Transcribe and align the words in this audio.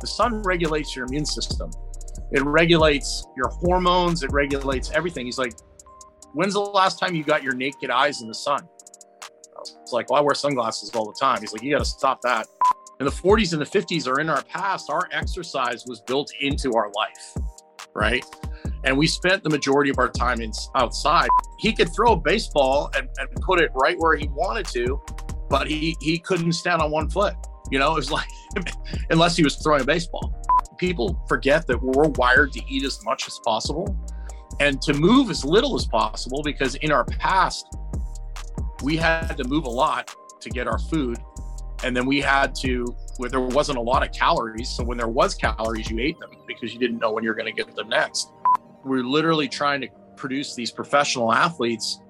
The 0.00 0.06
sun 0.06 0.42
regulates 0.42 0.94
your 0.94 1.06
immune 1.06 1.26
system. 1.26 1.70
It 2.30 2.44
regulates 2.44 3.26
your 3.36 3.48
hormones. 3.48 4.22
It 4.22 4.32
regulates 4.32 4.90
everything. 4.90 5.26
He's 5.26 5.38
like, 5.38 5.54
when's 6.34 6.54
the 6.54 6.60
last 6.60 6.98
time 6.98 7.14
you 7.14 7.24
got 7.24 7.42
your 7.42 7.54
naked 7.54 7.90
eyes 7.90 8.22
in 8.22 8.28
the 8.28 8.34
sun? 8.34 8.60
I 8.62 9.60
was 9.60 9.92
like, 9.92 10.10
well, 10.10 10.20
I 10.20 10.22
wear 10.22 10.34
sunglasses 10.34 10.90
all 10.94 11.06
the 11.06 11.18
time. 11.18 11.40
He's 11.40 11.52
like, 11.52 11.62
you 11.62 11.72
got 11.72 11.78
to 11.78 11.84
stop 11.84 12.20
that. 12.22 12.46
And 13.00 13.06
the 13.06 13.12
40s 13.12 13.52
and 13.52 13.60
the 13.60 13.66
50s 13.66 14.06
are 14.08 14.20
in 14.20 14.28
our 14.28 14.42
past. 14.44 14.90
Our 14.90 15.08
exercise 15.12 15.84
was 15.86 16.00
built 16.00 16.32
into 16.40 16.74
our 16.74 16.90
life, 16.96 17.36
right? 17.94 18.24
And 18.84 18.96
we 18.96 19.06
spent 19.06 19.42
the 19.42 19.50
majority 19.50 19.90
of 19.90 19.98
our 19.98 20.08
time 20.08 20.40
in, 20.40 20.52
outside. 20.74 21.28
He 21.58 21.72
could 21.72 21.92
throw 21.94 22.12
a 22.12 22.16
baseball 22.16 22.90
and, 22.96 23.08
and 23.18 23.28
put 23.40 23.60
it 23.60 23.70
right 23.74 23.96
where 23.98 24.16
he 24.16 24.28
wanted 24.28 24.66
to, 24.68 25.00
but 25.48 25.68
he, 25.68 25.96
he 26.00 26.18
couldn't 26.18 26.52
stand 26.52 26.82
on 26.82 26.90
one 26.90 27.08
foot. 27.08 27.34
You 27.70 27.78
know, 27.78 27.92
it 27.92 27.96
was 27.96 28.10
like, 28.10 28.28
unless 29.10 29.36
he 29.36 29.44
was 29.44 29.56
throwing 29.56 29.82
a 29.82 29.84
baseball. 29.84 30.34
People 30.78 31.20
forget 31.28 31.66
that 31.66 31.82
we're 31.82 32.08
wired 32.08 32.52
to 32.52 32.62
eat 32.68 32.84
as 32.84 33.04
much 33.04 33.26
as 33.26 33.38
possible 33.44 33.96
and 34.60 34.80
to 34.82 34.94
move 34.94 35.30
as 35.30 35.44
little 35.44 35.76
as 35.76 35.86
possible 35.86 36.42
because 36.42 36.74
in 36.76 36.92
our 36.92 37.04
past, 37.04 37.66
we 38.82 38.96
had 38.96 39.36
to 39.36 39.44
move 39.44 39.64
a 39.64 39.70
lot 39.70 40.14
to 40.40 40.50
get 40.50 40.66
our 40.66 40.78
food. 40.78 41.18
And 41.84 41.96
then 41.96 42.06
we 42.06 42.20
had 42.20 42.54
to, 42.56 42.84
where 43.18 43.30
there 43.30 43.40
wasn't 43.40 43.78
a 43.78 43.80
lot 43.80 44.02
of 44.02 44.12
calories. 44.12 44.68
So 44.70 44.82
when 44.82 44.98
there 44.98 45.08
was 45.08 45.34
calories, 45.34 45.90
you 45.90 45.98
ate 46.00 46.18
them 46.18 46.30
because 46.46 46.72
you 46.72 46.80
didn't 46.80 46.98
know 46.98 47.12
when 47.12 47.22
you're 47.22 47.34
going 47.34 47.46
to 47.46 47.52
get 47.52 47.74
them 47.74 47.88
next. 47.88 48.32
We're 48.84 49.04
literally 49.04 49.48
trying 49.48 49.80
to 49.82 49.88
produce 50.16 50.54
these 50.54 50.72
professional 50.72 51.32
athletes, 51.32 52.00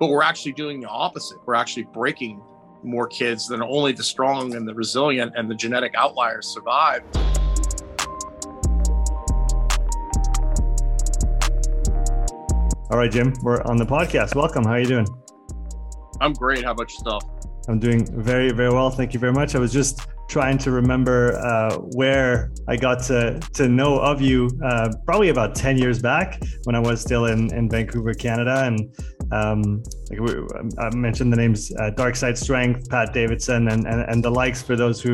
but 0.00 0.08
we're 0.08 0.22
actually 0.22 0.52
doing 0.52 0.80
the 0.80 0.88
opposite. 0.88 1.38
We're 1.46 1.54
actually 1.54 1.84
breaking 1.84 2.42
more 2.82 3.06
kids 3.06 3.46
than 3.46 3.62
only 3.62 3.92
the 3.92 4.02
strong 4.02 4.54
and 4.54 4.66
the 4.66 4.74
resilient 4.74 5.32
and 5.36 5.50
the 5.50 5.54
genetic 5.54 5.94
outliers 5.94 6.46
survive. 6.46 7.02
All 12.90 12.98
right, 12.98 13.10
Jim, 13.10 13.32
we're 13.42 13.62
on 13.62 13.76
the 13.76 13.86
podcast. 13.86 14.34
Welcome. 14.34 14.64
How 14.64 14.72
are 14.72 14.80
you 14.80 14.86
doing? 14.86 15.06
I'm 16.20 16.34
great. 16.34 16.64
How 16.64 16.72
about 16.72 16.90
yourself? 16.90 17.24
I'm 17.68 17.78
doing 17.78 18.06
very, 18.22 18.52
very 18.52 18.70
well. 18.70 18.90
Thank 18.90 19.14
you 19.14 19.20
very 19.20 19.32
much. 19.32 19.54
I 19.54 19.58
was 19.58 19.72
just 19.72 20.00
trying 20.32 20.56
to 20.56 20.70
remember 20.70 21.34
uh, 21.34 21.76
where 21.94 22.50
I 22.66 22.74
got 22.76 23.02
to, 23.04 23.38
to 23.52 23.68
know 23.68 23.98
of 23.98 24.22
you 24.22 24.48
uh, 24.64 24.90
probably 25.04 25.28
about 25.28 25.54
10 25.54 25.76
years 25.76 26.00
back 26.00 26.42
when 26.64 26.74
I 26.74 26.78
was 26.78 27.02
still 27.02 27.26
in, 27.26 27.52
in 27.52 27.68
Vancouver, 27.68 28.14
Canada. 28.14 28.64
And 28.64 28.96
um, 29.30 29.82
like 30.08 30.20
we, 30.20 30.34
I 30.78 30.88
mentioned 30.94 31.34
the 31.34 31.36
names 31.36 31.70
uh, 31.78 31.90
Dark 31.90 32.16
Side 32.16 32.38
Strength, 32.38 32.88
Pat 32.88 33.12
Davidson, 33.12 33.68
and, 33.68 33.86
and, 33.86 34.00
and 34.08 34.24
the 34.24 34.30
likes 34.30 34.62
for 34.62 34.74
those 34.74 35.02
who, 35.02 35.12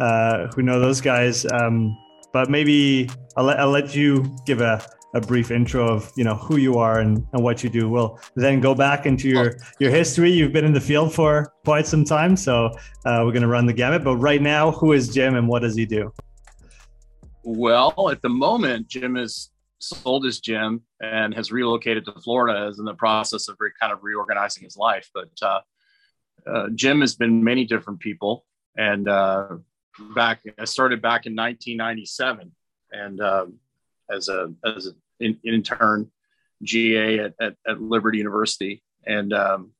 uh, 0.00 0.46
who 0.54 0.62
know 0.62 0.80
those 0.80 1.02
guys. 1.02 1.44
Um, 1.52 1.94
but 2.32 2.48
maybe 2.48 3.10
I'll 3.36 3.50
I'll 3.50 3.70
let 3.70 3.94
you 3.94 4.34
give 4.46 4.62
a, 4.62 4.82
a 5.16 5.20
brief 5.20 5.50
intro 5.50 5.88
of 5.88 6.12
you 6.14 6.24
know 6.24 6.34
who 6.34 6.58
you 6.58 6.78
are 6.78 7.00
and, 7.00 7.26
and 7.32 7.42
what 7.42 7.64
you 7.64 7.70
do. 7.70 7.88
We'll 7.88 8.20
then 8.34 8.60
go 8.60 8.74
back 8.74 9.06
into 9.06 9.28
your 9.28 9.56
your 9.78 9.90
history. 9.90 10.30
You've 10.30 10.52
been 10.52 10.64
in 10.64 10.72
the 10.72 10.80
field 10.80 11.14
for 11.14 11.52
quite 11.64 11.86
some 11.86 12.04
time, 12.04 12.36
so 12.36 12.66
uh, 13.04 13.22
we're 13.24 13.32
going 13.32 13.42
to 13.42 13.48
run 13.48 13.66
the 13.66 13.72
gamut. 13.72 14.04
But 14.04 14.16
right 14.16 14.42
now, 14.42 14.70
who 14.70 14.92
is 14.92 15.08
Jim 15.08 15.34
and 15.34 15.48
what 15.48 15.60
does 15.62 15.74
he 15.74 15.86
do? 15.86 16.12
Well, 17.42 18.10
at 18.10 18.20
the 18.22 18.28
moment, 18.28 18.88
Jim 18.88 19.16
is 19.16 19.50
sold 19.78 20.24
his 20.24 20.40
gym 20.40 20.82
and 21.00 21.34
has 21.34 21.50
relocated 21.50 22.04
to 22.04 22.12
Florida. 22.12 22.66
Is 22.68 22.78
in 22.78 22.84
the 22.84 22.94
process 22.94 23.48
of 23.48 23.56
re- 23.58 23.70
kind 23.80 23.92
of 23.92 24.02
reorganizing 24.02 24.64
his 24.64 24.76
life. 24.76 25.08
But 25.14 25.30
uh, 25.40 25.60
uh, 26.46 26.68
Jim 26.74 27.00
has 27.00 27.16
been 27.16 27.42
many 27.42 27.64
different 27.64 28.00
people, 28.00 28.44
and 28.76 29.08
uh, 29.08 29.56
back 30.14 30.40
I 30.58 30.64
started 30.66 31.00
back 31.00 31.26
in 31.26 31.34
1997, 31.34 32.52
and 32.92 33.20
um, 33.20 33.54
as 34.10 34.28
a 34.28 34.52
as 34.64 34.86
an 34.86 34.96
in, 35.20 35.38
intern 35.44 36.10
GA 36.62 37.18
at, 37.20 37.34
at, 37.40 37.54
at, 37.66 37.80
Liberty 37.80 38.18
University 38.18 38.82
and 39.06 39.32
um, 39.32 39.72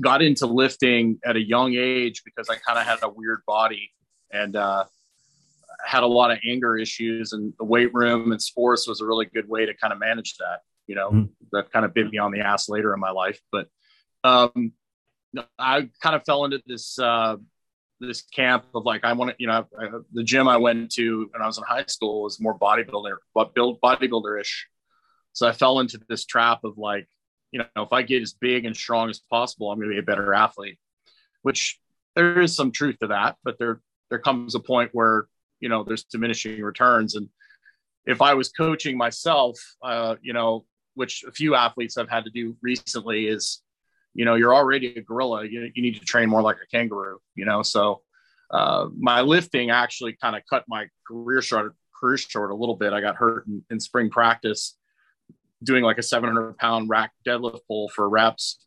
got 0.00 0.22
into 0.22 0.46
lifting 0.46 1.18
at 1.24 1.36
a 1.36 1.42
young 1.42 1.74
age 1.74 2.22
because 2.24 2.48
I 2.48 2.56
kind 2.56 2.78
of 2.78 2.84
had 2.84 2.98
a 3.02 3.08
weird 3.08 3.42
body 3.46 3.92
and 4.32 4.56
uh, 4.56 4.84
had 5.84 6.02
a 6.02 6.06
lot 6.06 6.30
of 6.30 6.38
anger 6.46 6.76
issues 6.76 7.32
and 7.32 7.52
the 7.58 7.64
weight 7.64 7.94
room 7.94 8.32
and 8.32 8.42
sports 8.42 8.86
was 8.86 9.00
a 9.00 9.06
really 9.06 9.26
good 9.26 9.48
way 9.48 9.66
to 9.66 9.74
kind 9.74 9.92
of 9.92 9.98
manage 9.98 10.36
that 10.38 10.60
you 10.86 10.94
know 10.94 11.10
mm-hmm. 11.10 11.24
that 11.52 11.70
kind 11.72 11.84
of 11.84 11.94
bit 11.94 12.10
me 12.10 12.18
on 12.18 12.32
the 12.32 12.40
ass 12.40 12.68
later 12.68 12.92
in 12.92 13.00
my 13.00 13.10
life 13.10 13.40
but 13.52 13.68
um, 14.24 14.72
I 15.58 15.88
kind 16.02 16.16
of 16.16 16.24
fell 16.24 16.44
into 16.44 16.60
this 16.66 16.98
uh, 16.98 17.36
this 18.00 18.22
camp 18.22 18.64
of 18.74 18.84
like 18.84 19.04
I 19.04 19.12
want 19.12 19.30
to, 19.30 19.36
you 19.38 19.46
know, 19.46 19.66
I, 19.78 19.88
the 20.12 20.22
gym 20.22 20.48
I 20.48 20.56
went 20.56 20.92
to 20.92 21.28
when 21.32 21.42
I 21.42 21.46
was 21.46 21.58
in 21.58 21.64
high 21.64 21.84
school 21.86 22.22
was 22.22 22.40
more 22.40 22.58
bodybuilder, 22.58 23.16
but 23.34 23.54
build 23.54 23.80
bodybuilder 23.80 24.40
ish. 24.40 24.66
So 25.32 25.46
I 25.46 25.52
fell 25.52 25.80
into 25.80 26.00
this 26.08 26.24
trap 26.24 26.64
of 26.64 26.78
like, 26.78 27.08
you 27.50 27.60
know, 27.60 27.82
if 27.82 27.92
I 27.92 28.02
get 28.02 28.22
as 28.22 28.34
big 28.34 28.64
and 28.64 28.76
strong 28.76 29.10
as 29.10 29.20
possible, 29.30 29.70
I'm 29.70 29.78
going 29.78 29.90
to 29.90 29.94
be 29.94 30.00
a 30.00 30.02
better 30.02 30.34
athlete. 30.34 30.78
Which 31.42 31.78
there 32.14 32.40
is 32.40 32.54
some 32.54 32.72
truth 32.72 32.98
to 33.00 33.08
that, 33.08 33.36
but 33.44 33.58
there 33.58 33.80
there 34.10 34.18
comes 34.18 34.54
a 34.54 34.60
point 34.60 34.90
where 34.92 35.26
you 35.60 35.68
know 35.68 35.84
there's 35.84 36.04
diminishing 36.04 36.60
returns. 36.62 37.14
And 37.14 37.28
if 38.06 38.20
I 38.22 38.34
was 38.34 38.50
coaching 38.50 38.96
myself, 38.96 39.58
uh, 39.82 40.16
you 40.22 40.32
know, 40.32 40.64
which 40.94 41.24
a 41.26 41.32
few 41.32 41.54
athletes 41.54 41.96
I've 41.96 42.08
had 42.08 42.24
to 42.24 42.30
do 42.30 42.56
recently, 42.60 43.26
is 43.26 43.62
you 44.18 44.24
know 44.24 44.34
you're 44.34 44.54
already 44.54 44.88
a 44.96 45.00
gorilla. 45.00 45.44
You, 45.46 45.70
you 45.74 45.82
need 45.82 45.94
to 45.94 46.04
train 46.04 46.28
more 46.28 46.42
like 46.42 46.56
a 46.56 46.66
kangaroo 46.66 47.18
you 47.38 47.44
know? 47.46 47.62
So 47.62 48.02
uh, 48.50 48.88
my 48.98 49.20
lifting 49.22 49.70
actually 49.70 50.14
kind 50.20 50.34
of 50.36 50.42
cut 50.50 50.64
my 50.68 50.88
career 51.06 51.40
short 51.40 51.74
career 51.98 52.18
short 52.18 52.50
a 52.50 52.54
little 52.54 52.76
bit. 52.76 52.92
I 52.92 53.00
got 53.00 53.16
hurt 53.16 53.46
in, 53.46 53.64
in 53.70 53.80
spring 53.80 54.10
practice 54.10 54.76
doing 55.62 55.84
like 55.84 55.98
a 55.98 56.02
700 56.02 56.58
pound 56.58 56.88
rack 56.90 57.12
deadlift 57.26 57.60
pull 57.66 57.88
for 57.88 58.08
reps 58.08 58.58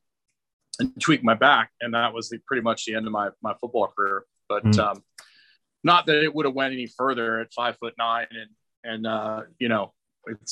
and 0.79 0.99
tweak 1.01 1.23
my 1.23 1.33
back. 1.33 1.71
And 1.81 1.93
that 1.93 2.13
was 2.13 2.29
the, 2.29 2.39
pretty 2.47 2.61
much 2.61 2.85
the 2.85 2.95
end 2.95 3.05
of 3.05 3.11
my 3.11 3.29
my 3.41 3.53
football 3.59 3.87
career. 3.87 4.23
But 4.47 4.63
mm. 4.63 4.79
um, 4.79 5.03
not 5.83 6.05
that 6.05 6.23
it 6.23 6.33
would 6.33 6.45
have 6.45 6.55
went 6.55 6.73
any 6.73 6.87
further 6.87 7.41
at 7.41 7.53
five 7.53 7.77
foot 7.77 7.93
nine 7.97 8.27
and 8.31 8.49
and 8.83 9.07
uh, 9.07 9.41
you 9.59 9.67
know 9.67 9.93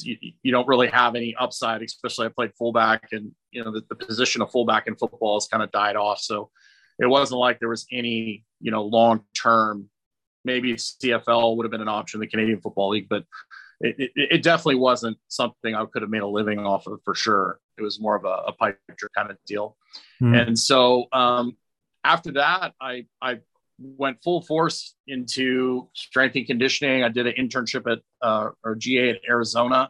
you, 0.02 0.18
you, 0.42 0.52
don't 0.52 0.68
really 0.68 0.88
have 0.88 1.16
any 1.16 1.36
upside, 1.40 1.82
especially 1.82 2.26
I 2.26 2.30
played 2.30 2.52
fullback 2.58 3.10
and, 3.12 3.32
you 3.52 3.64
know, 3.64 3.72
the, 3.72 3.84
the 3.90 3.96
position 3.96 4.42
of 4.42 4.52
fullback 4.52 4.88
in 4.88 4.96
football 4.96 5.36
has 5.36 5.48
kind 5.48 5.64
of 5.64 5.72
died 5.72 5.96
off. 5.96 6.20
So 6.20 6.50
it 7.00 7.08
wasn't 7.08 7.40
like 7.40 7.60
there 7.60 7.70
was 7.70 7.86
any, 7.92 8.44
you 8.60 8.72
know, 8.72 8.84
long 8.84 9.24
term, 9.40 9.90
maybe 10.44 10.74
CFL 10.74 11.56
would 11.58 11.64
have 11.64 11.72
been 11.72 11.82
an 11.82 11.88
option, 11.88 12.20
the 12.20 12.28
Canadian 12.28 12.62
Football 12.62 12.90
League, 12.90 13.08
but 13.10 13.26
it, 13.82 13.96
it, 13.98 14.12
it, 14.16 14.44
definitely 14.44 14.76
wasn't 14.76 15.18
something 15.30 15.74
I 15.74 15.86
could 15.86 16.02
have 16.02 16.12
made 16.12 16.22
a 16.22 16.28
living 16.28 16.60
off 16.60 16.86
of 16.88 17.00
for 17.06 17.16
sure. 17.16 17.60
It 17.78 17.82
was 17.82 18.00
more 18.00 18.16
of 18.16 18.26
a, 18.26 18.44
a 18.48 18.52
pipe 18.52 18.78
kind 19.16 19.32
of 19.32 19.38
deal. 19.46 19.78
Mm. 20.22 20.48
And 20.48 20.60
so 20.60 21.06
um, 21.14 21.56
after 22.04 22.34
that, 22.34 22.74
I, 22.82 23.06
I 23.22 23.40
went 23.80 24.22
full 24.22 24.42
force 24.42 24.96
into 25.08 25.88
strength 25.94 26.36
and 26.36 26.46
conditioning. 26.46 27.04
I 27.04 27.10
did 27.10 27.28
an 27.28 27.34
internship 27.40 27.90
at 27.90 28.00
uh, 28.22 28.50
or 28.64 28.76
GA 28.76 29.12
at 29.12 29.22
Arizona. 29.28 29.90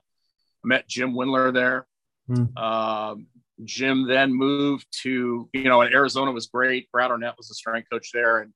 I 0.64 0.68
met 0.68 0.88
Jim 0.88 1.14
Wendler 1.14 1.54
there. 1.54 1.88
Mm. 2.30 2.56
Um, 2.58 3.28
Jim 3.66 4.08
then 4.08 4.34
moved 4.34 4.88
to, 5.04 5.50
you 5.54 5.64
know, 5.64 5.82
in 5.82 5.94
Arizona 5.94 6.32
was 6.32 6.48
great. 6.48 6.92
Brad 6.92 7.12
Arnett 7.12 7.38
was 7.38 7.50
the 7.50 7.56
strength 7.56 7.90
coach 7.90 8.12
there. 8.14 8.40
And 8.40 8.54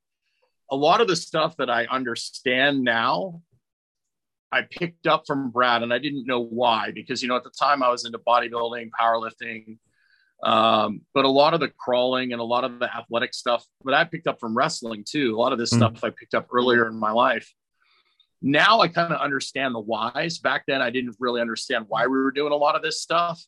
a 0.71 0.75
lot 0.75 1.01
of 1.01 1.07
the 1.07 1.15
stuff 1.15 1.57
that 1.57 1.69
I 1.69 1.85
understand 1.85 2.83
now, 2.83 3.41
I 4.51 4.61
picked 4.61 5.07
up 5.07 5.23
from 5.25 5.49
Brad 5.49 5.83
and 5.83 5.93
I 5.93 5.97
didn't 5.97 6.27
know 6.27 6.41
why, 6.41 6.91
because, 6.91 7.21
you 7.21 7.27
know, 7.27 7.35
at 7.35 7.43
the 7.43 7.49
time 7.49 7.81
I 7.83 7.89
was 7.89 8.05
into 8.05 8.19
bodybuilding, 8.19 8.91
powerlifting, 8.99 9.77
um, 10.43 11.01
but 11.13 11.25
a 11.25 11.29
lot 11.29 11.53
of 11.53 11.59
the 11.59 11.69
crawling 11.69 12.33
and 12.33 12.41
a 12.41 12.45
lot 12.45 12.63
of 12.63 12.79
the 12.79 12.93
athletic 12.93 13.33
stuff 13.33 13.65
that 13.85 13.93
I 13.93 14.03
picked 14.03 14.27
up 14.27 14.39
from 14.39 14.55
wrestling 14.55 15.05
too, 15.07 15.35
a 15.35 15.39
lot 15.39 15.53
of 15.53 15.59
this 15.59 15.71
mm-hmm. 15.71 15.95
stuff 15.95 16.03
I 16.03 16.09
picked 16.11 16.33
up 16.33 16.47
earlier 16.53 16.87
in 16.87 16.99
my 16.99 17.11
life. 17.11 17.51
Now 18.41 18.81
I 18.81 18.89
kind 18.89 19.13
of 19.13 19.21
understand 19.21 19.73
the 19.73 19.79
whys. 19.79 20.39
Back 20.39 20.65
then 20.67 20.81
I 20.81 20.89
didn't 20.89 21.15
really 21.19 21.39
understand 21.39 21.85
why 21.87 22.07
we 22.07 22.17
were 22.17 22.31
doing 22.31 22.51
a 22.51 22.57
lot 22.57 22.75
of 22.75 22.81
this 22.81 23.01
stuff, 23.01 23.41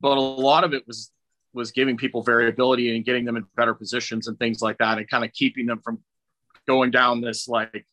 but 0.00 0.16
a 0.16 0.20
lot 0.20 0.64
of 0.64 0.74
it 0.74 0.86
was 0.86 1.10
was 1.54 1.72
giving 1.72 1.96
people 1.96 2.22
variability 2.22 2.94
and 2.94 3.04
getting 3.04 3.24
them 3.24 3.36
in 3.36 3.44
better 3.56 3.74
positions 3.74 4.28
and 4.28 4.38
things 4.38 4.60
like 4.60 4.78
that 4.78 4.98
and 4.98 5.08
kind 5.08 5.24
of 5.24 5.32
keeping 5.32 5.66
them 5.66 5.80
from 5.82 5.98
going 6.66 6.90
down 6.90 7.20
this 7.20 7.48
like 7.48 7.86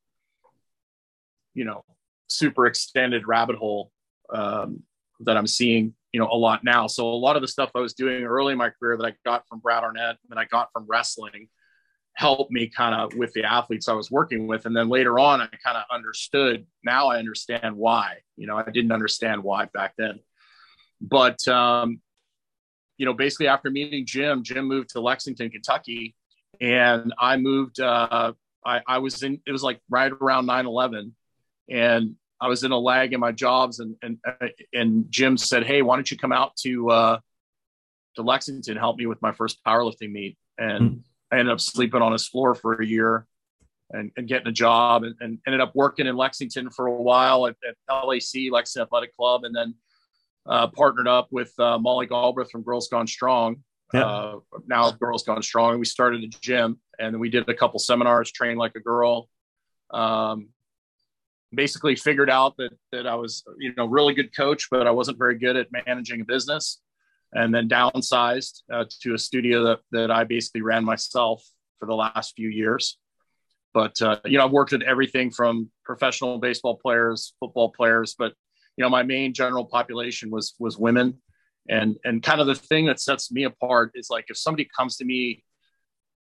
you 1.53 1.63
know 1.63 1.83
super 2.27 2.65
extended 2.67 3.27
rabbit 3.27 3.55
hole 3.55 3.91
um, 4.33 4.83
that 5.21 5.37
I'm 5.37 5.47
seeing 5.47 5.93
you 6.11 6.19
know 6.19 6.27
a 6.31 6.37
lot 6.37 6.63
now. 6.63 6.87
So 6.87 7.07
a 7.07 7.15
lot 7.15 7.35
of 7.35 7.41
the 7.41 7.47
stuff 7.47 7.71
I 7.75 7.79
was 7.79 7.93
doing 7.93 8.23
early 8.23 8.51
in 8.53 8.57
my 8.57 8.69
career 8.69 8.97
that 8.97 9.05
I 9.05 9.13
got 9.25 9.47
from 9.47 9.59
Brad 9.59 9.83
Arnett 9.83 10.17
and 10.29 10.39
I 10.39 10.45
got 10.45 10.69
from 10.73 10.85
wrestling 10.87 11.49
helped 12.15 12.49
me 12.49 12.67
kind 12.67 12.95
of 12.95 13.13
with 13.15 13.33
the 13.33 13.43
athletes 13.43 13.89
I 13.89 13.93
was 13.93 14.09
working 14.09 14.47
with. 14.47 14.65
And 14.65 14.75
then 14.75 14.87
later 14.87 15.19
on, 15.19 15.41
I 15.41 15.47
kind 15.63 15.77
of 15.77 15.83
understood. 15.91 16.65
Now 16.83 17.07
I 17.07 17.19
understand 17.19 17.75
why. 17.75 18.19
You 18.37 18.47
know, 18.47 18.57
I 18.57 18.71
didn't 18.71 18.93
understand 18.93 19.43
why 19.43 19.65
back 19.73 19.93
then. 19.97 20.19
But 21.01 21.45
um, 21.47 22.01
you 22.97 23.05
know, 23.05 23.13
basically 23.13 23.47
after 23.47 23.69
meeting 23.69 24.05
Jim, 24.05 24.43
Jim 24.43 24.65
moved 24.65 24.89
to 24.89 25.01
Lexington, 25.01 25.49
Kentucky, 25.49 26.15
and 26.61 27.13
I 27.19 27.37
moved. 27.37 27.79
Uh, 27.79 28.33
I, 28.65 28.81
I 28.87 28.97
was 28.97 29.21
in, 29.21 29.39
it 29.45 29.51
was 29.51 29.63
like 29.63 29.79
right 29.89 30.11
around 30.11 30.47
9 30.47 30.65
11. 30.65 31.15
And 31.69 32.15
I 32.41 32.47
was 32.47 32.63
in 32.63 32.71
a 32.71 32.77
lag 32.77 33.13
in 33.13 33.19
my 33.19 33.31
jobs 33.31 33.79
and, 33.79 33.95
and, 34.01 34.17
and 34.73 35.05
Jim 35.09 35.37
said, 35.37 35.65
Hey, 35.65 35.81
why 35.81 35.95
don't 35.95 36.09
you 36.09 36.17
come 36.17 36.31
out 36.31 36.55
to, 36.57 36.89
uh, 36.89 37.19
to 38.15 38.21
Lexington, 38.21 38.77
help 38.77 38.97
me 38.97 39.05
with 39.05 39.21
my 39.21 39.31
first 39.31 39.63
powerlifting 39.63 40.11
meet. 40.11 40.37
And 40.57 40.81
mm-hmm. 40.83 40.99
I 41.31 41.39
ended 41.39 41.53
up 41.53 41.61
sleeping 41.61 42.01
on 42.01 42.11
his 42.11 42.27
floor 42.27 42.55
for 42.55 42.81
a 42.81 42.85
year 42.85 43.25
and, 43.91 44.11
and 44.17 44.27
getting 44.27 44.47
a 44.47 44.51
job 44.51 45.03
and, 45.03 45.15
and, 45.19 45.39
ended 45.45 45.61
up 45.61 45.73
working 45.75 46.07
in 46.07 46.15
Lexington 46.15 46.69
for 46.69 46.87
a 46.87 46.93
while 46.93 47.47
at, 47.47 47.55
at 47.67 47.75
LAC, 48.05 48.51
Lexington 48.51 48.83
Athletic 48.83 49.15
Club, 49.15 49.43
and 49.43 49.55
then 49.55 49.75
uh, 50.45 50.67
partnered 50.67 51.07
up 51.07 51.27
with 51.31 51.51
uh, 51.59 51.77
Molly 51.77 52.05
Galbraith 52.05 52.51
from 52.51 52.61
Girls 52.61 52.87
Gone 52.87 53.07
Strong. 53.07 53.57
Uh, 53.93 54.37
now 54.67 54.91
Girls 54.91 55.23
Gone 55.23 55.41
Strong. 55.41 55.71
And 55.71 55.79
we 55.79 55.85
started 55.85 56.23
a 56.23 56.27
gym 56.27 56.79
and 56.99 57.19
we 57.19 57.29
did 57.29 57.47
a 57.49 57.53
couple 57.53 57.79
seminars, 57.79 58.31
train 58.31 58.57
like 58.57 58.73
a 58.75 58.79
girl. 58.79 59.29
Um, 59.91 60.49
basically 61.53 61.95
figured 61.95 62.29
out 62.29 62.57
that, 62.57 62.71
that 62.91 63.07
I 63.07 63.15
was, 63.15 63.43
you 63.59 63.73
know, 63.77 63.85
really 63.85 64.13
good 64.13 64.35
coach, 64.35 64.67
but 64.69 64.87
I 64.87 64.91
wasn't 64.91 65.17
very 65.17 65.37
good 65.37 65.55
at 65.55 65.67
managing 65.71 66.21
a 66.21 66.25
business 66.25 66.81
and 67.33 67.53
then 67.53 67.69
downsized 67.69 68.61
uh, 68.71 68.85
to 69.01 69.13
a 69.13 69.17
studio 69.17 69.63
that, 69.63 69.79
that 69.91 70.11
I 70.11 70.23
basically 70.23 70.61
ran 70.61 70.83
myself 70.83 71.43
for 71.79 71.85
the 71.85 71.95
last 71.95 72.33
few 72.35 72.49
years. 72.49 72.97
But, 73.73 74.01
uh, 74.01 74.19
you 74.25 74.37
know, 74.37 74.45
I've 74.45 74.51
worked 74.51 74.73
at 74.73 74.83
everything 74.83 75.31
from 75.31 75.69
professional 75.83 76.37
baseball 76.39 76.77
players, 76.77 77.33
football 77.39 77.71
players, 77.71 78.15
but, 78.17 78.33
you 78.77 78.83
know, 78.83 78.89
my 78.89 79.03
main 79.03 79.33
general 79.33 79.65
population 79.65 80.29
was, 80.29 80.55
was 80.59 80.77
women. 80.77 81.21
And, 81.69 81.97
and 82.03 82.21
kind 82.21 82.41
of 82.41 82.47
the 82.47 82.55
thing 82.55 82.85
that 82.85 82.99
sets 82.99 83.31
me 83.31 83.43
apart 83.43 83.91
is 83.95 84.09
like, 84.09 84.25
if 84.29 84.37
somebody 84.37 84.69
comes 84.77 84.97
to 84.97 85.05
me 85.05 85.43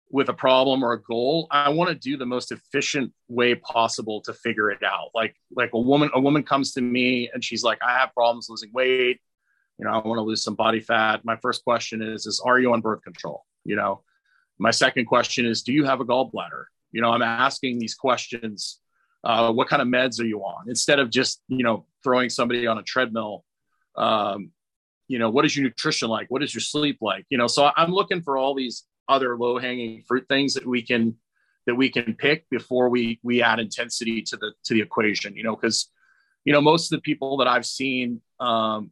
with 0.10 0.30
a 0.30 0.34
problem 0.34 0.84
or 0.84 0.94
a 0.94 1.02
goal, 1.02 1.48
I 1.52 1.70
want 1.70 1.90
to 1.90 1.96
do 1.96 2.18
the 2.18 2.26
most 2.26 2.52
efficient 2.52 3.12
way 3.28 3.56
possible 3.56 4.22
to 4.22 4.34
figure 4.34 4.70
it 4.72 4.84
out. 4.84 5.10
Like, 5.14 5.36
like 5.56 5.72
a 5.74 5.80
woman, 5.80 6.12
a 6.14 6.20
woman 6.20 6.44
comes 6.44 6.74
to 6.74 6.82
me 6.82 7.30
and 7.34 7.44
she's 7.44 7.64
like, 7.64 7.80
I 7.86 7.98
have 8.00 8.14
problems 8.14 8.48
losing 8.50 8.72
weight 8.74 9.20
you 9.78 9.86
know, 9.86 9.92
I 9.92 10.08
want 10.08 10.18
to 10.18 10.24
lose 10.24 10.44
some 10.44 10.56
body 10.56 10.80
fat. 10.80 11.26
My 11.26 11.36
first 11.38 11.64
question 11.64 12.02
is, 12.02 12.26
is 12.26 12.42
are 12.46 12.60
you 12.60 12.74
on 12.74 12.82
birth 12.82 13.02
control? 13.02 13.46
You 13.66 13.76
know, 13.76 14.04
my 14.60 14.72
second 14.72 15.06
question 15.06 15.46
is, 15.46 15.64
do 15.64 15.74
you 15.74 15.86
have 15.86 16.00
a 16.00 16.06
gallbladder? 16.06 16.66
You 16.92 17.02
know, 17.02 17.10
I'm 17.10 17.22
asking 17.22 17.80
these 17.80 17.96
questions. 17.96 18.80
Uh, 19.24 19.52
what 19.52 19.70
kind 19.70 19.82
of 19.82 19.88
meds 19.88 20.20
are 20.20 20.26
you 20.26 20.42
on? 20.42 20.66
Instead 20.68 21.00
of 21.00 21.10
just, 21.10 21.42
you 21.48 21.64
know, 21.64 21.86
throwing 22.04 22.30
somebody 22.30 22.68
on 22.68 22.78
a 22.78 22.84
treadmill, 22.84 23.46
um, 23.96 24.52
you 25.08 25.20
know, 25.20 25.30
what 25.30 25.46
is 25.46 25.56
your 25.56 25.64
nutrition 25.64 26.10
like? 26.10 26.28
What 26.30 26.44
is 26.44 26.54
your 26.54 26.62
sleep 26.62 26.98
like? 27.02 27.26
You 27.30 27.38
know, 27.38 27.48
so 27.48 27.72
I'm 27.76 27.92
looking 27.92 28.22
for 28.22 28.38
all 28.38 28.54
these 28.54 28.84
other 29.08 29.38
low 29.38 29.58
hanging 29.60 30.04
fruit 30.08 30.26
things 30.28 30.54
that 30.56 30.66
we 30.66 30.82
can, 30.82 31.16
that 31.68 31.76
we 31.76 31.90
can 31.90 32.16
pick 32.16 32.50
before 32.50 32.90
we, 32.90 33.20
we 33.24 33.42
add 33.42 33.60
intensity 33.60 34.22
to 34.24 34.38
the, 34.38 34.52
to 34.66 34.74
the 34.74 34.82
equation, 34.82 35.36
you 35.36 35.44
know, 35.44 35.56
cause, 35.56 35.90
you 36.46 36.52
know, 36.52 36.62
most 36.62 36.92
of 36.92 36.98
the 36.98 37.02
people 37.02 37.38
that 37.38 37.48
I've 37.48 37.66
seen, 37.66 38.22
um, 38.40 38.92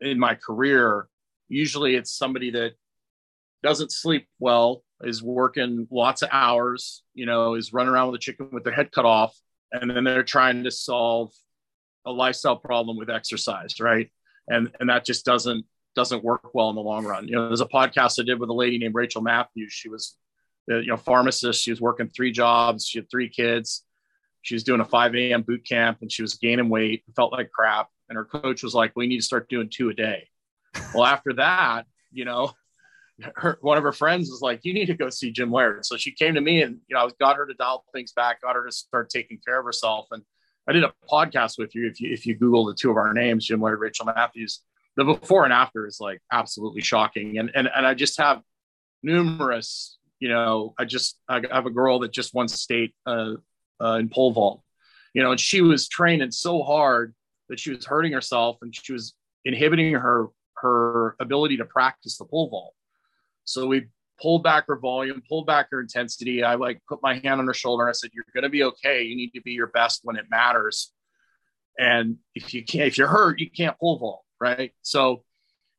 in 0.00 0.18
my 0.18 0.34
career, 0.34 1.08
usually 1.48 1.94
it's 1.94 2.10
somebody 2.10 2.50
that 2.52 2.72
doesn't 3.62 3.92
sleep 3.92 4.26
well, 4.38 4.82
is 5.02 5.22
working 5.22 5.86
lots 5.90 6.22
of 6.22 6.28
hours, 6.32 7.02
you 7.14 7.26
know, 7.26 7.54
is 7.54 7.72
running 7.72 7.92
around 7.92 8.08
with 8.08 8.16
a 8.16 8.22
chicken 8.22 8.48
with 8.52 8.64
their 8.64 8.72
head 8.72 8.92
cut 8.92 9.04
off, 9.04 9.36
and 9.72 9.90
then 9.90 10.04
they're 10.04 10.22
trying 10.22 10.64
to 10.64 10.70
solve 10.70 11.32
a 12.06 12.12
lifestyle 12.12 12.56
problem 12.56 12.96
with 12.96 13.10
exercise, 13.10 13.80
right? 13.80 14.10
And 14.48 14.70
and 14.80 14.88
that 14.90 15.04
just 15.04 15.24
doesn't 15.24 15.64
doesn't 15.94 16.24
work 16.24 16.54
well 16.54 16.70
in 16.70 16.76
the 16.76 16.82
long 16.82 17.04
run. 17.04 17.26
You 17.28 17.36
know, 17.36 17.48
there's 17.48 17.60
a 17.60 17.66
podcast 17.66 18.20
I 18.20 18.24
did 18.24 18.38
with 18.38 18.50
a 18.50 18.54
lady 18.54 18.78
named 18.78 18.94
Rachel 18.94 19.22
Matthews. 19.22 19.72
She 19.72 19.88
was, 19.88 20.16
uh, 20.70 20.76
you 20.76 20.86
know, 20.86 20.96
pharmacist. 20.96 21.62
She 21.62 21.70
was 21.70 21.80
working 21.80 22.08
three 22.08 22.32
jobs. 22.32 22.86
She 22.86 22.98
had 22.98 23.10
three 23.10 23.28
kids. 23.28 23.84
She 24.42 24.54
was 24.54 24.64
doing 24.64 24.80
a 24.80 24.84
5 24.86 25.14
a.m. 25.16 25.42
boot 25.42 25.66
camp, 25.68 25.98
and 26.00 26.10
she 26.10 26.22
was 26.22 26.34
gaining 26.34 26.70
weight. 26.70 27.02
Felt 27.14 27.32
like 27.32 27.50
crap 27.50 27.88
and 28.10 28.16
her 28.16 28.24
coach 28.24 28.62
was 28.62 28.74
like, 28.74 28.92
"We 28.94 29.06
need 29.06 29.18
to 29.18 29.24
start 29.24 29.48
doing 29.48 29.70
two 29.70 29.88
a 29.88 29.94
day." 29.94 30.28
well, 30.94 31.04
after 31.04 31.32
that, 31.34 31.86
you 32.12 32.26
know, 32.26 32.52
her, 33.36 33.58
one 33.60 33.76
of 33.76 33.84
her 33.84 33.92
friends 33.92 34.30
was 34.30 34.40
like, 34.40 34.60
"You 34.64 34.74
need 34.74 34.86
to 34.86 34.94
go 34.94 35.10
see 35.10 35.30
Jim 35.30 35.52
Laird." 35.52 35.84
So 35.84 35.96
she 35.96 36.12
came 36.12 36.34
to 36.34 36.40
me, 36.40 36.62
and 36.62 36.78
you 36.88 36.94
know, 36.94 37.06
I 37.06 37.10
got 37.18 37.36
her 37.36 37.46
to 37.46 37.54
dial 37.54 37.84
things 37.92 38.12
back, 38.12 38.42
got 38.42 38.56
her 38.56 38.66
to 38.66 38.72
start 38.72 39.10
taking 39.10 39.38
care 39.44 39.58
of 39.58 39.64
herself. 39.64 40.08
And 40.10 40.22
I 40.68 40.72
did 40.72 40.84
a 40.84 40.92
podcast 41.10 41.58
with 41.58 41.74
you. 41.74 41.86
If 41.88 42.00
you 42.00 42.12
if 42.12 42.26
you 42.26 42.34
Google 42.34 42.64
the 42.66 42.74
two 42.74 42.90
of 42.90 42.96
our 42.96 43.12
names, 43.12 43.46
Jim 43.46 43.60
Laird, 43.60 43.80
Rachel 43.80 44.06
Matthews, 44.06 44.60
the 44.96 45.04
before 45.04 45.44
and 45.44 45.52
after 45.52 45.86
is 45.86 45.98
like 46.00 46.20
absolutely 46.32 46.82
shocking. 46.82 47.38
And 47.38 47.50
and 47.54 47.68
and 47.74 47.86
I 47.86 47.94
just 47.94 48.18
have 48.18 48.42
numerous. 49.02 49.98
You 50.18 50.28
know, 50.28 50.74
I 50.78 50.84
just 50.84 51.18
I 51.28 51.42
have 51.50 51.66
a 51.66 51.70
girl 51.70 52.00
that 52.00 52.12
just 52.12 52.34
won 52.34 52.46
state 52.46 52.94
uh, 53.06 53.34
uh, 53.80 53.94
in 53.94 54.08
pole 54.08 54.32
vault. 54.32 54.62
You 55.14 55.22
know, 55.22 55.32
and 55.32 55.40
she 55.40 55.60
was 55.60 55.88
training 55.88 56.30
so 56.30 56.62
hard 56.62 57.14
that 57.48 57.58
she 57.58 57.70
was 57.70 57.84
hurting 57.84 58.12
herself 58.12 58.58
and 58.62 58.74
she 58.74 58.92
was 58.92 59.14
inhibiting 59.44 59.94
her 59.94 60.28
her 60.56 61.16
ability 61.20 61.56
to 61.56 61.64
practice 61.64 62.18
the 62.18 62.24
pole 62.24 62.48
vault. 62.48 62.74
So 63.50 63.66
we 63.66 63.86
pulled 64.20 64.42
back 64.42 64.66
her 64.68 64.78
volume, 64.78 65.22
pulled 65.28 65.46
back 65.46 65.68
her 65.70 65.80
intensity. 65.80 66.42
I 66.42 66.54
like 66.54 66.80
put 66.88 67.00
my 67.02 67.14
hand 67.14 67.40
on 67.40 67.46
her 67.46 67.54
shoulder. 67.54 67.88
I 67.88 67.92
said, 67.92 68.10
"You're 68.12 68.24
going 68.34 68.44
to 68.44 68.50
be 68.50 68.64
okay. 68.64 69.02
You 69.02 69.16
need 69.16 69.30
to 69.34 69.40
be 69.40 69.52
your 69.52 69.68
best 69.68 70.00
when 70.04 70.16
it 70.16 70.26
matters. 70.30 70.92
And 71.78 72.18
if 72.34 72.52
you 72.54 72.64
can't, 72.64 72.86
if 72.86 72.98
you're 72.98 73.08
hurt, 73.08 73.40
you 73.40 73.50
can't 73.50 73.78
pull 73.78 73.98
vault, 73.98 74.24
right?" 74.40 74.72
So 74.82 75.24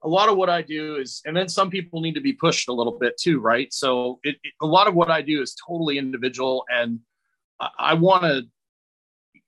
a 0.03 0.07
lot 0.07 0.29
of 0.29 0.37
what 0.37 0.49
I 0.49 0.63
do 0.63 0.95
is, 0.95 1.21
and 1.25 1.37
then 1.37 1.47
some 1.47 1.69
people 1.69 2.01
need 2.01 2.15
to 2.15 2.21
be 2.21 2.33
pushed 2.33 2.69
a 2.69 2.73
little 2.73 2.97
bit 2.97 3.17
too, 3.21 3.39
right? 3.39 3.71
So 3.71 4.19
it, 4.23 4.35
it, 4.43 4.53
a 4.61 4.65
lot 4.65 4.87
of 4.87 4.95
what 4.95 5.11
I 5.11 5.21
do 5.21 5.41
is 5.41 5.55
totally 5.67 5.97
individual, 5.97 6.65
and 6.69 6.99
I, 7.59 7.69
I 7.77 7.93
want 7.93 8.23
to 8.23 8.43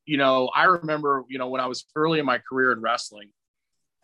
you 0.05 0.17
know, 0.17 0.49
I 0.53 0.65
remember, 0.65 1.23
you 1.29 1.37
know, 1.37 1.47
when 1.47 1.61
I 1.61 1.67
was 1.67 1.85
early 1.95 2.19
in 2.19 2.25
my 2.25 2.37
career 2.37 2.73
in 2.73 2.81
wrestling, 2.81 3.29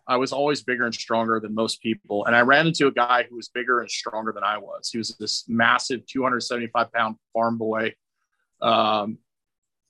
I 0.09 0.17
was 0.17 0.33
always 0.33 0.63
bigger 0.63 0.85
and 0.85 0.93
stronger 0.93 1.39
than 1.39 1.53
most 1.53 1.83
people. 1.83 2.25
And 2.25 2.35
I 2.35 2.41
ran 2.41 2.65
into 2.65 2.87
a 2.87 2.91
guy 2.91 3.27
who 3.29 3.35
was 3.35 3.49
bigger 3.49 3.81
and 3.81 3.89
stronger 3.89 4.31
than 4.31 4.43
I 4.43 4.57
was. 4.57 4.89
He 4.89 4.97
was 4.97 5.15
this 5.19 5.45
massive 5.47 6.05
275 6.07 6.91
pound 6.91 7.15
farm 7.31 7.59
boy. 7.59 7.93
Um, 8.59 9.19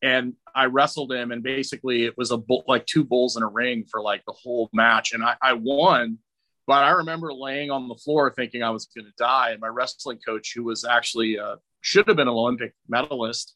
and 0.01 0.33
I 0.54 0.66
wrestled 0.66 1.12
him, 1.12 1.31
and 1.31 1.42
basically 1.42 2.04
it 2.04 2.18
was 2.18 2.31
a 2.31 2.38
bull, 2.38 2.66
like 2.68 2.86
two 2.86 3.06
bulls 3.06 3.38
in 3.38 3.44
a 3.44 3.48
ring 3.48 3.86
for 3.89 4.01
like 4.01 4.24
the 4.25 4.33
whole 4.33 4.69
match. 4.74 5.13
And 5.13 5.24
I, 5.24 5.36
I 5.42 5.54
won, 5.54 6.18
but 6.68 6.83
I 6.83 6.92
remember 6.92 7.33
laying 7.33 7.72
on 7.72 7.88
the 7.88 7.95
floor 7.95 8.30
thinking 8.30 8.62
I 8.62 8.72
was 8.72 8.88
going 8.94 9.06
to 9.06 9.13
die. 9.18 9.51
And 9.51 9.62
my 9.62 9.68
wrestling 9.68 10.19
coach, 10.25 10.51
who 10.54 10.65
was 10.65 10.83
actually 10.83 11.39
uh, 11.39 11.56
should 11.80 12.07
have 12.07 12.18
been 12.18 12.27
an 12.27 12.33
Olympic 12.33 12.74
medalist, 12.89 13.56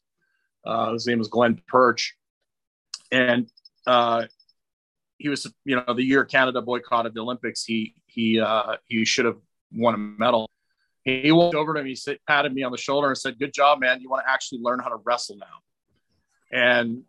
uh, 0.64 0.94
his 0.94 1.06
name 1.06 1.18
was 1.18 1.28
Glenn 1.28 1.60
Perch 1.68 2.14
and 3.12 3.50
uh, 3.86 4.24
he 5.18 5.28
was, 5.28 5.52
you 5.64 5.76
know, 5.76 5.94
the 5.94 6.02
year 6.02 6.24
Canada 6.24 6.60
boycotted 6.60 7.14
the 7.14 7.20
Olympics, 7.20 7.64
he 7.64 7.94
he 8.06 8.40
uh, 8.40 8.76
he 8.86 9.04
should 9.04 9.24
have 9.24 9.38
won 9.72 9.94
a 9.94 9.98
medal. 9.98 10.48
He 11.04 11.32
walked 11.32 11.54
over 11.54 11.74
to 11.74 11.82
me, 11.82 11.94
he 11.94 12.18
patted 12.26 12.54
me 12.54 12.62
on 12.62 12.72
the 12.72 12.78
shoulder, 12.78 13.08
and 13.08 13.18
said, 13.18 13.38
"Good 13.38 13.52
job, 13.52 13.80
man. 13.80 14.00
You 14.00 14.08
want 14.08 14.24
to 14.26 14.30
actually 14.30 14.60
learn 14.62 14.80
how 14.80 14.88
to 14.88 14.96
wrestle 14.96 15.36
now." 15.36 15.60
And 16.50 17.02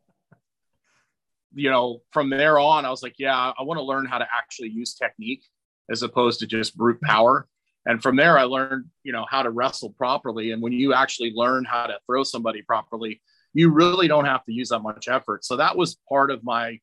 you 1.54 1.70
know, 1.70 2.02
from 2.12 2.30
there 2.30 2.60
on, 2.60 2.86
I 2.86 2.90
was 2.90 3.02
like, 3.02 3.16
"Yeah, 3.18 3.54
I 3.58 3.64
want 3.64 3.78
to 3.78 3.84
learn 3.84 4.06
how 4.06 4.18
to 4.18 4.28
actually 4.36 4.70
use 4.70 4.94
technique 4.94 5.44
as 5.90 6.04
opposed 6.04 6.40
to 6.42 6.48
just 6.48 6.78
brute 6.78 7.02
power." 7.02 7.48
And 7.88 8.02
from 8.02 8.16
there, 8.16 8.38
I 8.38 8.44
learned, 8.44 8.86
you 9.04 9.14
know, 9.14 9.26
how 9.30 9.44
to 9.44 9.52
wrestle 9.52 9.92
properly. 9.92 10.52
And 10.52 10.62
when 10.62 10.74
you 10.74 10.94
actually 10.94 11.32
learn 11.36 11.66
how 11.66 11.86
to 11.86 12.00
throw 12.08 12.24
somebody 12.24 12.64
properly, 12.64 13.22
you 13.54 13.70
really 13.72 14.08
don't 14.08 14.26
have 14.26 14.44
to 14.46 14.52
use 14.52 14.70
that 14.70 14.80
much 14.80 15.08
effort. 15.08 15.46
So 15.46 15.58
that 15.58 15.78
was 15.78 15.98
part 16.10 16.32
of 16.32 16.44
my 16.44 16.80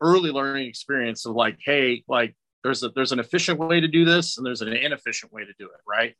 early 0.00 0.30
learning 0.30 0.66
experience 0.66 1.26
of 1.26 1.34
like, 1.34 1.58
hey, 1.64 2.02
like 2.08 2.34
there's 2.62 2.82
a 2.82 2.90
there's 2.90 3.12
an 3.12 3.18
efficient 3.18 3.58
way 3.58 3.80
to 3.80 3.88
do 3.88 4.04
this 4.04 4.36
and 4.36 4.46
there's 4.46 4.62
an 4.62 4.72
inefficient 4.72 5.32
way 5.32 5.44
to 5.44 5.52
do 5.58 5.66
it, 5.66 5.80
right? 5.86 6.14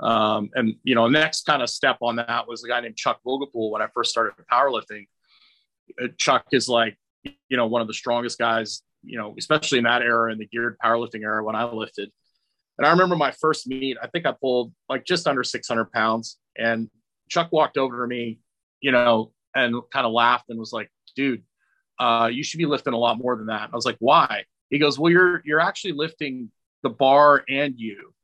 Um, 0.00 0.50
and 0.54 0.76
you 0.82 0.94
know, 0.94 1.08
next 1.08 1.44
kind 1.44 1.62
of 1.62 1.68
step 1.68 1.98
on 2.00 2.16
that 2.16 2.48
was 2.48 2.64
a 2.64 2.68
guy 2.68 2.80
named 2.80 2.96
Chuck 2.96 3.20
Vogelpohl 3.26 3.70
when 3.70 3.82
I 3.82 3.88
first 3.94 4.10
started 4.10 4.32
powerlifting. 4.50 5.06
Uh, 6.02 6.08
Chuck 6.16 6.46
is 6.52 6.68
like, 6.68 6.96
you 7.24 7.56
know, 7.56 7.66
one 7.66 7.82
of 7.82 7.88
the 7.88 7.94
strongest 7.94 8.38
guys, 8.38 8.82
you 9.02 9.18
know, 9.18 9.34
especially 9.38 9.78
in 9.78 9.84
that 9.84 10.02
era 10.02 10.32
in 10.32 10.38
the 10.38 10.46
geared 10.46 10.76
powerlifting 10.82 11.22
era 11.22 11.44
when 11.44 11.56
I 11.56 11.64
lifted. 11.64 12.10
And 12.78 12.86
I 12.86 12.90
remember 12.92 13.16
my 13.16 13.32
first 13.32 13.66
meet, 13.66 13.98
I 14.02 14.06
think 14.06 14.24
I 14.24 14.32
pulled 14.32 14.72
like 14.88 15.04
just 15.04 15.26
under 15.26 15.44
600 15.44 15.92
pounds. 15.92 16.38
And 16.56 16.88
Chuck 17.28 17.52
walked 17.52 17.76
over 17.76 18.02
to 18.02 18.08
me 18.08 18.38
you 18.80 18.92
know, 18.92 19.32
and 19.54 19.74
kind 19.92 20.06
of 20.06 20.12
laughed 20.12 20.46
and 20.48 20.58
was 20.58 20.72
like, 20.72 20.90
dude, 21.16 21.42
uh, 22.00 22.28
you 22.28 22.42
should 22.42 22.58
be 22.58 22.66
lifting 22.66 22.94
a 22.94 22.98
lot 22.98 23.18
more 23.18 23.36
than 23.36 23.46
that. 23.46 23.68
I 23.72 23.76
was 23.76 23.84
like, 23.84 23.98
why? 24.00 24.44
He 24.70 24.78
goes, 24.78 24.98
well, 24.98 25.12
you're, 25.12 25.42
you're 25.44 25.60
actually 25.60 25.92
lifting 25.92 26.50
the 26.82 26.88
bar 26.88 27.44
and 27.48 27.74
you. 27.76 28.14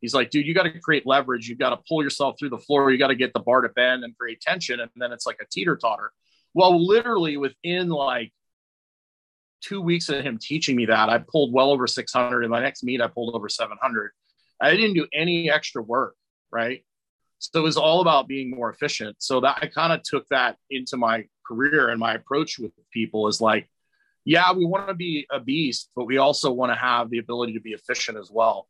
He's 0.00 0.14
like, 0.14 0.30
dude, 0.30 0.46
you 0.46 0.54
got 0.54 0.64
to 0.64 0.80
create 0.80 1.06
leverage. 1.06 1.48
You 1.48 1.54
got 1.54 1.70
to 1.70 1.78
pull 1.88 2.02
yourself 2.02 2.34
through 2.36 2.48
the 2.48 2.58
floor. 2.58 2.90
You 2.90 2.98
got 2.98 3.08
to 3.08 3.14
get 3.14 3.32
the 3.32 3.40
bar 3.40 3.60
to 3.60 3.68
bend 3.68 4.02
and 4.02 4.18
create 4.18 4.40
tension. 4.40 4.80
And 4.80 4.90
then 4.96 5.12
it's 5.12 5.24
like 5.24 5.38
a 5.40 5.46
teeter 5.48 5.76
totter. 5.76 6.10
Well, 6.54 6.84
literally 6.84 7.36
within 7.36 7.88
like 7.88 8.32
two 9.60 9.80
weeks 9.80 10.08
of 10.08 10.24
him 10.24 10.38
teaching 10.38 10.74
me 10.74 10.86
that, 10.86 11.08
I 11.08 11.18
pulled 11.18 11.52
well 11.52 11.70
over 11.70 11.86
600. 11.86 12.42
In 12.42 12.50
my 12.50 12.60
next 12.60 12.82
meet, 12.82 13.00
I 13.00 13.06
pulled 13.06 13.36
over 13.36 13.48
700. 13.48 14.10
I 14.60 14.72
didn't 14.72 14.94
do 14.94 15.06
any 15.14 15.48
extra 15.48 15.80
work. 15.80 16.16
Right. 16.50 16.84
So 17.42 17.60
it 17.60 17.62
was 17.62 17.76
all 17.76 18.00
about 18.00 18.28
being 18.28 18.50
more 18.50 18.70
efficient. 18.70 19.16
So 19.18 19.40
that 19.40 19.58
I 19.60 19.66
kind 19.66 19.92
of 19.92 20.02
took 20.02 20.26
that 20.28 20.56
into 20.70 20.96
my 20.96 21.24
career 21.46 21.88
and 21.88 21.98
my 21.98 22.14
approach 22.14 22.58
with 22.58 22.72
people 22.92 23.26
is 23.26 23.40
like, 23.40 23.68
yeah, 24.24 24.52
we 24.52 24.64
want 24.64 24.86
to 24.88 24.94
be 24.94 25.26
a 25.32 25.40
beast, 25.40 25.90
but 25.96 26.04
we 26.04 26.18
also 26.18 26.52
want 26.52 26.70
to 26.70 26.76
have 26.76 27.10
the 27.10 27.18
ability 27.18 27.54
to 27.54 27.60
be 27.60 27.72
efficient 27.72 28.16
as 28.16 28.30
well. 28.30 28.68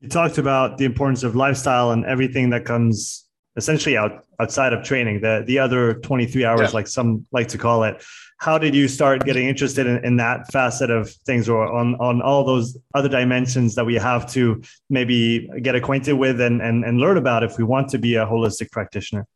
You 0.00 0.08
talked 0.08 0.38
about 0.38 0.78
the 0.78 0.84
importance 0.84 1.22
of 1.22 1.36
lifestyle 1.36 1.92
and 1.92 2.04
everything 2.04 2.50
that 2.50 2.64
comes 2.64 3.23
essentially 3.56 3.96
out 3.96 4.24
outside 4.40 4.72
of 4.72 4.84
training, 4.84 5.20
the 5.20 5.44
the 5.46 5.58
other 5.58 5.94
23 5.94 6.44
hours, 6.44 6.60
yeah. 6.60 6.70
like 6.72 6.86
some 6.86 7.26
like 7.32 7.48
to 7.48 7.58
call 7.58 7.84
it. 7.84 8.04
How 8.38 8.58
did 8.58 8.74
you 8.74 8.88
start 8.88 9.24
getting 9.24 9.48
interested 9.48 9.86
in, 9.86 10.04
in 10.04 10.16
that 10.16 10.50
facet 10.52 10.90
of 10.90 11.10
things 11.10 11.48
or 11.48 11.72
on, 11.72 11.94
on 11.94 12.20
all 12.20 12.44
those 12.44 12.76
other 12.94 13.08
dimensions 13.08 13.74
that 13.76 13.84
we 13.84 13.94
have 13.94 14.30
to 14.32 14.60
maybe 14.90 15.48
get 15.62 15.74
acquainted 15.76 16.14
with 16.14 16.40
and, 16.40 16.60
and, 16.60 16.84
and 16.84 16.98
learn 16.98 17.16
about 17.16 17.44
if 17.44 17.56
we 17.56 17.64
want 17.64 17.88
to 17.90 17.98
be 17.98 18.16
a 18.16 18.26
holistic 18.26 18.70
practitioner? 18.70 19.26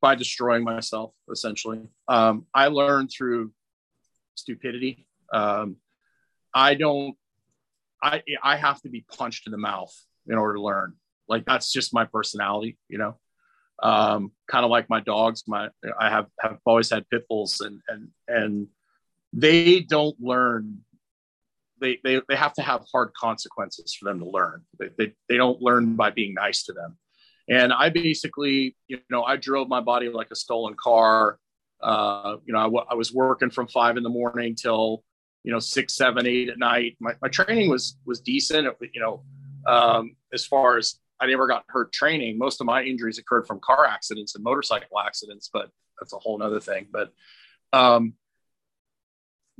By 0.00 0.14
destroying 0.14 0.64
myself, 0.64 1.12
essentially. 1.30 1.82
Um, 2.08 2.46
I 2.52 2.68
learned 2.68 3.10
through 3.16 3.52
stupidity. 4.34 5.06
Um, 5.32 5.76
I 6.54 6.74
don't. 6.74 7.16
I 8.02 8.22
I 8.42 8.56
have 8.56 8.80
to 8.82 8.88
be 8.88 9.04
punched 9.16 9.46
in 9.46 9.52
the 9.52 9.58
mouth 9.58 9.94
in 10.26 10.36
order 10.36 10.54
to 10.54 10.62
learn. 10.62 10.94
Like 11.32 11.46
that's 11.46 11.72
just 11.72 11.94
my 11.94 12.04
personality, 12.04 12.76
you 12.88 12.98
know. 12.98 13.16
Um, 13.82 14.32
kind 14.46 14.64
of 14.64 14.70
like 14.70 14.90
my 14.90 15.00
dogs. 15.00 15.44
My 15.48 15.70
I 15.98 16.10
have 16.10 16.26
have 16.38 16.58
always 16.66 16.90
had 16.90 17.08
pit 17.08 17.24
bulls, 17.28 17.60
and 17.60 17.80
and 17.88 18.08
and 18.28 18.68
they 19.32 19.80
don't 19.80 20.14
learn. 20.20 20.80
They, 21.80 21.98
they, 22.04 22.20
they 22.28 22.36
have 22.36 22.52
to 22.54 22.62
have 22.62 22.84
hard 22.92 23.12
consequences 23.14 23.92
for 23.94 24.04
them 24.08 24.20
to 24.20 24.28
learn. 24.30 24.62
They, 24.78 24.90
they, 24.96 25.14
they 25.28 25.36
don't 25.36 25.60
learn 25.60 25.96
by 25.96 26.10
being 26.10 26.32
nice 26.32 26.62
to 26.66 26.72
them. 26.72 26.96
And 27.48 27.72
I 27.72 27.88
basically, 27.88 28.76
you 28.86 29.00
know, 29.10 29.24
I 29.24 29.36
drove 29.36 29.66
my 29.68 29.80
body 29.80 30.08
like 30.08 30.30
a 30.30 30.36
stolen 30.36 30.76
car. 30.80 31.38
Uh, 31.82 32.36
you 32.46 32.52
know, 32.52 32.60
I, 32.60 32.68
w- 32.74 32.84
I 32.88 32.94
was 32.94 33.12
working 33.12 33.50
from 33.50 33.66
five 33.66 33.96
in 33.96 34.04
the 34.04 34.14
morning 34.20 34.54
till, 34.54 35.02
you 35.42 35.50
know, 35.50 35.58
six, 35.58 35.94
seven, 35.94 36.24
eight 36.24 36.50
at 36.50 36.58
night. 36.58 36.96
My, 37.00 37.14
my 37.20 37.28
training 37.28 37.68
was, 37.68 37.96
was 38.06 38.20
decent. 38.20 38.68
you 38.94 39.00
know, 39.00 39.24
um, 39.66 40.14
as 40.32 40.46
far 40.46 40.78
as 40.78 41.00
I 41.22 41.26
never 41.26 41.46
got 41.46 41.64
hurt 41.68 41.92
training, 41.92 42.36
most 42.36 42.60
of 42.60 42.66
my 42.66 42.82
injuries 42.82 43.18
occurred 43.18 43.46
from 43.46 43.60
car 43.60 43.86
accidents 43.86 44.34
and 44.34 44.42
motorcycle 44.42 44.98
accidents, 44.98 45.48
but 45.52 45.70
that's 45.98 46.12
a 46.12 46.18
whole 46.18 46.38
nother 46.38 46.60
thing. 46.60 46.88
But, 46.92 47.12
um, 47.72 48.14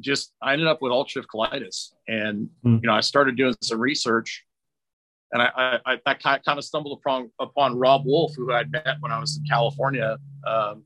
just 0.01 0.33
I 0.43 0.55
ended 0.55 0.67
up 0.67 0.83
with 0.83 0.91
ulcerative 0.91 1.27
colitis, 1.33 1.93
and 2.09 2.49
mm. 2.65 2.83
you 2.83 2.87
know 2.87 2.95
I 2.95 3.01
started 3.01 3.37
doing 3.37 3.55
some 3.63 3.79
research, 3.79 4.45
and 5.31 5.43
I, 5.43 5.79
I, 5.87 6.01
I 6.05 6.15
kind 6.15 6.59
of 6.59 6.65
stumbled 6.65 6.99
upon 6.99 7.31
upon 7.39 7.79
Robb 7.79 8.05
Wolf, 8.05 8.35
who 8.35 8.53
I'd 8.53 8.73
met 8.73 8.97
when 9.01 9.13
I 9.13 9.21
was 9.21 9.37
in 9.37 9.45
California, 9.45 10.19
um, 10.47 10.85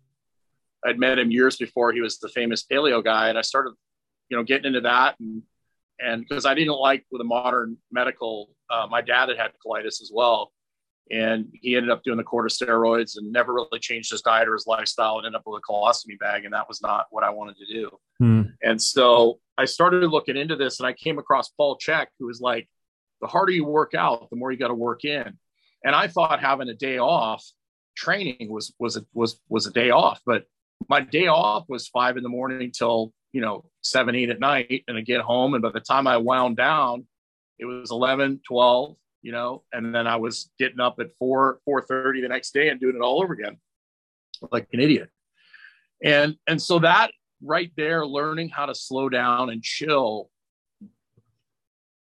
I'd 0.84 0.98
met 0.98 1.18
him 1.18 1.30
years 1.30 1.56
before 1.56 1.92
he 1.92 2.00
was 2.00 2.18
the 2.18 2.28
famous 2.28 2.64
paleo 2.64 3.02
guy, 3.02 3.28
and 3.28 3.38
I 3.38 3.42
started, 3.42 3.74
you 4.28 4.36
know, 4.36 4.42
getting 4.42 4.66
into 4.66 4.82
that, 4.82 5.18
and 5.20 5.42
and 5.98 6.24
because 6.28 6.46
I 6.46 6.54
didn't 6.54 6.78
like 6.78 7.04
with 7.10 7.20
a 7.20 7.24
modern 7.24 7.78
medical, 7.90 8.50
uh, 8.70 8.86
my 8.88 9.00
dad 9.00 9.28
had 9.28 9.38
had 9.38 9.52
colitis 9.64 10.02
as 10.02 10.10
well, 10.12 10.52
and 11.10 11.48
he 11.52 11.76
ended 11.76 11.90
up 11.90 12.02
doing 12.02 12.16
the 12.16 12.24
corticosteroids 12.24 13.16
and 13.16 13.30
never 13.32 13.54
really 13.54 13.78
changed 13.78 14.10
his 14.10 14.22
diet 14.22 14.48
or 14.48 14.54
his 14.54 14.66
lifestyle, 14.66 15.18
and 15.18 15.26
ended 15.26 15.38
up 15.38 15.42
with 15.46 15.62
a 15.62 15.72
colostomy 15.72 16.18
bag, 16.18 16.44
and 16.44 16.54
that 16.54 16.68
was 16.68 16.82
not 16.82 17.06
what 17.10 17.24
I 17.24 17.30
wanted 17.30 17.56
to 17.58 17.66
do. 17.66 17.90
Hmm. 18.18 18.42
And 18.62 18.80
so 18.80 19.38
I 19.56 19.64
started 19.64 20.08
looking 20.10 20.36
into 20.36 20.56
this, 20.56 20.80
and 20.80 20.86
I 20.86 20.92
came 20.92 21.18
across 21.18 21.48
Paul 21.50 21.78
Chek 21.78 22.06
who 22.18 22.26
was 22.26 22.40
like, 22.40 22.68
the 23.20 23.26
harder 23.26 23.52
you 23.52 23.64
work 23.64 23.94
out, 23.94 24.28
the 24.30 24.36
more 24.36 24.52
you 24.52 24.58
got 24.58 24.68
to 24.68 24.74
work 24.74 25.04
in. 25.04 25.38
And 25.84 25.94
I 25.94 26.08
thought 26.08 26.40
having 26.40 26.68
a 26.68 26.74
day 26.74 26.98
off 26.98 27.44
training 27.96 28.50
was 28.50 28.74
was 28.78 28.96
a, 28.96 29.06
was 29.14 29.40
was 29.48 29.66
a 29.66 29.72
day 29.72 29.90
off, 29.90 30.20
but 30.26 30.44
my 30.88 31.00
day 31.00 31.26
off 31.26 31.64
was 31.68 31.88
five 31.88 32.16
in 32.16 32.22
the 32.22 32.28
morning 32.28 32.70
till 32.70 33.12
you 33.32 33.40
know 33.40 33.64
seven 33.82 34.14
eight 34.14 34.30
at 34.30 34.40
night 34.40 34.84
and 34.88 34.96
i 34.96 35.00
get 35.00 35.20
home 35.20 35.54
and 35.54 35.62
by 35.62 35.70
the 35.70 35.80
time 35.80 36.06
i 36.06 36.16
wound 36.16 36.56
down 36.56 37.06
it 37.58 37.64
was 37.64 37.90
11 37.90 38.40
12 38.46 38.96
you 39.26 39.32
know 39.32 39.62
and 39.72 39.94
then 39.94 40.06
i 40.06 40.16
was 40.16 40.50
getting 40.58 40.80
up 40.80 40.96
at 41.00 41.08
4 41.18 41.60
4.30 41.68 42.22
the 42.22 42.28
next 42.28 42.54
day 42.54 42.68
and 42.68 42.80
doing 42.80 42.96
it 42.96 43.02
all 43.02 43.22
over 43.22 43.32
again 43.34 43.56
like 44.52 44.68
an 44.72 44.80
idiot. 44.80 45.10
And 46.02 46.36
and 46.46 46.60
so 46.60 46.78
that 46.80 47.10
right 47.42 47.70
there 47.76 48.06
learning 48.06 48.48
how 48.50 48.66
to 48.66 48.74
slow 48.74 49.08
down 49.08 49.50
and 49.50 49.62
chill 49.62 50.30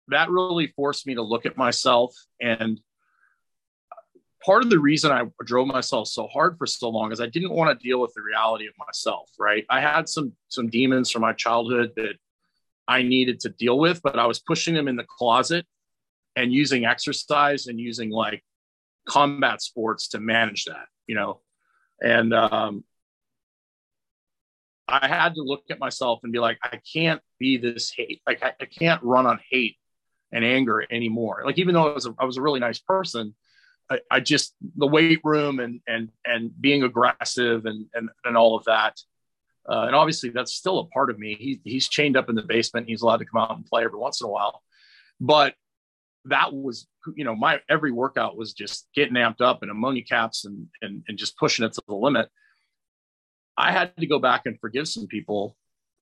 that 0.09 0.28
really 0.28 0.66
forced 0.76 1.07
me 1.07 1.14
to 1.14 1.23
look 1.23 1.47
at 1.47 1.57
myself. 1.57 2.14
And 2.40 2.78
part 4.45 4.62
of 4.62 4.69
the 4.69 4.78
reason 4.78 5.11
I 5.11 5.25
drove 5.45 5.66
myself 5.66 6.09
so 6.09 6.26
hard 6.26 6.59
for 6.59 6.66
so 6.66 6.90
long 6.90 7.11
is 7.11 7.21
I 7.21 7.26
didn't 7.26 7.54
want 7.54 7.78
to 7.78 7.83
deal 7.83 8.00
with 8.00 8.12
the 8.14 8.21
reality 8.21 8.66
of 8.66 8.75
myself, 8.78 9.31
right? 9.38 9.64
I 9.71 9.81
had 9.81 10.09
some 10.09 10.33
some 10.49 10.69
demons 10.69 11.11
from 11.11 11.23
my 11.23 11.33
childhood 11.33 11.93
that 11.97 12.16
I 12.87 13.02
needed 13.02 13.40
to 13.40 13.49
deal 13.49 13.78
with, 13.78 14.02
but 14.02 14.19
I 14.19 14.26
was 14.26 14.40
pushing 14.40 14.75
them 14.75 14.88
in 14.88 14.97
the 14.97 15.07
closet 15.09 15.66
and 16.36 16.52
using 16.52 16.84
exercise 16.84 17.66
and 17.66 17.78
using 17.78 18.10
like 18.10 18.42
combat 19.06 19.62
sports 19.62 20.08
to 20.08 20.20
manage 20.20 20.64
that, 20.64 20.86
you 21.06 21.14
know. 21.14 21.40
And 22.02 22.32
um 22.34 22.84
I 24.86 25.06
had 25.06 25.34
to 25.36 25.42
look 25.42 25.64
at 25.70 25.78
myself 25.78 26.20
and 26.22 26.32
be 26.32 26.38
like, 26.38 26.58
I 26.62 26.78
can't 26.92 27.22
be 27.38 27.56
this 27.56 27.90
hate. 27.90 28.20
Like 28.26 28.42
I, 28.42 28.52
I 28.60 28.66
can't 28.66 29.02
run 29.02 29.26
on 29.26 29.40
hate 29.50 29.76
and 30.30 30.44
anger 30.44 30.84
anymore. 30.90 31.42
Like 31.44 31.58
even 31.58 31.74
though 31.74 31.90
I 31.90 31.94
was 31.94 32.06
a, 32.06 32.14
I 32.18 32.24
was 32.24 32.36
a 32.36 32.42
really 32.42 32.60
nice 32.60 32.78
person, 32.78 33.34
I, 33.90 34.00
I, 34.10 34.20
just 34.20 34.54
the 34.76 34.86
weight 34.86 35.20
room 35.24 35.60
and 35.60 35.80
and 35.86 36.10
and 36.24 36.50
being 36.60 36.82
aggressive 36.82 37.66
and 37.66 37.86
and, 37.94 38.10
and 38.24 38.36
all 38.36 38.56
of 38.56 38.64
that. 38.64 39.00
Uh, 39.66 39.84
and 39.86 39.94
obviously 39.94 40.28
that's 40.28 40.52
still 40.52 40.80
a 40.80 40.86
part 40.86 41.08
of 41.08 41.18
me. 41.18 41.34
He, 41.34 41.60
he's 41.64 41.88
chained 41.88 42.18
up 42.18 42.28
in 42.28 42.34
the 42.34 42.42
basement. 42.42 42.88
He's 42.88 43.00
allowed 43.00 43.18
to 43.18 43.24
come 43.24 43.40
out 43.40 43.56
and 43.56 43.64
play 43.64 43.84
every 43.84 43.98
once 43.98 44.20
in 44.20 44.26
a 44.26 44.30
while. 44.30 44.62
But 45.20 45.54
that 46.26 46.52
was, 46.52 46.87
you 47.14 47.25
know, 47.25 47.35
my 47.35 47.61
every 47.69 47.93
workout 47.93 48.37
was 48.37 48.52
just 48.52 48.88
getting 48.95 49.14
amped 49.14 49.40
up 49.40 49.62
and 49.62 49.71
ammonia 49.71 50.02
caps 50.02 50.45
and, 50.45 50.66
and, 50.83 51.02
and 51.09 51.19
just 51.19 51.37
pushing 51.37 51.64
it 51.64 51.73
to 51.75 51.83
the 51.87 51.95
limit. 51.95 52.28
I 53.57 53.73
had 53.73 53.97
to 53.99 54.07
go 54.07 54.19
back 54.19 54.43
and 54.47 54.59
forgive 54.59 54.88
some 54.88 55.07
people. 55.07 55.57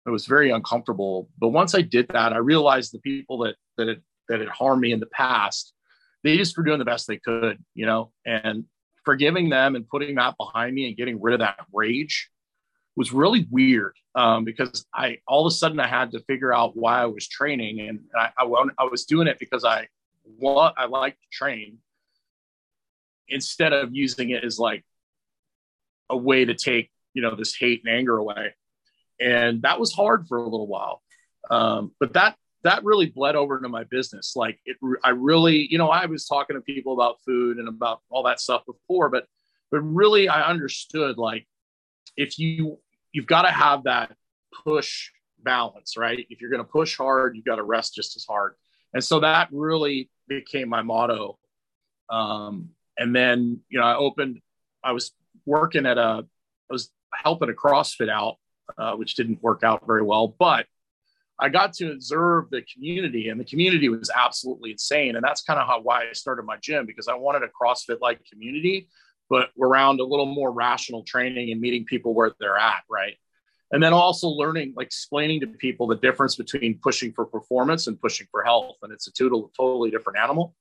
It 0.07 0.11
was 0.11 0.27
very 0.27 0.51
uncomfortable. 0.51 1.29
But 1.39 1.49
once 1.49 1.75
I 1.75 1.83
did 1.83 2.09
that, 2.09 2.33
I 2.33 2.39
realized 2.39 2.93
the 2.93 3.01
people 3.01 3.39
that, 3.39 3.57
that 3.77 3.89
had, 3.89 4.03
that 4.29 4.41
had 4.41 4.49
harmed 4.49 4.81
me 4.81 4.93
in 4.93 5.01
the 5.01 5.07
past 5.07 5.75
they 6.23 6.37
just 6.37 6.57
were 6.57 6.65
doing 6.65 6.79
the 6.79 6.85
best 6.85 7.07
they 7.07 7.19
could, 7.19 7.59
you 7.75 7.87
know, 7.87 8.13
and 8.25 8.65
forgiving 9.05 9.49
them 9.49 9.75
and 9.75 9.89
putting 9.89 10.15
that 10.15 10.37
behind 10.37 10.75
me 10.75 10.87
and 10.87 10.97
getting 10.97 11.21
rid 11.21 11.35
of 11.35 11.41
that 11.41 11.59
rage 11.73 12.31
was 12.95 13.13
really 13.13 13.47
weird 13.51 13.95
um, 14.15 14.45
because 14.45 14.87
I 14.95 15.19
all 15.27 15.47
of 15.47 15.51
a 15.51 15.55
sudden 15.55 15.81
I 15.81 15.89
had 15.89 16.13
to 16.13 16.21
figure 16.21 16.55
out 16.55 16.77
why 16.77 17.03
I 17.03 17.07
was 17.07 17.27
training 17.27 17.81
and 17.81 18.01
I, 18.17 18.31
I, 18.39 18.45
I 18.79 18.85
was 18.85 19.05
doing 19.05 19.27
it 19.27 19.39
because 19.39 19.65
I 19.65 19.89
what 20.25 20.75
I 20.77 20.87
like 20.87 21.15
to 21.15 21.27
train 21.31 21.79
instead 23.29 23.73
of 23.73 23.95
using 23.95 24.31
it 24.31 24.45
as 24.45 24.59
like 24.59 24.85
a 26.11 26.17
way 26.17 26.45
to 26.45 26.55
take 26.55 26.91
you 27.15 27.23
know 27.23 27.35
this 27.35 27.55
hate 27.55 27.83
and 27.85 27.95
anger 27.95 28.17
away 28.17 28.55
and 29.21 29.63
that 29.63 29.79
was 29.79 29.93
hard 29.93 30.27
for 30.27 30.39
a 30.39 30.43
little 30.43 30.67
while 30.67 31.03
um, 31.51 31.93
but 31.99 32.13
that 32.15 32.37
that 32.63 32.85
really 32.85 33.07
bled 33.07 33.37
over 33.37 33.57
into 33.57 33.69
my 33.69 33.85
business. 33.85 34.35
Like 34.37 34.61
it, 34.65 34.77
I 35.03 35.11
really, 35.11 35.67
you 35.71 35.79
know, 35.79 35.89
I 35.89 36.07
was 36.07 36.27
talking 36.27 36.57
to 36.57 36.63
people 36.63 36.95
about 36.95 37.21
food 37.25 37.59
and 37.59 37.69
about 37.69 38.01
all 38.09 38.23
that 38.25 38.41
stuff 38.41 38.65
before, 38.67 39.09
but, 39.09 39.27
but 39.71 39.81
really 39.81 40.29
I 40.29 40.49
understood 40.49 41.19
like 41.19 41.47
if 42.17 42.39
you, 42.39 42.79
you've 43.13 43.27
got 43.27 43.43
to 43.43 43.51
have 43.51 43.85
that 43.85 44.15
push 44.65 45.11
balance, 45.43 45.97
right? 45.97 46.25
If 46.31 46.41
you're 46.41 46.51
going 46.51 46.65
to 46.65 46.69
push 46.71 46.97
hard, 46.97 47.35
you've 47.35 47.45
got 47.45 47.57
to 47.57 47.65
rest 47.65 47.95
just 47.95 48.17
as 48.17 48.25
hard. 48.25 48.55
And 48.95 49.03
so 49.03 49.21
that 49.21 49.49
really 49.53 50.11
became 50.29 50.69
my 50.69 50.83
motto. 50.83 51.39
Um, 52.11 52.71
and 52.99 53.15
then, 53.15 53.61
you 53.69 53.79
know, 53.79 53.87
I 53.87 53.97
opened, 53.97 54.41
I 54.85 54.93
was 54.93 55.13
working 55.47 55.87
at 55.87 55.99
a, 55.99 56.27
I 56.71 56.73
was 56.73 56.91
helping 57.15 57.51
a 57.51 57.53
CrossFit 57.53 58.11
out, 58.11 58.37
uh, 58.77 58.95
which 58.95 59.15
didn't 59.15 59.43
work 59.43 59.63
out 59.65 59.87
very 59.87 60.03
well, 60.03 60.29
but 60.29 60.67
I 61.39 61.49
got 61.49 61.73
to 61.75 61.91
observe 61.91 62.51
the 62.51 62.63
community, 62.63 63.29
and 63.29 63.41
the 63.41 63.45
community 63.45 63.89
was 63.89 64.11
absolutely 64.15 64.73
insane. 64.73 65.17
And 65.17 65.25
that's 65.25 65.43
kind 65.43 65.59
of 65.59 65.67
how 65.67 65.81
why 65.81 66.09
I 66.09 66.13
started 66.13 66.45
my 66.45 66.57
gym 66.59 66.87
because 66.87 67.09
I 67.09 67.15
wanted 67.15 67.43
a 67.43 67.49
CrossFit 67.49 68.01
like 68.01 68.25
community, 68.31 68.89
but 69.29 69.49
around 69.61 69.99
a 69.99 70.05
little 70.05 70.27
more 70.27 70.53
rational 70.53 71.03
training 71.03 71.51
and 71.51 71.61
meeting 71.61 71.85
people 71.85 72.15
where 72.15 72.33
they're 72.39 72.59
at, 72.59 72.85
right? 72.89 73.15
And 73.73 73.83
then 73.83 73.93
also 73.93 74.29
learning, 74.29 74.75
like 74.77 74.87
explaining 74.87 75.41
to 75.41 75.47
people 75.47 75.87
the 75.87 75.97
difference 75.97 76.37
between 76.37 76.79
pushing 76.79 77.13
for 77.13 77.25
performance 77.25 77.87
and 77.87 78.01
pushing 78.01 78.27
for 78.31 78.45
health, 78.45 78.77
and 78.83 78.93
it's 78.93 79.09
a 79.09 79.13
total, 79.13 79.51
totally 79.57 79.91
different 79.91 80.19
animal. 80.19 80.55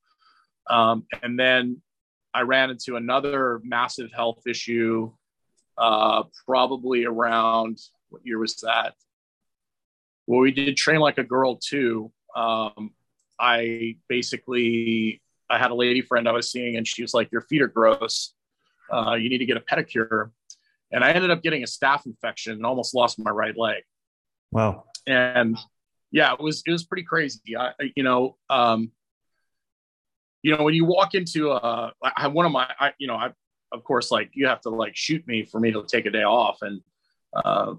Um, 0.69 1.05
and 1.21 1.37
then 1.37 1.81
I 2.33 2.41
ran 2.41 2.69
into 2.69 2.95
another 2.95 3.59
massive 3.63 4.11
health 4.13 4.47
issue, 4.47 5.11
uh, 5.77 6.23
probably 6.45 7.05
around 7.05 7.79
what 8.09 8.21
year 8.25 8.39
was 8.39 8.55
that? 8.57 8.93
well, 10.27 10.39
we 10.39 10.51
did 10.51 10.77
train 10.77 10.99
like 10.99 11.17
a 11.17 11.23
girl 11.23 11.57
too. 11.57 12.11
Um, 12.35 12.91
I 13.39 13.97
basically 14.07 15.21
I 15.49 15.57
had 15.57 15.71
a 15.71 15.75
lady 15.75 16.01
friend 16.01 16.27
I 16.27 16.31
was 16.31 16.49
seeing, 16.51 16.77
and 16.77 16.87
she 16.87 17.01
was 17.01 17.13
like, 17.13 17.31
"Your 17.31 17.41
feet 17.41 17.61
are 17.61 17.67
gross. 17.67 18.33
Uh, 18.89 19.15
you 19.15 19.29
need 19.29 19.39
to 19.39 19.45
get 19.45 19.57
a 19.57 19.61
pedicure." 19.61 20.31
And 20.91 21.03
I 21.03 21.11
ended 21.11 21.31
up 21.31 21.41
getting 21.41 21.63
a 21.63 21.67
staph 21.67 22.05
infection 22.05 22.53
and 22.53 22.65
almost 22.65 22.93
lost 22.93 23.19
my 23.19 23.31
right 23.31 23.57
leg. 23.57 23.83
Wow. 24.51 24.85
And 25.07 25.57
yeah, 26.11 26.33
it 26.33 26.41
was 26.41 26.63
it 26.65 26.71
was 26.71 26.83
pretty 26.83 27.03
crazy. 27.03 27.55
I, 27.57 27.71
you 27.95 28.03
know, 28.03 28.37
um, 28.49 28.91
you 30.43 30.55
know, 30.55 30.63
when 30.63 30.73
you 30.73 30.85
walk 30.85 31.13
into 31.13 31.51
a, 31.51 31.93
I, 32.03 32.27
one 32.27 32.45
of 32.45 32.51
my, 32.51 32.67
I, 32.79 32.93
you 32.97 33.07
know, 33.07 33.15
I, 33.15 33.31
of 33.71 33.83
course, 33.83 34.11
like 34.11 34.31
you 34.33 34.47
have 34.47 34.59
to 34.61 34.69
like 34.69 34.95
shoot 34.95 35.25
me 35.27 35.45
for 35.45 35.59
me 35.59 35.71
to 35.71 35.85
take 35.85 36.05
a 36.05 36.09
day 36.09 36.23
off. 36.23 36.57
And 36.61 36.81
uh, 37.33 37.75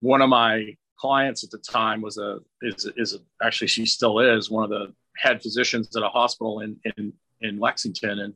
one 0.00 0.20
of 0.20 0.28
my 0.28 0.76
clients 0.98 1.42
at 1.42 1.50
the 1.50 1.58
time 1.58 2.02
was 2.02 2.18
a, 2.18 2.40
is, 2.60 2.86
is 2.96 3.14
a, 3.14 3.18
actually, 3.44 3.68
she 3.68 3.86
still 3.86 4.20
is 4.20 4.50
one 4.50 4.62
of 4.62 4.70
the 4.70 4.92
head 5.16 5.42
physicians 5.42 5.96
at 5.96 6.02
a 6.02 6.08
hospital 6.08 6.60
in, 6.60 6.76
in, 6.96 7.12
in 7.40 7.58
Lexington. 7.58 8.18
And 8.20 8.34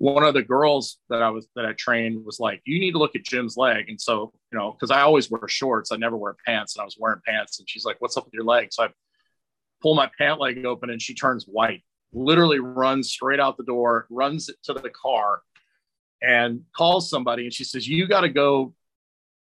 one 0.00 0.24
of 0.24 0.34
the 0.34 0.42
girls 0.42 0.98
that 1.10 1.22
I 1.22 1.30
was, 1.30 1.46
that 1.56 1.66
I 1.66 1.74
trained 1.74 2.24
was 2.24 2.40
like, 2.40 2.62
you 2.64 2.80
need 2.80 2.92
to 2.92 2.98
look 2.98 3.14
at 3.14 3.22
Jim's 3.22 3.56
leg. 3.56 3.88
And 3.88 4.00
so, 4.00 4.32
you 4.50 4.58
know, 4.58 4.74
cause 4.80 4.90
I 4.90 5.02
always 5.02 5.30
wear 5.30 5.46
shorts. 5.46 5.92
I 5.92 5.96
never 5.96 6.16
wear 6.16 6.36
pants 6.46 6.74
and 6.74 6.80
I 6.80 6.84
was 6.84 6.96
wearing 6.98 7.20
pants 7.26 7.58
and 7.58 7.68
she's 7.68 7.84
like, 7.84 7.96
what's 8.00 8.16
up 8.16 8.24
with 8.24 8.32
your 8.32 8.44
leg? 8.44 8.68
So 8.72 8.84
I 8.84 8.88
pull 9.82 9.94
my 9.94 10.10
pant 10.16 10.40
leg 10.40 10.64
open 10.64 10.90
and 10.90 11.02
she 11.02 11.14
turns 11.14 11.44
white 11.44 11.82
literally 12.12 12.58
runs 12.58 13.10
straight 13.10 13.40
out 13.40 13.56
the 13.56 13.64
door, 13.64 14.06
runs 14.10 14.50
to 14.64 14.72
the 14.72 14.90
car, 14.90 15.42
and 16.22 16.62
calls 16.76 17.10
somebody. 17.10 17.44
And 17.44 17.52
she 17.52 17.64
says, 17.64 17.86
You 17.88 18.06
got 18.06 18.22
to 18.22 18.28
go 18.28 18.74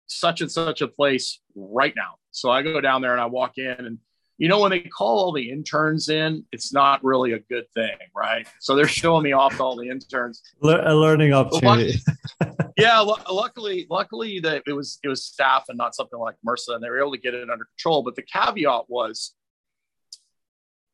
such 0.08 0.42
and 0.42 0.52
such 0.52 0.82
a 0.82 0.88
place 0.88 1.40
right 1.56 1.94
now. 1.96 2.16
So 2.32 2.50
I 2.50 2.62
go 2.62 2.82
down 2.82 3.02
there 3.02 3.14
and 3.14 3.22
I 3.22 3.26
walk 3.26 3.58
in. 3.58 3.68
And, 3.68 4.00
you 4.38 4.48
know, 4.48 4.60
when 4.60 4.72
they 4.72 4.82
call 4.82 5.18
all 5.20 5.32
the 5.32 5.50
interns 5.50 6.10
in, 6.10 6.46
it's 6.52 6.72
not 6.72 7.04
really 7.04 7.34
a 7.34 7.40
good 7.40 7.66
thing, 7.74 7.98
right? 8.16 8.48
So 8.60 8.76
they're 8.76 8.88
showing 8.88 9.24
me 9.24 9.32
off 9.32 9.58
to 9.58 9.64
all 9.64 9.76
the 9.76 9.90
interns. 9.90 10.44
a 10.62 10.94
learning 10.94 11.34
opportunity. 11.34 12.00
yeah, 12.78 12.98
l- 12.98 13.20
luckily, 13.32 13.88
luckily 13.90 14.40
that 14.42 14.64
it 14.68 14.74
was 14.74 15.00
it 15.04 15.08
was 15.08 15.22
staph 15.22 15.64
and 15.70 15.78
not 15.78 15.96
something 15.96 16.20
like 16.20 16.36
MRSA, 16.46 16.76
and 16.76 16.84
they 16.84 16.90
were 16.90 17.00
able 17.00 17.14
to 17.14 17.18
get 17.18 17.34
it 17.34 17.50
under 17.50 17.66
control. 17.66 18.04
But 18.04 18.16
the 18.16 18.22
caveat 18.22 18.90
was 18.90 19.34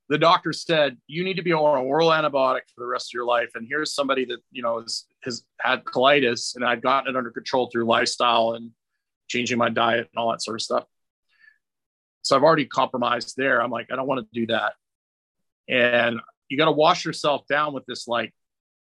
the 0.10 0.18
doctor 0.18 0.54
said 0.54 0.98
you 1.08 1.24
need 1.24 1.36
to 1.36 1.42
be 1.42 1.54
on 1.54 1.80
an 1.80 1.86
oral 1.86 2.10
antibiotic 2.10 2.62
for 2.74 2.82
the 2.82 2.86
rest 2.86 3.10
of 3.10 3.14
your 3.14 3.26
life 3.26 3.50
and 3.56 3.66
here's 3.68 3.96
somebody 3.96 4.26
that 4.26 4.40
you 4.52 4.62
know 4.62 4.82
has, 4.82 5.06
has 5.24 5.44
had 5.60 5.84
colitis 5.86 6.56
and 6.56 6.66
i'd 6.66 6.82
gotten 6.82 7.10
it 7.10 7.18
under 7.18 7.32
control 7.32 7.70
through 7.72 7.86
lifestyle 7.86 8.52
and 8.52 8.72
changing 9.28 9.58
my 9.58 9.70
diet 9.70 10.10
and 10.14 10.20
all 10.22 10.30
that 10.30 10.42
sort 10.42 10.56
of 10.56 10.62
stuff 10.62 10.84
so 12.24 12.36
i've 12.36 12.44
already 12.44 12.66
compromised 12.66 13.36
there 13.38 13.62
i'm 13.62 13.70
like 13.70 13.88
i 13.92 13.96
don't 13.96 14.08
want 14.08 14.20
to 14.20 14.40
do 14.40 14.48
that 14.48 14.74
and 15.70 16.20
you 16.50 16.58
got 16.58 16.66
to 16.66 16.72
wash 16.72 17.06
yourself 17.06 17.46
down 17.48 17.74
with 17.74 17.86
this 17.86 18.08
like 18.08 18.34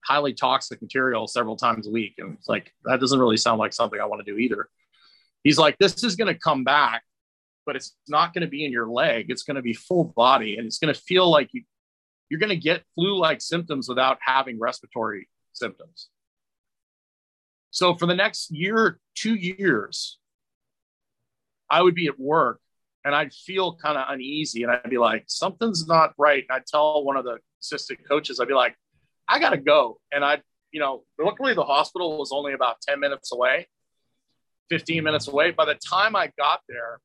highly 0.05 0.33
toxic 0.33 0.81
material 0.81 1.27
several 1.27 1.55
times 1.55 1.87
a 1.87 1.91
week 1.91 2.13
and 2.19 2.37
it's 2.37 2.47
like 2.47 2.71
that 2.85 2.99
doesn't 2.99 3.19
really 3.19 3.37
sound 3.37 3.59
like 3.59 3.73
something 3.73 3.99
i 3.99 4.05
want 4.05 4.23
to 4.23 4.31
do 4.31 4.37
either 4.37 4.69
he's 5.43 5.57
like 5.57 5.77
this 5.79 6.03
is 6.03 6.15
going 6.15 6.31
to 6.31 6.39
come 6.39 6.63
back 6.63 7.01
but 7.69 7.75
it's 7.75 7.95
not 8.07 8.33
going 8.33 8.41
to 8.41 8.47
be 8.47 8.65
in 8.65 8.71
your 8.71 8.87
leg. 8.87 9.27
It's 9.29 9.43
going 9.43 9.53
to 9.53 9.61
be 9.61 9.75
full 9.75 10.03
body 10.03 10.57
and 10.57 10.65
it's 10.65 10.79
going 10.79 10.91
to 10.91 10.99
feel 10.99 11.29
like 11.29 11.49
you, 11.53 11.61
you're 12.27 12.39
going 12.39 12.49
to 12.49 12.55
get 12.55 12.83
flu 12.95 13.15
like 13.15 13.41
symptoms 13.41 13.87
without 13.87 14.17
having 14.21 14.57
respiratory 14.59 15.29
symptoms. 15.53 16.07
So 17.69 17.93
for 17.93 18.07
the 18.07 18.15
next 18.15 18.49
year, 18.49 18.99
two 19.13 19.35
years, 19.35 20.17
I 21.69 21.83
would 21.83 21.93
be 21.93 22.07
at 22.07 22.19
work 22.19 22.59
and 23.09 23.15
I'd 23.15 23.33
feel 23.33 23.73
kind 23.73 23.97
of 23.97 24.05
uneasy 24.09 24.61
and 24.61 24.71
I'd 24.71 24.87
be 24.87 24.99
like, 24.99 25.23
something's 25.25 25.87
not 25.87 26.13
right. 26.19 26.45
And 26.47 26.55
I'd 26.55 26.67
tell 26.67 27.03
one 27.03 27.17
of 27.17 27.25
the 27.25 27.39
assistant 27.59 28.07
coaches, 28.07 28.39
I'd 28.39 28.47
be 28.47 28.53
like, 28.53 28.75
I 29.27 29.39
got 29.39 29.49
to 29.49 29.57
go. 29.57 29.99
And 30.11 30.23
I, 30.23 30.43
you 30.71 30.79
know, 30.79 31.05
luckily 31.17 31.55
the 31.55 31.63
hospital 31.63 32.19
was 32.19 32.31
only 32.31 32.53
about 32.53 32.81
10 32.81 32.99
minutes 32.99 33.31
away, 33.33 33.67
15 34.69 35.03
minutes 35.03 35.27
away. 35.27 35.49
By 35.49 35.65
the 35.65 35.73
time 35.73 36.15
I 36.15 36.31
got 36.37 36.61
there, 36.69 36.99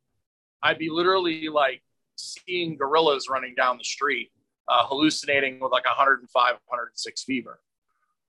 I'd 0.63 0.77
be 0.77 0.91
literally 0.91 1.49
like 1.49 1.83
seeing 2.17 2.77
gorillas 2.77 3.31
running 3.31 3.55
down 3.55 3.79
the 3.79 3.85
street, 3.85 4.31
uh, 4.69 4.85
hallucinating 4.85 5.59
with 5.59 5.73
like 5.73 5.87
105, 5.87 6.29
106 6.35 7.25
fever. 7.25 7.61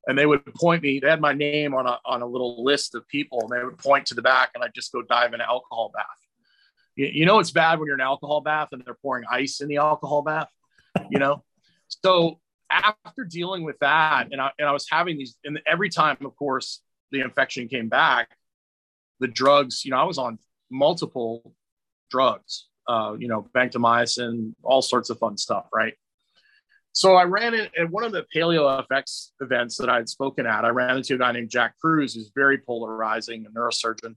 And 0.08 0.18
they 0.18 0.26
would 0.26 0.46
point 0.54 0.82
me, 0.82 1.00
they 1.00 1.10
had 1.10 1.20
my 1.20 1.34
name 1.34 1.74
on 1.74 1.88
a, 1.88 2.00
on 2.06 2.22
a 2.22 2.26
little 2.26 2.64
list 2.64 2.96
of 2.96 3.06
people, 3.10 3.42
and 3.42 3.52
they 3.52 3.66
would 3.66 3.80
point 3.80 4.06
to 4.06 4.16
the 4.16 4.22
back, 4.22 4.52
and 4.56 4.64
I'd 4.64 4.74
just 4.74 4.94
go 4.94 5.02
dive 5.02 5.34
in 5.34 5.42
an 5.42 5.48
alcohol 5.50 5.92
bath. 5.94 6.25
You, 6.96 7.26
know, 7.26 7.40
it's 7.40 7.52
bad 7.52 7.80
when 7.80 7.88
you're 7.88 7.96
in 7.96 8.02
an 8.02 8.08
alcohol 8.08 8.42
bath 8.42 8.70
and 8.72 8.82
they're 8.86 8.96
pouring 8.96 9.26
ice 9.30 9.60
in 9.60 9.68
the 9.68 9.78
alcohol 9.78 10.22
bath, 10.22 10.48
you 11.10 11.20
know? 11.20 11.44
so 11.88 12.40
after 12.70 13.24
dealing 13.24 13.64
with 13.64 13.78
that, 13.80 14.30
and 14.32 14.42
I, 14.42 14.52
and 14.58 14.68
I 14.68 14.72
was 14.72 14.88
having 14.90 15.18
these, 15.18 15.38
and 15.44 15.60
every 15.68 15.90
time, 15.90 16.18
of 16.24 16.36
course, 16.36 16.82
the 17.12 17.22
infection 17.22 17.68
came 17.68 17.90
back, 17.90 18.30
the 19.20 19.28
drugs, 19.28 19.84
you 19.84 19.92
know, 19.92 19.98
I 19.98 20.04
was 20.04 20.18
on 20.18 20.40
multiple 20.72 21.54
drugs, 22.10 22.68
uh, 22.88 23.16
you 23.18 23.28
know, 23.28 23.48
vancomycin, 23.54 24.54
all 24.64 24.82
sorts 24.82 25.10
of 25.10 25.20
fun 25.20 25.38
stuff, 25.38 25.68
right? 25.74 25.94
So 26.96 27.16
I 27.16 27.24
ran 27.24 27.54
it 27.54 27.72
at 27.78 27.90
one 27.90 28.06
of 28.06 28.14
the 28.14 28.26
Paleo 28.34 28.86
FX 28.88 29.32
events 29.42 29.78
that 29.78 29.90
I 29.90 29.98
had 29.98 30.08
spoken 30.08 30.46
at. 30.46 30.64
I 30.64 30.70
ran 30.70 30.96
into 30.96 31.16
a 31.16 31.18
guy 31.18 31.34
named 31.34 31.50
Jack 31.50 31.76
Kruse, 31.78 32.16
who's 32.16 32.32
very 32.34 32.58
polarizing, 32.58 33.46
a 33.46 33.50
neurosurgeon. 33.50 34.16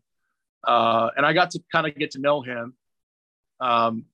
Uh, 0.64 1.10
and 1.16 1.24
I 1.24 1.32
got 1.32 1.52
to 1.52 1.60
kind 1.72 1.86
of 1.86 1.94
get 1.94 2.12
to 2.12 2.20
know 2.20 2.42
him. 2.42 2.74
Um, 3.60 4.04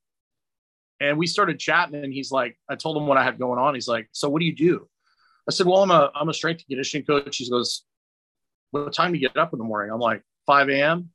and 0.99 1.17
we 1.17 1.27
started 1.27 1.59
chatting, 1.59 2.03
and 2.03 2.13
he's 2.13 2.31
like, 2.31 2.57
I 2.69 2.75
told 2.75 2.97
him 2.97 3.07
what 3.07 3.17
I 3.17 3.23
had 3.23 3.37
going 3.37 3.59
on. 3.59 3.73
He's 3.73 3.87
like, 3.87 4.07
So 4.11 4.29
what 4.29 4.39
do 4.39 4.45
you 4.45 4.55
do? 4.55 4.87
I 5.47 5.51
said, 5.51 5.67
Well, 5.67 5.83
I'm 5.83 5.91
a 5.91 6.11
I'm 6.15 6.29
a 6.29 6.33
strength 6.33 6.59
and 6.59 6.67
conditioning 6.67 7.05
coach. 7.05 7.37
He 7.37 7.49
goes, 7.49 7.83
What 8.71 8.93
time 8.93 9.11
do 9.11 9.19
you 9.19 9.27
get 9.27 9.37
up 9.37 9.53
in 9.53 9.59
the 9.59 9.65
morning? 9.65 9.91
I'm 9.91 9.99
like, 9.99 10.23
5 10.45 10.69
a.m 10.69 11.09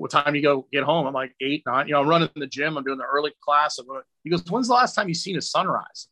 what 0.00 0.10
time 0.10 0.32
do 0.32 0.38
you 0.38 0.42
go 0.42 0.66
get 0.72 0.82
home? 0.82 1.06
I'm 1.06 1.12
like 1.12 1.34
eight, 1.42 1.62
nine. 1.66 1.86
You 1.86 1.92
know, 1.92 2.00
I'm 2.00 2.08
running 2.08 2.30
in 2.34 2.40
the 2.40 2.46
gym. 2.46 2.78
I'm 2.78 2.84
doing 2.84 2.96
the 2.96 3.04
early 3.04 3.32
class. 3.44 3.78
I'm 3.78 3.86
going, 3.86 4.00
He 4.24 4.30
goes, 4.30 4.42
when's 4.48 4.68
the 4.68 4.72
last 4.72 4.94
time 4.94 5.08
you 5.08 5.14
seen 5.14 5.36
a 5.36 5.42
sunrise? 5.42 6.08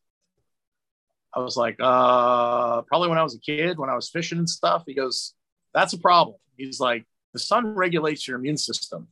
I 1.34 1.40
was 1.40 1.56
like, 1.56 1.76
uh, 1.80 2.82
probably 2.82 3.08
when 3.08 3.16
I 3.16 3.22
was 3.22 3.34
a 3.34 3.40
kid, 3.40 3.78
when 3.78 3.88
I 3.88 3.94
was 3.94 4.10
fishing 4.10 4.36
and 4.36 4.48
stuff. 4.48 4.82
He 4.86 4.92
goes, 4.92 5.32
that's 5.72 5.94
a 5.94 5.98
problem. 5.98 6.36
He's 6.58 6.78
like, 6.78 7.06
the 7.38 7.44
sun 7.44 7.77
regulates 7.77 8.27
your 8.27 8.37
immune 8.37 8.57
system. 8.57 9.07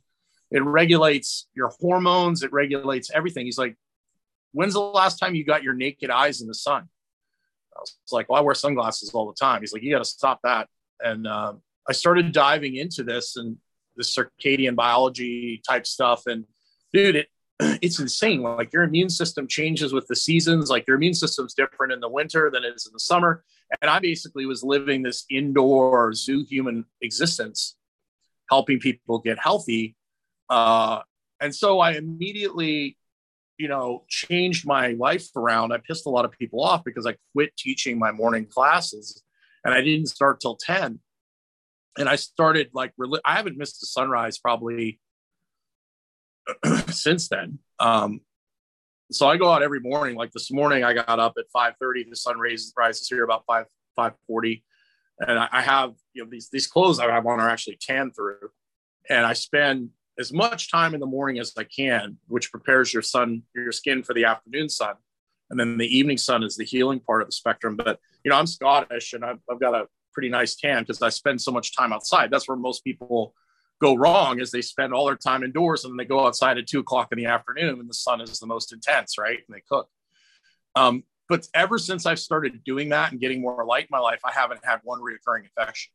It 0.51 0.65
regulates 0.65 1.47
your 1.55 1.73
hormones. 1.81 2.43
It 2.43 2.53
regulates 2.53 3.09
everything. 3.15 3.47
He's 3.47 3.57
like, 3.57 3.77
when's 4.51 4.75
the 4.75 4.81
last 4.81 5.19
time 5.19 5.37
you 5.37 5.45
got 5.45 5.63
your 5.63 5.75
naked 5.75 6.11
eyes 6.11 6.41
in 6.41 6.49
the 6.49 6.55
sun? 6.55 6.89
I 7.77 7.81
was 7.81 7.95
like, 8.11 8.29
well, 8.29 8.41
I 8.41 8.43
wear 8.43 8.55
sunglasses 8.55 9.11
all 9.11 9.27
the 9.29 9.35
time. 9.35 9.61
He's 9.61 9.73
like, 9.73 9.83
you 9.83 9.93
got 9.93 9.99
to 9.99 10.05
stop 10.05 10.41
that. 10.43 10.69
And 11.01 11.29
uh, 11.29 11.53
I 11.89 11.93
started 11.93 12.33
diving 12.33 12.75
into 12.75 13.05
this 13.05 13.37
and 13.37 13.59
the 13.97 14.03
circadian 14.03 14.75
biology 14.75 15.63
type 15.69 15.87
stuff. 15.87 16.23
And 16.27 16.47
dude, 16.93 17.15
it 17.15 17.29
it's 17.61 18.01
insane. 18.01 18.43
Like 18.43 18.73
your 18.73 18.83
immune 18.83 19.09
system 19.09 19.47
changes 19.47 19.93
with 19.93 20.07
the 20.09 20.17
seasons. 20.17 20.69
Like 20.69 20.87
your 20.89 20.97
immune 20.97 21.15
system's 21.15 21.55
different 21.55 21.93
in 21.93 22.01
the 22.01 22.09
winter 22.09 22.51
than 22.53 22.65
it 22.65 22.75
is 22.75 22.87
in 22.87 22.93
the 22.93 23.01
summer. 23.01 23.45
And 23.81 23.91
I 23.91 23.99
basically 23.99 24.47
was 24.47 24.63
living 24.63 25.03
this 25.03 25.25
indoor 25.31 26.13
zoo 26.13 26.45
human 26.49 26.85
existence, 27.01 27.77
helping 28.49 28.79
people 28.79 29.19
get 29.19 29.39
healthy. 29.39 29.97
Uh, 30.49 31.01
and 31.41 31.55
so 31.55 31.81
I 31.81 31.93
immediately, 31.93 32.97
you 33.59 33.69
know, 33.69 34.05
changed 34.09 34.67
my 34.67 34.89
life 34.93 35.29
around. 35.37 35.73
I 35.73 35.79
pissed 35.79 36.07
a 36.07 36.11
lot 36.11 36.25
of 36.25 36.33
people 36.33 36.63
off 36.63 36.85
because 36.85 37.07
I 37.07 37.17
quit 37.33 37.57
teaching 37.57 37.99
my 37.99 38.13
morning 38.13 38.47
classes 38.47 39.23
and 39.65 39.75
I 39.75 39.81
didn't 39.81 40.07
start 40.07 40.41
till 40.41 40.57
10 40.57 41.01
and 41.99 42.09
I 42.09 42.17
started 42.17 42.71
like 42.73 42.93
I 43.25 43.37
haven't 43.37 43.57
missed 43.57 43.83
a 43.83 43.87
sunrise 43.87 44.39
probably 44.39 45.01
since 46.89 47.29
then. 47.29 47.59
Um, 47.79 48.21
so 49.11 49.29
I 49.29 49.37
go 49.37 49.51
out 49.51 49.63
every 49.63 49.81
morning. 49.81 50.17
Like 50.17 50.33
this 50.33 50.51
morning, 50.51 50.85
I 50.85 50.93
got 50.93 51.19
up 51.19 51.35
at 51.39 51.45
five 51.53 51.75
thirty. 51.81 52.05
The 52.09 52.17
sun 52.17 52.39
rises 52.39 52.73
rises 52.77 53.09
here 53.09 53.25
about 53.25 53.45
five 53.47 53.67
five 53.95 54.13
forty, 54.27 54.65
and 55.21 55.39
I, 55.39 55.63
have 55.63 55.95
you 56.13 56.25
know 56.25 56.31
these 56.31 56.49
these 56.51 56.67
clothes 56.67 56.99
I 56.99 57.11
have 57.11 57.27
on 57.27 57.41
are 57.41 57.49
actually 57.49 57.79
tan 57.81 58.13
through, 58.13 58.51
and 59.09 59.25
I 59.25 59.33
spend 59.33 59.91
as 60.19 60.33
much 60.33 60.71
time 60.71 60.95
in 60.95 61.01
the 61.01 61.07
morning 61.07 61.39
as 61.39 61.53
I 61.57 61.65
can, 61.65 62.19
which 62.29 62.51
prepares 62.51 62.93
your 62.93 63.03
sun 63.03 63.43
your 63.55 63.73
skin 63.73 64.03
for 64.03 64.15
the 64.15 64.25
afternoon 64.25 64.69
sun, 64.69 64.95
and 65.51 65.59
then 65.59 65.79
the 65.79 65.97
evening 65.97 66.19
sun 66.19 66.43
is 66.43 66.57
the 66.57 66.65
healing 66.65 67.01
part 67.01 67.23
of 67.23 67.29
the 67.29 67.33
spectrum. 67.33 67.77
But 67.77 67.99
you 68.25 68.31
know 68.31 68.37
I'm 68.37 68.47
Scottish, 68.47 69.13
and 69.13 69.25
I've, 69.25 69.41
I've 69.51 69.61
got 69.61 69.75
a 69.75 69.87
pretty 70.13 70.29
nice 70.29 70.55
tan 70.57 70.83
because 70.83 71.03
I 71.03 71.11
spend 71.11 71.41
so 71.41 71.53
much 71.53 71.77
time 71.77 71.93
outside. 71.93 72.31
That's 72.31 72.49
where 72.49 72.57
most 72.57 72.85
people 72.85 73.35
go 73.81 73.95
wrong 73.95 74.41
is 74.41 74.51
they 74.51 74.63
spend 74.63 74.95
all 74.95 75.07
their 75.07 75.17
time 75.17 75.43
indoors 75.43 75.85
and 75.85 75.93
then 75.93 75.99
they 75.99 76.09
go 76.09 76.27
outside 76.27 76.57
at 76.57 76.67
two 76.67 76.81
o'clock 76.81 77.09
in 77.13 77.19
the 77.19 77.27
afternoon 77.27 77.79
and 77.79 77.89
the 77.89 77.95
sun 77.95 78.21
is 78.21 78.39
the 78.39 78.47
most 78.47 78.73
intense, 78.73 79.19
right? 79.19 79.39
And 79.47 79.55
they 79.55 79.63
cook. 79.71 79.89
Um, 80.75 81.05
but 81.29 81.47
ever 81.55 81.79
since 81.79 82.07
I've 82.07 82.19
started 82.19 82.63
doing 82.65 82.89
that 82.91 83.13
and 83.13 83.21
getting 83.21 83.41
more 83.41 83.65
light 83.65 83.85
in 83.85 83.89
my 83.91 83.99
life, 83.99 84.21
I 84.25 84.33
haven't 84.33 84.61
had 84.65 84.81
one 84.85 85.01
reoccurring 85.01 85.45
infection. 85.45 85.93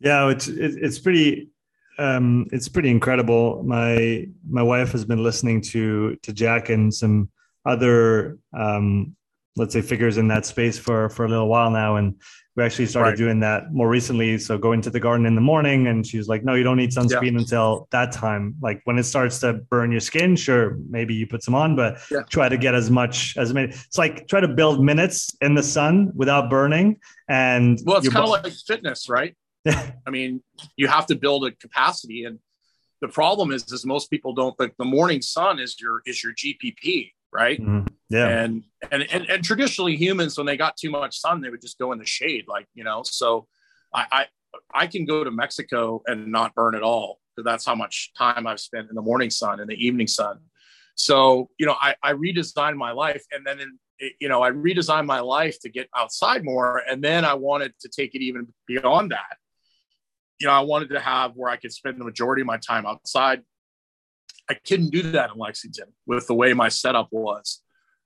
Yeah, 0.00 0.28
it's 0.28 0.48
it's 0.48 0.98
pretty 0.98 1.50
um, 1.98 2.46
it's 2.52 2.68
pretty 2.68 2.90
incredible. 2.90 3.62
My 3.62 4.28
my 4.48 4.62
wife 4.62 4.92
has 4.92 5.04
been 5.04 5.22
listening 5.22 5.60
to 5.72 6.16
to 6.16 6.32
Jack 6.32 6.68
and 6.68 6.92
some 6.92 7.30
other 7.64 8.38
um, 8.56 9.16
let's 9.56 9.72
say 9.72 9.80
figures 9.80 10.18
in 10.18 10.28
that 10.28 10.46
space 10.46 10.78
for 10.78 11.08
for 11.08 11.24
a 11.24 11.28
little 11.28 11.48
while 11.48 11.70
now 11.70 11.96
and 11.96 12.20
we 12.56 12.64
actually 12.64 12.86
started 12.86 13.10
right. 13.10 13.18
doing 13.18 13.40
that 13.40 13.72
more 13.72 13.88
recently 13.88 14.38
so 14.38 14.56
going 14.56 14.80
to 14.80 14.90
the 14.90 14.98
garden 14.98 15.26
in 15.26 15.34
the 15.34 15.40
morning 15.40 15.86
and 15.88 16.06
she's 16.06 16.26
like 16.26 16.42
no 16.44 16.54
you 16.54 16.64
don't 16.64 16.76
need 16.76 16.90
sunscreen 16.90 17.32
yeah. 17.32 17.38
until 17.38 17.86
that 17.90 18.10
time 18.12 18.54
like 18.60 18.80
when 18.84 18.98
it 18.98 19.04
starts 19.04 19.38
to 19.38 19.52
burn 19.52 19.90
your 19.90 20.00
skin 20.00 20.34
sure 20.34 20.76
maybe 20.88 21.14
you 21.14 21.26
put 21.26 21.42
some 21.42 21.54
on 21.54 21.76
but 21.76 21.98
yeah. 22.10 22.22
try 22.30 22.48
to 22.48 22.56
get 22.56 22.74
as 22.74 22.90
much 22.90 23.36
as 23.36 23.52
many 23.52 23.68
it's 23.72 23.98
like 23.98 24.26
try 24.26 24.40
to 24.40 24.48
build 24.48 24.82
minutes 24.82 25.36
in 25.40 25.54
the 25.54 25.62
sun 25.62 26.10
without 26.14 26.50
burning 26.50 26.98
and 27.28 27.78
well 27.84 27.98
it's 27.98 28.08
kind 28.08 28.24
of 28.24 28.30
like 28.30 28.46
fitness 28.66 29.08
right 29.08 29.36
i 29.66 30.10
mean 30.10 30.42
you 30.76 30.88
have 30.88 31.06
to 31.06 31.14
build 31.14 31.46
a 31.46 31.52
capacity 31.52 32.24
and 32.24 32.38
the 33.02 33.08
problem 33.08 33.52
is 33.52 33.70
is 33.70 33.84
most 33.84 34.10
people 34.10 34.32
don't 34.32 34.56
think 34.56 34.72
the 34.78 34.84
morning 34.84 35.20
sun 35.20 35.58
is 35.58 35.76
your 35.78 36.00
is 36.06 36.24
your 36.24 36.32
gpp 36.32 37.12
right? 37.36 37.60
Mm-hmm. 37.60 37.86
Yeah. 38.08 38.28
And, 38.28 38.64
and 38.90 39.02
and 39.10 39.28
and 39.28 39.44
traditionally 39.44 39.96
humans, 39.96 40.36
when 40.36 40.46
they 40.46 40.56
got 40.56 40.76
too 40.76 40.90
much 40.90 41.18
sun, 41.18 41.40
they 41.40 41.50
would 41.50 41.60
just 41.60 41.78
go 41.78 41.92
in 41.92 41.98
the 41.98 42.06
shade, 42.06 42.44
like 42.48 42.66
you 42.74 42.84
know. 42.84 43.02
So 43.04 43.46
I 43.92 44.06
I, 44.12 44.26
I 44.72 44.86
can 44.86 45.04
go 45.04 45.24
to 45.24 45.30
Mexico 45.30 46.02
and 46.06 46.30
not 46.30 46.54
burn 46.54 46.74
at 46.74 46.82
all 46.82 47.18
because 47.34 47.44
that's 47.44 47.66
how 47.66 47.74
much 47.74 48.12
time 48.16 48.46
I've 48.46 48.60
spent 48.60 48.88
in 48.88 48.94
the 48.94 49.02
morning 49.02 49.30
sun 49.30 49.60
and 49.60 49.68
the 49.68 49.74
evening 49.74 50.06
sun. 50.06 50.38
So 50.94 51.50
you 51.58 51.66
know, 51.66 51.74
I, 51.80 51.96
I 52.02 52.12
redesigned 52.12 52.76
my 52.76 52.92
life, 52.92 53.24
and 53.32 53.44
then 53.44 53.60
in, 53.60 53.78
you 54.20 54.28
know, 54.28 54.42
I 54.42 54.50
redesigned 54.50 55.06
my 55.06 55.20
life 55.20 55.58
to 55.60 55.68
get 55.68 55.88
outside 55.96 56.44
more, 56.44 56.82
and 56.88 57.02
then 57.02 57.24
I 57.24 57.34
wanted 57.34 57.72
to 57.80 57.88
take 57.88 58.14
it 58.14 58.22
even 58.22 58.46
beyond 58.68 59.10
that. 59.10 59.36
You 60.38 60.46
know, 60.46 60.52
I 60.52 60.60
wanted 60.60 60.90
to 60.90 61.00
have 61.00 61.32
where 61.34 61.50
I 61.50 61.56
could 61.56 61.72
spend 61.72 61.98
the 62.00 62.04
majority 62.04 62.42
of 62.42 62.46
my 62.46 62.58
time 62.58 62.86
outside 62.86 63.42
I 64.48 64.54
couldn't 64.54 64.90
do 64.90 65.02
that 65.12 65.30
in 65.32 65.38
Lexington 65.38 65.86
with 66.06 66.26
the 66.26 66.34
way 66.34 66.52
my 66.52 66.68
setup 66.68 67.08
was. 67.10 67.62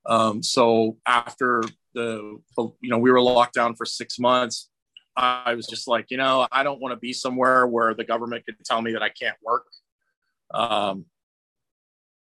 Um, 0.06 0.42
so 0.42 0.96
after 1.06 1.62
the, 1.94 2.38
you 2.80 2.90
know, 2.90 2.98
we 2.98 3.10
were 3.10 3.20
locked 3.20 3.54
down 3.54 3.74
for 3.74 3.84
six 3.84 4.18
months. 4.18 4.70
I 5.16 5.54
was 5.54 5.66
just 5.66 5.88
like, 5.88 6.06
you 6.10 6.16
know, 6.16 6.46
I 6.50 6.62
don't 6.62 6.80
want 6.80 6.92
to 6.92 6.98
be 6.98 7.12
somewhere 7.12 7.66
where 7.66 7.94
the 7.94 8.04
government 8.04 8.46
could 8.46 8.56
tell 8.64 8.80
me 8.80 8.92
that 8.92 9.02
I 9.02 9.10
can't 9.10 9.36
work. 9.42 9.66
Um, 10.54 11.06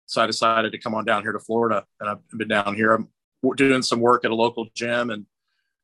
so 0.06 0.22
I 0.22 0.26
decided 0.26 0.72
to 0.72 0.78
come 0.78 0.94
on 0.94 1.04
down 1.04 1.22
here 1.22 1.32
to 1.32 1.40
Florida, 1.40 1.84
and 2.00 2.08
I've 2.08 2.38
been 2.38 2.48
down 2.48 2.74
here. 2.74 2.94
I'm 2.94 3.08
doing 3.56 3.82
some 3.82 4.00
work 4.00 4.24
at 4.24 4.30
a 4.30 4.34
local 4.34 4.66
gym, 4.74 5.10
and 5.10 5.26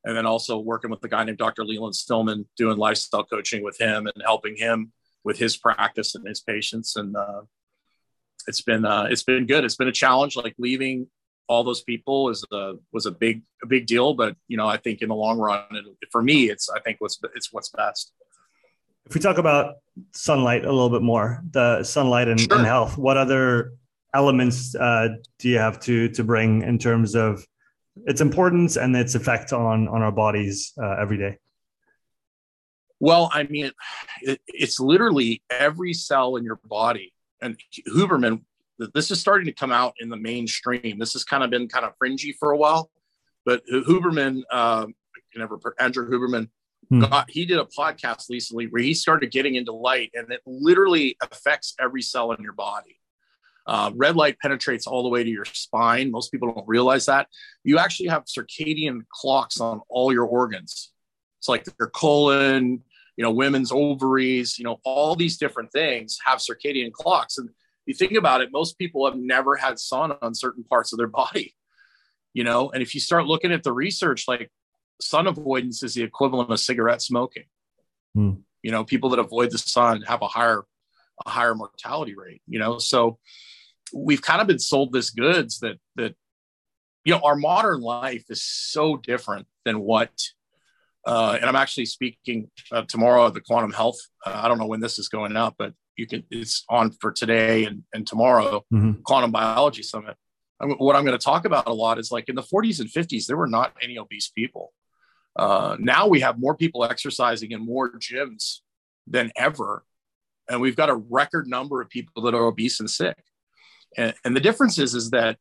and 0.04 0.16
then 0.16 0.26
also 0.26 0.58
working 0.58 0.90
with 0.90 1.04
a 1.04 1.08
guy 1.08 1.24
named 1.24 1.38
Dr. 1.38 1.64
Leland 1.64 1.94
Stillman, 1.94 2.46
doing 2.56 2.76
lifestyle 2.76 3.24
coaching 3.24 3.62
with 3.62 3.80
him 3.80 4.06
and 4.06 4.14
helping 4.24 4.56
him 4.56 4.92
with 5.24 5.38
his 5.38 5.56
practice 5.56 6.14
and 6.14 6.26
his 6.26 6.40
patients. 6.40 6.96
And 6.96 7.16
uh, 7.16 7.42
it's 8.46 8.62
been 8.62 8.84
uh, 8.84 9.08
it's 9.10 9.22
been 9.22 9.46
good. 9.46 9.64
It's 9.64 9.76
been 9.76 9.88
a 9.88 9.92
challenge. 9.92 10.36
Like 10.36 10.54
leaving 10.58 11.08
all 11.48 11.64
those 11.64 11.82
people 11.82 12.30
is 12.30 12.44
a 12.52 12.74
was 12.92 13.06
a 13.06 13.10
big 13.10 13.42
a 13.62 13.66
big 13.66 13.86
deal. 13.86 14.14
But 14.14 14.36
you 14.48 14.56
know, 14.56 14.66
I 14.66 14.76
think 14.76 15.02
in 15.02 15.08
the 15.08 15.14
long 15.14 15.38
run, 15.38 15.64
it, 15.70 15.84
for 16.10 16.22
me, 16.22 16.50
it's 16.50 16.68
I 16.70 16.80
think 16.80 17.00
what's 17.00 17.20
it's 17.34 17.52
what's 17.52 17.68
best. 17.70 18.12
If 19.06 19.14
we 19.14 19.20
talk 19.20 19.38
about 19.38 19.76
sunlight 20.12 20.64
a 20.64 20.70
little 20.70 20.90
bit 20.90 21.02
more, 21.02 21.42
the 21.50 21.82
sunlight 21.82 22.28
and, 22.28 22.40
sure. 22.40 22.56
and 22.56 22.66
health, 22.66 22.96
what 22.96 23.16
other 23.16 23.72
elements 24.14 24.74
uh, 24.76 25.08
do 25.38 25.48
you 25.48 25.58
have 25.58 25.80
to 25.80 26.08
to 26.10 26.24
bring 26.24 26.62
in 26.62 26.78
terms 26.78 27.14
of 27.14 27.44
its 28.06 28.20
importance 28.20 28.76
and 28.76 28.96
its 28.96 29.14
effect 29.14 29.52
on 29.52 29.88
on 29.88 30.02
our 30.02 30.12
bodies 30.12 30.72
uh, 30.80 30.96
every 31.00 31.18
day? 31.18 31.38
Well, 33.00 33.30
I 33.32 33.42
mean, 33.42 33.72
it, 34.20 34.40
it's 34.46 34.78
literally 34.78 35.42
every 35.50 35.92
cell 35.92 36.36
in 36.36 36.44
your 36.44 36.60
body 36.64 37.12
and 37.40 37.58
Huberman, 37.88 38.42
this 38.94 39.10
is 39.10 39.20
starting 39.20 39.46
to 39.46 39.52
come 39.52 39.72
out 39.72 39.94
in 40.00 40.08
the 40.08 40.16
mainstream. 40.16 40.98
This 40.98 41.12
has 41.14 41.24
kind 41.24 41.42
of 41.44 41.50
been 41.50 41.68
kind 41.68 41.84
of 41.84 41.92
fringy 41.98 42.34
for 42.38 42.52
a 42.52 42.56
while, 42.56 42.90
but 43.44 43.62
Huberman, 43.66 44.42
uh, 44.50 44.86
never 45.36 45.58
Andrew 45.78 46.08
Huberman, 46.08 46.48
hmm. 46.88 47.00
got, 47.00 47.30
he 47.30 47.44
did 47.44 47.58
a 47.58 47.64
podcast 47.64 48.28
recently 48.30 48.66
where 48.66 48.82
he 48.82 48.94
started 48.94 49.30
getting 49.30 49.54
into 49.54 49.72
light, 49.72 50.10
and 50.14 50.30
it 50.30 50.40
literally 50.46 51.16
affects 51.22 51.74
every 51.80 52.02
cell 52.02 52.32
in 52.32 52.42
your 52.42 52.54
body. 52.54 52.98
Uh, 53.66 53.92
red 53.94 54.16
light 54.16 54.36
penetrates 54.40 54.86
all 54.86 55.02
the 55.02 55.08
way 55.08 55.22
to 55.22 55.30
your 55.30 55.44
spine. 55.44 56.10
Most 56.10 56.32
people 56.32 56.52
don't 56.52 56.66
realize 56.66 57.06
that. 57.06 57.28
You 57.62 57.78
actually 57.78 58.08
have 58.08 58.24
circadian 58.24 59.02
clocks 59.08 59.60
on 59.60 59.80
all 59.88 60.12
your 60.12 60.24
organs. 60.24 60.90
It's 61.38 61.48
like 61.48 61.66
your 61.78 61.88
colon, 61.88 62.82
you 63.16 63.22
know, 63.22 63.30
women's 63.30 63.70
ovaries, 63.72 64.58
you 64.58 64.64
know, 64.64 64.80
all 64.84 65.14
these 65.14 65.38
different 65.38 65.70
things 65.72 66.18
have 66.24 66.38
circadian 66.38 66.92
clocks. 66.92 67.38
And 67.38 67.50
you 67.86 67.94
think 67.94 68.12
about 68.12 68.40
it, 68.40 68.50
most 68.52 68.78
people 68.78 69.04
have 69.06 69.18
never 69.18 69.56
had 69.56 69.78
sun 69.78 70.12
on 70.22 70.34
certain 70.34 70.64
parts 70.64 70.92
of 70.92 70.98
their 70.98 71.08
body, 71.08 71.54
you 72.32 72.44
know, 72.44 72.70
and 72.70 72.82
if 72.82 72.94
you 72.94 73.00
start 73.00 73.26
looking 73.26 73.52
at 73.52 73.62
the 73.62 73.72
research, 73.72 74.26
like 74.28 74.50
sun 75.00 75.26
avoidance 75.26 75.82
is 75.82 75.94
the 75.94 76.02
equivalent 76.02 76.50
of 76.50 76.60
cigarette 76.60 77.02
smoking. 77.02 77.44
Hmm. 78.14 78.32
You 78.62 78.70
know, 78.70 78.84
people 78.84 79.10
that 79.10 79.18
avoid 79.18 79.50
the 79.50 79.58
sun 79.58 80.02
have 80.02 80.22
a 80.22 80.28
higher, 80.28 80.62
a 81.26 81.30
higher 81.30 81.54
mortality 81.54 82.14
rate, 82.14 82.42
you 82.46 82.58
know, 82.58 82.78
so 82.78 83.18
we've 83.92 84.22
kind 84.22 84.40
of 84.40 84.46
been 84.46 84.58
sold 84.58 84.92
this 84.92 85.10
goods 85.10 85.60
that, 85.60 85.76
that, 85.96 86.14
you 87.04 87.12
know, 87.12 87.20
our 87.24 87.36
modern 87.36 87.80
life 87.80 88.24
is 88.30 88.42
so 88.42 88.96
different 88.96 89.46
than 89.64 89.80
what 89.80 90.12
uh, 91.04 91.36
and 91.40 91.44
I'm 91.46 91.56
actually 91.56 91.86
speaking 91.86 92.48
uh, 92.70 92.82
tomorrow 92.82 93.26
at 93.26 93.34
the 93.34 93.40
Quantum 93.40 93.72
Health. 93.72 93.98
Uh, 94.24 94.40
I 94.42 94.48
don't 94.48 94.58
know 94.58 94.66
when 94.66 94.80
this 94.80 94.98
is 94.98 95.08
going 95.08 95.36
up, 95.36 95.56
but 95.58 95.72
you 96.02 96.08
can. 96.08 96.24
It's 96.30 96.64
on 96.68 96.90
for 96.90 97.12
today 97.12 97.64
and, 97.64 97.84
and 97.94 98.04
tomorrow. 98.04 98.64
Mm-hmm. 98.72 99.02
Quantum 99.06 99.30
Biology 99.30 99.84
Summit. 99.84 100.16
I'm, 100.60 100.72
what 100.72 100.96
I'm 100.96 101.04
going 101.04 101.16
to 101.16 101.24
talk 101.24 101.44
about 101.44 101.68
a 101.68 101.72
lot 101.72 101.98
is 101.98 102.10
like 102.10 102.28
in 102.28 102.34
the 102.34 102.42
40s 102.42 102.80
and 102.80 102.90
50s, 102.90 103.26
there 103.26 103.36
were 103.36 103.46
not 103.46 103.72
any 103.80 103.98
obese 103.98 104.28
people. 104.28 104.72
Uh, 105.36 105.76
now 105.78 106.08
we 106.08 106.20
have 106.20 106.40
more 106.40 106.56
people 106.56 106.84
exercising 106.84 107.52
in 107.52 107.64
more 107.64 107.92
gyms 107.92 108.58
than 109.06 109.30
ever, 109.36 109.84
and 110.50 110.60
we've 110.60 110.76
got 110.76 110.90
a 110.90 110.94
record 110.94 111.46
number 111.46 111.80
of 111.80 111.88
people 111.88 112.24
that 112.24 112.34
are 112.34 112.46
obese 112.46 112.80
and 112.80 112.90
sick. 112.90 113.16
And, 113.96 114.12
and 114.24 114.36
the 114.36 114.40
difference 114.40 114.78
is, 114.78 114.94
is 114.94 115.10
that 115.10 115.38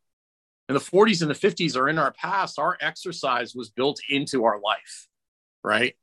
in 0.70 0.76
the 0.76 0.80
40s 0.80 1.22
and 1.22 1.30
the 1.30 1.36
50s 1.36 1.76
or 1.76 1.90
in 1.90 1.98
our 1.98 2.14
past, 2.14 2.60
our 2.60 2.78
exercise 2.80 3.56
was 3.56 3.70
built 3.72 4.00
into 4.10 4.46
our 4.46 4.60
life 4.60 5.08
right? 5.64 5.96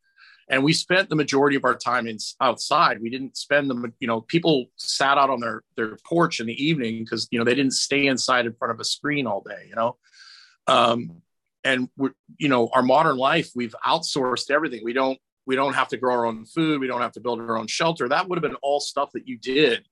And 0.50 0.64
we 0.64 0.72
spent 0.72 1.11
the 1.11 1.16
majority 1.16 1.56
of 1.56 1.64
our 1.64 1.74
time 1.74 2.06
in, 2.06 2.16
outside. 2.40 3.02
We 3.02 3.11
didn't 3.11 3.37
spend 3.37 3.68
the, 3.70 3.92
you 4.00 4.06
know, 4.06 4.22
people 4.22 4.66
sat 4.76 5.18
out 5.18 5.30
on 5.30 5.40
their 5.40 5.62
their 5.76 5.96
porch 6.06 6.40
in 6.40 6.46
the 6.46 6.64
evening 6.64 7.04
because 7.04 7.28
you 7.30 7.38
know 7.38 7.44
they 7.44 7.54
didn't 7.54 7.74
stay 7.74 8.06
inside 8.06 8.46
in 8.46 8.54
front 8.54 8.72
of 8.72 8.80
a 8.80 8.84
screen 8.84 9.26
all 9.26 9.42
day, 9.42 9.66
you 9.68 9.74
know. 9.74 9.96
Um, 10.66 11.22
and 11.64 11.88
we're, 11.96 12.12
you 12.38 12.48
know, 12.48 12.70
our 12.72 12.82
modern 12.82 13.16
life, 13.16 13.50
we've 13.54 13.74
outsourced 13.84 14.50
everything. 14.50 14.82
We 14.84 14.92
don't 14.94 15.18
we 15.46 15.56
don't 15.56 15.74
have 15.74 15.88
to 15.88 15.96
grow 15.96 16.14
our 16.14 16.26
own 16.26 16.44
food. 16.44 16.80
We 16.80 16.87
don't 16.87 17.00
have 17.00 17.12
to 17.12 17.20
build 17.20 17.40
our 17.40 17.58
own 17.58 17.66
shelter. 17.66 18.08
That 18.08 18.28
would 18.28 18.37
have 18.37 18.42
been 18.42 18.58
all 18.62 18.80
stuff 18.80 19.12
that 19.12 19.26
you 19.26 19.38
did, 19.38 19.87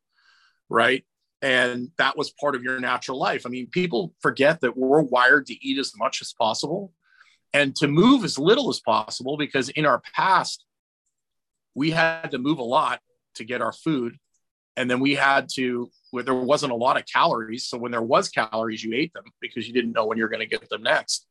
right? 0.68 1.04
And 1.42 1.90
that 1.98 2.16
was 2.16 2.30
part 2.30 2.54
of 2.54 2.62
your 2.62 2.80
natural 2.80 3.18
life. 3.18 3.46
I 3.46 3.50
mean, 3.50 3.66
people 3.68 4.14
forget 4.20 4.60
that 4.60 4.76
we're 4.76 5.02
wired 5.02 5.46
to 5.46 5.66
eat 5.66 5.78
as 5.78 5.92
much 5.96 6.20
as 6.22 6.32
possible 6.32 6.92
and 7.52 7.74
to 7.76 7.88
move 7.88 8.24
as 8.24 8.38
little 8.38 8.68
as 8.68 8.80
possible 8.80 9.36
because 9.36 9.68
in 9.70 9.86
our 9.86 10.02
past 10.14 10.64
we 11.74 11.90
had 11.90 12.30
to 12.30 12.38
move 12.38 12.58
a 12.58 12.64
lot 12.64 13.00
to 13.34 13.44
get 13.44 13.60
our 13.60 13.72
food. 13.72 14.16
And 14.76 14.90
then 14.90 15.00
we 15.00 15.14
had 15.14 15.48
to 15.54 15.90
where 16.10 16.22
there 16.22 16.34
wasn't 16.34 16.72
a 16.72 16.76
lot 16.76 16.96
of 16.96 17.04
calories. 17.06 17.66
So 17.66 17.78
when 17.78 17.92
there 17.92 18.02
was 18.02 18.28
calories 18.28 18.82
you 18.82 18.94
ate 18.94 19.12
them 19.12 19.24
because 19.40 19.66
you 19.66 19.74
didn't 19.74 19.92
know 19.92 20.06
when 20.06 20.18
you're 20.18 20.28
going 20.28 20.40
to 20.40 20.46
get 20.46 20.68
them 20.68 20.82
next. 20.82 21.26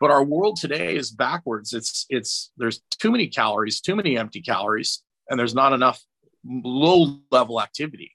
But 0.00 0.10
our 0.10 0.24
world 0.24 0.56
today 0.56 0.96
is 0.96 1.10
backwards. 1.10 1.72
It's 1.72 2.06
it's 2.10 2.52
there's 2.56 2.80
too 2.90 3.10
many 3.10 3.28
calories 3.28 3.80
too 3.80 3.96
many 3.96 4.18
empty 4.18 4.42
calories 4.42 5.02
and 5.30 5.38
there's 5.38 5.54
not 5.54 5.72
enough 5.72 6.02
low 6.44 7.20
level 7.30 7.60
activity. 7.60 8.12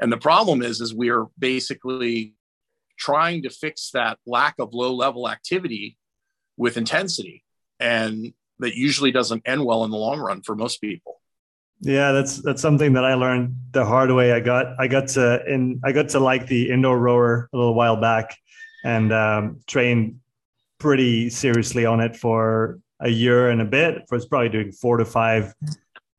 And 0.00 0.12
the 0.12 0.18
problem 0.18 0.62
is 0.62 0.80
is 0.80 0.94
we 0.94 1.10
are 1.10 1.26
basically 1.38 2.34
trying 2.98 3.42
to 3.42 3.50
fix 3.50 3.90
that 3.92 4.18
lack 4.26 4.54
of 4.58 4.74
low 4.74 4.94
level 4.94 5.28
activity 5.28 5.96
with 6.56 6.76
intensity 6.76 7.44
and 7.80 8.32
that 8.58 8.74
usually 8.74 9.12
doesn't 9.12 9.42
end 9.44 9.64
well 9.64 9.84
in 9.84 9.90
the 9.90 9.96
long 9.96 10.18
run 10.18 10.42
for 10.42 10.54
most 10.54 10.80
people. 10.80 11.20
Yeah 11.80 12.12
that's 12.12 12.38
that's 12.38 12.62
something 12.62 12.94
that 12.94 13.04
i 13.04 13.12
learned 13.12 13.54
the 13.72 13.84
hard 13.84 14.10
way. 14.10 14.32
I 14.32 14.40
got 14.40 14.66
i 14.78 14.88
got 14.88 15.08
to 15.08 15.44
in 15.46 15.80
i 15.84 15.92
got 15.92 16.08
to 16.10 16.20
like 16.20 16.46
the 16.46 16.70
indoor 16.70 16.98
rower 16.98 17.50
a 17.52 17.56
little 17.56 17.74
while 17.74 17.96
back 18.00 18.34
and 18.82 19.12
um, 19.12 19.60
trained 19.66 20.20
pretty 20.78 21.28
seriously 21.28 21.84
on 21.84 22.00
it 22.00 22.16
for 22.16 22.78
a 23.00 23.08
year 23.08 23.50
and 23.50 23.60
a 23.60 23.64
bit. 23.64 23.96
I 23.96 24.14
was 24.14 24.26
probably 24.26 24.48
doing 24.48 24.72
four 24.72 24.96
to 24.98 25.04
five 25.04 25.54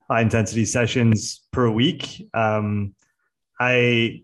high 0.09 0.21
intensity 0.21 0.65
sessions 0.65 1.41
per 1.51 1.69
week. 1.69 2.27
Um, 2.33 2.93
i 3.59 4.21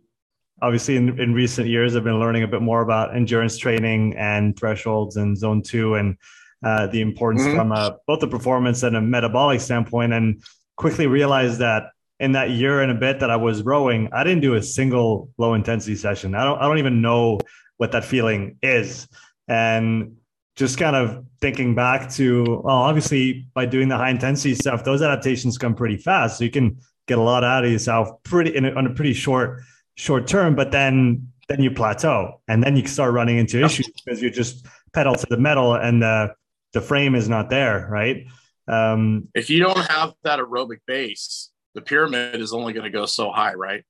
obviously 0.64 0.96
in, 0.96 1.20
in 1.20 1.34
recent 1.34 1.68
years 1.68 1.96
i've 1.96 2.04
been 2.04 2.20
learning 2.20 2.44
a 2.44 2.48
bit 2.48 2.62
more 2.62 2.82
about 2.82 3.16
endurance 3.16 3.58
training 3.58 4.16
and 4.18 4.58
thresholds 4.58 5.18
and 5.18 5.38
zone 5.38 5.62
two 5.62 5.96
and 5.96 6.18
uh, 6.66 6.88
the 6.88 7.02
importance 7.02 7.44
mm-hmm. 7.44 7.58
from 7.58 7.72
a, 7.74 7.98
both 8.08 8.22
the 8.22 8.28
performance 8.28 8.84
and 8.84 8.96
a 8.96 9.02
metabolic 9.02 9.60
standpoint 9.60 10.14
and 10.14 10.42
quickly 10.78 11.08
realized 11.08 11.60
that 11.60 11.92
in 12.20 12.32
that 12.32 12.52
year 12.52 12.82
and 12.82 12.92
a 12.92 12.96
bit 12.96 13.20
that 13.20 13.30
i 13.30 13.36
was 13.36 13.62
rowing 13.64 14.10
i 14.14 14.24
didn't 14.24 14.42
do 14.42 14.56
a 14.56 14.64
single 14.64 15.30
low 15.38 15.54
intensity 15.54 15.96
session 15.96 16.34
i 16.34 16.44
don't 16.44 16.58
i 16.60 16.68
don't 16.68 16.80
even 16.80 17.02
know 17.02 17.38
what 17.78 17.92
that 17.92 18.06
feeling 18.06 18.58
is 18.64 19.08
and 19.48 20.16
just 20.56 20.78
kind 20.78 20.96
of 20.96 21.26
thinking 21.42 21.76
back 21.76 22.12
to 22.12 22.44
well, 22.64 22.76
obviously 22.76 23.48
by 23.54 23.66
doing 23.66 23.88
the 23.88 23.98
high 23.98 24.12
intensity 24.12 24.56
stuff, 24.56 24.84
those 24.84 25.02
adaptations 25.02 25.58
come 25.58 25.76
pretty 25.76 25.98
fast. 25.98 26.38
So 26.38 26.44
you 26.44 26.52
can 26.52 26.78
get 27.08 27.18
a 27.18 27.22
lot 27.22 27.44
out 27.44 27.66
of 27.66 27.72
yourself 27.72 28.10
pretty 28.24 28.56
in 28.56 28.66
a, 28.66 28.72
on 28.72 28.86
a 28.86 28.94
pretty 28.94 29.14
short 29.14 29.62
short 29.96 30.28
term, 30.28 30.56
but 30.56 30.72
then 30.72 31.30
then 31.50 31.62
you 31.62 31.72
plateau 31.72 32.42
and 32.48 32.64
then 32.64 32.76
you 32.76 32.88
start 32.88 33.14
running 33.14 33.38
into 33.38 33.64
issues 33.64 33.90
because 34.06 34.22
you 34.22 34.30
just 34.30 34.66
pedal 34.94 35.14
to 35.14 35.26
the 35.30 35.38
metal 35.38 35.76
and 35.76 36.02
the 36.02 36.34
the 36.74 36.82
frame 36.82 37.16
is 37.16 37.30
not 37.30 37.50
there, 37.50 37.88
right? 37.92 38.26
Um, 38.68 39.28
if 39.36 39.50
you 39.50 39.60
don't 39.60 39.86
have 39.90 40.14
that 40.24 40.40
aerobic 40.40 40.80
base, 40.88 41.52
the 41.76 41.82
pyramid 41.82 42.42
is 42.42 42.54
only 42.54 42.74
going 42.74 42.86
to 42.86 42.90
go 42.90 43.06
so 43.06 43.32
high, 43.32 43.54
right? 43.54 43.84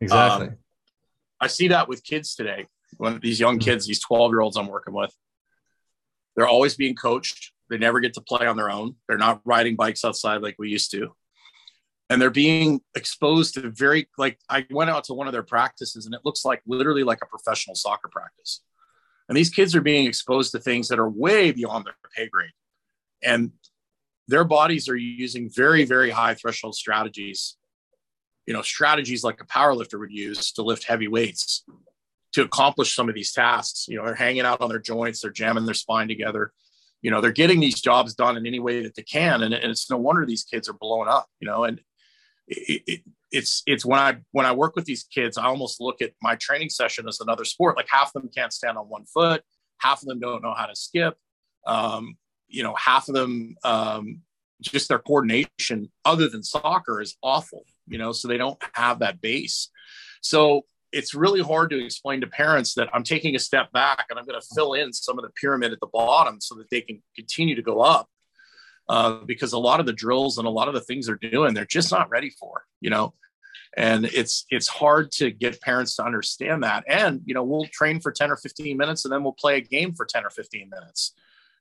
Exactly. 0.00 0.48
Um, 0.48 0.56
I 1.40 1.48
see 1.48 1.68
that 1.68 1.88
with 1.88 2.04
kids 2.04 2.34
today. 2.34 2.66
When 2.98 3.18
these 3.20 3.40
young 3.40 3.58
mm-hmm. 3.58 3.70
kids, 3.70 3.86
these 3.86 4.00
12 4.00 4.32
year 4.32 4.40
olds 4.40 4.56
I'm 4.56 4.68
working 4.68 4.94
with, 4.94 5.14
they're 6.36 6.48
always 6.48 6.76
being 6.76 6.94
coached. 6.94 7.52
They 7.68 7.78
never 7.78 8.00
get 8.00 8.14
to 8.14 8.20
play 8.20 8.46
on 8.46 8.56
their 8.56 8.70
own. 8.70 8.96
They're 9.08 9.18
not 9.18 9.40
riding 9.44 9.76
bikes 9.76 10.04
outside 10.04 10.42
like 10.42 10.56
we 10.58 10.68
used 10.68 10.90
to. 10.92 11.14
And 12.12 12.20
they're 12.20 12.28
being 12.28 12.82
exposed 12.94 13.54
to 13.54 13.70
very, 13.70 14.06
like, 14.18 14.38
I 14.46 14.66
went 14.70 14.90
out 14.90 15.04
to 15.04 15.14
one 15.14 15.28
of 15.28 15.32
their 15.32 15.42
practices 15.42 16.04
and 16.04 16.14
it 16.14 16.20
looks 16.26 16.44
like 16.44 16.60
literally 16.66 17.04
like 17.04 17.20
a 17.22 17.26
professional 17.26 17.74
soccer 17.74 18.08
practice. 18.08 18.60
And 19.30 19.36
these 19.36 19.48
kids 19.48 19.74
are 19.74 19.80
being 19.80 20.06
exposed 20.06 20.52
to 20.52 20.58
things 20.58 20.88
that 20.88 20.98
are 20.98 21.08
way 21.08 21.52
beyond 21.52 21.86
their 21.86 21.94
pay 22.14 22.28
grade. 22.28 22.50
And 23.22 23.52
their 24.28 24.44
bodies 24.44 24.90
are 24.90 24.96
using 24.96 25.48
very, 25.48 25.86
very 25.86 26.10
high 26.10 26.34
threshold 26.34 26.74
strategies, 26.74 27.56
you 28.44 28.52
know, 28.52 28.60
strategies 28.60 29.24
like 29.24 29.40
a 29.40 29.46
power 29.46 29.74
lifter 29.74 29.98
would 29.98 30.12
use 30.12 30.52
to 30.52 30.62
lift 30.62 30.84
heavy 30.84 31.08
weights 31.08 31.64
to 32.32 32.42
accomplish 32.42 32.94
some 32.94 33.08
of 33.08 33.14
these 33.14 33.32
tasks. 33.32 33.86
You 33.88 33.96
know, 33.96 34.04
they're 34.04 34.14
hanging 34.14 34.44
out 34.44 34.60
on 34.60 34.68
their 34.68 34.78
joints, 34.78 35.22
they're 35.22 35.30
jamming 35.30 35.64
their 35.64 35.72
spine 35.72 36.08
together. 36.08 36.52
You 37.00 37.10
know, 37.10 37.22
they're 37.22 37.32
getting 37.32 37.58
these 37.58 37.80
jobs 37.80 38.14
done 38.14 38.36
in 38.36 38.46
any 38.46 38.60
way 38.60 38.82
that 38.82 38.96
they 38.96 39.02
can. 39.02 39.44
And, 39.44 39.54
and 39.54 39.70
it's 39.70 39.90
no 39.90 39.96
wonder 39.96 40.26
these 40.26 40.44
kids 40.44 40.68
are 40.68 40.74
blowing 40.74 41.08
up, 41.08 41.26
you 41.40 41.48
know, 41.48 41.64
and 41.64 41.80
it, 42.52 42.82
it, 42.86 43.00
it's, 43.30 43.62
it's 43.66 43.84
when 43.84 43.98
I, 43.98 44.16
when 44.32 44.46
I 44.46 44.52
work 44.52 44.76
with 44.76 44.84
these 44.84 45.04
kids, 45.04 45.38
I 45.38 45.46
almost 45.46 45.80
look 45.80 46.02
at 46.02 46.12
my 46.20 46.36
training 46.36 46.70
session 46.70 47.08
as 47.08 47.20
another 47.20 47.44
sport. 47.44 47.76
Like 47.76 47.88
half 47.88 48.12
of 48.14 48.22
them 48.22 48.30
can't 48.34 48.52
stand 48.52 48.76
on 48.76 48.88
one 48.88 49.04
foot. 49.06 49.42
Half 49.78 50.02
of 50.02 50.08
them 50.08 50.20
don't 50.20 50.42
know 50.42 50.54
how 50.54 50.66
to 50.66 50.76
skip. 50.76 51.16
Um, 51.66 52.16
you 52.48 52.62
know, 52.62 52.74
half 52.74 53.08
of 53.08 53.14
them, 53.14 53.56
um, 53.64 54.20
just 54.60 54.88
their 54.88 54.98
coordination 54.98 55.90
other 56.04 56.28
than 56.28 56.42
soccer 56.42 57.00
is 57.00 57.16
awful, 57.22 57.64
you 57.88 57.98
know, 57.98 58.12
so 58.12 58.28
they 58.28 58.36
don't 58.36 58.62
have 58.74 59.00
that 59.00 59.20
base. 59.20 59.70
So 60.20 60.66
it's 60.92 61.14
really 61.14 61.40
hard 61.40 61.70
to 61.70 61.84
explain 61.84 62.20
to 62.20 62.26
parents 62.26 62.74
that 62.74 62.88
I'm 62.92 63.02
taking 63.02 63.34
a 63.34 63.38
step 63.38 63.72
back 63.72 64.06
and 64.10 64.18
I'm 64.18 64.26
going 64.26 64.40
to 64.40 64.46
fill 64.54 64.74
in 64.74 64.92
some 64.92 65.18
of 65.18 65.24
the 65.24 65.30
pyramid 65.30 65.72
at 65.72 65.80
the 65.80 65.86
bottom 65.86 66.40
so 66.40 66.54
that 66.56 66.70
they 66.70 66.82
can 66.82 67.02
continue 67.16 67.54
to 67.54 67.62
go 67.62 67.80
up. 67.80 68.08
Uh, 68.88 69.20
because 69.24 69.52
a 69.52 69.58
lot 69.58 69.80
of 69.80 69.86
the 69.86 69.92
drills 69.92 70.38
and 70.38 70.46
a 70.46 70.50
lot 70.50 70.68
of 70.68 70.74
the 70.74 70.80
things 70.80 71.06
they're 71.06 71.16
doing, 71.16 71.54
they're 71.54 71.64
just 71.64 71.92
not 71.92 72.10
ready 72.10 72.30
for, 72.30 72.64
you 72.80 72.90
know. 72.90 73.14
And 73.76 74.04
it's 74.06 74.44
it's 74.50 74.68
hard 74.68 75.10
to 75.12 75.30
get 75.30 75.60
parents 75.62 75.96
to 75.96 76.04
understand 76.04 76.62
that. 76.62 76.84
And 76.86 77.22
you 77.24 77.32
know, 77.32 77.42
we'll 77.42 77.66
train 77.66 78.00
for 78.00 78.12
10 78.12 78.30
or 78.30 78.36
15 78.36 78.76
minutes 78.76 79.04
and 79.04 79.12
then 79.12 79.22
we'll 79.22 79.32
play 79.32 79.56
a 79.56 79.60
game 79.60 79.94
for 79.94 80.04
10 80.04 80.26
or 80.26 80.30
15 80.30 80.68
minutes. 80.68 81.14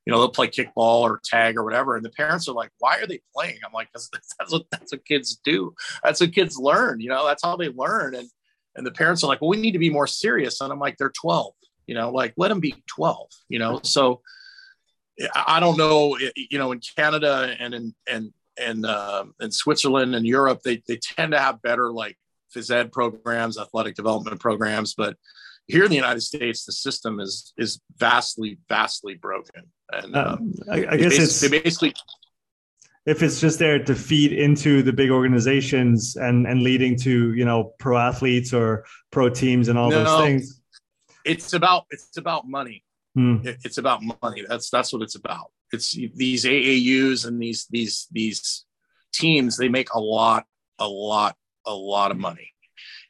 You 0.05 0.11
know, 0.11 0.19
they'll 0.19 0.29
play 0.29 0.47
kickball 0.47 1.01
or 1.01 1.21
tag 1.23 1.57
or 1.57 1.63
whatever. 1.63 1.95
And 1.95 2.03
the 2.03 2.09
parents 2.09 2.49
are 2.49 2.55
like, 2.55 2.71
why 2.79 2.97
are 2.97 3.07
they 3.07 3.21
playing? 3.33 3.59
I'm 3.63 3.71
like, 3.71 3.89
that's, 3.93 4.09
that's 4.39 4.51
what 4.51 4.63
that's 4.71 4.91
what 4.91 5.05
kids 5.05 5.39
do. 5.43 5.73
That's 6.03 6.19
what 6.19 6.33
kids 6.33 6.57
learn, 6.57 6.99
you 6.99 7.09
know, 7.09 7.25
that's 7.25 7.43
how 7.43 7.55
they 7.55 7.69
learn. 7.69 8.15
And 8.15 8.27
and 8.75 8.85
the 8.85 8.91
parents 8.91 9.23
are 9.23 9.27
like 9.27 9.41
well 9.41 9.49
we 9.49 9.57
need 9.57 9.71
to 9.71 9.79
be 9.79 9.89
more 9.89 10.07
serious 10.07 10.61
and 10.61 10.71
i'm 10.71 10.79
like 10.79 10.97
they're 10.97 11.11
12 11.11 11.53
you 11.87 11.95
know 11.95 12.09
like 12.09 12.33
let 12.37 12.49
them 12.49 12.59
be 12.59 12.75
12 12.87 13.27
you 13.49 13.59
know 13.59 13.79
so 13.83 14.21
i 15.35 15.59
don't 15.59 15.77
know 15.77 16.17
you 16.35 16.57
know 16.57 16.71
in 16.71 16.81
canada 16.95 17.55
and 17.59 17.73
in 17.73 17.95
and 18.07 18.33
and 18.57 18.85
uh, 18.85 19.23
in 19.39 19.51
switzerland 19.51 20.15
and 20.15 20.25
europe 20.25 20.61
they, 20.63 20.81
they 20.87 20.97
tend 20.97 21.31
to 21.31 21.39
have 21.39 21.61
better 21.61 21.91
like 21.91 22.17
phys 22.55 22.71
ed 22.71 22.91
programs 22.91 23.57
athletic 23.57 23.95
development 23.95 24.39
programs 24.39 24.93
but 24.93 25.15
here 25.67 25.83
in 25.83 25.89
the 25.89 25.95
united 25.95 26.21
states 26.21 26.65
the 26.65 26.71
system 26.71 27.19
is 27.19 27.53
is 27.57 27.79
vastly 27.97 28.57
vastly 28.67 29.15
broken. 29.15 29.63
And 29.91 30.15
um, 30.15 30.53
I, 30.69 30.85
I 30.91 30.97
guess 30.97 31.17
it's 31.17 31.39
they 31.39 31.49
basically 31.49 31.93
if 33.05 33.23
it's 33.23 33.41
just 33.41 33.59
there 33.59 33.83
to 33.83 33.95
feed 33.95 34.31
into 34.31 34.83
the 34.83 34.93
big 34.93 35.09
organizations 35.09 36.15
and 36.15 36.45
and 36.45 36.61
leading 36.61 36.95
to 36.99 37.33
you 37.33 37.45
know 37.45 37.73
pro 37.79 37.97
athletes 37.97 38.53
or 38.53 38.85
pro 39.11 39.29
teams 39.29 39.67
and 39.69 39.77
all 39.77 39.89
no, 39.89 40.03
those 40.03 40.25
things. 40.25 40.61
It's 41.25 41.53
about 41.53 41.85
it's 41.89 42.17
about 42.17 42.47
money 42.47 42.83
hmm. 43.15 43.37
it's 43.43 43.77
about 43.77 44.01
money 44.21 44.45
that's 44.47 44.69
that's 44.69 44.93
what 44.93 45.01
it's 45.01 45.15
about 45.15 45.51
it's 45.71 45.91
these 46.15 46.45
aaus 46.45 47.25
and 47.25 47.41
these 47.41 47.67
these 47.69 48.07
these 48.11 48.65
teams 49.13 49.57
they 49.57 49.69
make 49.69 49.93
a 49.93 49.99
lot 49.99 50.45
a 50.79 50.87
lot 50.87 51.35
a 51.65 51.73
lot 51.73 52.11
of 52.11 52.17
money 52.17 52.51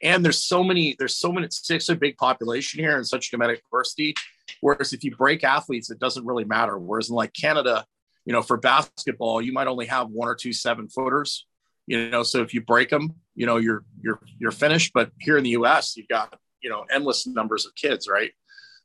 and 0.02 0.24
there's 0.24 0.42
so 0.42 0.62
many 0.62 0.96
there's 0.98 1.16
so 1.16 1.32
many 1.32 1.46
such 1.50 1.88
a 1.88 1.96
big 1.96 2.16
population 2.16 2.80
here 2.80 2.96
and 2.96 3.06
such 3.06 3.30
dramatic 3.30 3.62
diversity 3.62 4.14
whereas 4.60 4.92
if 4.92 5.04
you 5.04 5.14
break 5.16 5.44
athletes 5.44 5.90
it 5.90 5.98
doesn't 5.98 6.26
really 6.26 6.44
matter 6.44 6.78
whereas 6.78 7.08
in 7.08 7.14
like 7.14 7.32
canada 7.32 7.84
you 8.24 8.32
know, 8.32 8.42
for 8.42 8.56
basketball, 8.56 9.42
you 9.42 9.52
might 9.52 9.66
only 9.66 9.86
have 9.86 10.08
one 10.08 10.28
or 10.28 10.34
two 10.34 10.52
seven 10.52 10.88
footers, 10.88 11.46
you 11.86 12.10
know, 12.10 12.22
so 12.22 12.40
if 12.42 12.54
you 12.54 12.60
break 12.60 12.90
them, 12.90 13.14
you 13.34 13.46
know, 13.46 13.56
you're, 13.56 13.84
you're, 14.00 14.20
you're 14.38 14.52
finished. 14.52 14.92
But 14.94 15.10
here 15.18 15.36
in 15.36 15.44
the 15.44 15.50
US, 15.50 15.96
you've 15.96 16.08
got, 16.08 16.38
you 16.62 16.70
know, 16.70 16.84
endless 16.90 17.26
numbers 17.26 17.66
of 17.66 17.74
kids, 17.74 18.08
right? 18.08 18.30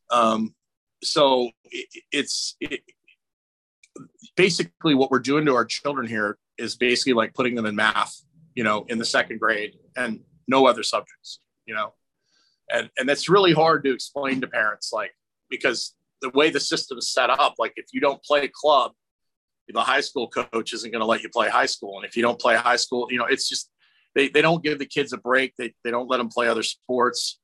Um, 0.10 0.56
so 1.04 1.52
it, 1.66 1.88
it's 2.12 2.56
it, 2.60 2.82
basically 4.36 4.96
what 4.96 5.12
we're 5.12 5.20
doing 5.20 5.46
to 5.46 5.56
our 5.56 5.66
children 5.66 6.08
here 6.08 6.38
is 6.58 6.76
basically 6.76 7.14
like 7.14 7.34
putting 7.34 7.56
them 7.56 7.66
in 7.66 7.76
math, 7.76 8.16
you 8.56 8.64
know, 8.64 8.86
in 8.90 8.98
the 8.98 9.06
second 9.06 9.40
grade 9.40 9.74
and 9.96 10.22
no 10.48 10.66
other 10.66 10.84
subjects, 10.84 11.40
you 11.66 11.76
know, 11.76 11.94
and, 12.72 12.90
and 12.98 13.08
that's 13.08 13.30
really 13.30 13.54
hard 13.54 13.84
to 13.84 13.94
explain 13.94 14.42
to 14.42 14.48
parents, 14.48 14.92
like, 14.92 15.12
because 15.50 15.96
the 16.22 16.30
way 16.30 16.50
the 16.50 16.60
system 16.60 16.98
is 16.98 17.12
set 17.12 17.30
up, 17.30 17.56
like 17.58 17.74
if 17.76 17.86
you 17.94 18.02
don't 18.02 18.22
play 18.24 18.50
club, 18.52 18.92
the 19.70 19.82
high 19.82 20.02
school 20.02 20.30
coach 20.30 20.74
isn't 20.74 20.92
going 20.92 21.02
to 21.02 21.06
let 21.06 21.22
you 21.22 21.30
play 21.30 21.50
high 21.50 21.66
school. 21.66 21.98
And 21.98 22.06
if 22.06 22.16
you 22.16 22.22
don't 22.22 22.40
play 22.40 22.56
high 22.56 22.78
school, 22.78 23.08
you 23.12 23.18
know, 23.18 23.26
it's 23.26 23.50
just, 23.50 23.70
they, 24.16 24.30
they 24.30 24.42
don't 24.42 24.64
give 24.64 24.80
the 24.80 24.86
kids 24.86 25.14
a 25.14 25.18
break. 25.18 25.54
They, 25.58 25.74
they 25.84 25.92
don't 25.92 26.10
let 26.10 26.18
them 26.18 26.30
play 26.30 26.48
other 26.48 26.64
sports. 26.64 27.40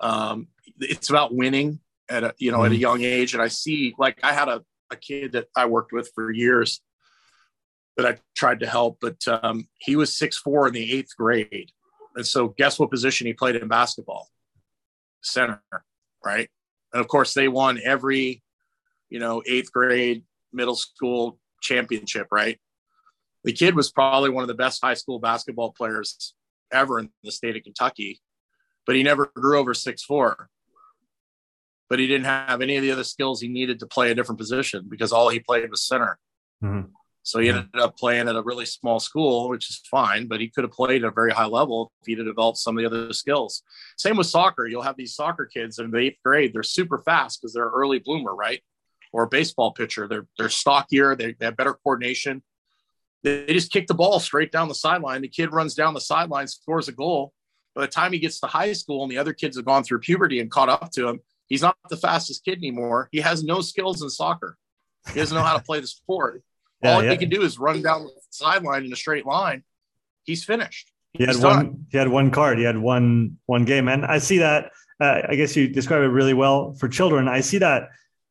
Um, 0.00 0.48
it's 0.80 1.08
about 1.08 1.34
winning 1.34 1.80
at 2.08 2.24
a, 2.24 2.34
you 2.38 2.50
know, 2.50 2.64
at 2.64 2.70
a 2.70 2.74
mm-hmm. 2.74 2.80
young 2.80 3.02
age. 3.02 3.34
And 3.34 3.42
I 3.42 3.48
see, 3.48 3.94
like, 3.98 4.18
I 4.22 4.32
had 4.32 4.48
a, 4.48 4.62
a 4.90 4.96
kid 4.96 5.32
that 5.32 5.48
I 5.56 5.66
worked 5.66 5.92
with 5.92 6.10
for 6.14 6.30
years 6.30 6.80
that 7.96 8.06
I 8.06 8.18
tried 8.36 8.60
to 8.60 8.66
help, 8.66 8.98
but 9.00 9.26
um, 9.26 9.66
he 9.78 9.96
was 9.96 10.16
six 10.16 10.38
four 10.38 10.68
in 10.68 10.72
the 10.72 10.92
eighth 10.92 11.16
grade. 11.16 11.72
And 12.14 12.26
so 12.26 12.48
guess 12.56 12.78
what 12.78 12.90
position 12.90 13.26
he 13.26 13.32
played 13.32 13.56
in 13.56 13.68
basketball? 13.68 14.28
Center, 15.22 15.60
right? 16.24 16.48
And 16.92 17.00
of 17.00 17.08
course 17.08 17.34
they 17.34 17.48
won 17.48 17.80
every, 17.84 18.42
you 19.10 19.18
know, 19.18 19.42
eighth 19.46 19.72
grade, 19.72 20.24
middle 20.52 20.76
school, 20.76 21.38
championship, 21.60 22.28
right? 22.30 22.58
The 23.44 23.52
kid 23.52 23.74
was 23.74 23.90
probably 23.90 24.30
one 24.30 24.42
of 24.42 24.48
the 24.48 24.54
best 24.54 24.82
high 24.82 24.94
school 24.94 25.18
basketball 25.18 25.72
players 25.72 26.34
ever 26.72 26.98
in 27.00 27.10
the 27.24 27.32
state 27.32 27.56
of 27.56 27.62
Kentucky, 27.62 28.20
but 28.86 28.94
he 28.94 29.02
never 29.02 29.30
grew 29.34 29.58
over 29.58 29.74
six 29.74 30.04
four. 30.04 30.48
But 31.88 31.98
he 31.98 32.06
didn't 32.06 32.26
have 32.26 32.60
any 32.60 32.76
of 32.76 32.82
the 32.82 32.90
other 32.90 33.04
skills 33.04 33.40
he 33.40 33.48
needed 33.48 33.80
to 33.80 33.86
play 33.86 34.10
a 34.10 34.14
different 34.14 34.38
position 34.38 34.86
because 34.88 35.12
all 35.12 35.28
he 35.28 35.40
played 35.40 35.70
was 35.70 35.82
center. 35.82 36.18
Mm-hmm. 36.62 36.90
So 37.22 37.40
he 37.40 37.50
ended 37.50 37.68
up 37.74 37.96
playing 37.98 38.28
at 38.28 38.36
a 38.36 38.42
really 38.42 38.64
small 38.64 39.00
school, 39.00 39.50
which 39.50 39.68
is 39.68 39.82
fine, 39.90 40.28
but 40.28 40.40
he 40.40 40.48
could 40.48 40.64
have 40.64 40.72
played 40.72 41.04
at 41.04 41.08
a 41.08 41.12
very 41.12 41.30
high 41.30 41.46
level 41.46 41.92
if 42.00 42.06
he'd 42.06 42.18
have 42.18 42.26
developed 42.26 42.58
some 42.58 42.76
of 42.76 42.82
the 42.82 42.86
other 42.86 43.12
skills. 43.12 43.62
Same 43.98 44.16
with 44.16 44.26
soccer. 44.26 44.66
You'll 44.66 44.82
have 44.82 44.96
these 44.96 45.14
soccer 45.14 45.44
kids 45.44 45.78
in 45.78 45.90
the 45.90 45.98
eighth 45.98 46.18
grade. 46.24 46.54
They're 46.54 46.62
super 46.62 46.98
fast 46.98 47.40
because 47.40 47.52
they're 47.52 47.68
an 47.68 47.74
early 47.74 47.98
bloomer, 47.98 48.34
right? 48.34 48.62
or 49.12 49.24
a 49.24 49.28
baseball 49.28 49.72
pitcher. 49.72 50.08
They're 50.08 50.26
they're 50.38 50.48
stockier. 50.48 51.16
They, 51.16 51.32
they 51.32 51.46
have 51.46 51.56
better 51.56 51.74
coordination. 51.74 52.42
They, 53.22 53.44
they 53.44 53.54
just 53.54 53.72
kick 53.72 53.86
the 53.86 53.94
ball 53.94 54.20
straight 54.20 54.52
down 54.52 54.68
the 54.68 54.74
sideline. 54.74 55.22
The 55.22 55.28
kid 55.28 55.52
runs 55.52 55.74
down 55.74 55.94
the 55.94 56.00
sideline, 56.00 56.46
scores 56.46 56.88
a 56.88 56.92
goal. 56.92 57.32
By 57.74 57.82
the 57.82 57.88
time 57.88 58.12
he 58.12 58.18
gets 58.18 58.40
to 58.40 58.46
high 58.46 58.72
school 58.72 59.02
and 59.02 59.10
the 59.10 59.18
other 59.18 59.32
kids 59.32 59.56
have 59.56 59.66
gone 59.66 59.84
through 59.84 60.00
puberty 60.00 60.40
and 60.40 60.50
caught 60.50 60.68
up 60.68 60.90
to 60.92 61.08
him, 61.08 61.20
he's 61.48 61.62
not 61.62 61.76
the 61.90 61.96
fastest 61.96 62.44
kid 62.44 62.58
anymore. 62.58 63.08
He 63.12 63.20
has 63.20 63.42
no 63.44 63.60
skills 63.60 64.02
in 64.02 64.10
soccer. 64.10 64.56
He 65.12 65.20
doesn't 65.20 65.36
know 65.36 65.42
how 65.44 65.56
to 65.56 65.62
play 65.62 65.80
the 65.80 65.86
sport. 65.86 66.42
Yeah, 66.80 66.94
All 66.94 67.02
yeah. 67.02 67.10
he 67.10 67.16
can 67.16 67.28
do 67.28 67.42
is 67.42 67.58
run 67.58 67.82
down 67.82 68.04
the 68.04 68.12
sideline 68.30 68.84
in 68.84 68.92
a 68.92 68.94
straight 68.94 69.26
line. 69.26 69.64
He's 70.22 70.44
finished. 70.44 70.92
He 71.12 71.24
had 71.24 71.34
one. 71.34 71.86
He 71.90 71.98
had 71.98 72.06
one 72.06 72.30
card. 72.30 72.58
He 72.58 72.62
had 72.62 72.78
one 72.78 73.38
one 73.46 73.64
game, 73.64 73.88
and 73.88 74.06
I 74.06 74.18
see 74.18 74.38
that. 74.38 74.70
Uh, 75.00 75.22
I 75.28 75.34
guess 75.34 75.56
you 75.56 75.66
describe 75.66 76.02
it 76.02 76.06
really 76.06 76.34
well 76.34 76.74
for 76.74 76.86
children. 76.86 77.26
I 77.26 77.40
see 77.40 77.58
that 77.58 77.88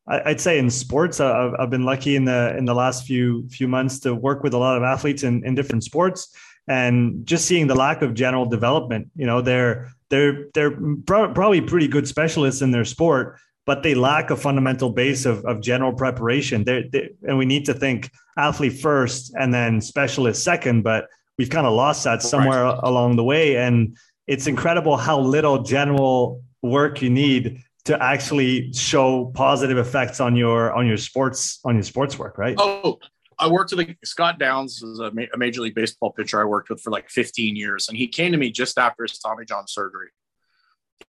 I'd 0.08 0.40
say 0.40 0.58
in 0.58 0.70
sports, 0.70 1.20
uh, 1.20 1.50
I've 1.58 1.68
been 1.68 1.84
lucky 1.84 2.16
in 2.16 2.24
the 2.24 2.56
in 2.56 2.64
the 2.64 2.74
last 2.74 3.06
few 3.06 3.46
few 3.48 3.68
months 3.68 4.00
to 4.00 4.14
work 4.14 4.42
with 4.42 4.54
a 4.54 4.58
lot 4.58 4.76
of 4.76 4.82
athletes 4.82 5.22
in, 5.22 5.44
in 5.44 5.54
different 5.54 5.84
sports, 5.84 6.34
and 6.66 7.26
just 7.26 7.44
seeing 7.44 7.66
the 7.66 7.74
lack 7.74 8.00
of 8.00 8.14
general 8.14 8.46
development. 8.46 9.10
You 9.14 9.26
know, 9.26 9.42
they're 9.42 9.90
they're 10.10 10.46
they're 10.54 10.76
probably 11.04 11.60
pretty 11.60 11.88
good 11.88 12.08
specialists 12.08 12.62
in 12.62 12.70
their 12.70 12.84
sport, 12.84 13.38
but 13.66 13.82
they 13.82 13.94
lack 13.94 14.30
a 14.30 14.36
fundamental 14.36 14.90
base 14.90 15.26
of, 15.26 15.44
of 15.44 15.60
general 15.60 15.92
preparation. 15.92 16.64
They're, 16.64 16.84
they, 16.90 17.10
and 17.26 17.36
we 17.36 17.44
need 17.44 17.66
to 17.66 17.74
think 17.74 18.10
athlete 18.36 18.80
first 18.80 19.34
and 19.38 19.52
then 19.52 19.80
specialist 19.80 20.42
second, 20.42 20.82
but 20.82 21.08
we've 21.36 21.50
kind 21.50 21.66
of 21.66 21.72
lost 21.72 22.04
that 22.04 22.22
somewhere 22.22 22.64
right. 22.64 22.80
along 22.82 23.16
the 23.16 23.24
way. 23.24 23.56
And 23.56 23.96
it's 24.26 24.46
incredible 24.46 24.96
how 24.96 25.20
little 25.20 25.62
general 25.62 26.42
work 26.62 27.02
you 27.02 27.10
need 27.10 27.62
to 27.84 28.02
actually 28.02 28.72
show 28.72 29.32
positive 29.34 29.78
effects 29.78 30.20
on 30.20 30.36
your 30.36 30.72
on 30.74 30.86
your 30.86 30.98
sports 30.98 31.60
on 31.64 31.74
your 31.74 31.82
sports 31.82 32.18
work, 32.18 32.36
right? 32.36 32.54
Oh, 32.58 32.98
I 33.38 33.48
worked 33.48 33.72
with 33.74 33.94
Scott 34.04 34.38
Downs 34.38 34.82
is 34.82 34.98
a, 34.98 35.10
ma- 35.12 35.22
a, 35.32 35.38
major 35.38 35.60
league 35.60 35.74
baseball 35.74 36.12
pitcher 36.12 36.40
I 36.40 36.44
worked 36.44 36.70
with 36.70 36.80
for 36.80 36.90
like 36.90 37.08
15 37.08 37.56
years, 37.56 37.88
and 37.88 37.96
he 37.96 38.08
came 38.08 38.32
to 38.32 38.38
me 38.38 38.50
just 38.50 38.78
after 38.78 39.04
his 39.04 39.18
Tommy 39.18 39.44
John 39.44 39.66
surgery, 39.68 40.08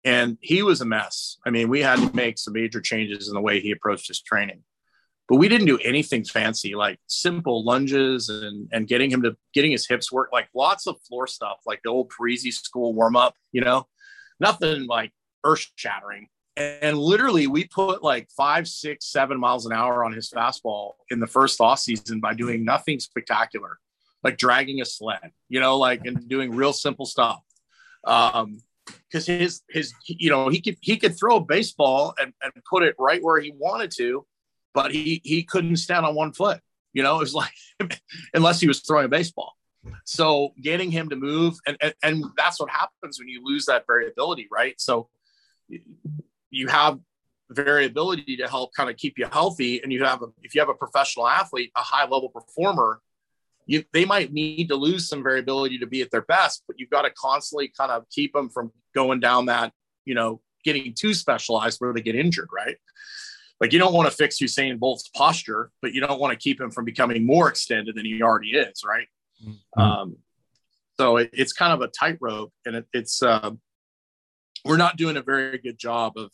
and 0.05 0.37
he 0.41 0.63
was 0.63 0.81
a 0.81 0.85
mess. 0.85 1.39
I 1.47 1.51
mean, 1.51 1.69
we 1.69 1.81
had 1.81 1.99
to 1.99 2.15
make 2.15 2.39
some 2.39 2.55
major 2.55 2.81
changes 2.81 3.29
in 3.29 3.35
the 3.35 3.41
way 3.41 3.61
he 3.61 3.71
approached 3.71 4.09
his 4.09 4.21
training, 4.21 4.63
but 5.29 5.37
we 5.37 5.49
didn't 5.49 5.67
do 5.67 5.79
anything 5.79 6.25
fancy, 6.25 6.75
like 6.75 6.99
simple 7.07 7.65
lunges 7.65 8.29
and 8.29 8.69
and 8.73 8.87
getting 8.87 9.11
him 9.11 9.23
to 9.23 9.37
getting 9.55 9.73
his 9.73 9.89
hips 9.89 10.13
work, 10.13 10.31
like 10.33 10.49
lots 10.55 10.87
of 10.87 11.01
floor 11.03 11.27
stuff, 11.27 11.59
like 11.67 11.81
the 11.83 11.91
old 11.91 12.11
Parisi 12.11 12.53
school 12.53 12.93
warm 12.93 13.17
up, 13.17 13.35
you 13.53 13.63
know, 13.63 13.87
nothing 14.39 14.87
like 14.87 15.13
earth 15.45 15.69
shattering. 15.77 16.29
And 16.57 16.99
literally, 16.99 17.47
we 17.47 17.65
put 17.65 18.03
like 18.03 18.29
five, 18.37 18.69
six, 18.69 19.07
seven 19.07 19.39
miles 19.39 19.67
an 19.67 19.73
hour 19.73 20.05
on 20.05 20.13
his 20.13 20.31
fastball 20.31 20.93
in 21.11 21.21
the 21.21 21.27
first 21.27 21.61
off 21.61 21.79
season 21.79 22.21
by 22.21 22.35
doing 22.35 22.65
nothing 22.65 23.01
spectacular, 23.01 23.79
like 24.23 24.37
dragging 24.37 24.81
a 24.81 24.85
sled, 24.85 25.31
you 25.49 25.61
know, 25.61 25.79
like 25.79 26.05
and 26.05 26.29
doing 26.29 26.55
real 26.55 26.73
simple 26.73 27.07
stuff. 27.07 27.41
Um, 28.05 28.59
because 29.09 29.27
his 29.27 29.63
his 29.71 29.93
you 30.07 30.31
know 30.31 30.49
he 30.49 30.61
could 30.61 30.77
he 30.81 30.97
could 30.97 31.17
throw 31.17 31.37
a 31.37 31.41
baseball 31.41 32.15
and, 32.21 32.33
and 32.43 32.53
put 32.69 32.83
it 32.83 32.95
right 32.99 33.23
where 33.23 33.41
he 33.41 33.53
wanted 33.57 33.91
to, 33.93 34.27
but 34.75 34.93
he 34.93 35.21
he 35.25 35.43
couldn't 35.43 35.77
stand 35.77 36.05
on 36.05 36.15
one 36.15 36.33
foot. 36.33 36.61
You 36.93 37.03
know, 37.03 37.17
it 37.17 37.21
was 37.21 37.35
like 37.81 38.01
unless 38.35 38.61
he 38.61 38.69
was 38.69 38.81
throwing 38.81 39.07
a 39.07 39.09
baseball. 39.09 39.55
So 40.05 40.53
getting 40.61 40.91
him 40.91 41.09
to 41.09 41.17
move 41.17 41.55
and, 41.67 41.77
and 41.81 41.95
and 42.03 42.25
that's 42.37 42.61
what 42.61 42.71
happens 42.71 43.19
when 43.19 43.29
you 43.29 43.43
lose 43.43 43.67
that 43.67 43.85
variability, 43.87 44.47
right? 44.51 44.75
So 44.79 45.09
you 46.51 46.69
have 46.69 46.99
variability 47.51 48.37
to 48.37 48.49
help 48.49 48.73
kind 48.75 48.89
of 48.89 48.97
keep 48.97 49.19
you 49.19 49.27
healthy 49.33 49.83
and 49.83 49.93
you 49.93 50.05
have 50.05 50.23
a, 50.23 50.27
if 50.43 50.55
you 50.55 50.61
have 50.61 50.69
a 50.69 50.75
professional 50.75 51.27
athlete 51.27 51.73
a 51.77 51.81
high 51.81 52.05
level 52.05 52.29
performer 52.29 53.01
you, 53.71 53.85
they 53.93 54.05
might 54.05 54.33
need 54.33 54.69
to 54.69 54.75
lose 54.75 55.09
some 55.09 55.23
variability 55.23 55.79
to 55.79 55.87
be 55.87 56.03
at 56.03 56.11
their 56.11 56.23
best, 56.23 56.65
but 56.67 56.81
you've 56.81 56.91
got 56.91 57.03
to 57.03 57.11
constantly 57.11 57.69
kind 57.69 57.93
of 57.93 58.05
keep 58.11 58.33
them 58.33 58.49
from 58.49 58.73
going 58.97 59.21
down 59.21 59.47
that, 59.47 59.73
you 60.05 60.15
know, 60.15 60.41
getting 60.65 60.93
too 60.93 61.15
specialized 61.15 61.79
where 61.79 61.93
they 61.93 62.01
get 62.01 62.17
injured, 62.17 62.49
right? 62.53 62.77
Like 63.61 63.73
you 63.73 63.79
don't 63.79 63.93
want 63.93 64.11
to 64.11 64.17
fix 64.17 64.39
Usain 64.41 64.77
Bolt's 64.77 65.09
posture, 65.15 65.71
but 65.83 65.95
you 65.95 66.01
don't 66.01 66.19
want 66.19 66.33
to 66.33 66.39
keep 66.39 66.61
him 66.61 66.73
from 66.73 66.85
becoming 66.85 67.25
more 67.25 67.49
extended 67.49 67.95
than 67.95 68.05
he 68.05 68.21
already 68.23 68.51
is, 68.51 68.83
right? 68.85 69.07
Mm-hmm. 69.47 69.81
Um, 69.81 70.17
so 70.99 71.19
it, 71.19 71.31
it's 71.33 71.53
kind 71.53 71.73
of 71.73 71.81
a 71.81 71.89
tightrope, 71.89 72.53
and 72.67 72.75
it, 72.75 72.87
it's 72.93 73.23
uh, 73.23 73.53
we're 74.65 74.77
not 74.77 74.97
doing 74.97 75.17
a 75.17 75.23
very 75.23 75.59
good 75.59 75.79
job 75.79 76.17
of 76.17 76.33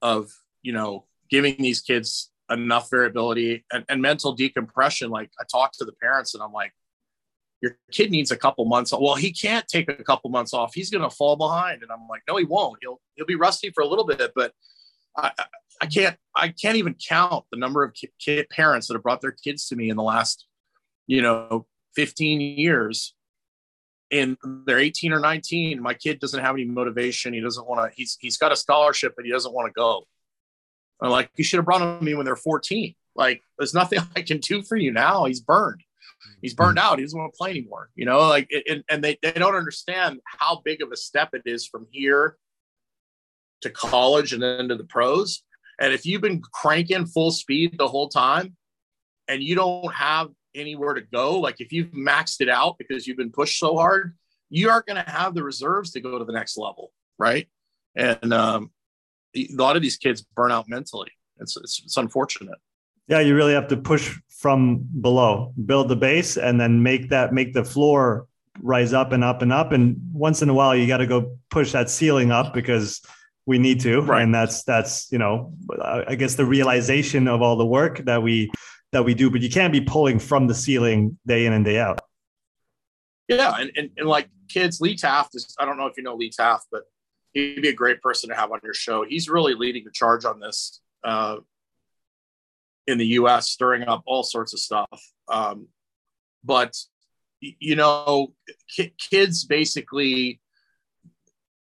of 0.00 0.30
you 0.62 0.72
know 0.72 1.06
giving 1.30 1.56
these 1.58 1.80
kids 1.80 2.30
enough 2.50 2.90
variability 2.90 3.64
and, 3.72 3.84
and 3.88 4.02
mental 4.02 4.32
decompression. 4.32 5.10
Like 5.10 5.30
I 5.40 5.44
talk 5.50 5.72
to 5.78 5.84
the 5.84 5.92
parents 5.92 6.34
and 6.34 6.42
I'm 6.42 6.52
like, 6.52 6.72
your 7.62 7.78
kid 7.90 8.10
needs 8.10 8.30
a 8.30 8.36
couple 8.36 8.64
months. 8.64 8.92
Well, 8.92 9.14
he 9.14 9.32
can't 9.32 9.66
take 9.68 9.88
a 9.88 10.04
couple 10.04 10.30
months 10.30 10.52
off. 10.52 10.74
He's 10.74 10.90
going 10.90 11.08
to 11.08 11.14
fall 11.14 11.36
behind. 11.36 11.82
And 11.82 11.90
I'm 11.90 12.06
like, 12.08 12.22
no, 12.28 12.36
he 12.36 12.44
won't. 12.44 12.78
He'll, 12.82 13.00
he'll 13.14 13.26
be 13.26 13.36
rusty 13.36 13.70
for 13.70 13.82
a 13.82 13.86
little 13.86 14.04
bit, 14.04 14.32
but 14.34 14.52
I, 15.16 15.30
I 15.80 15.86
can't, 15.86 16.16
I 16.34 16.48
can't 16.48 16.76
even 16.76 16.94
count 16.94 17.44
the 17.50 17.58
number 17.58 17.84
of 17.84 17.94
kid, 18.18 18.50
parents 18.50 18.88
that 18.88 18.94
have 18.94 19.02
brought 19.02 19.20
their 19.20 19.32
kids 19.32 19.68
to 19.68 19.76
me 19.76 19.90
in 19.90 19.96
the 19.96 20.02
last, 20.02 20.46
you 21.06 21.22
know, 21.22 21.66
15 21.94 22.40
years 22.40 23.14
and 24.12 24.36
they're 24.66 24.78
18 24.78 25.12
or 25.12 25.20
19. 25.20 25.82
My 25.82 25.94
kid 25.94 26.20
doesn't 26.20 26.40
have 26.40 26.54
any 26.54 26.66
motivation. 26.66 27.32
He 27.32 27.40
doesn't 27.40 27.66
want 27.66 27.90
to, 27.90 27.96
he's, 27.96 28.18
he's 28.20 28.36
got 28.36 28.52
a 28.52 28.56
scholarship, 28.56 29.14
but 29.16 29.24
he 29.24 29.32
doesn't 29.32 29.54
want 29.54 29.66
to 29.66 29.72
go. 29.72 30.04
I'm 31.00 31.10
like, 31.10 31.30
you 31.36 31.42
should 31.42 31.56
have 31.56 31.64
brought 31.64 31.82
him 31.82 31.98
to 31.98 32.04
me 32.04 32.14
when 32.14 32.26
they're 32.26 32.36
14. 32.36 32.94
Like, 33.16 33.42
there's 33.58 33.74
nothing 33.74 34.00
I 34.16 34.22
can 34.22 34.38
do 34.38 34.62
for 34.62 34.76
you 34.76 34.92
now. 34.92 35.24
He's 35.24 35.40
burned. 35.40 35.82
He's 36.40 36.54
burned 36.54 36.78
hmm. 36.78 36.84
out. 36.84 36.98
He 36.98 37.04
doesn't 37.04 37.18
want 37.18 37.32
to 37.32 37.36
play 37.36 37.50
anymore. 37.50 37.88
You 37.96 38.04
know, 38.04 38.20
like, 38.20 38.48
and, 38.68 38.84
and 38.88 39.02
they, 39.02 39.18
they 39.22 39.32
don't 39.32 39.56
understand 39.56 40.20
how 40.26 40.60
big 40.64 40.82
of 40.82 40.92
a 40.92 40.96
step 40.96 41.30
it 41.32 41.42
is 41.46 41.66
from 41.66 41.86
here 41.90 42.36
to 43.62 43.70
college 43.70 44.32
and 44.32 44.42
then 44.42 44.68
to 44.68 44.76
the 44.76 44.84
pros. 44.84 45.42
And 45.80 45.92
if 45.92 46.04
you've 46.04 46.22
been 46.22 46.42
cranking 46.42 47.06
full 47.06 47.30
speed 47.30 47.76
the 47.78 47.88
whole 47.88 48.08
time 48.08 48.56
and 49.26 49.42
you 49.42 49.54
don't 49.54 49.92
have 49.92 50.28
anywhere 50.54 50.94
to 50.94 51.00
go, 51.00 51.38
like 51.38 51.60
if 51.60 51.72
you've 51.72 51.90
maxed 51.92 52.40
it 52.40 52.48
out 52.48 52.78
because 52.78 53.06
you've 53.06 53.16
been 53.16 53.32
pushed 53.32 53.58
so 53.58 53.76
hard, 53.76 54.16
you 54.50 54.70
aren't 54.70 54.86
going 54.86 55.02
to 55.02 55.10
have 55.10 55.34
the 55.34 55.42
reserves 55.42 55.92
to 55.92 56.00
go 56.00 56.18
to 56.18 56.24
the 56.24 56.32
next 56.32 56.56
level. 56.58 56.92
Right. 57.18 57.48
And 57.94 58.32
um, 58.32 58.70
a 59.36 59.48
lot 59.52 59.76
of 59.76 59.82
these 59.82 59.96
kids 59.96 60.22
burn 60.22 60.52
out 60.52 60.68
mentally. 60.68 61.10
It's, 61.38 61.56
it's, 61.56 61.82
it's 61.84 61.96
unfortunate. 61.96 62.58
Yeah, 63.08 63.20
you 63.20 63.34
really 63.34 63.54
have 63.54 63.68
to 63.68 63.76
push 63.76 64.16
from 64.28 64.86
below, 65.00 65.52
build 65.66 65.88
the 65.88 65.96
base, 65.96 66.36
and 66.36 66.60
then 66.60 66.82
make 66.82 67.10
that 67.10 67.32
make 67.32 67.52
the 67.52 67.64
floor 67.64 68.26
rise 68.60 68.92
up 68.92 69.12
and 69.12 69.24
up 69.24 69.42
and 69.42 69.52
up. 69.52 69.72
And 69.72 69.96
once 70.12 70.42
in 70.42 70.48
a 70.48 70.54
while, 70.54 70.74
you 70.74 70.86
got 70.86 70.98
to 70.98 71.06
go 71.06 71.36
push 71.50 71.72
that 71.72 71.90
ceiling 71.90 72.30
up 72.30 72.54
because 72.54 73.02
we 73.44 73.58
need 73.58 73.80
to. 73.80 74.00
Right. 74.02 74.22
And 74.22 74.34
that's 74.34 74.62
that's 74.64 75.10
you 75.10 75.18
know, 75.18 75.52
I 75.82 76.14
guess 76.14 76.36
the 76.36 76.46
realization 76.46 77.28
of 77.28 77.42
all 77.42 77.56
the 77.56 77.66
work 77.66 77.98
that 78.04 78.22
we 78.22 78.50
that 78.92 79.04
we 79.04 79.14
do. 79.14 79.30
But 79.30 79.42
you 79.42 79.50
can't 79.50 79.72
be 79.72 79.80
pulling 79.80 80.18
from 80.18 80.46
the 80.46 80.54
ceiling 80.54 81.18
day 81.26 81.46
in 81.46 81.52
and 81.52 81.64
day 81.64 81.78
out. 81.78 82.00
Yeah, 83.28 83.54
and, 83.58 83.70
and, 83.76 83.90
and 83.96 84.08
like 84.08 84.28
kids, 84.48 84.80
Lee 84.80 84.96
Taft 84.96 85.34
is 85.34 85.54
I 85.58 85.64
don't 85.64 85.78
know 85.78 85.86
if 85.86 85.96
you 85.96 86.02
know 86.02 86.14
Lee 86.14 86.30
Taft, 86.30 86.66
but 86.70 86.82
he'd 87.32 87.62
be 87.62 87.68
a 87.68 87.74
great 87.74 88.02
person 88.02 88.30
to 88.30 88.36
have 88.36 88.52
on 88.52 88.60
your 88.62 88.74
show. 88.74 89.04
He's 89.04 89.28
really 89.28 89.54
leading 89.54 89.84
the 89.84 89.90
charge 89.90 90.24
on 90.24 90.40
this 90.40 90.80
uh, 91.04 91.36
in 92.86 92.98
the 92.98 93.06
U.S., 93.06 93.48
stirring 93.48 93.84
up 93.84 94.02
all 94.06 94.22
sorts 94.22 94.52
of 94.52 94.60
stuff. 94.60 95.02
Um, 95.28 95.68
but 96.44 96.76
you 97.40 97.74
know, 97.74 98.34
kids 99.10 99.44
basically, 99.44 100.40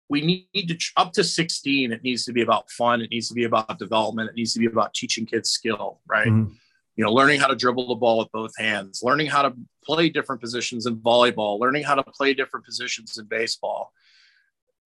we 0.09 0.46
need 0.52 0.68
to 0.68 0.78
up 0.96 1.12
to 1.12 1.22
16. 1.22 1.92
It 1.92 2.02
needs 2.02 2.24
to 2.24 2.33
be 2.33 2.42
about 2.42 2.70
fun. 2.70 3.00
It 3.00 3.11
needs 3.11 3.28
to 3.28 3.35
be 3.35 3.44
about 3.44 3.78
development. 3.78 4.30
It 4.30 4.37
needs 4.37 4.52
to 4.54 4.61
be 4.61 4.66
about 4.66 4.94
teaching 4.94 5.26
kids 5.26 5.50
skill, 5.50 6.00
right? 6.09 6.26
Mm-hmm. 6.26 6.52
You 7.00 7.06
know, 7.06 7.14
learning 7.14 7.40
how 7.40 7.46
to 7.46 7.56
dribble 7.56 7.88
the 7.88 7.94
ball 7.94 8.18
with 8.18 8.30
both 8.30 8.52
hands, 8.58 9.00
learning 9.02 9.28
how 9.28 9.40
to 9.40 9.54
play 9.82 10.10
different 10.10 10.42
positions 10.42 10.84
in 10.84 10.98
volleyball, 10.98 11.58
learning 11.58 11.82
how 11.82 11.94
to 11.94 12.02
play 12.02 12.34
different 12.34 12.66
positions 12.66 13.16
in 13.16 13.24
baseball 13.24 13.94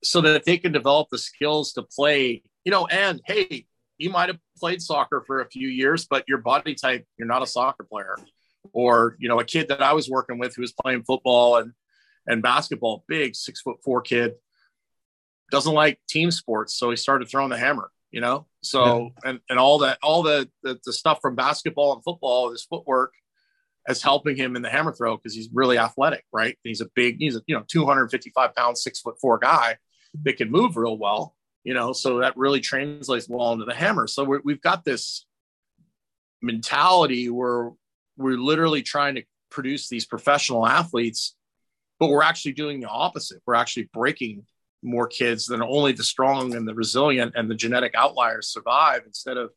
so 0.04 0.20
that 0.20 0.44
they 0.44 0.56
can 0.56 0.70
develop 0.70 1.08
the 1.10 1.18
skills 1.18 1.72
to 1.72 1.82
play, 1.82 2.44
you 2.64 2.70
know, 2.70 2.86
and 2.86 3.20
hey, 3.26 3.66
you 3.98 4.10
might 4.10 4.28
have 4.28 4.38
played 4.56 4.80
soccer 4.80 5.24
for 5.26 5.40
a 5.40 5.48
few 5.48 5.66
years, 5.66 6.06
but 6.06 6.22
your 6.28 6.38
body 6.38 6.76
type, 6.76 7.04
you're 7.18 7.26
not 7.26 7.42
a 7.42 7.48
soccer 7.48 7.82
player. 7.82 8.16
Or, 8.72 9.16
you 9.18 9.28
know, 9.28 9.40
a 9.40 9.44
kid 9.44 9.66
that 9.70 9.82
I 9.82 9.92
was 9.92 10.08
working 10.08 10.38
with 10.38 10.54
who 10.54 10.62
was 10.62 10.72
playing 10.72 11.02
football 11.02 11.56
and 11.56 11.72
and 12.28 12.44
basketball, 12.44 13.04
big 13.08 13.34
six 13.34 13.60
foot 13.60 13.78
four 13.82 14.02
kid, 14.02 14.34
doesn't 15.50 15.74
like 15.74 15.98
team 16.08 16.30
sports. 16.30 16.78
So 16.78 16.90
he 16.90 16.96
started 16.96 17.28
throwing 17.28 17.50
the 17.50 17.58
hammer, 17.58 17.90
you 18.14 18.20
know? 18.20 18.46
So 18.62 19.10
yeah. 19.24 19.30
and, 19.30 19.40
and 19.50 19.58
all 19.58 19.78
that, 19.78 19.98
all 20.00 20.22
the, 20.22 20.48
the 20.62 20.78
the 20.84 20.92
stuff 20.92 21.18
from 21.20 21.34
basketball 21.34 21.92
and 21.94 22.04
football, 22.04 22.52
his 22.52 22.62
footwork 22.62 23.12
is 23.88 24.02
helping 24.02 24.36
him 24.36 24.54
in 24.54 24.62
the 24.62 24.70
hammer 24.70 24.92
throw 24.92 25.16
because 25.16 25.34
he's 25.34 25.50
really 25.52 25.78
athletic, 25.78 26.24
right? 26.32 26.56
He's 26.62 26.80
a 26.80 26.88
big, 26.94 27.16
he's 27.18 27.34
a 27.34 27.42
you 27.48 27.56
know 27.56 27.64
255 27.66 28.54
pound, 28.54 28.78
six 28.78 29.00
foot 29.00 29.16
four 29.20 29.38
guy 29.38 29.78
that 30.22 30.36
can 30.36 30.48
move 30.48 30.76
real 30.76 30.96
well, 30.96 31.34
you 31.64 31.74
know, 31.74 31.92
so 31.92 32.20
that 32.20 32.36
really 32.36 32.60
translates 32.60 33.28
well 33.28 33.52
into 33.52 33.64
the 33.64 33.74
hammer. 33.74 34.06
So 34.06 34.22
we 34.22 34.52
have 34.52 34.62
got 34.62 34.84
this 34.84 35.26
mentality 36.40 37.28
where 37.30 37.72
we're 38.16 38.38
literally 38.38 38.82
trying 38.82 39.16
to 39.16 39.24
produce 39.50 39.88
these 39.88 40.06
professional 40.06 40.64
athletes, 40.64 41.34
but 41.98 42.10
we're 42.10 42.22
actually 42.22 42.52
doing 42.52 42.78
the 42.78 42.88
opposite. 42.88 43.42
We're 43.44 43.54
actually 43.54 43.88
breaking 43.92 44.44
more 44.84 45.06
kids 45.06 45.46
than 45.46 45.62
only 45.62 45.92
the 45.92 46.04
strong 46.04 46.54
and 46.54 46.68
the 46.68 46.74
resilient 46.74 47.32
and 47.34 47.50
the 47.50 47.54
genetic 47.54 47.94
outliers 47.94 48.48
survive 48.48 49.02
instead 49.06 49.36
of 49.36 49.50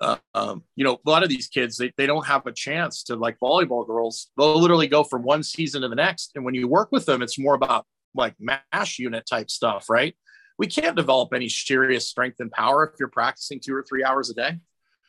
uh, 0.00 0.16
um, 0.34 0.64
you 0.76 0.84
know, 0.84 0.98
a 1.04 1.10
lot 1.10 1.22
of 1.22 1.28
these 1.28 1.48
kids, 1.48 1.76
they, 1.76 1.92
they 1.96 2.06
don't 2.06 2.26
have 2.26 2.46
a 2.46 2.52
chance 2.52 3.02
to 3.04 3.16
like 3.16 3.38
volleyball 3.38 3.86
girls. 3.86 4.30
They'll 4.36 4.58
literally 4.58 4.88
go 4.88 5.04
from 5.04 5.22
one 5.22 5.42
season 5.42 5.82
to 5.82 5.88
the 5.88 5.94
next. 5.94 6.32
And 6.34 6.44
when 6.44 6.54
you 6.54 6.66
work 6.68 6.90
with 6.90 7.04
them, 7.04 7.22
it's 7.22 7.38
more 7.38 7.54
about 7.54 7.86
like 8.14 8.34
mash 8.40 8.98
unit 8.98 9.26
type 9.28 9.50
stuff, 9.50 9.90
right? 9.90 10.16
We 10.58 10.66
can't 10.66 10.96
develop 10.96 11.34
any 11.34 11.48
serious 11.48 12.08
strength 12.08 12.40
and 12.40 12.50
power 12.50 12.84
if 12.86 12.98
you're 12.98 13.08
practicing 13.08 13.60
two 13.60 13.74
or 13.74 13.82
three 13.82 14.02
hours 14.02 14.30
a 14.30 14.34
day. 14.34 14.58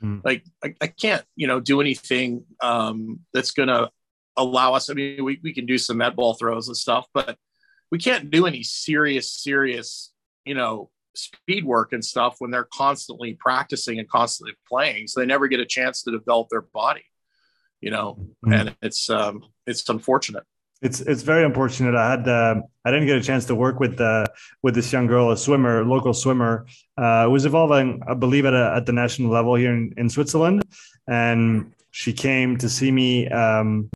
Mm. 0.04 0.22
Like 0.24 0.44
I, 0.64 0.76
I, 0.82 0.88
can't, 0.88 1.24
you 1.36 1.48
know, 1.48 1.60
do 1.60 1.80
anything 1.80 2.44
um, 2.62 3.22
that's 3.34 3.52
going 3.52 3.70
to 3.70 3.90
allow 4.36 4.74
us. 4.74 4.90
I 4.90 4.94
mean, 4.94 5.24
we, 5.24 5.40
we 5.44 5.54
can 5.54 5.66
do 5.66 5.78
some 5.78 5.98
med 5.98 6.16
ball 6.16 6.34
throws 6.34 6.68
and 6.68 6.76
stuff, 6.76 7.06
but 7.14 7.38
we 7.92 7.98
can't 7.98 8.32
do 8.32 8.48
any 8.48 8.64
serious, 8.64 9.32
serious, 9.32 10.12
you 10.46 10.56
know, 10.56 10.90
speed 11.16 11.66
work 11.66 11.92
and 11.94 12.04
stuff 12.04 12.36
when 12.40 12.52
they're 12.52 12.68
constantly 12.74 13.34
practicing 13.34 14.00
and 14.00 14.10
constantly 14.10 14.54
playing. 14.68 15.08
So 15.08 15.20
they 15.20 15.26
never 15.26 15.48
get 15.48 15.60
a 15.60 15.66
chance 15.66 16.04
to 16.04 16.12
develop 16.12 16.48
their 16.50 16.62
body, 16.62 17.04
you 17.82 17.92
know, 17.92 18.16
mm-hmm. 18.46 18.54
and 18.54 18.76
it's, 18.82 19.10
um, 19.10 19.44
it's 19.68 19.88
unfortunate. 19.90 20.44
It's 20.82 21.00
it's 21.00 21.22
very 21.22 21.46
unfortunate. 21.46 21.94
I 21.94 22.10
had 22.10 22.28
uh, 22.28 22.56
I 22.84 22.90
didn't 22.90 23.06
get 23.06 23.16
a 23.16 23.22
chance 23.22 23.46
to 23.46 23.54
work 23.54 23.80
with 23.80 24.02
uh, 24.02 24.26
with 24.64 24.74
this 24.74 24.92
young 24.92 25.06
girl, 25.06 25.30
a 25.30 25.38
swimmer, 25.38 25.86
local 25.86 26.12
swimmer. 26.12 26.66
Uh, 26.98 27.28
was 27.30 27.46
evolving, 27.46 28.02
I 28.10 28.16
believe, 28.16 28.48
at 28.48 28.56
a, 28.56 28.74
at 28.78 28.88
the 28.88 28.92
national 28.92 29.30
level 29.30 29.54
here 29.54 29.74
in, 29.74 29.94
in 29.98 30.10
Switzerland, 30.10 30.64
and 31.08 31.74
she 31.92 32.14
came 32.14 32.58
to 32.58 32.68
see 32.68 32.92
me. 32.92 33.30
Um, 33.30 33.92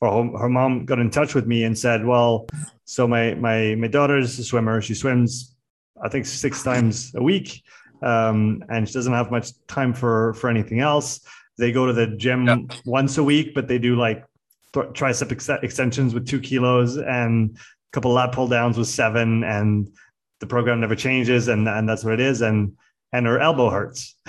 or 0.00 0.38
her, 0.38 0.48
mom 0.48 0.84
got 0.84 0.98
in 0.98 1.10
touch 1.10 1.34
with 1.34 1.46
me 1.46 1.64
and 1.64 1.76
said, 1.76 2.04
"Well, 2.04 2.46
so 2.84 3.08
my 3.08 3.34
my 3.34 3.74
my 3.74 3.88
daughter's 3.88 4.38
a 4.38 4.44
swimmer. 4.44 4.80
She 4.80 4.94
swims 4.94 5.56
I 6.02 6.08
think 6.08 6.26
six 6.26 6.62
times 6.62 7.12
a 7.14 7.22
week, 7.22 7.62
um, 8.02 8.62
and 8.68 8.86
she 8.86 8.94
doesn't 8.94 9.12
have 9.12 9.30
much 9.30 9.50
time 9.66 9.92
for 9.92 10.34
for 10.34 10.48
anything 10.50 10.80
else. 10.80 11.20
They 11.56 11.72
go 11.72 11.86
to 11.86 11.92
the 11.92 12.06
gym 12.06 12.46
yeah. 12.46 12.58
once 12.84 13.18
a 13.18 13.24
week, 13.24 13.54
but 13.54 13.66
they 13.66 13.78
do 13.78 13.96
like 13.96 14.24
th- 14.72 14.86
tricep 14.86 15.32
ex- 15.32 15.48
extensions 15.62 16.14
with 16.14 16.26
two 16.26 16.40
kilos 16.40 16.96
and 16.96 17.56
a 17.56 17.60
couple 17.92 18.12
lat 18.12 18.32
pull 18.32 18.48
downs 18.48 18.78
with 18.78 18.88
seven, 18.88 19.42
and 19.44 19.90
the 20.40 20.46
program 20.46 20.80
never 20.80 20.94
changes, 20.94 21.48
and 21.48 21.68
and 21.68 21.88
that's 21.88 22.04
what 22.04 22.14
it 22.14 22.20
is. 22.20 22.42
And 22.42 22.76
and 23.12 23.26
her 23.26 23.38
elbow 23.38 23.70
hurts, 23.70 24.14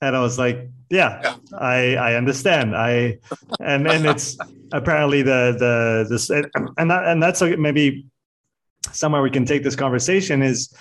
and 0.00 0.16
I 0.16 0.20
was 0.20 0.38
like, 0.38 0.68
yeah, 0.90 1.20
yeah, 1.22 1.36
I 1.56 1.96
I 1.96 2.14
understand. 2.14 2.74
I 2.74 3.18
and 3.60 3.86
and 3.86 4.06
it's 4.06 4.36
apparently 4.72 5.22
the 5.22 5.54
the 5.58 6.06
this 6.08 6.30
and 6.30 6.90
that 6.90 7.06
and 7.06 7.22
that's 7.22 7.42
maybe 7.42 8.06
somewhere 8.90 9.22
we 9.22 9.30
can 9.30 9.44
take 9.44 9.62
this 9.62 9.76
conversation 9.76 10.42
is 10.42 10.74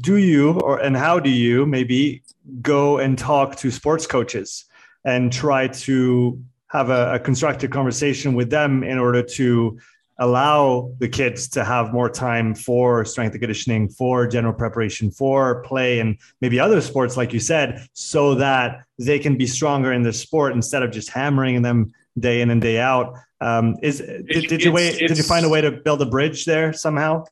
do 0.00 0.16
you 0.16 0.52
or 0.60 0.78
and 0.78 0.96
how 0.96 1.18
do 1.18 1.30
you 1.30 1.66
maybe 1.66 2.22
go 2.62 2.98
and 2.98 3.18
talk 3.18 3.56
to 3.56 3.70
sports 3.70 4.06
coaches 4.06 4.64
and 5.04 5.32
try 5.32 5.66
to 5.66 6.42
have 6.68 6.90
a, 6.90 7.14
a, 7.14 7.18
constructive 7.18 7.70
conversation 7.70 8.34
with 8.34 8.50
them 8.50 8.84
in 8.84 8.98
order 8.98 9.22
to 9.22 9.78
allow 10.18 10.92
the 10.98 11.08
kids 11.08 11.48
to 11.48 11.64
have 11.64 11.92
more 11.92 12.08
time 12.08 12.54
for 12.54 13.04
strength 13.04 13.32
and 13.32 13.40
conditioning 13.40 13.88
for 13.88 14.26
general 14.26 14.52
preparation 14.52 15.10
for 15.10 15.62
play 15.62 15.98
and 15.98 16.18
maybe 16.40 16.60
other 16.60 16.80
sports 16.80 17.16
like 17.16 17.32
you 17.32 17.40
said 17.40 17.86
so 17.94 18.34
that 18.34 18.84
they 18.98 19.18
can 19.18 19.36
be 19.36 19.46
stronger 19.46 19.92
in 19.92 20.02
the 20.02 20.12
sport 20.12 20.52
instead 20.52 20.82
of 20.82 20.90
just 20.90 21.08
hammering 21.08 21.62
them 21.62 21.92
day 22.18 22.40
in 22.40 22.50
and 22.50 22.60
day 22.60 22.78
out 22.78 23.14
um, 23.40 23.76
is 23.82 23.98
did, 23.98 24.48
did 24.48 24.62
you 24.62 24.72
wait, 24.72 24.98
did 24.98 25.16
you 25.16 25.22
find 25.22 25.46
a 25.46 25.48
way 25.48 25.60
to 25.60 25.70
build 25.70 26.02
a 26.02 26.06
bridge 26.06 26.44
there 26.44 26.72
somehow? 26.72 27.24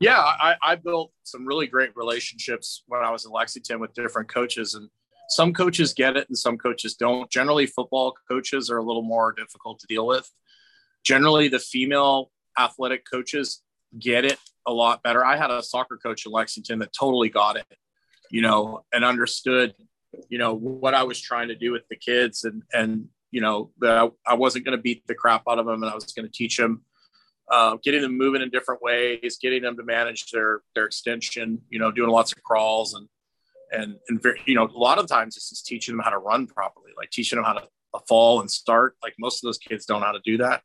Yeah, 0.00 0.18
I, 0.18 0.56
I 0.60 0.74
built 0.74 1.12
some 1.22 1.46
really 1.46 1.68
great 1.68 1.96
relationships 1.96 2.82
when 2.88 3.02
I 3.02 3.10
was 3.10 3.24
in 3.24 3.30
Lexington 3.30 3.78
with 3.78 3.94
different 3.94 4.28
coaches, 4.28 4.74
and 4.74 4.90
some 5.28 5.54
coaches 5.54 5.94
get 5.94 6.16
it 6.16 6.28
and 6.28 6.36
some 6.36 6.58
coaches 6.58 6.94
don't. 6.94 7.30
Generally, 7.30 7.66
football 7.66 8.14
coaches 8.28 8.68
are 8.68 8.78
a 8.78 8.82
little 8.82 9.02
more 9.02 9.32
difficult 9.32 9.78
to 9.80 9.86
deal 9.86 10.06
with. 10.06 10.28
Generally, 11.04 11.48
the 11.48 11.60
female 11.60 12.32
athletic 12.58 13.04
coaches 13.08 13.62
get 13.98 14.24
it 14.24 14.38
a 14.66 14.72
lot 14.72 15.02
better. 15.04 15.24
I 15.24 15.36
had 15.36 15.50
a 15.52 15.62
soccer 15.62 15.96
coach 15.96 16.26
in 16.26 16.32
Lexington 16.32 16.80
that 16.80 16.92
totally 16.92 17.28
got 17.28 17.56
it, 17.56 17.66
you 18.30 18.42
know, 18.42 18.84
and 18.92 19.04
understood, 19.04 19.74
you 20.28 20.38
know, 20.38 20.52
what 20.54 20.94
I 20.94 21.04
was 21.04 21.20
trying 21.20 21.48
to 21.48 21.54
do 21.54 21.70
with 21.70 21.86
the 21.88 21.96
kids 21.96 22.42
and 22.42 22.64
and 22.72 23.08
you 23.34 23.40
know, 23.40 23.72
that 23.80 24.12
I, 24.24 24.34
wasn't 24.34 24.64
going 24.64 24.78
to 24.78 24.82
beat 24.82 25.04
the 25.08 25.14
crap 25.16 25.42
out 25.50 25.58
of 25.58 25.66
them 25.66 25.82
and 25.82 25.90
I 25.90 25.94
was 25.96 26.04
going 26.12 26.24
to 26.24 26.32
teach 26.32 26.56
them, 26.56 26.82
uh, 27.50 27.78
getting 27.82 28.00
them 28.00 28.16
moving 28.16 28.42
in 28.42 28.48
different 28.48 28.80
ways, 28.80 29.38
getting 29.42 29.60
them 29.60 29.76
to 29.76 29.82
manage 29.82 30.30
their, 30.30 30.60
their 30.76 30.84
extension, 30.84 31.60
you 31.68 31.80
know, 31.80 31.90
doing 31.90 32.10
lots 32.10 32.30
of 32.30 32.40
crawls 32.44 32.94
and, 32.94 33.08
and, 33.72 33.96
and 34.08 34.22
very, 34.22 34.40
you 34.46 34.54
know, 34.54 34.68
a 34.68 34.78
lot 34.78 34.98
of 34.98 35.08
times 35.08 35.34
this 35.34 35.50
is 35.50 35.62
teaching 35.62 35.96
them 35.96 36.04
how 36.04 36.10
to 36.10 36.18
run 36.18 36.46
properly, 36.46 36.92
like 36.96 37.10
teaching 37.10 37.36
them 37.36 37.44
how 37.44 37.54
to 37.54 37.66
fall 38.06 38.40
and 38.40 38.48
start. 38.48 38.94
Like 39.02 39.14
most 39.18 39.42
of 39.42 39.48
those 39.48 39.58
kids 39.58 39.84
don't 39.84 39.98
know 39.98 40.06
how 40.06 40.12
to 40.12 40.22
do 40.24 40.36
that. 40.36 40.62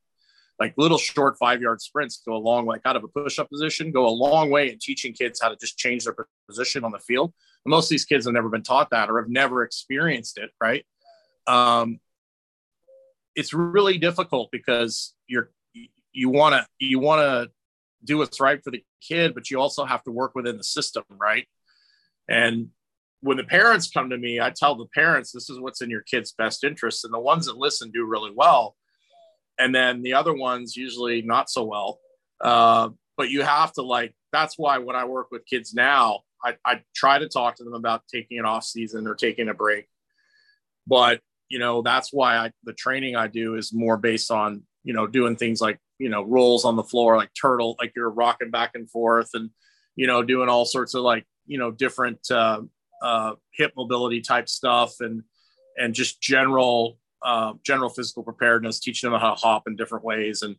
Like 0.60 0.76
little 0.78 1.00
short 1.00 1.40
five 1.40 1.62
yard 1.62 1.82
sprints 1.82 2.22
go 2.24 2.36
a 2.36 2.38
long 2.38 2.68
way 2.68 2.78
out 2.86 2.96
of 2.96 3.04
a 3.04 3.08
push 3.08 3.40
up 3.40 3.50
position, 3.50 3.92
go 3.92 4.06
a 4.06 4.10
long 4.10 4.52
way 4.52 4.70
in 4.72 4.78
teaching 4.80 5.14
kids 5.14 5.40
how 5.42 5.50
to 5.50 5.56
just 5.56 5.76
change 5.80 6.04
their 6.04 6.16
position 6.48 6.84
on 6.84 6.92
the 6.92 7.00
field. 7.00 7.34
And 7.66 7.72
most 7.72 7.86
of 7.86 7.90
these 7.90 8.06
kids 8.06 8.26
have 8.26 8.36
never 8.36 8.50
been 8.50 8.62
taught 8.62 8.92
that 8.92 9.10
or 9.10 9.20
have 9.20 9.30
never 9.32 9.64
experienced 9.64 10.38
it. 10.38 10.52
Right. 10.62 10.86
Um, 11.48 12.00
it's 13.40 13.54
really 13.54 13.98
difficult 13.98 14.50
because 14.52 15.14
you're 15.26 15.50
you 16.12 16.30
want 16.30 16.54
to 16.56 16.68
you 16.78 17.00
want 17.00 17.22
to 17.22 17.50
do 18.04 18.18
what's 18.18 18.42
right 18.42 18.62
for 18.62 18.72
the 18.72 18.84
kid, 19.02 19.34
but 19.34 19.50
you 19.50 19.60
also 19.60 19.86
have 19.86 20.04
to 20.04 20.12
work 20.12 20.36
within 20.36 20.58
the 20.58 20.64
system, 20.64 21.04
right? 21.10 21.48
And 22.28 22.70
when 23.22 23.38
the 23.38 23.46
parents 23.46 23.90
come 23.90 24.10
to 24.10 24.18
me, 24.18 24.42
I 24.42 24.50
tell 24.50 24.76
the 24.76 24.88
parents 24.94 25.32
this 25.32 25.50
is 25.50 25.60
what's 25.60 25.82
in 25.82 25.90
your 25.90 26.02
kid's 26.02 26.34
best 26.34 26.66
interest, 26.66 27.06
and 27.06 27.14
the 27.14 27.20
ones 27.20 27.46
that 27.46 27.58
listen 27.58 27.92
do 27.92 28.06
really 28.06 28.32
well, 28.36 28.76
and 29.58 29.74
then 29.74 30.02
the 30.02 30.16
other 30.16 30.34
ones 30.34 30.76
usually 30.76 31.22
not 31.22 31.50
so 31.50 31.64
well. 31.64 32.00
Uh, 32.42 32.90
but 33.16 33.30
you 33.30 33.42
have 33.44 33.72
to 33.74 33.84
like 33.84 34.14
that's 34.34 34.58
why 34.58 34.80
when 34.80 34.98
I 34.98 35.06
work 35.06 35.28
with 35.32 35.46
kids 35.46 35.74
now, 35.74 36.22
I, 36.44 36.58
I 36.66 36.82
try 36.94 37.20
to 37.20 37.30
talk 37.30 37.56
to 37.56 37.64
them 37.64 37.74
about 37.74 38.04
taking 38.14 38.38
an 38.38 38.46
off 38.46 38.66
season 38.66 39.08
or 39.08 39.16
taking 39.16 39.48
a 39.48 39.54
break, 39.54 39.88
but 40.86 41.22
you 41.50 41.60
know 41.60 41.82
that's 41.82 42.14
why 42.14 42.38
I, 42.38 42.52
the 42.64 42.74
training 42.74 43.16
i 43.16 43.28
do 43.28 43.56
is 43.56 43.74
more 43.74 43.98
based 43.98 44.32
on 44.32 44.64
you 44.84 44.94
know 44.94 45.08
doing 45.08 45.36
things 45.36 45.60
like 45.60 45.80
you 45.98 46.10
know 46.10 46.24
rolls 46.24 46.66
on 46.66 46.76
the 46.76 46.84
floor 46.84 47.18
like 47.18 47.32
turtle 47.40 47.76
like 47.80 47.94
you're 47.96 48.10
rocking 48.10 48.52
back 48.52 48.72
and 48.76 48.90
forth 48.90 49.32
and 49.34 49.50
you 49.96 50.08
know 50.08 50.24
doing 50.24 50.50
all 50.50 50.66
sorts 50.66 50.94
of 50.94 51.04
like 51.04 51.26
you 51.46 51.58
know 51.58 51.72
different 51.72 52.20
uh, 52.32 52.62
uh, 53.02 53.34
hip 53.54 53.74
mobility 53.76 54.22
type 54.22 54.48
stuff 54.48 54.94
and 55.02 55.24
and 55.78 55.94
just 55.94 56.22
general 56.22 56.98
uh, 57.22 57.54
general 57.66 57.90
physical 57.90 58.24
preparedness 58.24 58.80
teaching 58.80 59.12
them 59.12 59.20
how 59.20 59.34
to 59.34 59.40
hop 59.40 59.64
in 59.68 59.76
different 59.76 60.06
ways 60.06 60.42
and 60.42 60.56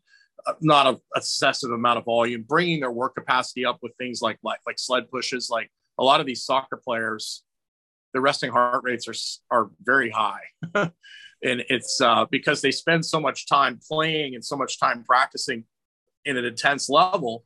uh, 0.47 0.53
not 0.61 0.86
a 0.86 1.01
excessive 1.16 1.70
amount 1.70 1.99
of 1.99 2.05
volume 2.05 2.45
bringing 2.47 2.80
their 2.80 2.91
work 2.91 3.14
capacity 3.14 3.64
up 3.64 3.78
with 3.82 3.93
things 3.97 4.20
like 4.20 4.38
like 4.43 4.61
like 4.66 4.78
sled 4.78 5.11
pushes 5.11 5.49
like 5.49 5.70
a 5.99 6.05
lot 6.05 6.20
of 6.20 6.26
these 6.26 6.45
soccer 6.45 6.80
players 6.82 7.43
the 8.13 8.21
resting 8.21 8.51
heart 8.51 8.83
rates 8.85 9.09
are 9.09 9.15
are 9.57 9.71
very 9.83 10.11
high, 10.11 10.43
and 10.75 10.93
it's 11.43 12.01
uh, 12.01 12.27
because 12.31 12.61
they 12.61 12.71
spend 12.71 13.05
so 13.05 13.21
much 13.21 13.47
time 13.47 13.79
playing 13.87 14.35
and 14.35 14.45
so 14.45 14.57
much 14.57 14.79
time 14.79 15.05
practicing 15.05 15.65
in 16.25 16.37
an 16.37 16.45
intense 16.45 16.89
level. 16.89 17.45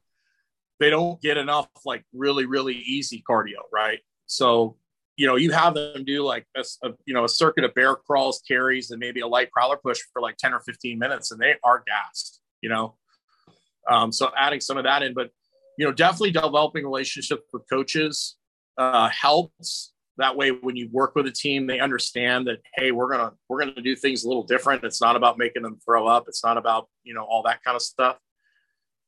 They 0.80 0.90
don't 0.90 1.20
get 1.20 1.36
enough 1.36 1.68
like 1.84 2.04
really 2.12 2.46
really 2.46 2.74
easy 2.74 3.22
cardio, 3.28 3.62
right? 3.72 4.00
So 4.26 4.76
you 5.16 5.26
know 5.26 5.36
you 5.36 5.52
have 5.52 5.74
them 5.74 6.04
do 6.04 6.24
like 6.24 6.46
a, 6.56 6.64
a 6.82 6.90
you 7.06 7.14
know 7.14 7.24
a 7.24 7.28
circuit 7.28 7.64
of 7.64 7.74
bear 7.74 7.94
crawls, 7.94 8.42
carries, 8.46 8.90
and 8.90 8.98
maybe 8.98 9.20
a 9.20 9.26
light 9.26 9.50
prowler 9.50 9.76
push 9.76 10.00
for 10.12 10.20
like 10.20 10.36
ten 10.36 10.52
or 10.52 10.60
fifteen 10.60 10.98
minutes, 10.98 11.30
and 11.30 11.40
they 11.40 11.54
are 11.62 11.82
gassed. 11.86 12.40
You 12.60 12.70
know, 12.70 12.96
um, 13.90 14.10
so 14.10 14.30
adding 14.36 14.60
some 14.60 14.78
of 14.78 14.84
that 14.84 15.02
in, 15.02 15.14
but 15.14 15.30
you 15.78 15.84
know 15.84 15.92
definitely 15.92 16.32
developing 16.32 16.84
relationships 16.84 17.44
with 17.52 17.62
coaches 17.70 18.36
uh, 18.78 19.08
helps 19.08 19.93
that 20.16 20.36
way 20.36 20.50
when 20.50 20.76
you 20.76 20.88
work 20.92 21.14
with 21.14 21.26
a 21.26 21.32
team 21.32 21.66
they 21.66 21.80
understand 21.80 22.46
that 22.46 22.58
hey 22.74 22.92
we're 22.92 23.10
gonna 23.10 23.32
we're 23.48 23.58
gonna 23.58 23.80
do 23.82 23.96
things 23.96 24.24
a 24.24 24.28
little 24.28 24.42
different. 24.44 24.84
It's 24.84 25.00
not 25.00 25.16
about 25.16 25.38
making 25.38 25.62
them 25.62 25.78
throw 25.84 26.06
up. 26.06 26.24
It's 26.28 26.44
not 26.44 26.56
about 26.56 26.88
you 27.02 27.14
know 27.14 27.24
all 27.24 27.42
that 27.44 27.62
kind 27.64 27.76
of 27.76 27.82
stuff. 27.82 28.18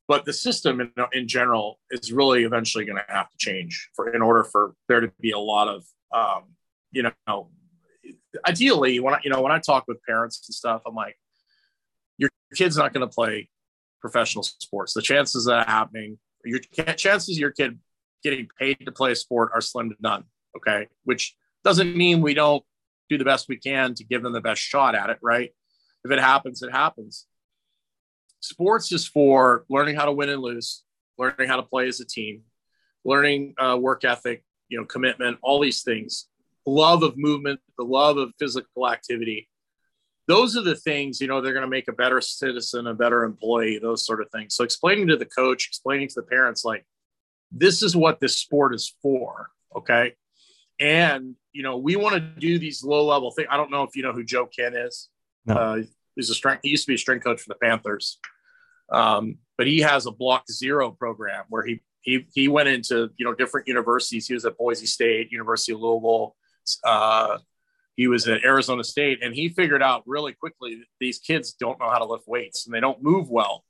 But 0.09 0.25
the 0.25 0.33
system 0.33 0.81
in, 0.81 0.93
in 1.13 1.27
general 1.27 1.81
is 1.91 2.13
really 2.13 2.45
eventually 2.45 2.85
going 2.85 2.99
to 2.99 3.13
have 3.13 3.29
to 3.29 3.37
change 3.39 3.91
for 3.97 4.15
in 4.15 4.23
order 4.23 4.45
for 4.45 4.75
there 4.89 5.01
to 5.01 5.11
be 5.21 5.33
a 5.33 5.39
lot 5.39 5.69
of 5.69 5.85
um, 6.15 6.45
you 6.93 7.03
know 7.03 7.49
ideally 8.47 9.01
when 9.01 9.15
i 9.15 9.21
you 9.25 9.31
know 9.31 9.41
when 9.41 9.51
i 9.51 9.59
talk 9.59 9.85
with 9.89 9.97
parents 10.07 10.47
and 10.47 10.55
stuff 10.55 10.83
i'm 10.87 10.95
like 10.95 11.17
your 12.19 12.31
kid's 12.55 12.77
not 12.77 12.93
going 12.93 13.07
to 13.07 13.13
play 13.13 13.49
professional 14.01 14.45
sports. 14.45 14.95
The 14.95 15.03
chances 15.03 15.47
of 15.47 15.57
that 15.57 15.69
happening 15.69 16.19
your 16.45 16.61
chances 16.97 17.39
your 17.39 17.51
kid 17.51 17.79
getting 18.23 18.49
paid 18.59 18.79
to 18.85 18.93
play 18.93 19.13
a 19.13 19.17
sport 19.17 19.51
are 19.55 19.61
slim 19.61 19.91
to 19.91 19.97
none 20.01 20.25
Okay. 20.57 20.89
Which 21.05 21.37
doesn't 21.65 21.97
mean 21.97 22.21
we 22.21 22.35
don't 22.35 22.65
do 23.09 23.19
the 23.19 23.25
best 23.25 23.49
we 23.49 23.57
can 23.57 23.95
to 23.95 24.05
give 24.05 24.23
them 24.23 24.33
the 24.33 24.41
best 24.41 24.61
shot 24.61 24.95
at 24.95 25.11
it, 25.11 25.19
right? 25.23 25.51
If 26.05 26.11
it 26.11 26.21
happens, 26.21 26.63
it 26.63 26.73
happens. 26.73 27.27
Sports 28.41 28.93
is 28.93 29.07
for 29.07 29.65
learning 29.69 29.97
how 29.97 30.05
to 30.05 30.13
win 30.13 30.29
and 30.29 30.43
lose, 30.43 30.83
learning 31.19 31.49
how 31.49 31.57
to 31.57 31.63
play 31.63 31.89
as 31.89 32.01
a 32.01 32.05
team, 32.05 32.43
learning 33.05 33.55
uh, 33.59 33.77
work 33.81 34.05
ethic, 34.05 34.45
you 34.69 34.79
know, 34.79 34.85
commitment, 34.85 35.39
all 35.43 35.61
these 35.61 35.83
things, 35.83 36.29
love 36.65 37.03
of 37.03 37.17
movement, 37.17 37.61
the 37.79 37.85
love 37.85 38.17
of 38.19 38.33
physical 38.39 38.89
activity. 38.89 39.49
Those 40.29 40.57
are 40.57 40.63
the 40.63 40.75
things, 40.75 41.21
you 41.21 41.29
know, 41.29 41.41
they're 41.41 41.53
going 41.53 41.63
to 41.63 41.71
make 41.71 41.89
a 41.89 41.93
better 41.93 42.21
citizen, 42.21 42.89
a 42.89 42.95
better 42.95 43.25
employee, 43.25 43.79
those 43.79 44.05
sort 44.05 44.21
of 44.21 44.29
things. 44.31 44.55
So 44.55 44.65
explaining 44.65 45.07
to 45.09 45.17
the 45.17 45.25
coach, 45.27 45.69
explaining 45.69 46.09
to 46.09 46.15
the 46.17 46.23
parents, 46.23 46.65
like, 46.65 46.85
this 47.53 47.83
is 47.83 47.97
what 47.97 48.21
this 48.21 48.39
sport 48.39 48.75
is 48.75 48.95
for. 49.03 49.51
Okay. 49.77 50.15
And 50.81 51.35
you 51.53 51.63
know, 51.63 51.79
we 51.79 51.97
want 51.97 52.15
to 52.15 52.21
do 52.21 52.59
these 52.59 52.85
low 52.85 53.07
level 53.07 53.31
things. 53.31 53.49
I 53.51 53.57
don't 53.57 53.71
know 53.71 53.83
if 53.83 53.97
you 53.97 54.03
know 54.03 54.13
who 54.13 54.25
Joe 54.25 54.47
Kenn 54.47 54.75
is. 54.75 55.09
No. 55.47 55.55
Uh, 55.55 55.83
he's 56.15 56.31
a 56.31 56.35
strength. 56.35 56.61
He 56.63 56.71
used 56.71 56.85
to 56.85 56.89
be 56.89 56.97
a 56.97 56.99
strength 56.99 57.25
coach 57.25 57.41
for 57.41 57.49
the 57.49 57.59
Panthers, 57.63 58.19
um, 58.91 59.39
but 59.57 59.67
he 59.67 59.81
has 59.81 60.07
a 60.07 60.11
block 60.11 60.45
zero 60.51 60.91
program 60.91 61.45
where 61.49 61.65
he 61.65 61.81
he 62.03 62.27
he 62.35 62.49
went 62.49 62.69
into 62.69 63.11
you 63.17 63.25
know 63.25 63.35
different 63.35 63.69
universities. 63.69 64.27
He 64.27 64.35
was 64.35 64.45
at 64.45 64.59
Boise 64.59 64.87
State, 64.87 65.33
University 65.33 65.73
of 65.73 65.81
Louisville. 65.81 66.37
Uh, 66.85 67.39
he 67.97 68.09
was 68.09 68.29
at 68.29 68.45
Arizona 68.45 68.85
State, 68.85 69.23
and 69.23 69.35
he 69.35 69.49
figured 69.49 69.83
out 69.83 70.03
really 70.07 70.35
quickly 70.35 70.83
these 71.01 71.19
kids 71.19 71.53
don't 71.53 71.81
know 71.81 71.89
how 71.89 71.99
to 71.99 72.05
lift 72.05 72.29
weights 72.29 72.67
and 72.67 72.75
they 72.75 72.81
don't 72.81 73.03
move 73.03 73.31
well. 73.31 73.65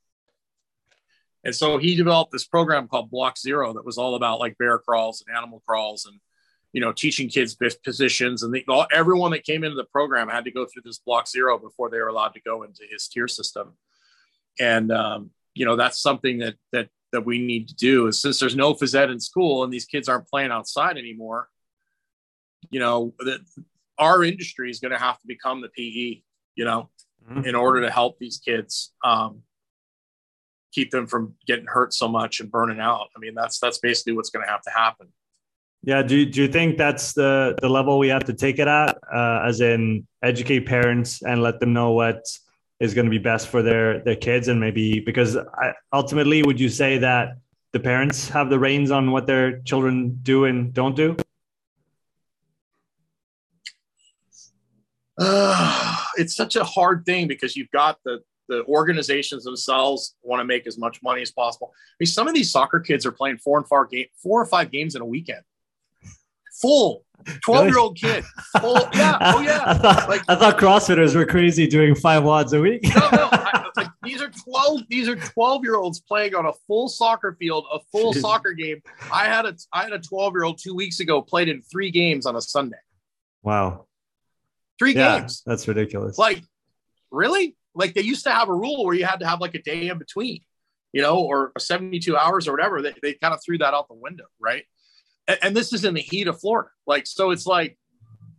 And 1.45 1.55
so 1.55 1.77
he 1.77 1.95
developed 1.95 2.33
this 2.33 2.45
program 2.45 2.89
called 2.89 3.09
Block 3.09 3.37
Zero 3.37 3.73
that 3.73 3.85
was 3.85 3.97
all 3.97 4.15
about 4.15 4.41
like 4.41 4.57
bear 4.57 4.77
crawls 4.79 5.23
and 5.25 5.35
animal 5.35 5.63
crawls 5.65 6.05
and 6.05 6.19
you 6.73 6.81
know 6.81 6.91
teaching 6.91 7.29
kids 7.29 7.55
positions 7.83 8.43
and 8.43 8.53
the, 8.53 8.87
everyone 8.93 9.31
that 9.31 9.43
came 9.43 9.63
into 9.63 9.75
the 9.75 9.85
program 9.85 10.27
had 10.27 10.45
to 10.45 10.51
go 10.51 10.65
through 10.65 10.83
this 10.85 10.99
Block 10.99 11.27
Zero 11.27 11.57
before 11.57 11.89
they 11.89 11.97
were 11.97 12.09
allowed 12.09 12.33
to 12.33 12.41
go 12.41 12.63
into 12.63 12.83
his 12.89 13.07
tier 13.07 13.27
system. 13.27 13.73
And 14.59 14.91
um, 14.91 15.31
you 15.53 15.65
know 15.65 15.75
that's 15.75 16.01
something 16.01 16.39
that 16.39 16.55
that 16.71 16.89
that 17.11 17.25
we 17.25 17.39
need 17.39 17.67
to 17.69 17.75
do 17.75 18.07
is 18.07 18.21
since 18.21 18.39
there's 18.39 18.55
no 18.55 18.73
phys 18.73 18.95
ed 18.95 19.09
in 19.09 19.19
school 19.19 19.63
and 19.63 19.71
these 19.71 19.85
kids 19.85 20.09
aren't 20.09 20.27
playing 20.27 20.51
outside 20.51 20.97
anymore, 20.97 21.49
you 22.69 22.79
know, 22.79 23.13
that 23.19 23.39
our 23.97 24.23
industry 24.23 24.69
is 24.69 24.79
going 24.79 24.91
to 24.91 24.97
have 24.97 25.19
to 25.19 25.27
become 25.27 25.61
the 25.61 25.69
PE, 25.69 26.21
you 26.55 26.65
know, 26.65 26.89
mm-hmm. 27.29 27.45
in 27.45 27.55
order 27.55 27.81
to 27.81 27.89
help 27.89 28.19
these 28.19 28.37
kids 28.37 28.93
um, 29.03 29.41
keep 30.73 30.91
them 30.91 31.07
from 31.07 31.35
getting 31.45 31.65
hurt 31.65 31.93
so 31.93 32.07
much 32.07 32.39
and 32.39 32.51
burning 32.51 32.79
out. 32.79 33.07
I 33.15 33.19
mean, 33.19 33.33
that's 33.35 33.59
that's 33.59 33.79
basically 33.79 34.13
what's 34.13 34.29
going 34.29 34.45
to 34.45 34.51
have 34.51 34.61
to 34.63 34.69
happen. 34.69 35.07
Yeah. 35.87 36.03
Do, 36.03 36.25
do 36.25 36.41
you 36.41 36.49
think 36.49 36.77
that's 36.77 37.13
the, 37.13 37.55
the 37.61 37.69
level 37.69 37.97
we 37.97 38.09
have 38.09 38.25
to 38.25 38.33
take 38.33 38.59
it 38.59 38.67
at, 38.67 38.97
uh, 39.09 39.43
as 39.45 39.61
in 39.61 40.05
educate 40.21 40.65
parents 40.65 41.21
and 41.21 41.41
let 41.41 41.61
them 41.61 41.71
know 41.71 41.91
what 41.91 42.25
is 42.81 42.93
going 42.93 43.05
to 43.05 43.09
be 43.09 43.17
best 43.17 43.47
for 43.47 43.63
their 43.63 44.03
their 44.03 44.17
kids 44.17 44.49
and 44.49 44.59
maybe 44.59 44.99
because 44.99 45.37
I, 45.37 45.73
ultimately 45.93 46.43
would 46.43 46.59
you 46.59 46.67
say 46.67 46.97
that 46.97 47.37
the 47.71 47.79
parents 47.79 48.27
have 48.29 48.49
the 48.49 48.59
reins 48.59 48.91
on 48.91 49.11
what 49.11 49.27
their 49.27 49.61
children 49.61 50.19
do 50.23 50.43
and 50.43 50.73
don't 50.73 50.95
do 50.95 51.15
uh, 55.17 55.97
it's 56.17 56.35
such 56.35 56.57
a 56.57 56.65
hard 56.65 57.05
thing 57.05 57.29
because 57.29 57.55
you've 57.55 57.71
got 57.71 57.97
the 58.03 58.19
the 58.49 58.65
organizations 58.65 59.45
themselves 59.45 60.15
want 60.21 60.41
to 60.41 60.45
make 60.45 60.67
as 60.67 60.77
much 60.77 61.03
money 61.03 61.21
as 61.21 61.31
possible. 61.31 61.73
I 61.73 61.95
mean, 61.99 62.07
some 62.07 62.29
of 62.29 62.33
these 62.33 62.49
soccer 62.49 62.79
kids 62.79 63.05
are 63.05 63.11
playing 63.11 63.39
four 63.39 63.57
and 63.57 63.67
five 63.67 63.89
game, 63.89 64.05
four 64.23 64.41
or 64.41 64.45
five 64.45 64.71
games 64.71 64.95
in 64.95 65.01
a 65.01 65.05
weekend, 65.05 65.41
full 66.61 67.05
12 67.43 67.67
year 67.67 67.79
old 67.79 67.97
kid. 67.97 68.23
Full, 68.59 68.75
yeah. 68.93 69.17
Oh, 69.21 69.41
yeah. 69.41 69.63
I 69.65 69.73
thought, 69.73 70.09
like, 70.09 70.21
I 70.27 70.35
thought 70.35 70.57
CrossFitters 70.57 71.15
were 71.15 71.25
crazy 71.25 71.67
doing 71.67 71.95
five 71.95 72.23
WODs 72.23 72.53
a 72.53 72.61
week. 72.61 72.83
no, 72.83 73.09
no. 73.11 73.29
I, 73.31 73.69
like, 73.75 73.89
these 74.03 74.21
are 74.21 74.29
12, 74.29 74.83
these 74.89 75.07
are 75.07 75.15
12 75.15 75.63
year 75.63 75.75
olds 75.75 75.99
playing 75.99 76.35
on 76.35 76.45
a 76.45 76.53
full 76.67 76.87
soccer 76.87 77.35
field, 77.39 77.65
a 77.71 77.79
full 77.91 78.13
soccer 78.13 78.53
game. 78.53 78.81
I 79.11 79.25
had 79.25 79.45
a, 79.45 79.55
I 79.73 79.83
had 79.83 79.93
a 79.93 79.99
12 79.99 80.33
year 80.33 80.43
old 80.43 80.59
two 80.61 80.75
weeks 80.75 80.99
ago 80.99 81.21
played 81.21 81.49
in 81.49 81.61
three 81.61 81.91
games 81.91 82.25
on 82.25 82.35
a 82.35 82.41
Sunday. 82.41 82.77
Wow. 83.43 83.85
Three 84.79 84.93
yeah, 84.93 85.19
games. 85.19 85.43
That's 85.45 85.67
ridiculous. 85.67 86.17
Like, 86.17 86.41
really? 87.11 87.55
Like 87.73 87.93
they 87.93 88.01
used 88.01 88.23
to 88.23 88.31
have 88.31 88.49
a 88.49 88.53
rule 88.53 88.85
where 88.85 88.95
you 88.95 89.05
had 89.05 89.19
to 89.19 89.27
have 89.27 89.39
like 89.39 89.53
a 89.53 89.61
day 89.61 89.89
in 89.89 89.97
between, 89.97 90.41
you 90.93 91.01
know, 91.01 91.19
or 91.19 91.51
72 91.57 92.17
hours 92.17 92.47
or 92.47 92.51
whatever. 92.51 92.81
They, 92.81 92.93
they 93.01 93.13
kind 93.13 93.33
of 93.33 93.41
threw 93.43 93.57
that 93.59 93.73
out 93.73 93.87
the 93.87 93.93
window, 93.93 94.25
right? 94.39 94.63
And, 95.27 95.37
and 95.41 95.55
this 95.55 95.73
is 95.73 95.85
in 95.85 95.93
the 95.93 96.01
heat 96.01 96.27
of 96.27 96.39
Florida. 96.39 96.69
Like, 96.85 97.07
so 97.07 97.31
it's 97.31 97.45
like, 97.45 97.77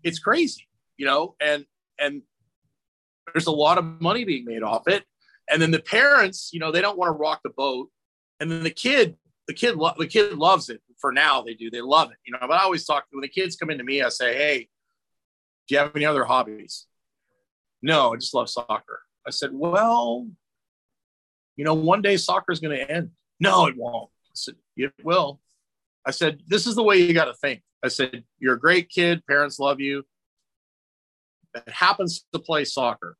it's 0.02 0.18
crazy, 0.18 0.68
you 0.96 1.06
know, 1.06 1.34
and, 1.40 1.64
and 1.98 2.22
there's 3.34 3.46
a 3.46 3.52
lot 3.52 3.78
of 3.78 3.84
money 4.00 4.24
being 4.24 4.44
made 4.44 4.62
off 4.62 4.88
it. 4.88 5.04
And 5.50 5.60
then 5.60 5.70
the 5.70 5.80
parents, 5.80 6.50
you 6.52 6.60
know, 6.60 6.70
they 6.70 6.80
don't 6.80 6.98
want 6.98 7.08
to 7.08 7.18
rock 7.18 7.40
the 7.42 7.50
boat. 7.50 7.90
And 8.40 8.50
then 8.50 8.62
the 8.62 8.70
kid, 8.70 9.16
the 9.46 9.54
kid, 9.54 9.76
lo- 9.76 9.94
the 9.96 10.06
kid 10.06 10.34
loves 10.34 10.68
it 10.68 10.80
for 11.00 11.12
now. 11.12 11.42
They 11.42 11.54
do, 11.54 11.70
they 11.70 11.80
love 11.80 12.10
it, 12.10 12.18
you 12.24 12.32
know, 12.32 12.38
but 12.40 12.52
I 12.52 12.62
always 12.62 12.84
talk 12.84 13.06
when 13.10 13.22
the 13.22 13.28
kids 13.28 13.56
come 13.56 13.70
into 13.70 13.84
me, 13.84 14.02
I 14.02 14.10
say, 14.10 14.36
Hey, 14.36 14.68
do 15.68 15.74
you 15.74 15.78
have 15.78 15.94
any 15.94 16.06
other 16.06 16.24
hobbies? 16.24 16.86
No, 17.82 18.12
I 18.12 18.16
just 18.16 18.34
love 18.34 18.48
soccer. 18.48 19.00
I 19.26 19.30
said, 19.30 19.50
well, 19.52 20.26
you 21.56 21.64
know, 21.64 21.74
one 21.74 22.02
day 22.02 22.16
soccer 22.16 22.50
is 22.50 22.60
going 22.60 22.76
to 22.76 22.90
end. 22.90 23.10
No, 23.38 23.66
it 23.66 23.76
won't. 23.76 24.10
I 24.26 24.32
said, 24.34 24.54
it 24.76 24.92
will. 25.02 25.40
I 26.08 26.10
said, 26.10 26.40
this 26.46 26.66
is 26.66 26.74
the 26.74 26.82
way 26.82 26.96
you 26.96 27.12
got 27.12 27.26
to 27.26 27.34
think. 27.34 27.60
I 27.84 27.88
said, 27.88 28.24
you're 28.38 28.54
a 28.54 28.58
great 28.58 28.88
kid. 28.88 29.22
Parents 29.26 29.58
love 29.58 29.78
you. 29.78 30.04
That 31.52 31.68
happens 31.68 32.24
to 32.32 32.38
play 32.38 32.64
soccer. 32.64 33.18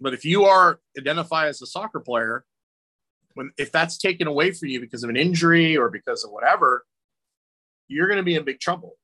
But 0.00 0.14
if 0.14 0.24
you 0.24 0.44
are 0.44 0.78
identify 0.96 1.48
as 1.48 1.60
a 1.62 1.66
soccer 1.66 1.98
player, 1.98 2.44
when 3.34 3.50
if 3.58 3.72
that's 3.72 3.98
taken 3.98 4.28
away 4.28 4.52
from 4.52 4.68
you 4.68 4.80
because 4.80 5.02
of 5.02 5.10
an 5.10 5.16
injury 5.16 5.76
or 5.76 5.90
because 5.90 6.22
of 6.22 6.30
whatever, 6.30 6.86
you're 7.88 8.06
going 8.06 8.18
to 8.18 8.22
be 8.22 8.36
in 8.36 8.44
big 8.44 8.60
trouble. 8.60 8.96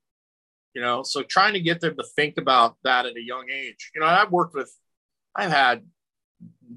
You 0.74 0.82
know, 0.82 1.02
so 1.02 1.24
trying 1.24 1.54
to 1.54 1.60
get 1.60 1.80
them 1.80 1.96
to 1.96 2.04
think 2.14 2.38
about 2.38 2.76
that 2.84 3.04
at 3.06 3.16
a 3.16 3.22
young 3.22 3.48
age. 3.50 3.90
You 3.96 4.00
know, 4.00 4.06
I've 4.06 4.30
worked 4.30 4.54
with, 4.54 4.72
I've 5.34 5.50
had 5.50 5.84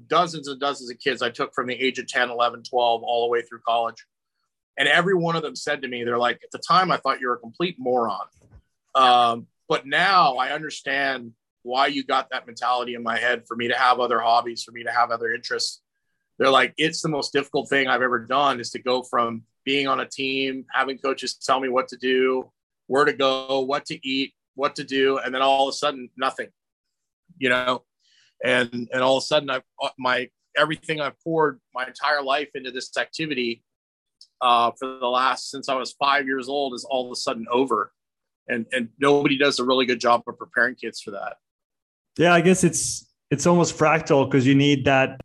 dozens 0.08 0.48
and 0.48 0.58
dozens 0.58 0.90
of 0.90 0.98
kids 0.98 1.22
I 1.22 1.30
took 1.30 1.54
from 1.54 1.68
the 1.68 1.74
age 1.74 2.00
of 2.00 2.08
10, 2.08 2.30
11, 2.30 2.64
12, 2.64 3.02
all 3.04 3.26
the 3.26 3.30
way 3.30 3.42
through 3.42 3.60
college. 3.64 4.04
And 4.78 4.88
every 4.88 5.14
one 5.14 5.36
of 5.36 5.42
them 5.42 5.56
said 5.56 5.82
to 5.82 5.88
me, 5.88 6.04
they're 6.04 6.18
like, 6.18 6.40
at 6.42 6.50
the 6.50 6.58
time, 6.58 6.90
I 6.90 6.96
thought 6.96 7.20
you 7.20 7.28
were 7.28 7.34
a 7.34 7.38
complete 7.38 7.76
moron. 7.78 8.26
Um, 8.94 9.46
but 9.68 9.86
now 9.86 10.36
I 10.36 10.50
understand 10.50 11.32
why 11.62 11.88
you 11.88 12.02
got 12.02 12.30
that 12.30 12.46
mentality 12.46 12.94
in 12.94 13.02
my 13.02 13.18
head 13.18 13.46
for 13.46 13.56
me 13.56 13.68
to 13.68 13.74
have 13.74 14.00
other 14.00 14.20
hobbies, 14.20 14.62
for 14.62 14.72
me 14.72 14.84
to 14.84 14.90
have 14.90 15.10
other 15.10 15.32
interests. 15.32 15.82
They're 16.38 16.50
like, 16.50 16.72
it's 16.78 17.02
the 17.02 17.08
most 17.08 17.32
difficult 17.32 17.68
thing 17.68 17.86
I've 17.86 18.02
ever 18.02 18.18
done 18.18 18.60
is 18.60 18.70
to 18.70 18.78
go 18.78 19.02
from 19.02 19.42
being 19.64 19.86
on 19.86 20.00
a 20.00 20.06
team, 20.06 20.64
having 20.72 20.96
coaches 20.98 21.34
tell 21.34 21.60
me 21.60 21.68
what 21.68 21.88
to 21.88 21.96
do, 21.96 22.50
where 22.86 23.04
to 23.04 23.12
go, 23.12 23.60
what 23.60 23.84
to 23.86 24.08
eat, 24.08 24.32
what 24.54 24.74
to 24.76 24.84
do, 24.84 25.18
and 25.18 25.34
then 25.34 25.42
all 25.42 25.68
of 25.68 25.72
a 25.72 25.76
sudden, 25.76 26.08
nothing, 26.16 26.48
you 27.38 27.50
know? 27.50 27.84
And, 28.42 28.88
and 28.90 29.02
all 29.02 29.18
of 29.18 29.22
a 29.22 29.26
sudden, 29.26 29.50
I've 29.50 29.62
my 29.98 30.30
everything 30.56 31.00
I've 31.00 31.20
poured 31.22 31.60
my 31.74 31.86
entire 31.86 32.22
life 32.22 32.48
into 32.54 32.70
this 32.70 32.96
activity 32.96 33.62
uh, 34.40 34.70
for 34.78 34.98
the 34.98 35.06
last 35.06 35.50
since 35.50 35.68
I 35.68 35.74
was 35.74 35.92
five 35.92 36.26
years 36.26 36.48
old 36.48 36.74
is 36.74 36.84
all 36.84 37.06
of 37.06 37.12
a 37.12 37.16
sudden 37.16 37.46
over, 37.50 37.92
and 38.48 38.66
and 38.72 38.88
nobody 38.98 39.36
does 39.36 39.58
a 39.58 39.64
really 39.64 39.86
good 39.86 40.00
job 40.00 40.22
of 40.26 40.38
preparing 40.38 40.74
kids 40.74 41.00
for 41.00 41.12
that. 41.12 41.36
Yeah, 42.18 42.34
I 42.34 42.40
guess 42.40 42.64
it's 42.64 43.06
it's 43.30 43.46
almost 43.46 43.76
fractal 43.76 44.28
because 44.28 44.46
you 44.46 44.54
need 44.54 44.84
that 44.86 45.20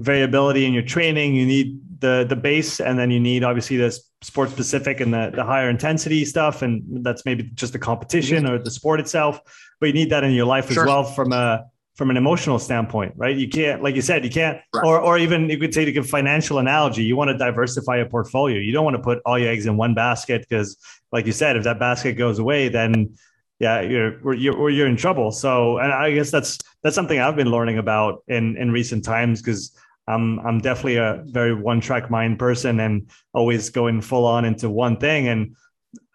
variability 0.00 0.64
in 0.64 0.72
your 0.72 0.84
training. 0.84 1.34
You 1.34 1.46
need 1.46 1.80
the 2.00 2.26
the 2.28 2.36
base, 2.36 2.80
and 2.80 2.98
then 2.98 3.10
you 3.10 3.20
need 3.20 3.44
obviously 3.44 3.76
the 3.76 3.98
sport 4.22 4.50
specific 4.50 5.00
and 5.00 5.12
the 5.12 5.32
the 5.34 5.44
higher 5.44 5.70
intensity 5.70 6.24
stuff, 6.24 6.62
and 6.62 7.04
that's 7.04 7.24
maybe 7.24 7.44
just 7.54 7.72
the 7.72 7.78
competition 7.78 8.46
or 8.46 8.58
the 8.58 8.70
sport 8.70 9.00
itself. 9.00 9.40
But 9.80 9.86
you 9.86 9.92
need 9.92 10.10
that 10.10 10.24
in 10.24 10.32
your 10.32 10.46
life 10.46 10.70
sure. 10.70 10.84
as 10.84 10.86
well 10.86 11.04
from 11.04 11.32
a 11.32 11.64
from 11.98 12.10
an 12.10 12.16
emotional 12.16 12.60
standpoint, 12.60 13.12
right? 13.16 13.36
You 13.36 13.48
can't, 13.48 13.82
like 13.82 13.96
you 13.96 14.02
said, 14.02 14.24
you 14.24 14.30
can't, 14.30 14.60
right. 14.72 14.84
or 14.86 15.00
or 15.00 15.18
even 15.18 15.50
you 15.50 15.58
could 15.58 15.72
take 15.72 15.94
a 15.96 16.02
financial 16.04 16.60
analogy. 16.60 17.02
You 17.02 17.16
want 17.16 17.30
to 17.30 17.36
diversify 17.36 17.96
a 17.96 18.06
portfolio. 18.06 18.58
You 18.60 18.72
don't 18.72 18.84
want 18.84 18.96
to 18.96 19.02
put 19.02 19.18
all 19.26 19.36
your 19.36 19.50
eggs 19.50 19.66
in 19.66 19.76
one 19.76 19.94
basket 19.94 20.46
because, 20.48 20.78
like 21.10 21.26
you 21.26 21.32
said, 21.32 21.56
if 21.56 21.64
that 21.64 21.80
basket 21.80 22.12
goes 22.12 22.38
away, 22.38 22.68
then 22.68 23.16
yeah, 23.58 23.80
you're 23.80 24.32
you're 24.32 24.70
you're 24.70 24.86
in 24.86 24.96
trouble. 24.96 25.32
So, 25.32 25.78
and 25.78 25.92
I 25.92 26.12
guess 26.12 26.30
that's 26.30 26.58
that's 26.84 26.94
something 26.94 27.18
I've 27.18 27.34
been 27.34 27.50
learning 27.50 27.78
about 27.78 28.22
in 28.28 28.56
in 28.56 28.70
recent 28.70 29.04
times 29.04 29.42
because 29.42 29.76
I'm 30.06 30.38
I'm 30.46 30.60
definitely 30.60 30.98
a 30.98 31.24
very 31.26 31.52
one 31.52 31.80
track 31.80 32.12
mind 32.12 32.38
person 32.38 32.78
and 32.78 33.10
always 33.34 33.70
going 33.70 34.02
full 34.02 34.24
on 34.24 34.44
into 34.44 34.70
one 34.70 34.98
thing 34.98 35.26
and 35.26 35.56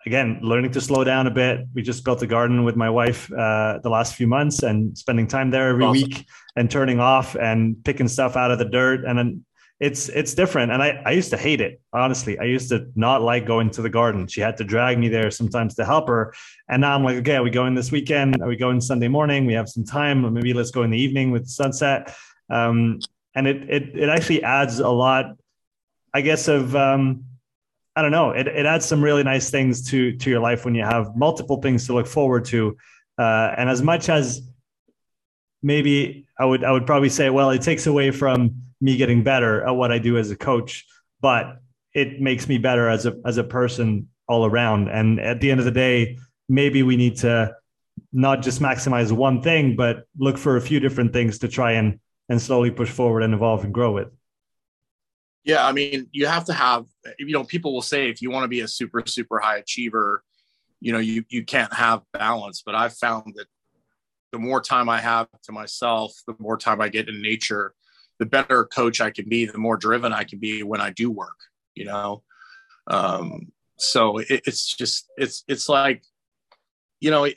again, 0.06 0.40
learning 0.42 0.72
to 0.72 0.82
slow 0.82 1.04
down 1.04 1.28
a 1.28 1.32
bit. 1.32 1.66
We 1.74 1.82
just 1.82 2.04
built 2.04 2.22
a 2.22 2.28
garden 2.28 2.64
with 2.64 2.76
my 2.76 2.90
wife 2.90 3.32
uh, 3.32 3.80
the 3.82 3.90
last 3.90 4.16
few 4.16 4.28
months 4.28 4.64
and 4.64 4.98
spending 4.98 5.28
time 5.28 5.52
there 5.52 5.70
every 5.70 5.84
awesome. 5.86 6.10
week 6.10 6.26
and 6.56 6.70
turning 6.70 7.00
off 7.00 7.36
and 7.36 7.84
picking 7.84 8.08
stuff 8.08 8.36
out 8.36 8.52
of 8.52 8.60
the 8.60 8.66
dirt. 8.66 9.06
And 9.06 9.18
then 9.18 9.46
it's 9.80 10.08
it's 10.10 10.34
different. 10.34 10.72
And 10.72 10.82
I, 10.82 11.02
I 11.06 11.12
used 11.12 11.30
to 11.32 11.38
hate 11.38 11.60
it, 11.60 11.82
honestly. 11.92 12.40
I 12.40 12.44
used 12.44 12.70
to 12.70 12.88
not 12.96 13.22
like 13.22 13.46
going 13.46 13.70
to 13.72 13.82
the 13.82 13.90
garden. 13.90 14.28
She 14.28 14.40
had 14.40 14.58
to 14.58 14.64
drag 14.64 14.98
me 14.98 15.10
there 15.10 15.32
sometimes 15.32 15.76
to 15.76 15.86
help 15.86 16.08
her. 16.08 16.34
And 16.70 16.82
now 16.82 16.96
I'm 16.96 17.04
like, 17.04 17.18
okay, 17.18 17.36
are 17.36 17.44
we 17.44 17.50
going 17.50 17.76
this 17.76 17.92
weekend? 17.92 18.42
Are 18.42 18.48
we 18.48 18.56
going 18.56 18.80
Sunday 18.82 19.08
morning? 19.08 19.46
We 19.46 19.54
have 19.54 19.68
some 19.68 19.84
time. 19.84 20.32
Maybe 20.34 20.54
let's 20.54 20.72
go 20.72 20.84
in 20.84 20.92
the 20.92 21.00
evening 21.00 21.32
with 21.32 21.48
sunset. 21.48 22.16
Um, 22.50 23.00
and 23.36 23.48
it, 23.48 23.70
it 23.70 23.84
it 23.98 24.10
actually 24.10 24.44
adds 24.44 24.80
a 24.80 24.90
lot, 24.90 25.36
I 26.14 26.22
guess, 26.22 26.48
of 26.48 26.76
um, 26.76 27.26
I 27.96 28.02
don't 28.02 28.12
know. 28.12 28.32
It, 28.32 28.48
it 28.48 28.66
adds 28.66 28.86
some 28.86 29.04
really 29.04 29.24
nice 29.24 29.50
things 29.50 29.90
to 29.90 30.16
to 30.18 30.30
your 30.30 30.40
life 30.40 30.66
when 30.66 30.76
you 30.76 30.84
have 30.84 31.16
multiple 31.16 31.62
things 31.62 31.86
to 31.88 31.94
look 31.94 32.08
forward 32.08 32.46
to. 32.46 32.78
Uh, 33.18 33.54
and 33.58 33.70
as 33.70 33.82
much 33.84 34.10
as 34.10 34.42
maybe 35.62 36.26
I 36.40 36.46
would 36.46 36.64
I 36.64 36.72
would 36.72 36.88
probably 36.88 37.10
say, 37.10 37.30
well, 37.30 37.52
it 37.52 37.62
takes 37.62 37.86
away 37.86 38.12
from 38.12 38.64
me 38.82 38.98
getting 38.98 39.24
better 39.24 39.64
at 39.66 39.72
what 39.72 39.92
I 39.92 40.00
do 40.00 40.18
as 40.18 40.32
a 40.32 40.36
coach, 40.36 40.86
but 41.22 41.58
it 41.94 42.20
makes 42.20 42.48
me 42.48 42.58
better 42.58 42.90
as 42.90 43.06
a 43.06 43.16
as 43.26 43.38
a 43.38 43.44
person 43.44 44.10
all 44.28 44.46
around. 44.46 44.90
And 44.90 45.20
at 45.20 45.40
the 45.40 45.52
end 45.52 45.60
of 45.60 45.66
the 45.66 45.72
day, 45.72 46.18
maybe 46.50 46.82
we 46.82 46.98
need 46.98 47.18
to 47.18 47.56
not 48.12 48.42
just 48.42 48.60
maximize 48.60 49.12
one 49.12 49.42
thing, 49.42 49.76
but 49.76 50.06
look 50.18 50.38
for 50.38 50.58
a 50.58 50.62
few 50.62 50.80
different 50.80 51.14
things 51.14 51.40
to 51.40 51.48
try 51.48 51.74
and 51.74 52.00
and 52.30 52.42
slowly 52.42 52.72
push 52.72 52.90
forward 52.90 53.22
and 53.22 53.34
evolve 53.34 53.64
and 53.64 53.74
grow 53.74 53.92
with. 53.92 54.08
Yeah, 55.44 55.66
I 55.66 55.74
mean, 55.74 56.08
you 56.12 56.26
have 56.26 56.46
to 56.46 56.54
have, 56.54 56.86
you 57.20 57.34
know, 57.34 57.44
people 57.44 57.74
will 57.74 57.82
say 57.82 58.10
if 58.10 58.22
you 58.22 58.32
want 58.32 58.46
to 58.46 58.48
be 58.48 58.62
a 58.62 58.68
super, 58.68 59.04
super 59.06 59.40
high 59.40 59.58
achiever, 59.58 60.24
you 60.80 60.94
know, 60.94 61.00
you 61.00 61.24
you 61.30 61.44
can't 61.44 61.74
have 61.74 62.02
balance. 62.14 62.62
But 62.66 62.76
I've 62.76 62.94
found 62.94 63.34
that 63.36 63.48
the 64.32 64.40
more 64.40 64.62
time 64.62 64.90
I 64.90 65.00
have 65.00 65.28
to 65.44 65.52
myself, 65.52 66.14
the 66.28 66.36
more 66.40 66.58
time 66.58 66.82
I 66.82 66.90
get 66.90 67.10
in 67.10 67.22
nature, 67.22 67.74
the 68.20 68.26
better 68.26 68.66
coach 68.66 69.02
I 69.02 69.12
can 69.12 69.28
be, 69.28 69.46
the 69.46 69.58
more 69.58 69.78
driven 69.78 70.14
I 70.14 70.24
can 70.24 70.40
be 70.40 70.64
when 70.64 70.82
I 70.82 70.92
do 70.92 71.12
work, 71.12 71.38
you 71.76 71.86
know. 71.86 72.24
Um, 72.88 73.52
so 73.78 74.18
it, 74.20 74.42
it's 74.48 74.76
just 74.76 75.10
it's 75.18 75.44
it's 75.48 75.68
like, 75.68 76.04
you 77.00 77.12
know, 77.12 77.26
it, 77.26 77.36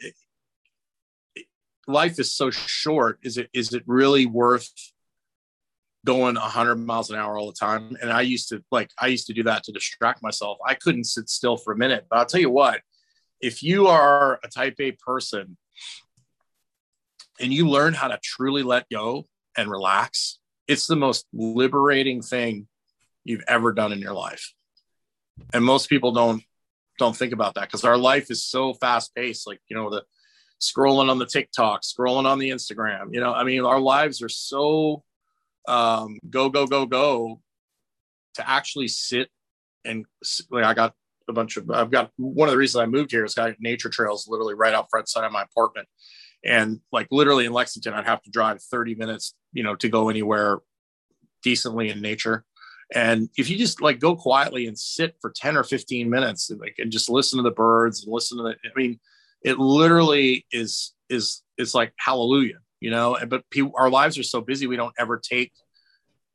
life 1.86 2.18
is 2.18 2.32
so 2.32 2.50
short. 2.50 3.18
Is 3.22 3.36
it 3.36 3.48
is 3.52 3.74
it 3.74 3.82
really 3.86 4.26
worth 4.26 4.72
going 6.06 6.36
100 6.36 6.76
miles 6.76 7.10
an 7.10 7.16
hour 7.16 7.36
all 7.36 7.46
the 7.46 7.52
time. 7.52 7.96
And 8.00 8.10
i 8.10 8.22
used 8.22 8.48
to 8.48 8.64
like 8.70 8.90
i 8.98 9.08
used 9.08 9.26
to 9.26 9.34
do 9.34 9.42
that 9.42 9.64
to 9.64 9.72
distract 9.72 10.22
myself. 10.22 10.56
I 10.64 10.74
couldn't 10.74 11.04
sit 11.04 11.28
still 11.28 11.58
for 11.58 11.74
a 11.74 11.76
minute. 11.76 12.06
But 12.08 12.18
i'll 12.18 12.26
tell 12.26 12.40
you 12.40 12.50
what 12.50 12.80
if 13.40 13.62
you 13.62 13.88
are 13.88 14.40
a 14.42 14.48
type 14.48 14.76
a 14.80 14.92
person 14.92 15.58
and 17.38 17.52
you 17.52 17.68
learn 17.68 17.92
how 17.92 18.08
to 18.08 18.18
truly 18.22 18.62
let 18.62 18.88
go 18.88 19.26
and 19.58 19.70
relax 19.70 20.38
it's 20.68 20.86
the 20.86 20.96
most 20.96 21.26
liberating 21.32 22.22
thing 22.22 22.66
you've 23.24 23.44
ever 23.48 23.72
done 23.72 23.92
in 23.92 23.98
your 23.98 24.12
life. 24.12 24.52
And 25.52 25.64
most 25.64 25.88
people 25.88 26.12
don't 26.12 26.42
don't 26.98 27.16
think 27.16 27.34
about 27.34 27.54
that 27.54 27.66
because 27.66 27.84
our 27.84 27.98
life 27.98 28.30
is 28.30 28.42
so 28.42 28.72
fast 28.72 29.14
paced 29.14 29.46
like 29.46 29.60
you 29.68 29.76
know 29.76 29.90
the 29.90 30.02
scrolling 30.62 31.10
on 31.10 31.18
the 31.18 31.26
tiktok 31.26 31.82
scrolling 31.82 32.24
on 32.24 32.38
the 32.38 32.48
instagram 32.48 33.12
you 33.12 33.20
know 33.20 33.34
i 33.34 33.44
mean 33.44 33.62
our 33.62 33.78
lives 33.78 34.22
are 34.22 34.30
so 34.30 35.04
um, 35.68 36.18
go 36.28 36.48
go 36.48 36.66
go 36.66 36.86
go 36.86 37.40
to 38.34 38.48
actually 38.48 38.88
sit 38.88 39.28
and 39.84 40.04
like 40.50 40.64
I 40.64 40.74
got 40.74 40.94
a 41.28 41.32
bunch 41.32 41.56
of 41.56 41.70
I've 41.70 41.90
got 41.90 42.10
one 42.16 42.48
of 42.48 42.52
the 42.52 42.58
reasons 42.58 42.82
I 42.82 42.86
moved 42.86 43.10
here 43.10 43.24
is 43.24 43.34
got 43.34 43.54
nature 43.58 43.88
trails 43.88 44.28
literally 44.28 44.54
right 44.54 44.74
out 44.74 44.90
front 44.90 45.08
side 45.08 45.24
of 45.24 45.32
my 45.32 45.42
apartment. 45.42 45.88
And 46.44 46.80
like 46.92 47.08
literally 47.10 47.46
in 47.46 47.52
Lexington, 47.52 47.94
I'd 47.94 48.06
have 48.06 48.22
to 48.22 48.30
drive 48.30 48.62
30 48.62 48.94
minutes, 48.94 49.34
you 49.52 49.64
know, 49.64 49.74
to 49.76 49.88
go 49.88 50.08
anywhere 50.08 50.60
decently 51.42 51.88
in 51.88 52.00
nature. 52.00 52.44
And 52.94 53.28
if 53.36 53.50
you 53.50 53.58
just 53.58 53.82
like 53.82 53.98
go 53.98 54.14
quietly 54.14 54.66
and 54.66 54.78
sit 54.78 55.16
for 55.20 55.32
10 55.34 55.56
or 55.56 55.64
15 55.64 56.08
minutes, 56.08 56.50
like 56.60 56.76
and 56.78 56.92
just 56.92 57.10
listen 57.10 57.38
to 57.38 57.42
the 57.42 57.50
birds 57.50 58.04
and 58.04 58.12
listen 58.12 58.38
to 58.38 58.44
the, 58.44 58.50
I 58.50 58.70
mean, 58.76 59.00
it 59.42 59.58
literally 59.58 60.46
is 60.52 60.94
is 61.08 61.42
is 61.58 61.74
like 61.74 61.92
hallelujah 61.98 62.58
you 62.86 62.92
know 62.92 63.18
but 63.26 63.42
people, 63.50 63.72
our 63.76 63.90
lives 63.90 64.16
are 64.16 64.22
so 64.22 64.40
busy 64.40 64.68
we 64.68 64.76
don't 64.76 64.94
ever 64.96 65.18
take 65.18 65.52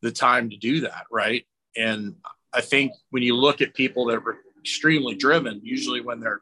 the 0.01 0.11
time 0.11 0.49
to 0.49 0.57
do 0.57 0.81
that 0.81 1.05
right? 1.09 1.45
And 1.77 2.15
i 2.53 2.59
think 2.59 2.91
when 3.11 3.23
you 3.23 3.37
look 3.37 3.61
at 3.61 3.73
people 3.73 4.03
that 4.07 4.17
are 4.17 4.37
extremely 4.59 5.15
driven 5.15 5.61
usually 5.63 6.01
when 6.01 6.19
they're 6.19 6.41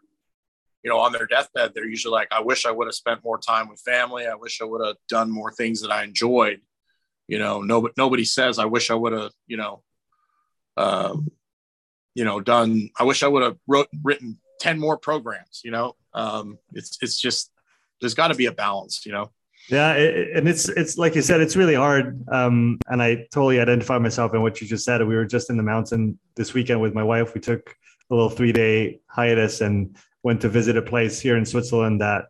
you 0.83 0.89
know 0.89 0.97
on 0.97 1.11
their 1.11 1.27
deathbed 1.27 1.71
they're 1.71 1.93
usually 1.95 2.11
like 2.11 2.29
i 2.31 2.41
wish 2.41 2.65
i 2.65 2.71
would 2.71 2.87
have 2.87 2.95
spent 2.95 3.23
more 3.23 3.37
time 3.37 3.69
with 3.69 3.79
family. 3.81 4.25
I 4.25 4.33
wish 4.33 4.59
i 4.61 4.65
would 4.65 4.83
have 4.85 4.95
done 5.07 5.29
more 5.29 5.51
things 5.51 5.81
that 5.81 5.91
i 5.91 6.03
enjoyed. 6.03 6.61
You 7.27 7.37
know 7.43 7.61
nobody 7.61 7.93
nobody 8.03 8.25
says 8.25 8.57
i 8.57 8.65
wish 8.65 8.89
i 8.89 8.95
would 8.95 9.13
have 9.13 9.31
you 9.45 9.57
know 9.57 9.83
um 10.85 11.29
you 12.15 12.25
know 12.27 12.39
done 12.53 12.89
i 12.99 13.03
wish 13.03 13.21
i 13.21 13.27
would 13.27 13.43
have 13.43 13.57
wrote 13.67 13.89
written 14.03 14.39
10 14.61 14.79
more 14.79 14.97
programs 14.97 15.61
you 15.63 15.71
know? 15.75 15.95
Um 16.23 16.57
it's 16.73 16.97
it's 17.03 17.19
just 17.25 17.51
there's 17.99 18.15
got 18.15 18.29
to 18.29 18.41
be 18.43 18.47
a 18.47 18.51
balance 18.65 19.05
you 19.05 19.11
know 19.11 19.31
yeah, 19.69 19.93
and 19.93 20.49
it's 20.49 20.67
it's 20.67 20.97
like 20.97 21.13
you 21.15 21.21
said, 21.21 21.41
it's 21.41 21.55
really 21.55 21.75
hard. 21.75 22.23
Um, 22.29 22.79
and 22.87 23.01
I 23.01 23.27
totally 23.31 23.59
identify 23.59 23.99
myself 23.99 24.33
in 24.33 24.41
what 24.41 24.59
you 24.61 24.67
just 24.67 24.83
said. 24.83 25.05
We 25.05 25.15
were 25.15 25.25
just 25.25 25.49
in 25.51 25.57
the 25.57 25.63
mountain 25.63 26.17
this 26.35 26.53
weekend 26.53 26.81
with 26.81 26.95
my 26.95 27.03
wife. 27.03 27.35
We 27.35 27.41
took 27.41 27.75
a 28.09 28.15
little 28.15 28.31
three 28.31 28.51
day 28.51 29.01
hiatus 29.07 29.61
and 29.61 29.95
went 30.23 30.41
to 30.41 30.49
visit 30.49 30.75
a 30.75 30.81
place 30.81 31.19
here 31.19 31.37
in 31.37 31.45
Switzerland 31.45 32.01
that 32.01 32.25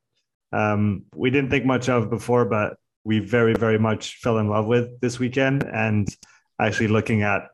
um, 0.51 1.05
we 1.15 1.29
didn't 1.29 1.49
think 1.49 1.65
much 1.65 1.87
of 1.87 2.09
before, 2.09 2.43
but 2.43 2.77
we 3.05 3.19
very 3.19 3.53
very 3.53 3.79
much 3.79 4.17
fell 4.17 4.39
in 4.39 4.49
love 4.49 4.65
with 4.65 4.99
this 4.99 5.17
weekend. 5.17 5.63
And 5.63 6.09
actually 6.59 6.89
looking 6.89 7.21
at 7.21 7.47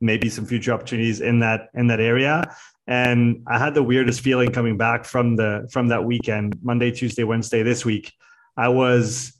maybe 0.00 0.28
some 0.28 0.46
future 0.46 0.72
opportunities 0.72 1.20
in 1.20 1.40
that 1.40 1.68
in 1.74 1.88
that 1.88 2.00
area. 2.00 2.54
And 2.86 3.42
I 3.48 3.58
had 3.58 3.74
the 3.74 3.82
weirdest 3.82 4.20
feeling 4.20 4.52
coming 4.52 4.76
back 4.76 5.04
from 5.04 5.34
the 5.34 5.68
from 5.72 5.88
that 5.88 6.04
weekend, 6.04 6.62
Monday, 6.62 6.92
Tuesday, 6.92 7.24
Wednesday 7.24 7.64
this 7.64 7.84
week 7.84 8.12
I 8.56 8.68
was, 8.68 9.32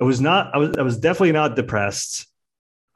I 0.00 0.04
was 0.04 0.20
not, 0.20 0.54
I 0.54 0.58
was, 0.58 0.76
I 0.76 0.82
was 0.82 0.98
definitely 0.98 1.32
not 1.32 1.56
depressed. 1.56 2.26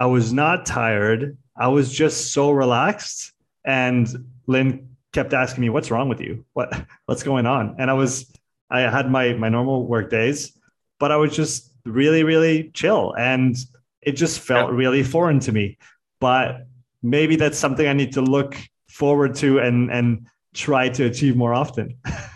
I 0.01 0.07
was 0.07 0.33
not 0.33 0.67
tired. 0.67 1.37
I 1.57 1.69
was 1.69 1.93
just 1.93 2.33
so 2.33 2.51
relaxed. 2.51 3.33
And 3.65 4.09
Lynn 4.47 4.89
kept 5.13 5.33
asking 5.33 5.63
me, 5.63 5.71
"What's 5.71 5.91
wrong 5.91 6.09
with 6.09 6.21
you? 6.21 6.45
What, 6.53 6.73
what's 7.07 7.23
going 7.23 7.47
on?" 7.47 7.77
And 7.79 7.91
I 7.91 7.95
was, 7.95 8.31
I 8.71 8.81
had 8.81 9.11
my 9.11 9.35
my 9.35 9.49
normal 9.49 9.87
work 9.87 10.11
days, 10.11 10.57
but 10.99 11.11
I 11.11 11.17
was 11.17 11.35
just 11.35 11.73
really, 11.85 12.23
really 12.23 12.71
chill, 12.75 13.15
and 13.19 13.57
it 14.03 14.13
just 14.13 14.41
felt 14.41 14.71
really 14.71 15.03
foreign 15.03 15.41
to 15.41 15.53
me. 15.53 15.79
But 16.21 16.67
maybe 17.03 17.37
that's 17.37 17.59
something 17.59 17.87
I 17.87 17.93
need 17.93 18.13
to 18.13 18.21
look 18.21 18.57
forward 18.89 19.35
to 19.37 19.59
and 19.59 19.91
and 19.91 20.27
try 20.55 20.89
to 20.91 21.05
achieve 21.05 21.37
more 21.37 21.55
often. 21.55 21.97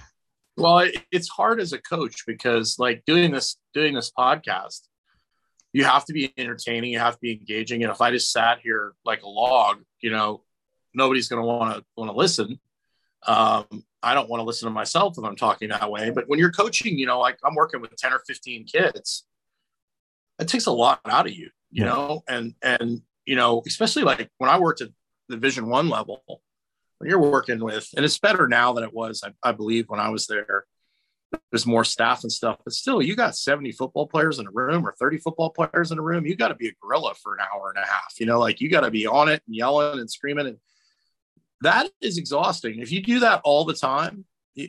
Well, 0.56 0.80
it, 0.80 0.96
it's 1.10 1.28
hard 1.28 1.60
as 1.60 1.72
a 1.72 1.78
coach 1.78 2.24
because 2.26 2.78
like 2.78 3.04
doing 3.06 3.32
this 3.32 3.56
doing 3.74 3.94
this 3.94 4.10
podcast, 4.16 4.80
you 5.72 5.84
have 5.84 6.04
to 6.06 6.12
be 6.12 6.32
entertaining, 6.36 6.92
you 6.92 6.98
have 6.98 7.14
to 7.14 7.20
be 7.20 7.32
engaging. 7.32 7.82
And 7.82 7.92
if 7.92 8.00
I 8.00 8.10
just 8.10 8.30
sat 8.30 8.60
here 8.62 8.94
like 9.04 9.22
a 9.22 9.28
log, 9.28 9.82
you 10.00 10.10
know, 10.10 10.42
nobody's 10.94 11.28
going 11.28 11.40
to 11.42 11.46
want 11.46 11.76
to 11.76 11.84
want 11.96 12.10
to 12.10 12.16
listen. 12.16 12.60
Um, 13.26 13.84
I 14.02 14.14
don't 14.14 14.28
want 14.28 14.40
to 14.40 14.44
listen 14.44 14.66
to 14.66 14.72
myself 14.72 15.14
if 15.16 15.24
I'm 15.24 15.36
talking 15.36 15.68
that 15.68 15.90
way. 15.90 16.10
But 16.10 16.28
when 16.28 16.38
you're 16.38 16.50
coaching, 16.50 16.98
you 16.98 17.06
know, 17.06 17.20
like 17.20 17.38
I'm 17.44 17.54
working 17.54 17.80
with 17.80 17.96
10 17.96 18.12
or 18.12 18.18
15 18.26 18.64
kids, 18.64 19.24
it 20.38 20.48
takes 20.48 20.66
a 20.66 20.72
lot 20.72 21.00
out 21.06 21.26
of 21.26 21.32
you, 21.32 21.50
you 21.70 21.84
yeah. 21.84 21.92
know, 21.92 22.24
and 22.28 22.54
and 22.62 23.02
you 23.24 23.36
know, 23.36 23.62
especially 23.66 24.02
like 24.02 24.28
when 24.38 24.50
I 24.50 24.58
worked 24.58 24.80
at 24.80 24.88
the 25.28 25.36
Division 25.36 25.68
One 25.68 25.88
level, 25.88 26.22
when 27.02 27.10
you're 27.10 27.18
working 27.18 27.58
with, 27.58 27.88
and 27.96 28.04
it's 28.04 28.20
better 28.20 28.46
now 28.46 28.72
than 28.72 28.84
it 28.84 28.94
was, 28.94 29.24
I, 29.24 29.32
I 29.42 29.50
believe, 29.50 29.86
when 29.88 29.98
I 29.98 30.10
was 30.10 30.28
there. 30.28 30.66
There's 31.50 31.66
more 31.66 31.82
staff 31.82 32.22
and 32.22 32.30
stuff, 32.30 32.58
but 32.62 32.74
still, 32.74 33.02
you 33.02 33.16
got 33.16 33.34
70 33.34 33.72
football 33.72 34.06
players 34.06 34.38
in 34.38 34.46
a 34.46 34.50
room 34.52 34.86
or 34.86 34.94
30 35.00 35.18
football 35.18 35.50
players 35.50 35.90
in 35.90 35.98
a 35.98 36.02
room. 36.02 36.26
You 36.26 36.36
got 36.36 36.48
to 36.48 36.54
be 36.54 36.68
a 36.68 36.72
gorilla 36.80 37.14
for 37.14 37.34
an 37.34 37.40
hour 37.40 37.72
and 37.74 37.82
a 37.82 37.86
half. 37.86 38.14
You 38.20 38.26
know, 38.26 38.38
like 38.38 38.60
you 38.60 38.68
got 38.68 38.82
to 38.82 38.90
be 38.90 39.06
on 39.06 39.28
it 39.28 39.42
and 39.46 39.56
yelling 39.56 39.98
and 39.98 40.08
screaming, 40.08 40.46
and 40.46 40.58
that 41.62 41.88
is 42.00 42.18
exhausting. 42.18 42.78
If 42.78 42.92
you 42.92 43.02
do 43.02 43.18
that 43.20 43.40
all 43.42 43.64
the 43.64 43.74
time, 43.74 44.26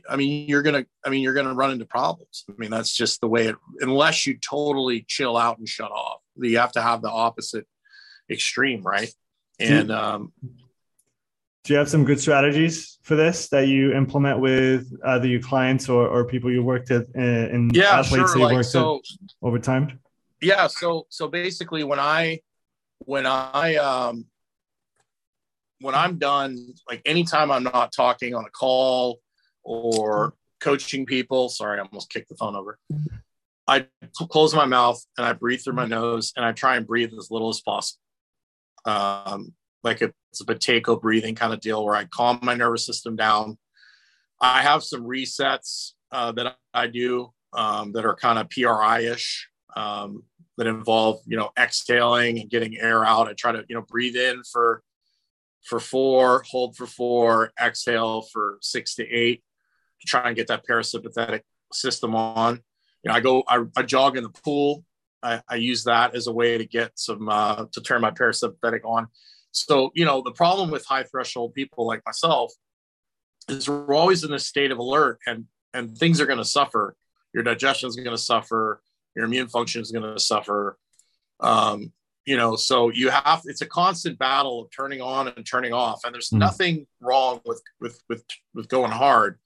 I 0.09 0.15
mean, 0.15 0.47
you're 0.49 0.63
gonna, 0.63 0.85
I 1.05 1.09
mean, 1.09 1.21
you're 1.21 1.33
gonna 1.35 1.53
run 1.53 1.71
into 1.71 1.85
problems. 1.85 2.45
I 2.49 2.53
mean, 2.57 2.71
that's 2.71 2.93
just 2.93 3.21
the 3.21 3.27
way 3.27 3.47
it. 3.47 3.55
Unless 3.81 4.25
you 4.25 4.39
totally 4.39 5.05
chill 5.07 5.37
out 5.37 5.59
and 5.59 5.69
shut 5.69 5.91
off, 5.91 6.21
you 6.37 6.57
have 6.57 6.71
to 6.71 6.81
have 6.81 7.03
the 7.03 7.11
opposite 7.11 7.67
extreme, 8.31 8.81
right? 8.81 9.13
And 9.59 9.91
um, 9.91 10.33
do 11.63 11.73
you 11.73 11.79
have 11.79 11.89
some 11.89 12.03
good 12.03 12.19
strategies 12.19 12.99
for 13.03 13.15
this 13.15 13.47
that 13.49 13.67
you 13.67 13.93
implement 13.93 14.39
with 14.39 14.91
either 15.05 15.27
your 15.27 15.41
clients 15.41 15.87
or, 15.87 16.07
or 16.07 16.25
people 16.25 16.51
you 16.51 16.61
worked 16.61 16.89
with 16.89 17.09
uh, 17.15 17.21
in 17.21 17.71
yeah, 17.73 17.99
athletes 17.99 18.31
sure. 18.31 18.39
you 18.39 18.43
like, 18.45 18.55
worked 18.55 18.69
so, 18.69 19.01
over 19.41 19.59
time? 19.59 19.99
Yeah. 20.41 20.67
So, 20.67 21.07
so 21.09 21.29
basically 21.29 21.85
when 21.85 21.99
I, 21.99 22.41
when 22.99 23.25
I, 23.25 23.75
um, 23.75 24.25
when 25.79 25.95
I'm 25.95 26.17
done, 26.17 26.73
like 26.89 27.01
anytime 27.05 27.49
I'm 27.49 27.63
not 27.63 27.93
talking 27.93 28.35
on 28.35 28.43
a 28.43 28.49
call 28.49 29.21
or 29.63 30.33
coaching 30.59 31.05
people, 31.05 31.47
sorry, 31.47 31.79
I 31.79 31.83
almost 31.83 32.09
kicked 32.09 32.27
the 32.27 32.35
phone 32.35 32.57
over. 32.57 32.77
I 33.67 33.87
close 34.29 34.53
my 34.53 34.65
mouth 34.65 35.01
and 35.17 35.25
I 35.25 35.31
breathe 35.31 35.61
through 35.63 35.73
my 35.73 35.85
nose 35.85 36.33
and 36.35 36.45
I 36.45 36.51
try 36.51 36.75
and 36.75 36.85
breathe 36.85 37.13
as 37.17 37.31
little 37.31 37.49
as 37.49 37.61
possible. 37.61 38.01
Um, 38.85 39.53
like 39.83 40.01
it's 40.01 40.41
a 40.41 40.45
Buteyko 40.45 41.01
breathing 41.01 41.35
kind 41.35 41.53
of 41.53 41.59
deal 41.59 41.83
where 41.83 41.95
I 41.95 42.05
calm 42.05 42.39
my 42.41 42.53
nervous 42.53 42.85
system 42.85 43.15
down. 43.15 43.57
I 44.41 44.61
have 44.61 44.83
some 44.83 45.03
resets 45.03 45.91
uh, 46.11 46.31
that 46.33 46.55
I 46.73 46.87
do 46.87 47.31
um, 47.53 47.91
that 47.93 48.05
are 48.05 48.15
kind 48.15 48.39
of 48.39 48.49
PRI-ish 48.49 49.47
um, 49.75 50.23
that 50.57 50.67
involve, 50.67 51.21
you 51.25 51.37
know, 51.37 51.51
exhaling 51.57 52.39
and 52.39 52.49
getting 52.49 52.77
air 52.77 53.05
out. 53.05 53.27
I 53.27 53.33
try 53.33 53.51
to, 53.51 53.63
you 53.67 53.75
know, 53.75 53.85
breathe 53.87 54.15
in 54.15 54.43
for 54.43 54.83
for 55.65 55.79
four, 55.79 56.43
hold 56.49 56.75
for 56.75 56.85
four, 56.85 57.51
exhale 57.61 58.21
for 58.21 58.57
six 58.61 58.95
to 58.95 59.07
eight 59.09 59.43
to 60.01 60.07
try 60.07 60.27
and 60.27 60.35
get 60.35 60.47
that 60.47 60.65
parasympathetic 60.69 61.41
system 61.71 62.15
on. 62.15 62.59
You 63.03 63.09
know, 63.09 63.13
I 63.13 63.19
go, 63.21 63.43
I, 63.47 63.63
I 63.75 63.83
jog 63.83 64.17
in 64.17 64.23
the 64.23 64.29
pool. 64.29 64.83
I, 65.21 65.41
I, 65.47 65.55
use 65.55 65.85
that 65.85 66.15
as 66.15 66.27
a 66.27 66.33
way 66.33 66.57
to 66.57 66.65
get 66.65 66.91
some 66.95 67.29
uh, 67.29 67.65
to 67.71 67.81
turn 67.81 68.01
my 68.01 68.11
parasympathetic 68.11 68.81
on. 68.83 69.07
So, 69.53 69.91
you 69.93 70.03
know, 70.03 70.21
the 70.21 70.31
problem 70.31 70.71
with 70.71 70.85
high 70.85 71.03
threshold 71.03 71.53
people 71.53 71.87
like 71.87 72.01
myself 72.05 72.51
is 73.47 73.69
we're 73.69 73.93
always 73.93 74.23
in 74.23 74.33
a 74.33 74.39
state 74.39 74.71
of 74.71 74.79
alert 74.79 75.19
and 75.25 75.45
and 75.73 75.97
things 75.97 76.19
are 76.19 76.25
going 76.25 76.37
to 76.39 76.45
suffer. 76.45 76.95
Your 77.33 77.43
digestion 77.43 77.87
is 77.87 77.95
going 77.95 78.09
to 78.09 78.17
suffer. 78.17 78.81
Your 79.15 79.25
immune 79.25 79.47
function 79.47 79.81
is 79.81 79.91
going 79.91 80.11
to 80.11 80.19
suffer. 80.19 80.77
Um, 81.39 81.91
you 82.25 82.37
know 82.37 82.55
so 82.55 82.89
you 82.89 83.09
have 83.09 83.41
it's 83.45 83.61
a 83.61 83.65
constant 83.65 84.17
battle 84.17 84.61
of 84.61 84.71
turning 84.71 85.01
on 85.01 85.27
and 85.27 85.45
turning 85.45 85.73
off 85.73 86.01
and 86.03 86.13
there's 86.13 86.29
mm. 86.29 86.39
nothing 86.39 86.87
wrong 87.01 87.39
with 87.45 87.61
with 87.79 88.01
with 88.09 88.23
with 88.53 88.67
going 88.67 88.91
hard 88.91 89.39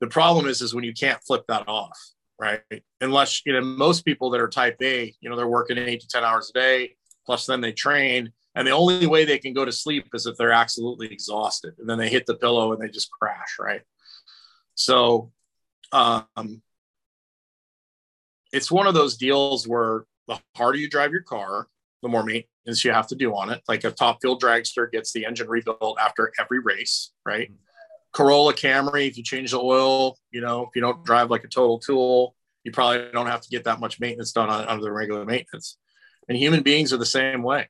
the 0.00 0.06
problem 0.06 0.46
is 0.46 0.60
is 0.60 0.74
when 0.74 0.84
you 0.84 0.92
can't 0.92 1.22
flip 1.24 1.44
that 1.48 1.68
off 1.68 1.98
right 2.38 2.60
unless 3.00 3.42
you 3.46 3.52
know 3.52 3.60
most 3.60 4.04
people 4.04 4.30
that 4.30 4.40
are 4.40 4.48
type 4.48 4.76
a 4.82 5.14
you 5.20 5.30
know 5.30 5.36
they're 5.36 5.46
working 5.46 5.78
eight 5.78 6.00
to 6.00 6.08
ten 6.08 6.24
hours 6.24 6.50
a 6.50 6.58
day 6.58 6.96
plus 7.24 7.46
then 7.46 7.60
they 7.60 7.72
train 7.72 8.32
and 8.56 8.66
the 8.66 8.72
only 8.72 9.06
way 9.06 9.24
they 9.24 9.38
can 9.38 9.52
go 9.52 9.64
to 9.64 9.70
sleep 9.70 10.08
is 10.14 10.26
if 10.26 10.36
they're 10.36 10.50
absolutely 10.50 11.06
exhausted 11.12 11.74
and 11.78 11.88
then 11.88 11.98
they 11.98 12.08
hit 12.08 12.26
the 12.26 12.34
pillow 12.34 12.72
and 12.72 12.82
they 12.82 12.88
just 12.88 13.10
crash 13.12 13.56
right 13.60 13.82
so 14.74 15.30
um 15.92 16.62
it's 18.52 18.70
one 18.70 18.86
of 18.86 18.94
those 18.94 19.16
deals 19.16 19.68
where 19.68 20.04
the 20.26 20.40
harder 20.56 20.78
you 20.78 20.88
drive 20.88 21.12
your 21.12 21.22
car 21.22 21.68
the 22.02 22.08
more 22.08 22.22
maintenance 22.22 22.84
you 22.84 22.92
have 22.92 23.06
to 23.08 23.14
do 23.14 23.34
on 23.34 23.50
it. 23.50 23.62
Like 23.68 23.84
a 23.84 23.90
top 23.90 24.18
fuel 24.20 24.38
dragster 24.38 24.90
gets 24.90 25.12
the 25.12 25.26
engine 25.26 25.48
rebuilt 25.48 25.98
after 26.00 26.32
every 26.38 26.60
race, 26.60 27.12
right? 27.24 27.50
Corolla 28.12 28.54
Camry, 28.54 29.08
if 29.08 29.16
you 29.16 29.22
change 29.22 29.50
the 29.50 29.60
oil, 29.60 30.16
you 30.30 30.40
know, 30.40 30.62
if 30.62 30.70
you 30.74 30.80
don't 30.80 31.04
drive 31.04 31.30
like 31.30 31.44
a 31.44 31.48
total 31.48 31.78
tool, 31.78 32.34
you 32.64 32.72
probably 32.72 33.10
don't 33.12 33.26
have 33.26 33.42
to 33.42 33.48
get 33.48 33.64
that 33.64 33.80
much 33.80 34.00
maintenance 34.00 34.32
done 34.32 34.48
on, 34.48 34.66
on 34.66 34.80
the 34.80 34.90
regular 34.90 35.24
maintenance. 35.24 35.78
And 36.28 36.36
human 36.36 36.62
beings 36.62 36.92
are 36.92 36.96
the 36.96 37.06
same 37.06 37.42
way. 37.42 37.68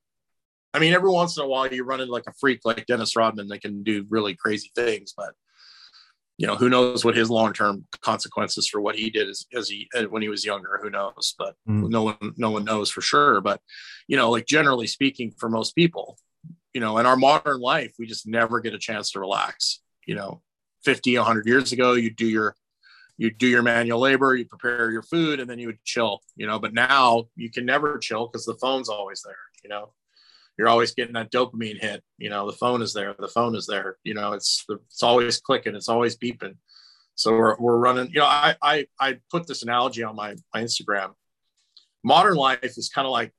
I 0.77 0.79
mean, 0.79 0.93
every 0.93 1.11
once 1.11 1.39
in 1.39 1.43
a 1.43 1.49
while 1.49 1.72
you 1.72 1.85
run 1.85 2.03
into 2.03 2.12
like 2.12 2.27
a 2.29 2.35
freak 2.35 2.61
like 2.66 2.85
Dennis 2.85 3.16
Rodman 3.16 3.49
that 3.49 3.62
can 3.62 3.83
do 3.83 4.05
really 4.11 4.35
crazy 4.35 4.70
things, 4.74 5.14
but 5.16 5.33
you 6.37 6.47
know, 6.47 6.55
who 6.55 6.68
knows 6.68 7.03
what 7.03 7.16
his 7.16 7.31
long-term 7.31 7.87
consequences 8.03 8.68
for 8.68 8.79
what 8.79 8.95
he 8.95 9.09
did 9.09 9.27
as, 9.27 9.47
as 9.55 9.70
he 9.70 9.89
uh, 9.97 10.03
when 10.03 10.20
he 10.20 10.29
was 10.29 10.45
younger, 10.45 10.79
who 10.83 10.91
knows, 10.91 11.35
but 11.39 11.55
mm. 11.66 11.89
no 11.89 12.03
one, 12.03 12.35
no 12.37 12.51
one 12.51 12.64
knows 12.64 12.91
for 12.91 13.01
sure. 13.01 13.41
But, 13.41 13.62
you 14.07 14.18
know, 14.18 14.31
like 14.31 14.45
generally 14.45 14.87
speaking 14.87 15.33
for 15.39 15.49
most 15.49 15.74
people, 15.74 16.18
you 16.74 16.81
know, 16.83 16.99
in 16.99 17.07
our 17.07 17.16
modern 17.16 17.59
life, 17.59 17.95
we 17.99 18.05
just 18.05 18.27
never 18.27 18.61
get 18.61 18.74
a 18.74 18.79
chance 18.79 19.12
to 19.12 19.20
relax, 19.20 19.81
you 20.07 20.14
know, 20.14 20.43
50, 20.85 21.14
hundred 21.14 21.47
years 21.47 21.72
ago, 21.72 21.95
you 21.95 22.11
do 22.11 22.27
your, 22.27 22.55
you 23.16 23.31
do 23.31 23.47
your 23.47 23.62
manual 23.62 23.99
labor, 23.99 24.37
you 24.37 24.45
prepare 24.45 24.91
your 24.91 25.03
food 25.03 25.41
and 25.41 25.49
then 25.49 25.59
you 25.59 25.68
would 25.68 25.83
chill, 25.85 26.20
you 26.37 26.47
know, 26.47 26.59
but 26.59 26.74
now 26.74 27.29
you 27.35 27.51
can 27.51 27.64
never 27.64 27.97
chill 27.97 28.27
because 28.27 28.45
the 28.45 28.59
phone's 28.61 28.91
always 28.91 29.22
there, 29.22 29.35
you 29.64 29.70
know, 29.70 29.95
you're 30.59 30.68
always 30.68 30.94
getting 30.94 31.14
that 31.14 31.30
dopamine 31.30 31.80
hit. 31.80 32.02
You 32.18 32.30
know, 32.30 32.50
the 32.50 32.57
phone 32.57 32.82
is 32.82 32.92
there, 32.92 33.14
the 33.18 33.28
phone 33.28 33.54
is 33.54 33.66
there. 33.66 33.96
You 34.04 34.14
know, 34.14 34.32
it's 34.32 34.64
it's 34.68 35.02
always 35.02 35.38
clicking, 35.40 35.74
it's 35.74 35.88
always 35.88 36.16
beeping. 36.16 36.57
So 37.14 37.32
we're, 37.32 37.57
we're 37.59 37.78
running. 37.78 38.09
You 38.09 38.20
know, 38.20 38.26
I 38.26 38.57
I 38.62 38.86
I 38.98 39.18
put 39.30 39.46
this 39.46 39.62
analogy 39.62 40.02
on 40.02 40.16
my 40.16 40.36
my 40.54 40.62
Instagram. 40.62 41.12
Modern 42.02 42.36
life 42.36 42.62
is 42.62 42.90
kind 42.94 43.07
of 43.07 43.12
like 43.12 43.32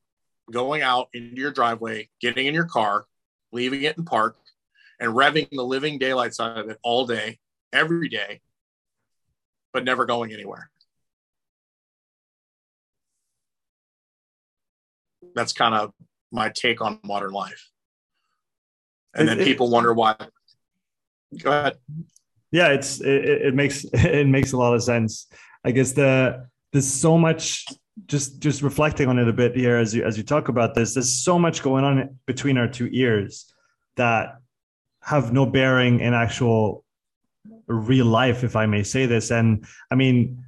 going 0.52 0.82
out 0.82 1.10
into 1.14 1.40
your 1.42 1.52
driveway, 1.52 2.10
getting 2.22 2.48
in 2.48 2.54
your 2.54 2.66
car, 2.66 3.06
leaving 3.52 3.84
it 3.84 3.98
in 3.98 4.06
park, 4.06 4.38
and 5.00 5.14
revving 5.14 5.50
the 5.52 5.64
living 5.64 5.98
daylights 5.98 6.40
out 6.40 6.58
of 6.58 6.70
it 6.70 6.78
all 6.84 7.06
day, 7.06 7.40
every 7.72 8.10
day, 8.10 8.42
but 9.74 9.84
never 9.84 10.06
going 10.06 10.34
anywhere. 10.34 10.70
That's 15.36 15.54
kind 15.54 15.76
of 15.76 15.94
my 16.32 16.50
take 16.50 16.82
on 16.82 17.00
modern 17.04 17.32
life. 17.32 17.70
And 19.14 19.28
then 19.28 19.40
people 19.40 19.70
wonder 19.70 19.94
why. 19.94 20.16
Go 21.42 21.52
ahead. 21.52 21.78
Yeah, 22.52 22.70
it's 22.70 23.02
it, 23.02 23.26
it 23.26 23.56
makes 23.56 23.84
it 23.94 24.28
makes 24.28 24.54
a 24.54 24.58
lot 24.58 24.74
of 24.74 24.84
sense. 24.84 25.28
I 25.64 25.72
guess 25.72 25.92
the 25.94 26.48
there's 26.72 26.88
so 26.92 27.18
much 27.18 27.66
just 28.06 28.40
just 28.40 28.62
reflecting 28.62 29.10
on 29.10 29.18
it 29.18 29.28
a 29.28 29.34
bit 29.34 29.56
here 29.56 29.78
as 29.78 29.94
you 29.94 30.04
as 30.04 30.18
you 30.18 30.24
talk 30.24 30.50
about 30.50 30.76
this. 30.76 30.94
There's 30.94 31.24
so 31.24 31.40
much 31.40 31.64
going 31.64 31.84
on 31.84 32.18
between 32.26 32.58
our 32.58 32.68
two 32.68 32.90
ears 32.92 33.52
that 33.96 34.40
have 35.02 35.34
no 35.34 35.46
bearing 35.46 36.00
in 36.00 36.14
actual 36.14 36.84
real 37.68 38.06
life, 38.06 38.44
if 38.44 38.56
I 38.56 38.66
may 38.66 38.84
say 38.84 39.06
this. 39.06 39.32
And 39.32 39.66
I 39.92 39.96
mean, 39.96 40.46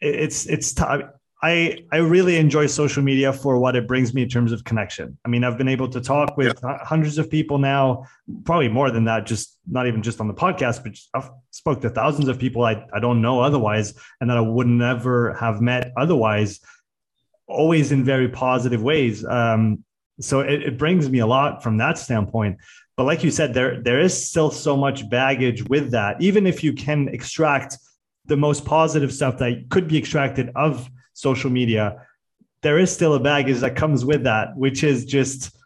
it's 0.00 0.46
it's 0.46 0.72
t- 0.72 0.84
I 1.42 1.84
I 1.90 1.98
really 1.98 2.36
enjoy 2.36 2.66
social 2.66 3.02
media 3.02 3.32
for 3.32 3.58
what 3.58 3.74
it 3.74 3.88
brings 3.88 4.12
me 4.12 4.22
in 4.22 4.28
terms 4.28 4.52
of 4.52 4.64
connection. 4.64 5.16
I 5.24 5.28
mean, 5.28 5.42
I've 5.42 5.56
been 5.56 5.68
able 5.68 5.88
to 5.88 6.00
talk 6.00 6.36
with 6.36 6.58
yeah. 6.62 6.78
hundreds 6.84 7.16
of 7.18 7.30
people 7.30 7.58
now, 7.58 8.06
probably 8.44 8.68
more 8.68 8.90
than 8.90 9.04
that. 9.04 9.26
Just 9.26 9.58
not 9.66 9.86
even 9.86 10.02
just 10.02 10.20
on 10.20 10.28
the 10.28 10.34
podcast, 10.34 10.82
but 10.84 10.98
I've 11.14 11.30
spoke 11.50 11.80
to 11.80 11.90
thousands 11.90 12.28
of 12.28 12.38
people 12.38 12.64
I 12.64 12.84
I 12.92 13.00
don't 13.00 13.22
know 13.22 13.40
otherwise, 13.40 13.94
and 14.20 14.28
that 14.28 14.36
I 14.36 14.42
would 14.42 14.66
never 14.66 15.34
have 15.34 15.60
met 15.60 15.92
otherwise. 15.96 16.60
Always 17.46 17.90
in 17.90 18.04
very 18.04 18.28
positive 18.28 18.82
ways. 18.82 19.24
Um, 19.24 19.84
so 20.20 20.40
it, 20.40 20.62
it 20.62 20.78
brings 20.78 21.08
me 21.08 21.20
a 21.20 21.26
lot 21.26 21.62
from 21.62 21.78
that 21.78 21.98
standpoint. 21.98 22.58
But 22.96 23.04
like 23.04 23.24
you 23.24 23.30
said, 23.30 23.54
there 23.54 23.80
there 23.80 23.98
is 23.98 24.28
still 24.28 24.50
so 24.50 24.76
much 24.76 25.08
baggage 25.08 25.66
with 25.70 25.92
that. 25.92 26.20
Even 26.20 26.46
if 26.46 26.62
you 26.62 26.74
can 26.74 27.08
extract 27.08 27.78
the 28.26 28.36
most 28.36 28.66
positive 28.66 29.10
stuff 29.10 29.38
that 29.38 29.70
could 29.70 29.88
be 29.88 29.96
extracted 29.96 30.50
of 30.54 30.88
social 31.12 31.50
media, 31.50 32.06
there 32.62 32.78
is 32.78 32.92
still 32.92 33.14
a 33.14 33.20
baggage 33.20 33.58
that 33.60 33.76
comes 33.76 34.04
with 34.04 34.24
that, 34.24 34.56
which 34.56 34.84
is 34.84 35.04
just 35.04 35.56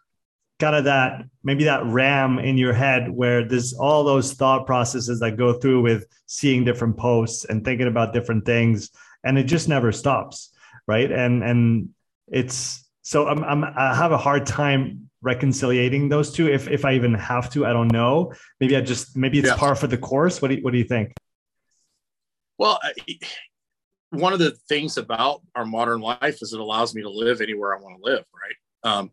kind 0.59 0.75
of 0.75 0.85
that 0.85 1.23
maybe 1.43 1.65
that 1.65 1.85
ram 1.85 2.39
in 2.39 2.57
your 2.57 2.73
head 2.73 3.09
where 3.09 3.45
there's 3.45 3.73
all 3.73 4.03
those 4.03 4.33
thought 4.33 4.65
processes 4.65 5.19
that 5.19 5.35
go 5.35 5.53
through 5.53 5.81
with 5.81 6.05
seeing 6.27 6.63
different 6.63 6.95
posts 6.95 7.43
and 7.45 7.65
thinking 7.65 7.87
about 7.87 8.13
different 8.13 8.45
things 8.45 8.89
and 9.25 9.37
it 9.37 9.43
just 9.43 9.67
never 9.67 9.91
stops 9.91 10.55
right? 10.87 11.11
And 11.11 11.43
and 11.43 11.89
it's 12.27 12.87
so 13.01 13.27
I'm, 13.27 13.43
I'm 13.43 13.63
i 13.63 13.95
have 13.95 14.11
a 14.11 14.17
hard 14.17 14.45
time 14.45 15.09
reconciliating 15.21 16.09
those 16.09 16.31
two. 16.31 16.47
If 16.47 16.67
if 16.67 16.85
i 16.85 16.93
even 16.93 17.13
have 17.13 17.49
to 17.51 17.65
i 17.65 17.73
don't 17.73 17.91
know. 17.91 18.33
Maybe 18.59 18.75
i 18.75 18.81
just 18.81 19.15
maybe 19.15 19.39
it's 19.39 19.49
yeah. 19.49 19.57
par 19.57 19.75
for 19.75 19.87
the 19.87 19.97
course. 19.97 20.41
What 20.41 20.49
do 20.49 20.55
you, 20.55 20.63
what 20.63 20.71
do 20.71 20.77
you 20.77 20.83
think? 20.83 21.13
Well 22.57 22.79
one 24.15 24.33
of 24.33 24.39
the 24.39 24.51
things 24.69 24.97
about 24.97 25.41
our 25.55 25.65
modern 25.65 26.01
life 26.01 26.41
is 26.41 26.53
it 26.53 26.59
allows 26.59 26.95
me 26.95 27.01
to 27.01 27.09
live 27.09 27.41
anywhere 27.41 27.75
I 27.75 27.81
want 27.81 27.97
to 27.97 28.03
live, 28.03 28.23
right? 28.33 28.91
Um, 28.93 29.11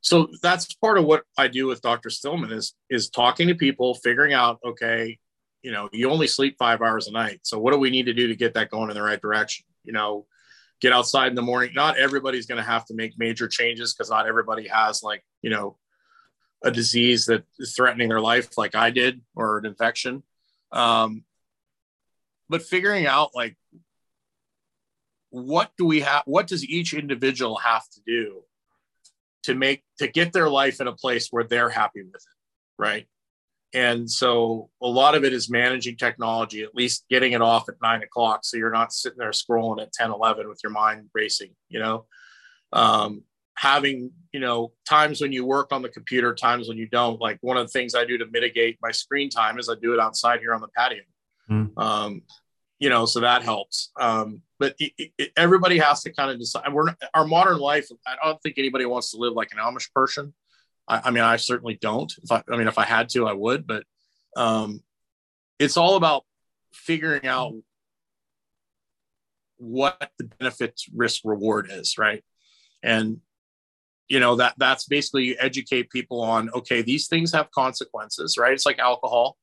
so 0.00 0.28
that's 0.42 0.74
part 0.74 0.98
of 0.98 1.04
what 1.04 1.24
I 1.38 1.48
do 1.48 1.66
with 1.66 1.80
Dr. 1.80 2.10
Stillman 2.10 2.52
is 2.52 2.74
is 2.90 3.08
talking 3.08 3.48
to 3.48 3.54
people, 3.54 3.94
figuring 3.94 4.32
out, 4.32 4.58
okay, 4.64 5.18
you 5.62 5.70
know, 5.70 5.88
you 5.92 6.10
only 6.10 6.26
sleep 6.26 6.56
five 6.58 6.82
hours 6.82 7.06
a 7.06 7.12
night. 7.12 7.40
So 7.44 7.58
what 7.58 7.72
do 7.72 7.78
we 7.78 7.90
need 7.90 8.06
to 8.06 8.12
do 8.12 8.26
to 8.26 8.36
get 8.36 8.54
that 8.54 8.70
going 8.70 8.90
in 8.90 8.96
the 8.96 9.02
right 9.02 9.20
direction? 9.20 9.64
You 9.84 9.92
know, 9.92 10.26
get 10.80 10.92
outside 10.92 11.28
in 11.28 11.36
the 11.36 11.42
morning. 11.42 11.70
Not 11.74 11.96
everybody's 11.96 12.46
going 12.46 12.62
to 12.62 12.68
have 12.68 12.84
to 12.86 12.94
make 12.94 13.16
major 13.16 13.46
changes 13.46 13.94
because 13.94 14.10
not 14.10 14.26
everybody 14.26 14.66
has 14.66 15.04
like, 15.04 15.24
you 15.40 15.50
know, 15.50 15.78
a 16.64 16.70
disease 16.70 17.26
that 17.26 17.44
is 17.58 17.74
threatening 17.74 18.08
their 18.08 18.20
life 18.20 18.58
like 18.58 18.74
I 18.74 18.90
did 18.90 19.20
or 19.36 19.58
an 19.58 19.66
infection. 19.66 20.24
Um, 20.72 21.24
but 22.48 22.62
figuring 22.62 23.06
out 23.06 23.30
like 23.34 23.56
what 25.32 25.70
do 25.78 25.86
we 25.86 26.00
have 26.00 26.22
what 26.26 26.46
does 26.46 26.62
each 26.64 26.92
individual 26.92 27.56
have 27.56 27.88
to 27.88 28.00
do 28.06 28.42
to 29.42 29.54
make 29.54 29.82
to 29.98 30.06
get 30.06 30.32
their 30.32 30.48
life 30.48 30.78
in 30.78 30.86
a 30.86 30.92
place 30.92 31.28
where 31.30 31.42
they're 31.42 31.70
happy 31.70 32.02
with 32.02 32.14
it 32.14 32.22
right? 32.78 33.06
And 33.74 34.10
so 34.10 34.68
a 34.82 34.86
lot 34.86 35.14
of 35.14 35.24
it 35.24 35.32
is 35.32 35.48
managing 35.48 35.96
technology 35.96 36.62
at 36.62 36.74
least 36.74 37.06
getting 37.08 37.32
it 37.32 37.40
off 37.40 37.68
at 37.70 37.76
nine 37.82 38.02
o'clock 38.02 38.40
so 38.44 38.58
you're 38.58 38.70
not 38.70 38.92
sitting 38.92 39.18
there 39.18 39.30
scrolling 39.30 39.80
at 39.80 39.92
10 39.92 40.10
11 40.10 40.48
with 40.48 40.60
your 40.62 40.72
mind 40.72 41.08
racing 41.14 41.54
you 41.70 41.80
know? 41.80 42.04
Um, 42.72 43.24
having 43.56 44.10
you 44.32 44.40
know 44.40 44.72
times 44.88 45.20
when 45.20 45.32
you 45.32 45.46
work 45.46 45.72
on 45.72 45.82
the 45.82 45.88
computer 45.88 46.34
times 46.34 46.68
when 46.68 46.78
you 46.78 46.88
don't 46.88 47.20
like 47.20 47.38
one 47.42 47.58
of 47.58 47.66
the 47.66 47.70
things 47.70 47.94
i 47.94 48.02
do 48.02 48.16
to 48.16 48.24
mitigate 48.32 48.78
my 48.80 48.90
screen 48.90 49.28
time 49.28 49.58
is 49.58 49.68
i 49.68 49.74
do 49.80 49.92
it 49.92 50.00
outside 50.00 50.40
here 50.40 50.54
on 50.54 50.60
the 50.62 50.68
patio. 50.68 51.02
Mm. 51.50 51.76
um, 51.76 52.22
you 52.82 52.90
know 52.90 53.06
so 53.06 53.20
that 53.20 53.42
helps 53.42 53.90
um, 53.98 54.42
but 54.62 54.76
it, 54.78 55.10
it, 55.18 55.32
everybody 55.36 55.76
has 55.78 56.02
to 56.02 56.12
kind 56.12 56.30
of 56.30 56.38
decide. 56.38 56.72
We're 56.72 56.94
our 57.14 57.26
modern 57.26 57.58
life. 57.58 57.88
I 58.06 58.14
don't 58.22 58.40
think 58.44 58.58
anybody 58.58 58.84
wants 58.84 59.10
to 59.10 59.16
live 59.16 59.32
like 59.32 59.50
an 59.50 59.58
Amish 59.58 59.92
person. 59.92 60.32
I, 60.86 61.00
I 61.06 61.10
mean, 61.10 61.24
I 61.24 61.34
certainly 61.34 61.76
don't. 61.80 62.12
If 62.22 62.30
I, 62.30 62.44
I 62.48 62.56
mean, 62.56 62.68
if 62.68 62.78
I 62.78 62.84
had 62.84 63.08
to, 63.08 63.26
I 63.26 63.32
would. 63.32 63.66
But 63.66 63.82
um, 64.36 64.80
it's 65.58 65.76
all 65.76 65.96
about 65.96 66.24
figuring 66.72 67.26
out 67.26 67.54
what 69.56 70.12
the 70.16 70.30
benefit 70.38 70.80
risk 70.94 71.22
reward 71.24 71.68
is, 71.68 71.98
right? 71.98 72.22
And 72.84 73.18
you 74.06 74.20
know 74.20 74.36
that 74.36 74.54
that's 74.58 74.84
basically 74.84 75.24
you 75.24 75.36
educate 75.40 75.90
people 75.90 76.20
on 76.20 76.50
okay, 76.50 76.82
these 76.82 77.08
things 77.08 77.32
have 77.32 77.50
consequences, 77.50 78.38
right? 78.38 78.52
It's 78.52 78.66
like 78.66 78.78
alcohol. 78.78 79.36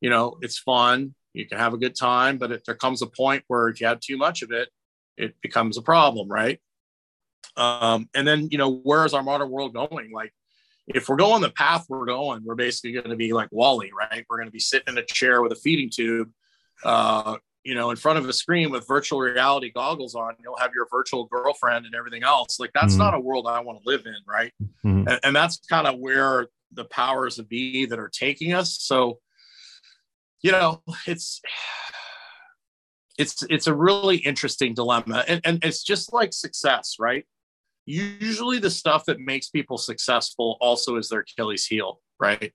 You 0.00 0.08
know, 0.08 0.38
it's 0.40 0.56
fun 0.56 1.14
you 1.32 1.46
can 1.46 1.58
have 1.58 1.74
a 1.74 1.78
good 1.78 1.94
time, 1.94 2.38
but 2.38 2.52
it, 2.52 2.62
there 2.66 2.74
comes 2.74 3.02
a 3.02 3.06
point 3.06 3.44
where 3.48 3.68
if 3.68 3.80
you 3.80 3.86
have 3.86 4.00
too 4.00 4.16
much 4.16 4.42
of 4.42 4.52
it, 4.52 4.68
it 5.16 5.34
becomes 5.42 5.76
a 5.76 5.82
problem, 5.82 6.28
right? 6.28 6.60
Um, 7.56 8.08
and 8.14 8.26
then, 8.26 8.48
you 8.50 8.58
know, 8.58 8.70
where 8.70 9.04
is 9.04 9.14
our 9.14 9.22
modern 9.22 9.50
world 9.50 9.74
going? 9.74 10.12
Like, 10.12 10.32
if 10.86 11.08
we're 11.08 11.16
going 11.16 11.42
the 11.42 11.50
path 11.50 11.86
we're 11.88 12.06
going, 12.06 12.42
we're 12.44 12.54
basically 12.54 12.92
going 12.92 13.10
to 13.10 13.16
be 13.16 13.32
like 13.32 13.48
WALL-E, 13.52 13.92
right? 13.96 14.24
We're 14.28 14.38
going 14.38 14.48
to 14.48 14.52
be 14.52 14.58
sitting 14.58 14.94
in 14.94 14.98
a 14.98 15.04
chair 15.04 15.42
with 15.42 15.52
a 15.52 15.56
feeding 15.56 15.90
tube, 15.90 16.30
uh, 16.84 17.36
you 17.62 17.74
know, 17.74 17.90
in 17.90 17.96
front 17.96 18.18
of 18.18 18.28
a 18.28 18.32
screen 18.32 18.70
with 18.70 18.86
virtual 18.88 19.20
reality 19.20 19.70
goggles 19.70 20.14
on, 20.14 20.34
you'll 20.42 20.56
have 20.56 20.72
your 20.74 20.88
virtual 20.90 21.26
girlfriend 21.26 21.86
and 21.86 21.94
everything 21.94 22.24
else. 22.24 22.58
Like 22.58 22.72
that's 22.74 22.94
mm-hmm. 22.94 23.02
not 23.02 23.14
a 23.14 23.20
world 23.20 23.46
I 23.46 23.60
want 23.60 23.82
to 23.82 23.88
live 23.88 24.06
in, 24.06 24.16
right? 24.26 24.52
Mm-hmm. 24.84 25.08
And, 25.08 25.20
and 25.22 25.36
that's 25.36 25.58
kind 25.68 25.86
of 25.86 25.98
where 25.98 26.48
the 26.72 26.84
powers 26.86 27.38
of 27.38 27.48
be 27.48 27.86
that 27.86 27.98
are 27.98 28.08
taking 28.08 28.52
us. 28.52 28.78
So, 28.80 29.20
you 30.42 30.52
know, 30.52 30.82
it's 31.06 31.40
it's 33.18 33.44
it's 33.48 33.66
a 33.66 33.74
really 33.74 34.16
interesting 34.18 34.74
dilemma, 34.74 35.24
and 35.28 35.40
and 35.44 35.64
it's 35.64 35.82
just 35.82 36.12
like 36.12 36.32
success, 36.32 36.96
right? 36.98 37.24
Usually, 37.86 38.58
the 38.58 38.70
stuff 38.70 39.04
that 39.06 39.20
makes 39.20 39.48
people 39.48 39.78
successful 39.78 40.56
also 40.60 40.96
is 40.96 41.08
their 41.08 41.20
Achilles 41.20 41.66
heel, 41.66 42.00
right? 42.20 42.52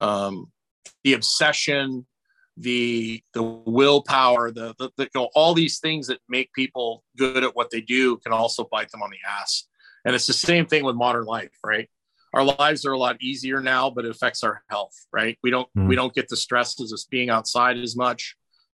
Um, 0.00 0.52
the 1.04 1.14
obsession, 1.14 2.06
the 2.56 3.22
the 3.34 3.42
willpower, 3.42 4.50
the, 4.50 4.74
the, 4.78 4.90
the, 4.96 5.04
you 5.04 5.10
know 5.14 5.28
all 5.34 5.54
these 5.54 5.78
things 5.78 6.06
that 6.06 6.20
make 6.28 6.52
people 6.52 7.04
good 7.16 7.44
at 7.44 7.54
what 7.54 7.70
they 7.70 7.80
do 7.80 8.16
can 8.18 8.32
also 8.32 8.64
bite 8.64 8.90
them 8.90 9.02
on 9.02 9.10
the 9.10 9.18
ass. 9.28 9.66
And 10.04 10.14
it's 10.14 10.26
the 10.26 10.32
same 10.32 10.66
thing 10.66 10.84
with 10.84 10.94
modern 10.94 11.24
life, 11.24 11.58
right? 11.64 11.88
Our 12.36 12.44
lives 12.44 12.84
are 12.84 12.92
a 12.92 12.98
lot 12.98 13.20
easier 13.20 13.60
now, 13.60 13.90
but 13.90 14.04
it 14.04 14.10
affects 14.10 14.44
our 14.44 14.62
health, 14.70 14.94
right? 15.12 15.36
We 15.42 15.50
don't 15.50 15.68
mm. 15.76 15.88
we 15.88 15.96
don't 15.96 16.14
get 16.14 16.28
the 16.28 16.36
stresses 16.36 16.92
of 16.92 17.00
being 17.10 17.30
outside 17.30 17.78
as 17.78 17.96
much. 17.96 18.36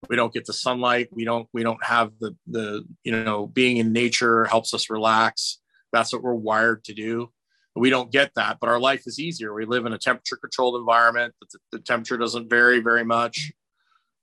We 0.09 0.15
don't 0.15 0.33
get 0.33 0.45
the 0.45 0.53
sunlight. 0.53 1.09
We 1.11 1.25
don't 1.25 1.47
we 1.53 1.61
don't 1.61 1.83
have 1.83 2.11
the 2.19 2.35
the 2.47 2.85
you 3.03 3.11
know 3.11 3.45
being 3.45 3.77
in 3.77 3.93
nature 3.93 4.45
helps 4.45 4.73
us 4.73 4.89
relax. 4.89 5.59
That's 5.91 6.11
what 6.13 6.23
we're 6.23 6.33
wired 6.33 6.83
to 6.85 6.93
do 6.93 7.31
we 7.79 7.89
don't 7.89 8.11
get 8.11 8.31
that 8.35 8.57
but 8.59 8.69
our 8.69 8.79
life 8.79 9.03
is 9.05 9.19
easier 9.19 9.53
we 9.53 9.65
live 9.65 9.85
in 9.85 9.93
a 9.93 9.97
temperature 9.97 10.35
controlled 10.35 10.75
environment 10.75 11.33
the, 11.41 11.59
the, 11.71 11.79
temperature 11.79 12.17
doesn't 12.17 12.49
vary 12.49 12.79
very 12.79 13.05
much 13.05 13.51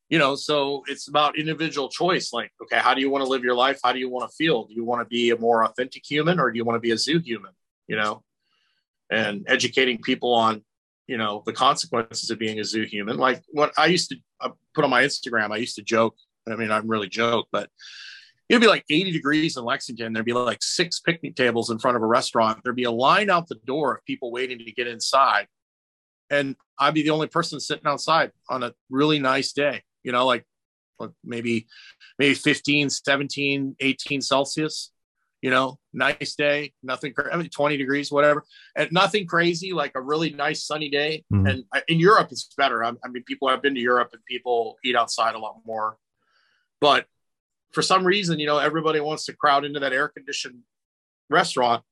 you 0.08 0.18
know 0.18 0.34
so 0.34 0.82
it's 0.86 1.08
about 1.08 1.38
individual 1.38 1.88
choice 1.88 2.32
like 2.32 2.50
okay 2.62 2.78
how 2.78 2.94
do 2.94 3.00
you 3.00 3.10
want 3.10 3.24
to 3.24 3.28
live 3.28 3.42
your 3.42 3.54
life 3.54 3.80
how 3.82 3.92
do 3.92 3.98
you 3.98 4.10
want 4.10 4.28
to 4.28 4.34
feel 4.36 4.64
do 4.64 4.74
you 4.74 4.84
want 4.84 5.00
to 5.00 5.06
be 5.06 5.30
a 5.30 5.38
more 5.38 5.64
authentic 5.64 6.02
human 6.04 6.38
or 6.38 6.50
do 6.50 6.56
you 6.56 6.64
want 6.64 6.76
to 6.76 6.80
be 6.80 6.90
a 6.90 6.98
zoo 6.98 7.18
human 7.18 7.52
you 7.88 7.96
know 7.96 8.22
and 9.10 9.44
educating 9.48 10.00
people 10.00 10.34
on 10.34 10.62
you 11.06 11.16
know 11.16 11.42
the 11.46 11.52
consequences 11.52 12.30
of 12.30 12.38
being 12.38 12.58
a 12.60 12.64
zoo 12.64 12.84
human. 12.84 13.16
Like 13.16 13.42
what 13.48 13.72
i 13.78 13.86
used 13.86 14.10
to 14.10 14.16
I 14.40 14.50
put 14.74 14.84
on 14.84 14.90
my 14.90 15.02
instagram 15.02 15.50
i 15.50 15.56
used 15.56 15.76
to 15.76 15.82
joke 15.82 16.14
i 16.46 16.56
mean 16.56 16.70
i'm 16.70 16.86
really 16.86 17.08
joke 17.08 17.46
but 17.50 17.70
it'd 18.48 18.60
be 18.60 18.68
like 18.68 18.84
80 18.90 19.12
degrees 19.12 19.56
in 19.56 19.64
lexington. 19.64 20.12
There'd 20.12 20.26
be 20.26 20.32
like 20.32 20.62
six 20.62 21.00
picnic 21.00 21.34
tables 21.34 21.70
in 21.70 21.80
front 21.80 21.96
of 21.96 22.02
a 22.02 22.06
restaurant. 22.06 22.60
There'd 22.62 22.76
be 22.76 22.84
a 22.84 22.90
line 22.90 23.30
out 23.30 23.48
the 23.48 23.58
door 23.64 23.96
of 23.96 24.04
people 24.04 24.30
waiting 24.30 24.58
to 24.58 24.72
get 24.72 24.86
inside. 24.86 25.46
And 26.30 26.56
i'd 26.78 26.94
be 26.94 27.02
the 27.02 27.10
only 27.10 27.28
person 27.28 27.60
sitting 27.60 27.86
outside 27.86 28.32
on 28.50 28.62
a 28.62 28.72
really 28.90 29.18
nice 29.18 29.52
day 29.52 29.82
you 30.06 30.12
know, 30.12 30.24
like 30.24 30.46
maybe 31.24 31.66
maybe 32.18 32.34
15, 32.34 32.88
17, 32.88 33.76
18 33.80 34.22
Celsius, 34.22 34.92
you 35.46 35.52
know, 35.52 35.78
nice 35.92 36.34
day, 36.34 36.72
nothing, 36.82 37.14
I 37.32 37.36
mean, 37.36 37.48
20 37.48 37.76
degrees, 37.76 38.10
whatever, 38.10 38.42
and 38.74 38.90
nothing 38.90 39.28
crazy, 39.28 39.72
like 39.72 39.92
a 39.94 40.00
really 40.00 40.30
nice 40.30 40.64
sunny 40.64 40.88
day. 40.90 41.22
Mm-hmm. 41.32 41.46
And 41.46 41.64
in 41.86 42.00
Europe, 42.00 42.32
it's 42.32 42.52
better. 42.58 42.82
I, 42.82 42.88
I 43.04 43.08
mean, 43.08 43.22
people 43.22 43.48
have 43.48 43.62
been 43.62 43.76
to 43.76 43.80
Europe 43.80 44.10
and 44.12 44.20
people 44.24 44.76
eat 44.84 44.96
outside 44.96 45.36
a 45.36 45.38
lot 45.38 45.58
more. 45.64 45.98
But 46.80 47.06
for 47.70 47.80
some 47.80 48.04
reason, 48.04 48.40
you 48.40 48.46
know, 48.48 48.58
everybody 48.58 48.98
wants 48.98 49.26
to 49.26 49.36
crowd 49.36 49.64
into 49.64 49.78
that 49.78 49.92
air 49.92 50.08
conditioned 50.08 50.62
restaurant, 51.30 51.84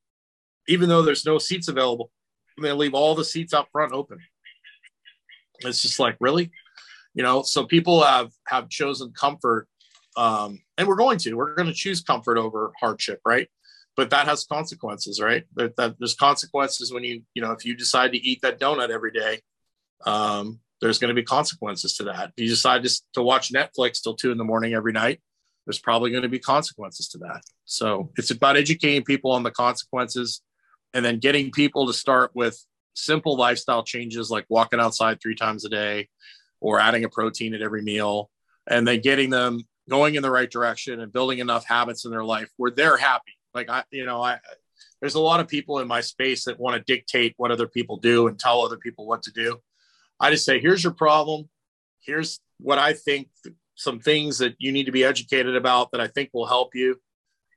even 0.67 0.89
though 0.89 1.03
there's 1.03 1.25
no 1.25 1.39
seats 1.39 1.69
available. 1.69 2.11
And 2.57 2.67
They 2.67 2.73
leave 2.73 2.95
all 2.95 3.15
the 3.15 3.25
seats 3.25 3.55
out 3.55 3.69
front 3.71 3.93
open. 3.93 4.19
It's 5.61 5.81
just 5.81 6.01
like, 6.01 6.17
really? 6.19 6.51
you 7.17 7.23
know 7.23 7.43
so 7.43 7.65
people 7.65 8.03
have 8.03 8.33
have 8.49 8.69
chosen 8.69 9.13
comfort 9.13 9.69
um, 10.17 10.59
and 10.79 10.89
we're 10.89 10.97
going 10.97 11.19
to 11.19 11.35
we're 11.35 11.55
going 11.55 11.69
to 11.69 11.75
choose 11.75 12.03
comfort 12.03 12.39
over 12.39 12.73
hardship 12.81 13.21
right? 13.25 13.49
But 13.97 14.11
that 14.11 14.27
has 14.27 14.45
consequences 14.45 15.21
right? 15.21 15.45
That, 15.55 15.77
that, 15.77 15.97
there's 15.99 16.15
consequences 16.15 16.93
when 16.93 17.05
you 17.05 17.23
you 17.35 17.43
know 17.43 17.53
if 17.53 17.65
you 17.65 17.77
decide 17.77 18.13
to 18.13 18.19
eat 18.19 18.41
that 18.43 18.61
donut 18.61 18.91
every 18.91 19.13
day 19.13 19.41
um, 20.07 20.61
there's 20.81 20.99
going 20.99 21.09
to 21.09 21.15
be 21.15 21.23
consequences 21.23 21.97
to 21.97 22.05
that. 22.05 22.33
If 22.37 22.45
you 22.45 22.49
decide 22.49 22.83
to, 22.85 23.03
to 23.15 23.23
watch 23.23 23.53
netflix 23.53 24.03
till 24.03 24.15
two 24.15 24.33
in 24.33 24.39
the 24.39 24.45
morning 24.45 24.75
every 24.75 24.93
night 24.93 25.21
there's 25.67 25.79
probably 25.79 26.11
going 26.11 26.23
to 26.23 26.29
be 26.29 26.39
consequences 26.39 27.09
to 27.09 27.19
that. 27.19 27.43
So 27.65 28.11
it's 28.17 28.31
about 28.31 28.57
educating 28.57 29.03
people 29.03 29.33
on 29.33 29.43
the 29.43 29.51
consequences 29.51 30.43
and 30.93 31.05
then 31.05 31.19
getting 31.19 31.51
people 31.51 31.87
to 31.87 31.93
start 31.93 32.31
with 32.35 32.59
simple 32.95 33.37
lifestyle 33.37 33.83
changes 33.83 34.31
like 34.31 34.47
walking 34.49 34.81
outside 34.81 35.21
three 35.21 35.35
times 35.35 35.65
a 35.65 35.69
day 35.69 36.09
or 36.61 36.81
adding 36.81 37.05
a 37.05 37.09
protein 37.09 37.55
at 37.55 37.63
every 37.63 37.83
meal 37.83 38.31
and 38.67 38.87
then 38.87 39.01
getting 39.01 39.31
them 39.31 39.61
going 39.89 40.15
in 40.15 40.23
the 40.23 40.31
right 40.31 40.51
direction 40.51 41.01
and 41.01 41.13
building 41.13 41.39
enough 41.39 41.65
habits 41.67 42.05
in 42.05 42.11
their 42.11 42.25
life 42.25 42.49
where 42.57 42.71
they're 42.71 42.97
happy. 42.97 43.33
Like 43.53 43.69
I, 43.69 43.85
you 43.91 44.07
know, 44.07 44.23
I, 44.23 44.39
there's 45.01 45.15
a 45.15 45.21
lot 45.21 45.41
of 45.41 45.49
people 45.49 45.81
in 45.81 45.89
my 45.89 46.01
space 46.01 46.45
that 46.45 46.59
want 46.59 46.77
to 46.77 46.93
dictate 46.93 47.35
what 47.37 47.51
other 47.51 47.69
people 47.69 47.99
do 47.99 48.27
and 48.27 48.39
tell 48.39 48.63
other 48.63 48.79
people 48.79 49.07
what 49.07 49.23
to 49.25 49.33
do. 49.33 49.59
I 50.19 50.31
just 50.31 50.45
say, 50.45 50.61
here's 50.61 50.83
your 50.83 50.95
problem. 50.95 51.49
Here's 52.01 52.41
what 52.59 52.79
I 52.79 52.93
think 52.93 53.29
some 53.75 54.01
things 54.01 54.39
that 54.39 54.55
you 54.59 54.73
need 54.73 54.87
to 54.87 54.93
be 54.93 55.05
educated 55.05 55.57
about 55.57 55.91
that 55.93 56.01
I 56.01 56.07
think 56.07 56.31
will 56.33 56.47
help 56.47 56.75
you. 56.75 57.01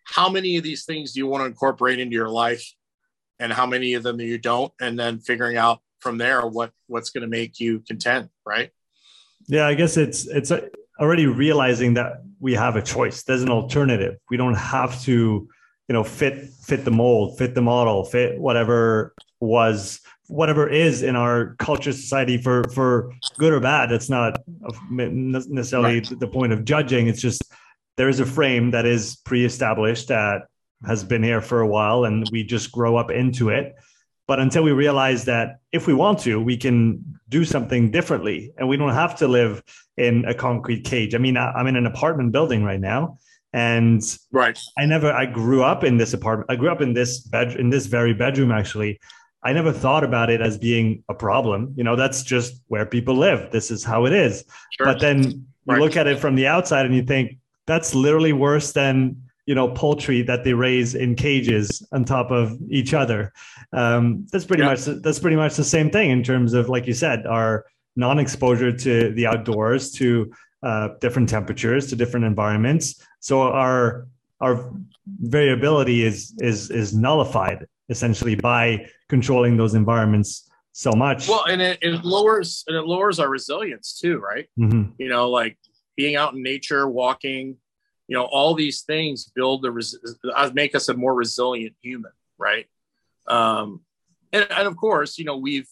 How 0.06 0.30
many 0.30 0.58
of 0.58 0.64
these 0.64 0.86
things 0.86 1.14
do 1.14 1.20
you 1.20 1.28
want 1.28 1.42
to 1.42 1.46
incorporate 1.46 2.00
into 2.00 2.16
your 2.16 2.30
life 2.30 2.66
and 3.40 3.52
how 3.54 3.66
many 3.66 3.94
of 3.94 4.04
them 4.04 4.20
you 4.20 4.38
don't? 4.38 4.74
And 4.82 4.98
then 4.98 5.20
figuring 5.20 5.58
out 5.58 5.82
from 6.00 6.18
there 6.18 6.46
what 6.46 6.72
what's 6.88 7.10
going 7.10 7.22
to 7.22 7.28
make 7.28 7.60
you 7.60 7.80
content, 7.82 8.30
right? 8.46 8.72
Yeah, 9.48 9.68
I 9.68 9.74
guess 9.74 9.98
it's 9.98 10.26
it's 10.26 10.52
already 11.00 11.26
realizing 11.26 11.96
that 11.96 12.24
we 12.40 12.54
have 12.54 12.76
a 12.76 12.82
choice. 12.82 13.24
There's 13.24 13.42
an 13.42 13.50
alternative. 13.50 14.18
We 14.30 14.38
don't 14.38 14.56
have 14.56 15.02
to, 15.04 15.12
you 15.88 15.94
know, 15.94 16.04
fit 16.04 16.50
fit 16.50 16.86
the 16.86 16.92
mold, 16.92 17.38
fit 17.38 17.56
the 17.56 17.62
model, 17.62 18.06
fit 18.06 18.40
whatever 18.40 19.14
was 19.40 20.02
whatever 20.28 20.68
is 20.68 21.04
in 21.04 21.16
our 21.16 21.56
culture 21.58 21.94
society 21.94 22.38
for 22.38 22.64
for 22.74 23.14
good 23.38 23.54
or 23.54 23.60
bad 23.60 23.92
it's 23.92 24.10
not 24.10 24.42
necessarily 24.90 26.00
right. 26.00 26.20
the 26.20 26.28
point 26.28 26.52
of 26.52 26.66
judging 26.66 27.08
it's 27.08 27.22
just 27.22 27.44
there 27.96 28.10
is 28.10 28.20
a 28.20 28.26
frame 28.26 28.72
that 28.72 28.86
is 28.86 29.16
pre-established 29.24 30.10
that 30.10 30.44
has 30.86 31.04
been 31.04 31.24
here 31.24 31.42
for 31.42 31.62
a 31.62 31.68
while 31.68 32.04
and 32.04 32.28
we 32.32 32.44
just 32.44 32.72
grow 32.72 32.98
up 32.98 33.10
into 33.10 33.50
it 33.50 33.76
but 34.28 34.40
until 34.40 34.64
we 34.64 34.72
realize 34.72 35.26
that 35.26 35.60
if 35.72 35.88
we 35.88 35.94
want 35.94 36.20
to, 36.20 36.42
we 36.42 36.58
can 36.58 37.04
do 37.30 37.46
something 37.46 37.92
differently 37.92 38.52
and 38.58 38.68
we 38.68 38.78
don't 38.78 38.94
have 38.94 39.16
to 39.18 39.28
live 39.28 39.64
in 39.96 40.26
a 40.26 40.34
concrete 40.34 40.84
cage. 40.84 41.16
I 41.16 41.18
mean, 41.18 41.38
I'm 41.38 41.68
in 41.68 41.76
an 41.76 41.86
apartment 41.86 42.32
building 42.34 42.64
right 42.64 42.80
now. 42.80 43.18
And 43.54 44.04
right, 44.32 44.60
I 44.78 44.86
never, 44.86 45.12
I 45.12 45.26
grew 45.26 45.64
up 45.64 45.84
in 45.84 45.98
this 45.98 46.14
apartment. 46.14 46.52
I 46.52 46.58
grew 46.58 46.70
up 46.70 46.82
in 46.82 46.94
this 46.94 47.22
bed, 47.22 47.54
in 47.54 47.70
this 47.70 47.86
very 47.86 48.14
bedroom, 48.14 48.52
actually. 48.52 49.00
I 49.44 49.54
never 49.54 49.72
thought 49.72 50.04
about 50.04 50.30
it 50.30 50.42
as 50.42 50.58
being 50.58 51.04
a 51.10 51.14
problem. 51.14 51.74
You 51.78 51.86
know, 51.86 51.96
that's 51.96 52.24
just 52.24 52.62
where 52.68 52.86
people 52.86 53.16
live. 53.16 53.50
This 53.52 53.72
is 53.72 53.84
how 53.84 54.06
it 54.06 54.12
is. 54.12 54.44
Sure. 54.72 54.88
But 54.88 55.00
then 55.00 55.24
you 55.24 55.44
right. 55.66 55.80
look 55.80 55.96
at 55.96 56.08
it 56.08 56.20
from 56.20 56.36
the 56.36 56.48
outside 56.48 56.86
and 56.86 56.94
you 56.94 57.04
think 57.04 57.38
that's 57.66 57.96
literally 57.96 58.34
worse 58.34 58.74
than 58.74 59.27
you 59.48 59.56
know 59.56 59.70
poultry 59.70 60.22
that 60.22 60.44
they 60.44 60.54
raise 60.54 60.94
in 60.94 61.16
cages 61.16 61.82
on 61.92 62.06
top 62.06 62.30
of 62.30 62.56
each 62.70 62.94
other 62.94 63.34
um, 63.74 64.28
that's 64.32 64.46
pretty 64.46 64.62
yeah. 64.62 64.70
much 64.70 64.86
that's 65.02 65.18
pretty 65.18 65.38
much 65.38 65.56
the 65.56 65.64
same 65.64 65.90
thing 65.90 66.12
in 66.12 66.22
terms 66.22 66.54
of 66.54 66.70
like 66.70 66.86
you 66.86 66.94
said 66.94 67.26
our 67.26 67.66
non-exposure 67.96 68.72
to 68.72 69.12
the 69.14 69.26
outdoors 69.26 69.92
to 69.92 70.32
uh, 70.62 70.90
different 71.02 71.28
temperatures 71.28 71.88
to 71.88 71.96
different 71.96 72.26
environments 72.26 73.02
so 73.22 73.42
our 73.42 74.08
our 74.42 74.72
variability 75.22 76.04
is 76.04 76.36
is 76.40 76.70
is 76.70 76.94
nullified 76.94 77.66
essentially 77.90 78.36
by 78.36 78.86
controlling 79.08 79.56
those 79.56 79.74
environments 79.74 80.50
so 80.74 80.92
much 80.92 81.30
well 81.30 81.46
and 81.46 81.62
it, 81.62 81.80
it 81.82 82.04
lowers 82.04 82.64
and 82.68 82.76
it 82.76 82.84
lowers 82.84 83.20
our 83.20 83.30
resilience 83.30 83.98
too 84.00 84.20
right 84.20 84.48
mm-hmm. 84.60 84.92
you 84.98 85.08
know 85.08 85.30
like 85.30 85.58
being 85.96 86.16
out 86.16 86.34
in 86.34 86.44
nature 86.44 86.88
walking 86.88 87.56
you 88.08 88.16
know 88.16 88.26
all 88.26 88.54
these 88.54 88.82
things 88.82 89.32
build 89.36 89.62
the 89.62 89.72
res- 89.72 90.18
uh, 90.34 90.52
make 90.54 90.76
us 90.76 90.90
a 90.90 90.94
more 90.94 91.14
resilient 91.14 91.76
human 91.82 92.12
right? 92.38 92.68
Um, 93.28 93.82
and, 94.32 94.48
and 94.52 94.68
of 94.68 94.78
course 94.78 95.18
you 95.18 95.26
know 95.26 95.38
we've 95.38 95.68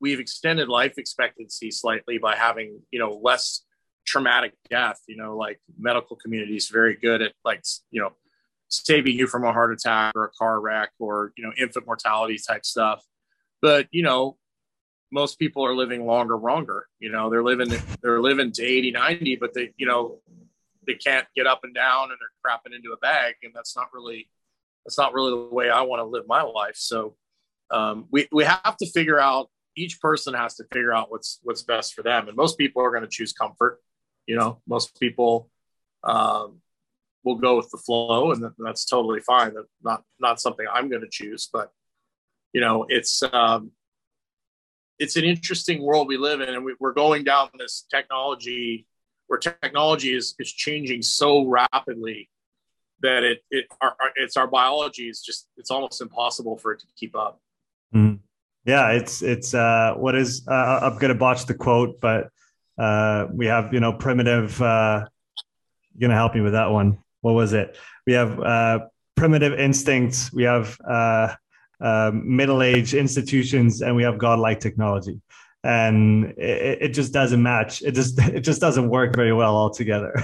we've 0.00 0.20
extended 0.20 0.68
life 0.68 0.98
expectancy 0.98 1.70
slightly 1.70 2.18
by 2.18 2.36
having 2.36 2.80
you 2.90 2.98
know 2.98 3.20
less 3.22 3.64
traumatic 4.04 4.52
death 4.68 5.00
you 5.06 5.16
know 5.16 5.36
like 5.36 5.60
medical 5.78 6.16
community 6.16 6.56
is 6.56 6.68
very 6.68 6.96
good 6.96 7.22
at 7.22 7.32
like 7.44 7.62
you 7.90 8.00
know 8.00 8.10
saving 8.68 9.16
you 9.16 9.26
from 9.26 9.44
a 9.44 9.52
heart 9.52 9.72
attack 9.72 10.12
or 10.16 10.24
a 10.24 10.30
car 10.30 10.60
wreck 10.60 10.90
or 10.98 11.32
you 11.36 11.44
know 11.44 11.52
infant 11.58 11.86
mortality 11.86 12.38
type 12.38 12.64
stuff. 12.64 13.04
But 13.60 13.88
you 13.90 14.02
know 14.02 14.36
most 15.12 15.38
people 15.38 15.64
are 15.64 15.74
living 15.74 16.06
longer 16.06 16.38
longer 16.38 16.86
you 16.98 17.10
know 17.10 17.28
they're 17.28 17.42
living 17.42 17.68
they're 18.00 18.20
living 18.20 18.50
to 18.50 18.64
80 18.64 18.92
90 18.92 19.36
but 19.36 19.52
they 19.52 19.72
you 19.76 19.86
know 19.86 20.20
they 20.86 20.94
can't 20.94 21.26
get 21.36 21.46
up 21.46 21.60
and 21.64 21.74
down 21.74 22.10
and 22.10 22.18
they're 22.20 22.28
crapping 22.44 22.74
into 22.74 22.92
a 22.92 22.96
bag. 22.98 23.34
And 23.42 23.52
that's 23.54 23.76
not 23.76 23.88
really 23.92 24.28
that's 24.84 24.98
not 24.98 25.14
really 25.14 25.30
the 25.30 25.54
way 25.54 25.70
i 25.70 25.82
want 25.82 26.00
to 26.00 26.04
live 26.04 26.24
my 26.26 26.42
life. 26.42 26.76
So 26.76 27.16
um, 27.70 28.06
we, 28.10 28.28
we 28.30 28.44
have 28.44 28.76
to 28.78 28.86
figure 28.86 29.18
out 29.18 29.48
each 29.76 30.00
person 30.00 30.34
has 30.34 30.56
to 30.56 30.64
figure 30.72 30.92
out 30.92 31.10
what's 31.10 31.40
what's 31.42 31.62
best 31.62 31.94
for 31.94 32.02
them. 32.02 32.28
And 32.28 32.36
most 32.36 32.58
people 32.58 32.82
are 32.82 32.90
going 32.90 33.02
to 33.02 33.08
choose 33.08 33.32
comfort 33.32 33.80
You 34.26 34.36
know, 34.36 34.60
most 34.66 34.98
people 35.00 35.50
um, 36.04 36.60
will 37.24 37.36
go 37.36 37.56
with 37.56 37.70
the 37.70 37.78
flow, 37.78 38.32
and 38.32 38.44
that's 38.58 38.84
totally 38.84 39.20
fine. 39.20 39.54
That's 39.54 39.68
not 39.82 40.02
not 40.20 40.40
something 40.40 40.66
I'm 40.72 40.90
going 40.90 41.02
to 41.02 41.08
choose, 41.10 41.48
but 41.52 41.72
you 42.52 42.60
know, 42.60 42.86
it's 42.88 43.22
um, 43.32 43.72
it's 44.98 45.16
an 45.16 45.24
interesting 45.24 45.82
world 45.82 46.06
we 46.06 46.18
live 46.18 46.40
in, 46.40 46.50
and 46.50 46.64
we, 46.64 46.74
we're 46.78 46.92
going 46.92 47.24
down 47.24 47.48
this 47.58 47.86
technology 47.90 48.86
where 49.26 49.38
technology 49.38 50.14
is 50.14 50.34
is 50.38 50.52
changing 50.52 51.02
so 51.02 51.46
rapidly 51.46 52.28
that 53.02 53.22
it 53.22 53.44
it 53.50 53.66
our, 53.80 53.94
it's 54.16 54.36
our 54.36 54.46
biology 54.46 55.08
is 55.08 55.20
just 55.20 55.48
it's 55.56 55.70
almost 55.70 56.00
impossible 56.00 56.56
for 56.56 56.72
it 56.72 56.80
to 56.80 56.86
keep 56.96 57.14
up. 57.16 57.40
Mm. 57.94 58.20
Yeah, 58.64 58.90
it's 58.90 59.22
it's 59.22 59.54
uh, 59.54 59.94
what 59.96 60.14
is 60.14 60.46
uh, 60.48 60.80
I'm 60.82 60.98
gonna 60.98 61.14
botch 61.14 61.46
the 61.46 61.54
quote, 61.54 62.00
but 62.00 62.28
uh, 62.78 63.26
we 63.32 63.46
have 63.46 63.74
you 63.74 63.80
know 63.80 63.92
primitive. 63.92 64.60
Uh, 64.62 65.06
you're 65.94 66.08
gonna 66.08 66.18
help 66.18 66.34
me 66.34 66.40
with 66.40 66.52
that 66.52 66.70
one. 66.70 66.98
What 67.20 67.32
was 67.32 67.52
it? 67.52 67.76
We 68.06 68.14
have 68.14 68.38
uh, 68.40 68.78
primitive 69.16 69.58
instincts. 69.58 70.32
We 70.32 70.44
have 70.44 70.76
uh, 70.88 71.34
uh, 71.80 72.12
middle 72.14 72.62
age 72.62 72.94
institutions, 72.94 73.82
and 73.82 73.96
we 73.96 74.04
have 74.04 74.18
godlike 74.18 74.60
technology, 74.60 75.20
and 75.64 76.24
it, 76.38 76.82
it 76.82 76.88
just 76.88 77.12
doesn't 77.12 77.42
match. 77.42 77.82
It 77.82 77.92
just 77.92 78.18
it 78.20 78.40
just 78.40 78.60
doesn't 78.60 78.88
work 78.88 79.14
very 79.16 79.32
well 79.32 79.56
altogether. 79.56 80.14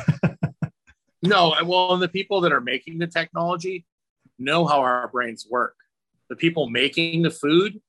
no, 1.22 1.54
well, 1.64 1.94
and 1.94 2.02
the 2.02 2.08
people 2.08 2.42
that 2.42 2.52
are 2.52 2.60
making 2.60 2.98
the 2.98 3.06
technology 3.06 3.86
know 4.38 4.66
how 4.66 4.80
our 4.80 5.08
brains 5.08 5.46
work. 5.48 5.76
The 6.28 6.36
people 6.36 6.68
making 6.68 7.22
the 7.22 7.30
food 7.30 7.80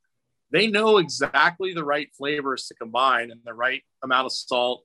they 0.51 0.67
know 0.67 0.97
exactly 0.97 1.73
the 1.73 1.83
right 1.83 2.09
flavors 2.15 2.67
to 2.67 2.73
combine 2.75 3.31
and 3.31 3.41
the 3.43 3.53
right 3.53 3.83
amount 4.03 4.25
of 4.25 4.31
salt 4.31 4.83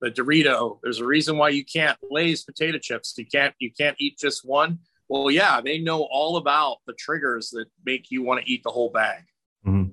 the 0.00 0.10
dorito 0.10 0.78
there's 0.82 1.00
a 1.00 1.06
reason 1.06 1.38
why 1.38 1.48
you 1.48 1.64
can't 1.64 1.98
lays 2.10 2.42
potato 2.42 2.78
chips 2.78 3.14
you 3.16 3.26
can't 3.26 3.54
you 3.58 3.70
can't 3.70 3.96
eat 3.98 4.18
just 4.18 4.44
one 4.44 4.78
well 5.08 5.30
yeah 5.30 5.60
they 5.60 5.78
know 5.78 6.02
all 6.02 6.36
about 6.36 6.78
the 6.86 6.92
triggers 6.92 7.50
that 7.50 7.66
make 7.84 8.10
you 8.10 8.22
want 8.22 8.42
to 8.42 8.50
eat 8.50 8.62
the 8.62 8.70
whole 8.70 8.90
bag 8.90 9.22
mm-hmm. 9.66 9.90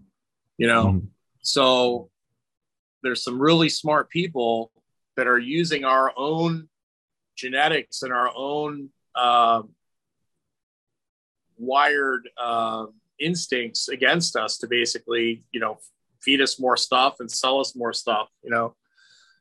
you 0.58 0.68
know 0.68 0.88
mm-hmm. 0.88 1.06
So 1.44 2.10
there's 3.04 3.24
some 3.24 3.40
really 3.40 3.70
smart 3.70 4.10
people 4.10 4.72
that 5.16 5.28
are 5.28 5.38
using 5.38 5.86
our 5.86 6.12
own 6.18 6.70
genetics 7.36 8.02
and 8.02 8.12
our 8.12 8.32
own 8.36 8.90
uh, 9.14 9.62
wired 11.58 12.28
uh, 12.42 12.86
instincts 13.20 13.90
against 13.90 14.36
us 14.36 14.58
to 14.60 14.68
basically, 14.68 15.44
you 15.52 15.60
know, 15.60 15.78
feed 16.22 16.42
us 16.42 16.60
more 16.60 16.78
stuff 16.78 17.18
and 17.20 17.30
sell 17.30 17.60
us 17.60 17.76
more 17.76 17.94
stuff, 17.94 18.30
you 18.44 18.50
know. 18.50 18.76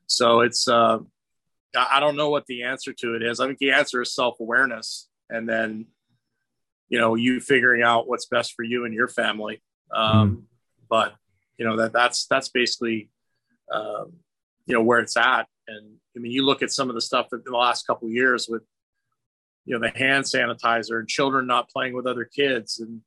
So 0.06 0.40
it's 0.40 0.68
uh 0.68 0.98
I 1.74 2.00
don't 2.00 2.16
know 2.16 2.28
what 2.28 2.44
the 2.46 2.64
answer 2.64 2.92
to 2.92 3.14
it 3.14 3.22
is. 3.22 3.40
I 3.40 3.46
think 3.46 3.58
the 3.58 3.70
answer 3.70 4.02
is 4.02 4.14
self-awareness 4.14 5.08
and 5.30 5.48
then 5.48 5.86
you 6.88 6.98
know, 6.98 7.14
you 7.14 7.40
figuring 7.40 7.82
out 7.82 8.06
what's 8.06 8.26
best 8.26 8.52
for 8.54 8.62
you 8.64 8.84
and 8.84 8.92
your 8.92 9.08
family. 9.08 9.62
Um 9.94 10.36
mm. 10.36 10.42
but 10.88 11.14
you 11.62 11.68
know 11.68 11.76
that 11.76 11.92
that's 11.92 12.26
that's 12.26 12.48
basically 12.48 13.08
um 13.70 14.14
you 14.66 14.74
know 14.74 14.82
where 14.82 14.98
it's 14.98 15.16
at. 15.16 15.46
And 15.68 15.94
I 16.16 16.18
mean 16.18 16.32
you 16.32 16.44
look 16.44 16.60
at 16.60 16.72
some 16.72 16.88
of 16.88 16.96
the 16.96 17.00
stuff 17.00 17.28
that 17.30 17.46
in 17.46 17.52
the 17.52 17.56
last 17.56 17.86
couple 17.86 18.10
years 18.10 18.48
with 18.48 18.62
you 19.64 19.72
know 19.72 19.80
the 19.80 19.96
hand 19.96 20.24
sanitizer 20.24 20.98
and 20.98 21.08
children 21.08 21.46
not 21.46 21.70
playing 21.70 21.94
with 21.94 22.04
other 22.04 22.24
kids 22.24 22.80
and 22.80 23.00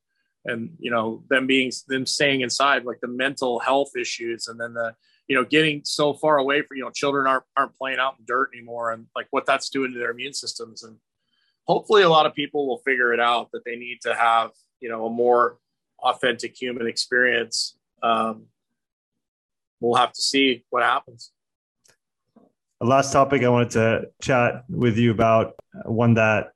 and 0.46 0.70
you 0.80 0.90
know 0.90 1.22
them 1.30 1.48
being 1.48 1.70
them 1.90 2.06
staying 2.06 2.42
inside 2.42 2.86
like 2.86 3.02
the 3.02 3.10
mental 3.10 3.60
health 3.60 3.92
issues 4.00 4.48
and 4.48 4.58
then 4.58 4.74
the 4.74 4.96
you 5.28 5.36
know 5.36 5.44
getting 5.44 5.82
so 5.84 6.14
far 6.14 6.38
away 6.38 6.62
from 6.62 6.78
you 6.78 6.84
know 6.84 6.92
children 6.92 7.28
aren't 7.28 7.44
aren't 7.58 7.76
playing 7.76 8.00
out 8.00 8.16
in 8.18 8.26
dirt 8.26 8.52
anymore 8.56 8.94
and 8.94 9.06
like 9.18 9.28
what 9.32 9.46
that's 9.46 9.70
doing 9.70 9.92
to 9.92 10.00
their 10.00 10.12
immune 10.12 10.34
systems. 10.34 10.82
And 10.82 10.96
hopefully 11.68 12.04
a 12.04 12.10
lot 12.10 12.26
of 12.26 12.34
people 12.34 12.68
will 12.68 12.82
figure 12.86 13.14
it 13.14 13.20
out 13.20 13.50
that 13.52 13.66
they 13.66 13.76
need 13.76 14.00
to 14.04 14.16
have 14.16 14.52
you 14.80 14.88
know 14.88 15.08
a 15.08 15.10
more 15.10 15.58
authentic 16.00 16.56
human 16.56 16.88
experience 16.88 17.76
um, 18.06 18.46
we'll 19.80 19.96
have 19.96 20.12
to 20.14 20.22
see 20.22 20.64
what 20.70 20.84
happens 20.84 21.32
the 22.80 22.88
last 22.88 23.12
topic 23.12 23.44
i 23.44 23.50
wanted 23.50 23.72
to 23.72 24.06
chat 24.22 24.64
with 24.70 24.98
you 24.98 25.12
about 25.12 25.56
uh, 25.74 25.92
one 25.92 26.14
that 26.14 26.52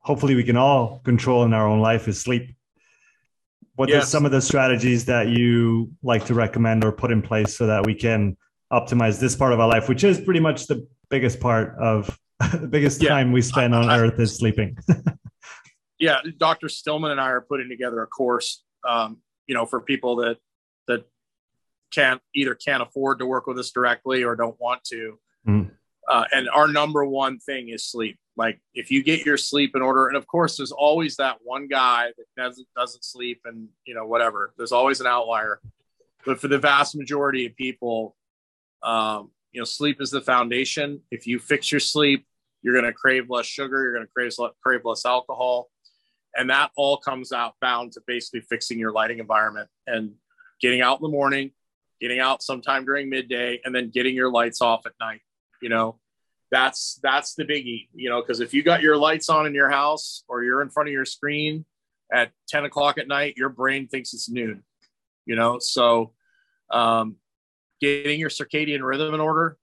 hopefully 0.00 0.34
we 0.34 0.44
can 0.44 0.56
all 0.56 1.00
control 1.04 1.44
in 1.44 1.52
our 1.52 1.66
own 1.66 1.80
life 1.80 2.08
is 2.08 2.20
sleep 2.20 2.56
what 3.76 3.90
yes. 3.90 4.02
are 4.02 4.06
some 4.06 4.24
of 4.24 4.32
the 4.32 4.40
strategies 4.40 5.04
that 5.04 5.28
you 5.28 5.92
like 6.02 6.24
to 6.26 6.34
recommend 6.34 6.82
or 6.82 6.90
put 6.90 7.12
in 7.12 7.20
place 7.20 7.56
so 7.56 7.66
that 7.66 7.84
we 7.84 7.94
can 7.94 8.36
optimize 8.72 9.20
this 9.20 9.36
part 9.36 9.52
of 9.52 9.60
our 9.60 9.68
life, 9.68 9.88
which 9.88 10.02
is 10.02 10.20
pretty 10.20 10.40
much 10.40 10.66
the 10.66 10.86
biggest 11.10 11.40
part 11.40 11.76
of 11.78 12.18
the 12.60 12.66
biggest 12.66 13.02
yeah. 13.02 13.10
time 13.10 13.32
we 13.32 13.42
spend 13.42 13.74
on 13.74 13.88
I, 13.88 13.98
earth 13.98 14.18
is 14.18 14.36
sleeping. 14.36 14.76
yeah, 15.98 16.18
Dr. 16.38 16.68
Stillman 16.68 17.10
and 17.10 17.20
I 17.20 17.28
are 17.28 17.42
putting 17.42 17.68
together 17.68 18.02
a 18.02 18.06
course, 18.06 18.62
um, 18.86 19.18
you 19.46 19.54
know, 19.54 19.66
for 19.66 19.80
people 19.80 20.16
that 20.16 20.38
can't 21.92 22.20
either 22.34 22.54
can't 22.54 22.82
afford 22.82 23.18
to 23.18 23.26
work 23.26 23.46
with 23.46 23.58
us 23.58 23.70
directly 23.70 24.24
or 24.24 24.36
don't 24.36 24.58
want 24.60 24.84
to. 24.84 25.18
Mm. 25.46 25.70
Uh, 26.08 26.24
and 26.32 26.48
our 26.50 26.68
number 26.68 27.04
one 27.04 27.38
thing 27.38 27.68
is 27.68 27.84
sleep. 27.84 28.18
Like 28.36 28.60
if 28.74 28.90
you 28.90 29.02
get 29.02 29.24
your 29.24 29.38
sleep 29.38 29.74
in 29.74 29.82
order, 29.82 30.08
and 30.08 30.16
of 30.16 30.26
course, 30.26 30.56
there's 30.56 30.72
always 30.72 31.16
that 31.16 31.38
one 31.42 31.68
guy 31.68 32.12
that 32.16 32.26
doesn't 32.36 32.66
doesn't 32.76 33.04
sleep, 33.04 33.40
and 33.44 33.68
you 33.86 33.94
know 33.94 34.06
whatever. 34.06 34.52
There's 34.56 34.72
always 34.72 35.00
an 35.00 35.06
outlier, 35.06 35.60
but 36.24 36.38
for 36.38 36.48
the 36.48 36.58
vast 36.58 36.94
majority 36.94 37.46
of 37.46 37.56
people, 37.56 38.14
um, 38.82 39.30
you 39.52 39.60
know, 39.60 39.64
sleep 39.64 40.02
is 40.02 40.10
the 40.10 40.20
foundation. 40.20 41.00
If 41.10 41.26
you 41.26 41.38
fix 41.38 41.72
your 41.72 41.80
sleep, 41.80 42.26
you're 42.62 42.74
going 42.74 42.84
to 42.84 42.92
crave 42.92 43.30
less 43.30 43.46
sugar. 43.46 43.82
You're 43.82 43.94
going 43.94 44.06
to 44.06 44.12
crave 44.12 44.32
crave 44.62 44.82
less 44.84 45.06
alcohol, 45.06 45.70
and 46.36 46.50
that 46.50 46.70
all 46.76 46.98
comes 46.98 47.32
out 47.32 47.54
bound 47.62 47.92
to 47.92 48.02
basically 48.06 48.42
fixing 48.42 48.78
your 48.78 48.92
lighting 48.92 49.18
environment 49.18 49.70
and 49.86 50.12
getting 50.60 50.82
out 50.82 50.98
in 50.98 51.02
the 51.02 51.08
morning, 51.08 51.52
getting 52.00 52.18
out 52.18 52.42
sometime 52.42 52.84
during 52.84 53.08
midday, 53.08 53.60
and 53.64 53.74
then 53.74 53.90
getting 53.90 54.14
your 54.14 54.30
lights 54.30 54.60
off 54.60 54.86
at 54.86 54.92
night. 55.00 55.20
You 55.62 55.68
know, 55.68 55.98
that's 56.50 57.00
that's 57.02 57.34
the 57.34 57.44
biggie 57.44 57.88
you 57.94 58.08
know 58.08 58.20
because 58.20 58.40
if 58.40 58.54
you 58.54 58.62
got 58.62 58.82
your 58.82 58.96
lights 58.96 59.28
on 59.28 59.46
in 59.46 59.54
your 59.54 59.68
house 59.68 60.22
or 60.28 60.42
you're 60.44 60.62
in 60.62 60.70
front 60.70 60.88
of 60.88 60.92
your 60.92 61.04
screen 61.04 61.64
at 62.12 62.30
10 62.48 62.64
o'clock 62.64 62.98
at 62.98 63.08
night 63.08 63.34
your 63.36 63.48
brain 63.48 63.88
thinks 63.88 64.14
it's 64.14 64.28
noon 64.28 64.62
you 65.26 65.34
know? 65.34 65.58
So 65.58 66.12
um, 66.70 67.16
getting 67.80 68.20
your 68.20 68.30
circadian 68.30 68.82
rhythm 68.82 69.12
in 69.12 69.20
order 69.20 69.58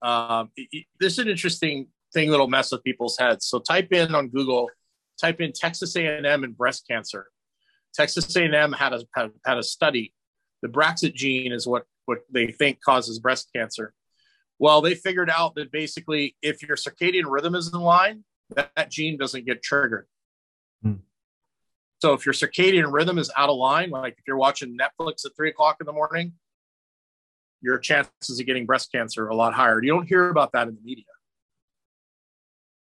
um, 0.00 0.50
this 0.98 1.12
is 1.12 1.18
an 1.20 1.28
interesting 1.28 1.86
thing 2.12 2.30
that'll 2.30 2.48
mess 2.48 2.72
with 2.72 2.82
people's 2.82 3.16
heads. 3.16 3.46
So 3.46 3.60
type 3.60 3.92
in 3.92 4.14
on 4.14 4.28
google 4.28 4.68
type 5.20 5.40
in 5.40 5.52
texas 5.52 5.94
a&m 5.96 6.44
and 6.44 6.56
breast 6.56 6.86
cancer. 6.88 7.28
Texas 7.94 8.34
a&m 8.36 8.72
had 8.72 8.92
a 8.92 9.00
had 9.44 9.58
a 9.58 9.62
study 9.62 10.12
the 10.62 10.68
BRCA 10.68 11.14
gene 11.14 11.52
is 11.52 11.66
what 11.66 11.84
what 12.06 12.20
they 12.30 12.48
think 12.48 12.80
causes 12.80 13.18
breast 13.18 13.50
cancer 13.54 13.94
well, 14.62 14.80
they 14.80 14.94
figured 14.94 15.28
out 15.28 15.56
that 15.56 15.72
basically, 15.72 16.36
if 16.40 16.62
your 16.62 16.76
circadian 16.76 17.24
rhythm 17.26 17.56
is 17.56 17.72
in 17.74 17.80
line, 17.80 18.22
that, 18.54 18.70
that 18.76 18.92
gene 18.92 19.18
doesn't 19.18 19.44
get 19.44 19.60
triggered. 19.60 20.06
Hmm. 20.84 20.98
So 22.00 22.12
if 22.12 22.24
your 22.24 22.32
circadian 22.32 22.92
rhythm 22.92 23.18
is 23.18 23.28
out 23.36 23.48
of 23.48 23.56
line, 23.56 23.90
like 23.90 24.12
if 24.18 24.24
you're 24.24 24.36
watching 24.36 24.78
Netflix 24.78 25.26
at 25.26 25.34
three 25.34 25.50
o'clock 25.50 25.78
in 25.80 25.86
the 25.86 25.92
morning, 25.92 26.34
your 27.60 27.76
chances 27.78 28.38
of 28.38 28.46
getting 28.46 28.64
breast 28.64 28.92
cancer 28.92 29.26
are 29.26 29.30
a 29.30 29.34
lot 29.34 29.52
higher. 29.52 29.82
You 29.82 29.92
don't 29.92 30.06
hear 30.06 30.28
about 30.28 30.52
that 30.52 30.68
in 30.68 30.76
the 30.76 30.80
media. 30.84 31.06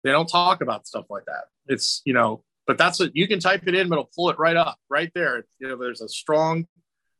They 0.03 0.11
don't 0.11 0.28
talk 0.28 0.59
about 0.59 0.86
stuff 0.86 1.05
like 1.09 1.24
that. 1.28 1.45
It's, 1.68 2.01
you 2.03 2.14
know, 2.14 2.43
but 2.68 2.78
that's 2.78 2.99
what 2.99 3.16
you 3.16 3.26
can 3.26 3.39
type 3.39 3.66
it 3.68 3.74
in, 3.74 3.88
but 3.88 3.95
it'll 3.95 4.11
pull 4.14 4.30
it 4.30 4.38
right 4.38 4.57
up 4.57 4.78
right 4.89 5.11
there. 5.16 5.45
You 5.59 5.70
know, 5.70 5.78
there's 5.78 6.01
a 6.01 6.09
strong 6.09 6.68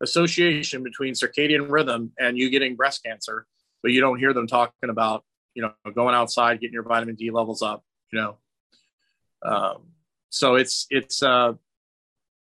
association 0.04 0.84
between 0.84 1.14
circadian 1.14 1.70
rhythm 1.70 2.12
and 2.20 2.38
you 2.38 2.50
getting 2.50 2.76
breast 2.76 3.04
cancer 3.04 3.48
but 3.82 3.92
you 3.92 4.02
don't 4.02 4.20
hear 4.20 4.34
them 4.34 4.46
talking 4.46 4.90
about 4.90 5.24
you 5.56 5.62
know 5.62 5.72
going 5.94 6.14
outside 6.14 6.60
getting 6.60 6.74
your 6.74 6.84
vitamin 6.84 7.16
d 7.16 7.32
levels 7.32 7.62
up 7.62 7.84
you 8.14 8.20
know. 8.20 8.38
Um, 9.44 9.88
so 10.30 10.56
it's 10.56 10.88
it's 10.90 11.22
uh 11.22 11.54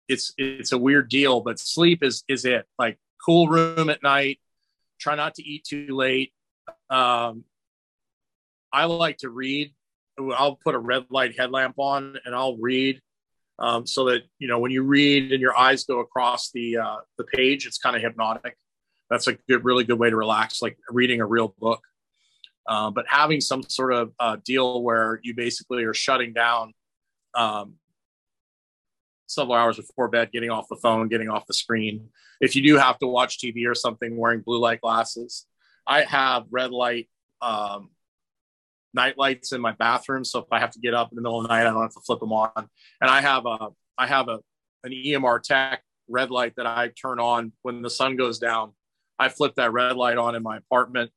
it's 0.07 0.33
it's 0.37 0.71
a 0.71 0.77
weird 0.77 1.09
deal 1.09 1.41
but 1.41 1.57
sleep 1.57 2.03
is 2.03 2.23
is 2.27 2.45
it. 2.45 2.67
Like 2.77 2.99
cool 3.25 3.47
room 3.47 3.89
at 3.89 4.03
night 4.03 4.39
try 4.99 5.15
not 5.15 5.35
to 5.35 5.43
eat 5.43 5.63
too 5.63 5.87
late. 5.89 6.33
Um 6.89 7.45
i 8.71 8.85
like 8.85 9.17
to 9.19 9.29
read. 9.29 9.73
I'll 10.19 10.57
put 10.57 10.75
a 10.75 10.79
red 10.79 11.05
light 11.09 11.37
headlamp 11.37 11.75
on 11.77 12.17
and 12.23 12.35
i'll 12.35 12.57
read 12.57 13.01
um, 13.59 13.85
so 13.85 14.05
that 14.05 14.23
you 14.39 14.47
know 14.47 14.59
when 14.59 14.71
you 14.71 14.83
read 14.83 15.31
and 15.31 15.41
your 15.41 15.57
eyes 15.57 15.83
go 15.85 15.99
across 15.99 16.51
the 16.51 16.77
uh, 16.77 16.97
the 17.17 17.23
page 17.23 17.65
it's 17.65 17.77
kind 17.77 17.95
of 17.95 18.01
hypnotic 18.01 18.57
that's 19.09 19.27
a 19.27 19.33
good, 19.47 19.63
really 19.63 19.83
good 19.83 19.99
way 19.99 20.09
to 20.09 20.15
relax, 20.15 20.61
like 20.61 20.77
reading 20.89 21.21
a 21.21 21.25
real 21.25 21.53
book. 21.59 21.81
Uh, 22.67 22.89
but 22.89 23.05
having 23.07 23.41
some 23.41 23.61
sort 23.63 23.93
of 23.93 24.11
uh, 24.19 24.37
deal 24.43 24.81
where 24.81 25.19
you 25.23 25.35
basically 25.35 25.83
are 25.83 25.93
shutting 25.93 26.33
down 26.33 26.73
um, 27.35 27.75
several 29.27 29.55
hours 29.55 29.77
before 29.77 30.07
bed, 30.07 30.31
getting 30.31 30.49
off 30.49 30.67
the 30.69 30.75
phone, 30.77 31.07
getting 31.07 31.29
off 31.29 31.45
the 31.45 31.53
screen. 31.53 32.09
If 32.41 32.55
you 32.55 32.63
do 32.63 32.77
have 32.77 32.97
to 32.99 33.07
watch 33.07 33.37
TV 33.37 33.67
or 33.67 33.75
something, 33.75 34.17
wearing 34.17 34.41
blue 34.41 34.59
light 34.59 34.81
glasses. 34.81 35.45
I 35.87 36.01
have 36.01 36.45
red 36.49 36.71
light 36.71 37.07
um, 37.41 37.91
night 38.95 39.17
lights 39.17 39.51
in 39.51 39.61
my 39.61 39.73
bathroom. 39.73 40.23
So 40.23 40.39
if 40.39 40.45
I 40.51 40.59
have 40.59 40.71
to 40.71 40.79
get 40.79 40.93
up 40.93 41.11
in 41.11 41.15
the 41.15 41.21
middle 41.21 41.39
of 41.39 41.43
the 41.43 41.49
night, 41.49 41.67
I 41.67 41.71
don't 41.71 41.81
have 41.81 41.93
to 41.93 42.01
flip 42.05 42.19
them 42.19 42.33
on. 42.33 42.51
And 42.55 43.11
I 43.11 43.21
have 43.21 43.45
a 43.45 43.69
I 43.97 44.07
have 44.07 44.27
a 44.29 44.39
an 44.83 44.91
EMR-Tek 44.91 45.81
red 46.07 46.31
light 46.31 46.53
that 46.57 46.67
I 46.67 46.89
turn 46.89 47.19
on 47.19 47.51
when 47.61 47.81
the 47.81 47.89
sun 47.89 48.15
goes 48.15 48.39
down. 48.39 48.73
I 49.17 49.29
flip 49.29 49.55
that 49.55 49.71
red 49.71 49.95
light 49.95 50.17
on 50.17 50.35
in 50.35 50.43
my 50.43 50.57
apartment. 50.57 51.11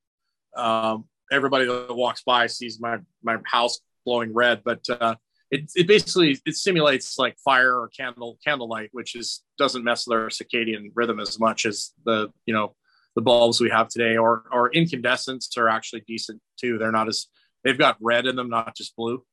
Um, 0.56 1.04
everybody 1.30 1.66
that 1.66 1.94
walks 1.94 2.22
by 2.22 2.46
sees 2.46 2.80
my 2.80 2.98
my 3.22 3.36
house 3.44 3.80
glowing 4.04 4.32
red, 4.32 4.62
but 4.64 4.80
uh, 4.88 5.16
it, 5.50 5.70
it 5.74 5.86
basically 5.86 6.38
it 6.46 6.56
simulates 6.56 7.18
like 7.18 7.36
fire 7.44 7.74
or 7.74 7.88
candle 7.88 8.38
candlelight, 8.44 8.90
which 8.92 9.14
is 9.14 9.42
doesn't 9.58 9.84
mess 9.84 10.06
with 10.06 10.18
our 10.18 10.28
circadian 10.28 10.90
rhythm 10.94 11.20
as 11.20 11.38
much 11.38 11.66
as 11.66 11.92
the 12.04 12.28
you 12.46 12.54
know 12.54 12.74
the 13.14 13.22
bulbs 13.22 13.60
we 13.60 13.70
have 13.70 13.88
today. 13.88 14.16
Or 14.16 14.44
or 14.52 14.70
incandescents 14.72 15.56
are 15.56 15.68
actually 15.68 16.02
decent 16.06 16.40
too. 16.58 16.78
They're 16.78 16.92
not 16.92 17.08
as 17.08 17.26
they've 17.64 17.78
got 17.78 17.96
red 18.00 18.26
in 18.26 18.36
them, 18.36 18.48
not 18.48 18.76
just 18.76 18.96
blue. 18.96 19.24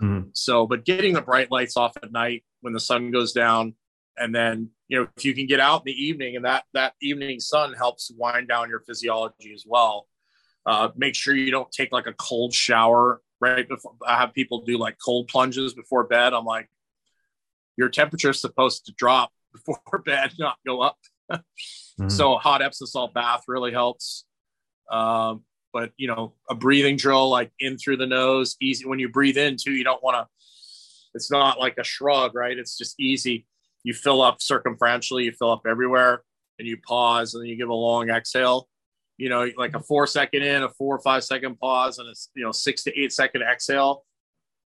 Mm-hmm. 0.00 0.28
So, 0.32 0.66
but 0.66 0.84
getting 0.84 1.14
the 1.14 1.22
bright 1.22 1.50
lights 1.50 1.76
off 1.76 1.96
at 2.02 2.12
night 2.12 2.44
when 2.60 2.72
the 2.72 2.80
sun 2.80 3.10
goes 3.10 3.32
down, 3.32 3.74
and 4.16 4.34
then 4.34 4.70
you 4.88 4.98
know 4.98 5.08
if 5.16 5.24
you 5.24 5.34
can 5.34 5.46
get 5.46 5.60
out 5.60 5.82
in 5.82 5.92
the 5.92 6.04
evening, 6.04 6.36
and 6.36 6.44
that 6.44 6.64
that 6.74 6.94
evening 7.00 7.40
sun 7.40 7.74
helps 7.74 8.10
wind 8.16 8.48
down 8.48 8.68
your 8.68 8.80
physiology 8.80 9.52
as 9.54 9.64
well. 9.66 10.06
Uh, 10.64 10.88
make 10.96 11.14
sure 11.14 11.34
you 11.34 11.50
don't 11.50 11.70
take 11.72 11.92
like 11.92 12.06
a 12.06 12.12
cold 12.14 12.54
shower 12.54 13.20
right 13.40 13.68
before. 13.68 13.94
I 14.06 14.18
have 14.18 14.32
people 14.32 14.62
do 14.64 14.78
like 14.78 14.96
cold 15.04 15.28
plunges 15.28 15.74
before 15.74 16.04
bed. 16.04 16.32
I'm 16.32 16.44
like, 16.44 16.68
your 17.76 17.88
temperature 17.88 18.30
is 18.30 18.40
supposed 18.40 18.86
to 18.86 18.92
drop 18.92 19.32
before 19.52 20.02
bed, 20.04 20.32
not 20.38 20.56
go 20.66 20.80
up. 20.80 20.98
mm-hmm. 21.30 22.08
So 22.08 22.36
hot 22.36 22.62
Epsom 22.62 22.86
salt 22.86 23.14
bath 23.14 23.44
really 23.48 23.72
helps. 23.72 24.24
Um, 24.90 25.44
but 25.72 25.92
you 25.96 26.08
know, 26.08 26.34
a 26.48 26.54
breathing 26.54 26.96
drill 26.96 27.28
like 27.28 27.50
in 27.58 27.78
through 27.78 27.98
the 27.98 28.06
nose, 28.06 28.56
easy. 28.60 28.84
When 28.86 28.98
you 28.98 29.08
breathe 29.08 29.36
in 29.36 29.56
too, 29.56 29.72
you 29.72 29.84
don't 29.84 30.02
want 30.02 30.16
to. 30.16 30.28
It's 31.14 31.30
not 31.30 31.58
like 31.58 31.76
a 31.78 31.84
shrug, 31.84 32.34
right? 32.34 32.58
It's 32.58 32.78
just 32.78 32.98
easy. 32.98 33.46
You 33.82 33.92
fill 33.92 34.22
up 34.22 34.38
circumferentially, 34.38 35.24
you 35.24 35.32
fill 35.32 35.50
up 35.50 35.62
everywhere, 35.66 36.22
and 36.58 36.66
you 36.66 36.78
pause, 36.78 37.34
and 37.34 37.42
then 37.42 37.48
you 37.50 37.56
give 37.56 37.68
a 37.68 37.74
long 37.74 38.08
exhale 38.08 38.68
you 39.22 39.28
know, 39.28 39.48
like 39.56 39.74
a 39.76 39.80
four 39.80 40.06
second 40.06 40.42
in, 40.42 40.64
a 40.64 40.68
four 40.68 40.96
or 40.96 41.00
five 41.00 41.22
second 41.22 41.56
pause, 41.60 41.98
and 41.98 42.08
a 42.08 42.14
you 42.34 42.44
know 42.44 42.50
six 42.50 42.82
to 42.82 43.00
eight 43.00 43.12
second 43.12 43.42
exhale, 43.42 44.04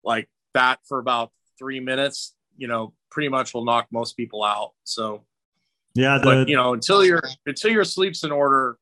like 0.04 0.28
that 0.54 0.78
for 0.86 1.00
about 1.00 1.32
three 1.58 1.80
minutes, 1.80 2.34
you 2.56 2.68
know, 2.68 2.92
pretty 3.10 3.28
much 3.28 3.52
will 3.52 3.64
knock 3.64 3.88
most 3.90 4.16
people 4.16 4.44
out. 4.44 4.72
So, 4.84 5.24
yeah, 5.94 6.18
the, 6.18 6.24
but 6.24 6.48
you 6.48 6.56
know, 6.56 6.72
until 6.72 7.04
your 7.04 7.22
until 7.46 7.72
your 7.72 7.82
sleep's 7.82 8.22
in 8.22 8.30
order, 8.30 8.76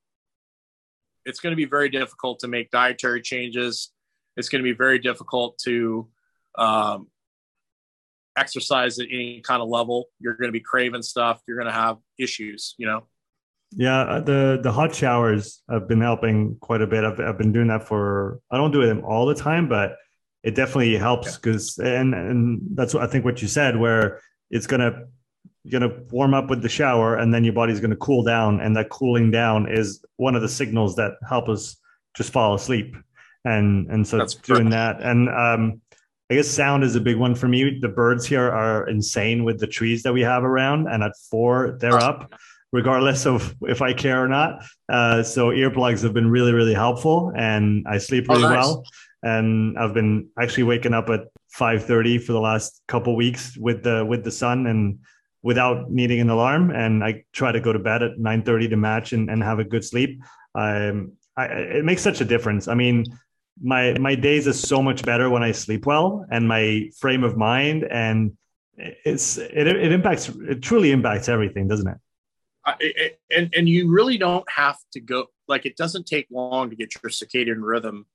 it's 1.24 1.40
going 1.40 1.52
to 1.52 1.56
be 1.56 1.64
very 1.64 1.88
difficult 1.88 2.40
to 2.40 2.48
make 2.48 2.70
dietary 2.70 3.22
changes. 3.22 3.90
It's 4.36 4.48
going 4.48 4.62
to 4.62 4.68
be 4.68 4.76
very 4.76 4.98
difficult 4.98 5.58
to 5.64 6.08
um, 6.56 7.08
exercise 8.36 8.98
at 8.98 9.06
any 9.10 9.40
kind 9.40 9.62
of 9.62 9.68
level. 9.68 10.06
You're 10.18 10.34
going 10.34 10.48
to 10.48 10.52
be 10.52 10.60
craving 10.60 11.02
stuff. 11.02 11.40
You're 11.46 11.56
going 11.56 11.68
to 11.68 11.72
have 11.72 11.98
issues, 12.18 12.74
you 12.78 12.86
know. 12.86 13.06
Yeah, 13.74 14.02
uh, 14.02 14.20
the 14.20 14.60
the 14.62 14.70
hot 14.70 14.94
showers 14.94 15.62
have 15.70 15.88
been 15.88 16.02
helping 16.02 16.56
quite 16.60 16.82
a 16.82 16.86
bit. 16.86 17.04
I've, 17.04 17.18
I've 17.18 17.38
been 17.38 17.52
doing 17.52 17.68
that 17.68 17.88
for 17.88 18.40
I 18.50 18.58
don't 18.58 18.70
do 18.70 18.84
them 18.86 19.02
all 19.02 19.24
the 19.24 19.34
time, 19.34 19.66
but 19.66 19.96
it 20.42 20.54
definitely 20.54 20.94
helps 20.96 21.36
because 21.36 21.78
yeah. 21.82 22.00
and 22.00 22.14
and 22.14 22.60
that's 22.74 22.92
what 22.92 23.02
I 23.02 23.06
think 23.06 23.24
what 23.24 23.40
you 23.40 23.48
said 23.48 23.78
where 23.78 24.20
it's 24.50 24.66
gonna 24.66 25.06
you're 25.64 25.80
gonna 25.80 26.02
warm 26.10 26.34
up 26.34 26.50
with 26.50 26.62
the 26.62 26.68
shower 26.68 27.16
and 27.16 27.32
then 27.32 27.44
your 27.44 27.52
body's 27.52 27.80
gonna 27.80 27.96
cool 27.96 28.22
down 28.22 28.60
and 28.60 28.76
that 28.76 28.90
cooling 28.90 29.30
down 29.30 29.70
is 29.70 30.04
one 30.16 30.34
of 30.34 30.42
the 30.42 30.48
signals 30.48 30.96
that 30.96 31.12
help 31.28 31.48
us 31.48 31.76
just 32.16 32.32
fall 32.32 32.54
asleep 32.54 32.96
and 33.44 33.90
and 33.90 34.06
so 34.06 34.18
that's 34.18 34.34
doing 34.34 34.70
perfect. 34.70 35.00
that 35.00 35.02
and 35.02 35.28
um 35.28 35.80
I 36.30 36.36
guess 36.36 36.48
sound 36.48 36.82
is 36.82 36.96
a 36.96 37.00
big 37.00 37.18
one 37.18 37.34
for 37.34 37.46
me. 37.46 37.78
The 37.78 37.90
birds 37.90 38.24
here 38.24 38.50
are 38.50 38.88
insane 38.88 39.44
with 39.44 39.60
the 39.60 39.66
trees 39.66 40.02
that 40.04 40.14
we 40.14 40.22
have 40.22 40.44
around, 40.44 40.86
and 40.88 41.02
at 41.02 41.12
four 41.30 41.76
they're 41.78 41.98
up 41.98 42.32
regardless 42.72 43.26
of 43.26 43.54
if 43.62 43.82
I 43.82 43.92
care 43.92 44.24
or 44.24 44.28
not. 44.28 44.64
Uh, 44.88 45.22
so 45.22 45.48
earplugs 45.50 46.02
have 46.02 46.14
been 46.14 46.30
really, 46.30 46.52
really 46.52 46.72
helpful, 46.72 47.32
and 47.36 47.86
I 47.86 47.98
sleep 47.98 48.28
really 48.28 48.44
oh, 48.44 48.48
nice. 48.48 48.64
well. 48.64 48.84
And 49.22 49.78
I've 49.78 49.92
been 49.92 50.30
actually 50.40 50.62
waking 50.62 50.94
up 50.94 51.10
at 51.10 51.26
5:30 51.54 52.22
for 52.22 52.32
the 52.32 52.40
last 52.40 52.80
couple 52.88 53.14
weeks 53.14 53.56
with 53.58 53.82
the 53.82 54.02
with 54.04 54.24
the 54.24 54.32
sun 54.32 54.66
and 54.66 55.00
without 55.42 55.90
needing 55.90 56.20
an 56.20 56.30
alarm. 56.30 56.70
And 56.70 57.02
I 57.02 57.24
try 57.32 57.52
to 57.52 57.60
go 57.60 57.72
to 57.72 57.78
bed 57.78 58.02
at 58.02 58.18
9:30 58.18 58.70
to 58.70 58.76
match 58.76 59.12
and, 59.12 59.30
and 59.30 59.42
have 59.42 59.58
a 59.58 59.64
good 59.64 59.84
sleep. 59.84 60.22
Um, 60.54 61.12
I, 61.36 61.46
it 61.46 61.84
makes 61.84 62.02
such 62.02 62.20
a 62.20 62.24
difference. 62.24 62.68
I 62.68 62.74
mean, 62.74 63.06
my 63.62 63.98
my 63.98 64.14
days 64.14 64.46
is 64.46 64.60
so 64.60 64.82
much 64.82 65.04
better 65.04 65.30
when 65.30 65.42
I 65.42 65.52
sleep 65.52 65.86
well, 65.86 66.26
and 66.30 66.46
my 66.48 66.90
frame 66.98 67.24
of 67.24 67.36
mind 67.36 67.84
and 67.84 68.36
it's 68.76 69.38
it, 69.38 69.66
it 69.66 69.92
impacts 69.92 70.28
it 70.28 70.62
truly 70.62 70.92
impacts 70.92 71.28
everything, 71.28 71.68
doesn't 71.68 71.88
it? 71.88 71.98
and 73.30 73.52
and 73.54 73.68
you 73.68 73.90
really 73.90 74.18
don't 74.18 74.48
have 74.48 74.76
to 74.92 75.00
go 75.00 75.26
like 75.48 75.66
it 75.66 75.76
doesn't 75.76 76.06
take 76.06 76.26
long 76.30 76.70
to 76.70 76.76
get 76.76 76.94
your 76.94 77.10
circadian 77.10 77.58
rhythm 77.60 78.06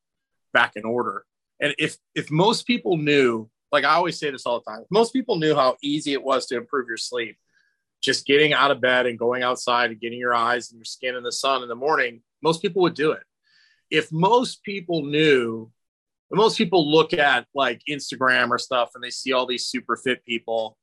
back 0.53 0.73
in 0.75 0.85
order 0.85 1.25
and 1.59 1.75
if 1.77 1.97
if 2.15 2.31
most 2.31 2.65
people 2.65 2.97
knew 2.97 3.49
like 3.71 3.83
i 3.83 3.93
always 3.93 4.19
say 4.19 4.29
this 4.29 4.45
all 4.45 4.59
the 4.59 4.71
time 4.71 4.83
most 4.89 5.13
people 5.13 5.37
knew 5.37 5.55
how 5.55 5.75
easy 5.81 6.13
it 6.13 6.23
was 6.23 6.45
to 6.47 6.57
improve 6.57 6.87
your 6.87 6.97
sleep. 6.97 7.37
Just 7.99 8.27
getting 8.27 8.53
out 8.53 8.69
of 8.69 8.79
bed 8.79 9.07
and 9.07 9.17
going 9.17 9.41
outside 9.41 9.89
and 9.89 9.99
getting 9.99 10.19
your 10.19 10.35
eyes 10.35 10.69
and 10.69 10.77
your 10.77 10.85
skin 10.85 11.15
in 11.15 11.23
the 11.23 11.31
sun 11.31 11.63
in 11.63 11.69
the 11.69 11.75
morning 11.75 12.21
most 12.43 12.61
people 12.61 12.83
would 12.83 12.93
do 12.93 13.11
it. 13.11 13.23
If 13.89 14.11
most 14.11 14.63
people 14.63 15.03
knew 15.03 15.71
most 16.31 16.57
people 16.57 16.91
look 16.91 17.13
at 17.13 17.47
like 17.55 17.81
instagram 17.89 18.49
or 18.49 18.57
stuff 18.57 18.91
and 18.93 19.03
they 19.03 19.09
see 19.09 19.33
all 19.33 19.45
these 19.45 19.65
super 19.65 19.95
fit 19.95 20.23
people 20.25 20.77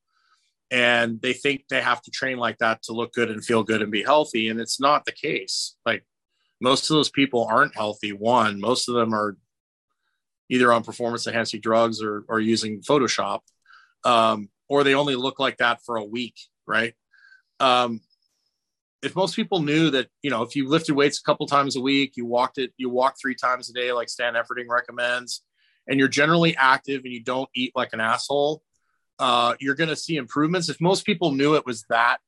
and 0.70 1.20
they 1.20 1.34
think 1.34 1.64
they 1.68 1.82
have 1.82 2.02
to 2.02 2.10
train 2.10 2.38
like 2.38 2.58
that 2.58 2.82
to 2.82 2.92
look 2.92 3.12
good 3.12 3.30
and 3.30 3.44
feel 3.44 3.62
good 3.62 3.82
and 3.82 3.92
be 3.92 4.02
healthy 4.02 4.48
and 4.48 4.58
it's 4.60 4.80
not 4.80 5.04
the 5.04 5.12
case. 5.12 5.76
Like 5.86 6.04
most 6.60 6.90
of 6.90 6.96
those 6.96 7.10
people 7.10 7.44
aren't 7.44 7.76
healthy 7.76 8.12
one. 8.12 8.58
Most 8.58 8.88
of 8.88 8.94
them 8.94 9.14
are 9.14 9.36
either 10.50 10.72
on 10.72 10.82
performance 10.82 11.26
enhancing 11.26 11.60
drugs 11.60 12.02
or, 12.02 12.24
or 12.28 12.40
using 12.40 12.80
photoshop 12.80 13.40
um, 14.04 14.48
or 14.68 14.84
they 14.84 14.94
only 14.94 15.16
look 15.16 15.38
like 15.38 15.58
that 15.58 15.80
for 15.84 15.96
a 15.96 16.04
week 16.04 16.36
right 16.66 16.94
um, 17.60 18.00
if 19.02 19.14
most 19.14 19.36
people 19.36 19.60
knew 19.60 19.90
that 19.90 20.08
you 20.22 20.30
know 20.30 20.42
if 20.42 20.56
you 20.56 20.68
lifted 20.68 20.94
weights 20.94 21.20
a 21.20 21.22
couple 21.22 21.46
times 21.46 21.76
a 21.76 21.80
week 21.80 22.12
you 22.16 22.26
walked 22.26 22.58
it 22.58 22.72
you 22.76 22.88
walk 22.88 23.16
three 23.20 23.34
times 23.34 23.70
a 23.70 23.72
day 23.72 23.92
like 23.92 24.08
stan 24.08 24.34
efferding 24.34 24.68
recommends 24.68 25.42
and 25.86 25.98
you're 25.98 26.08
generally 26.08 26.56
active 26.56 27.02
and 27.04 27.12
you 27.12 27.22
don't 27.22 27.48
eat 27.54 27.72
like 27.74 27.92
an 27.92 28.00
asshole 28.00 28.62
uh, 29.18 29.54
you're 29.60 29.74
going 29.74 29.90
to 29.90 29.96
see 29.96 30.16
improvements. 30.16 30.68
If 30.68 30.80
most 30.80 31.06
people 31.06 31.32
knew 31.32 31.54
it 31.54 31.66
was 31.66 31.84
that 31.88 32.18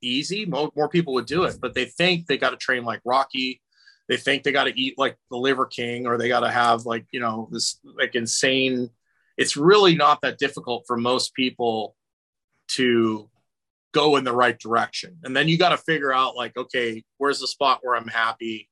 easy, 0.00 0.46
more, 0.46 0.70
more 0.74 0.88
people 0.88 1.14
would 1.14 1.26
do 1.26 1.44
it. 1.44 1.56
But 1.60 1.74
they 1.74 1.84
think 1.84 2.26
they 2.26 2.38
got 2.38 2.50
to 2.50 2.56
train 2.56 2.84
like 2.84 3.00
Rocky. 3.04 3.60
They 4.08 4.16
think 4.16 4.42
they 4.42 4.52
got 4.52 4.64
to 4.64 4.80
eat 4.80 4.98
like 4.98 5.16
the 5.30 5.36
Liver 5.36 5.66
King, 5.66 6.06
or 6.06 6.18
they 6.18 6.28
got 6.28 6.40
to 6.40 6.50
have 6.50 6.84
like 6.86 7.06
you 7.12 7.20
know 7.20 7.48
this 7.50 7.78
like 7.84 8.14
insane. 8.14 8.90
It's 9.36 9.56
really 9.56 9.94
not 9.94 10.20
that 10.22 10.38
difficult 10.38 10.84
for 10.86 10.96
most 10.96 11.34
people 11.34 11.96
to 12.72 13.28
go 13.92 14.16
in 14.16 14.24
the 14.24 14.34
right 14.34 14.58
direction. 14.58 15.18
And 15.24 15.36
then 15.36 15.48
you 15.48 15.58
got 15.58 15.70
to 15.70 15.78
figure 15.78 16.12
out 16.12 16.36
like, 16.36 16.56
okay, 16.56 17.02
where's 17.18 17.40
the 17.40 17.46
spot 17.46 17.80
where 17.82 17.96
I'm 17.96 18.08
happy? 18.08 18.68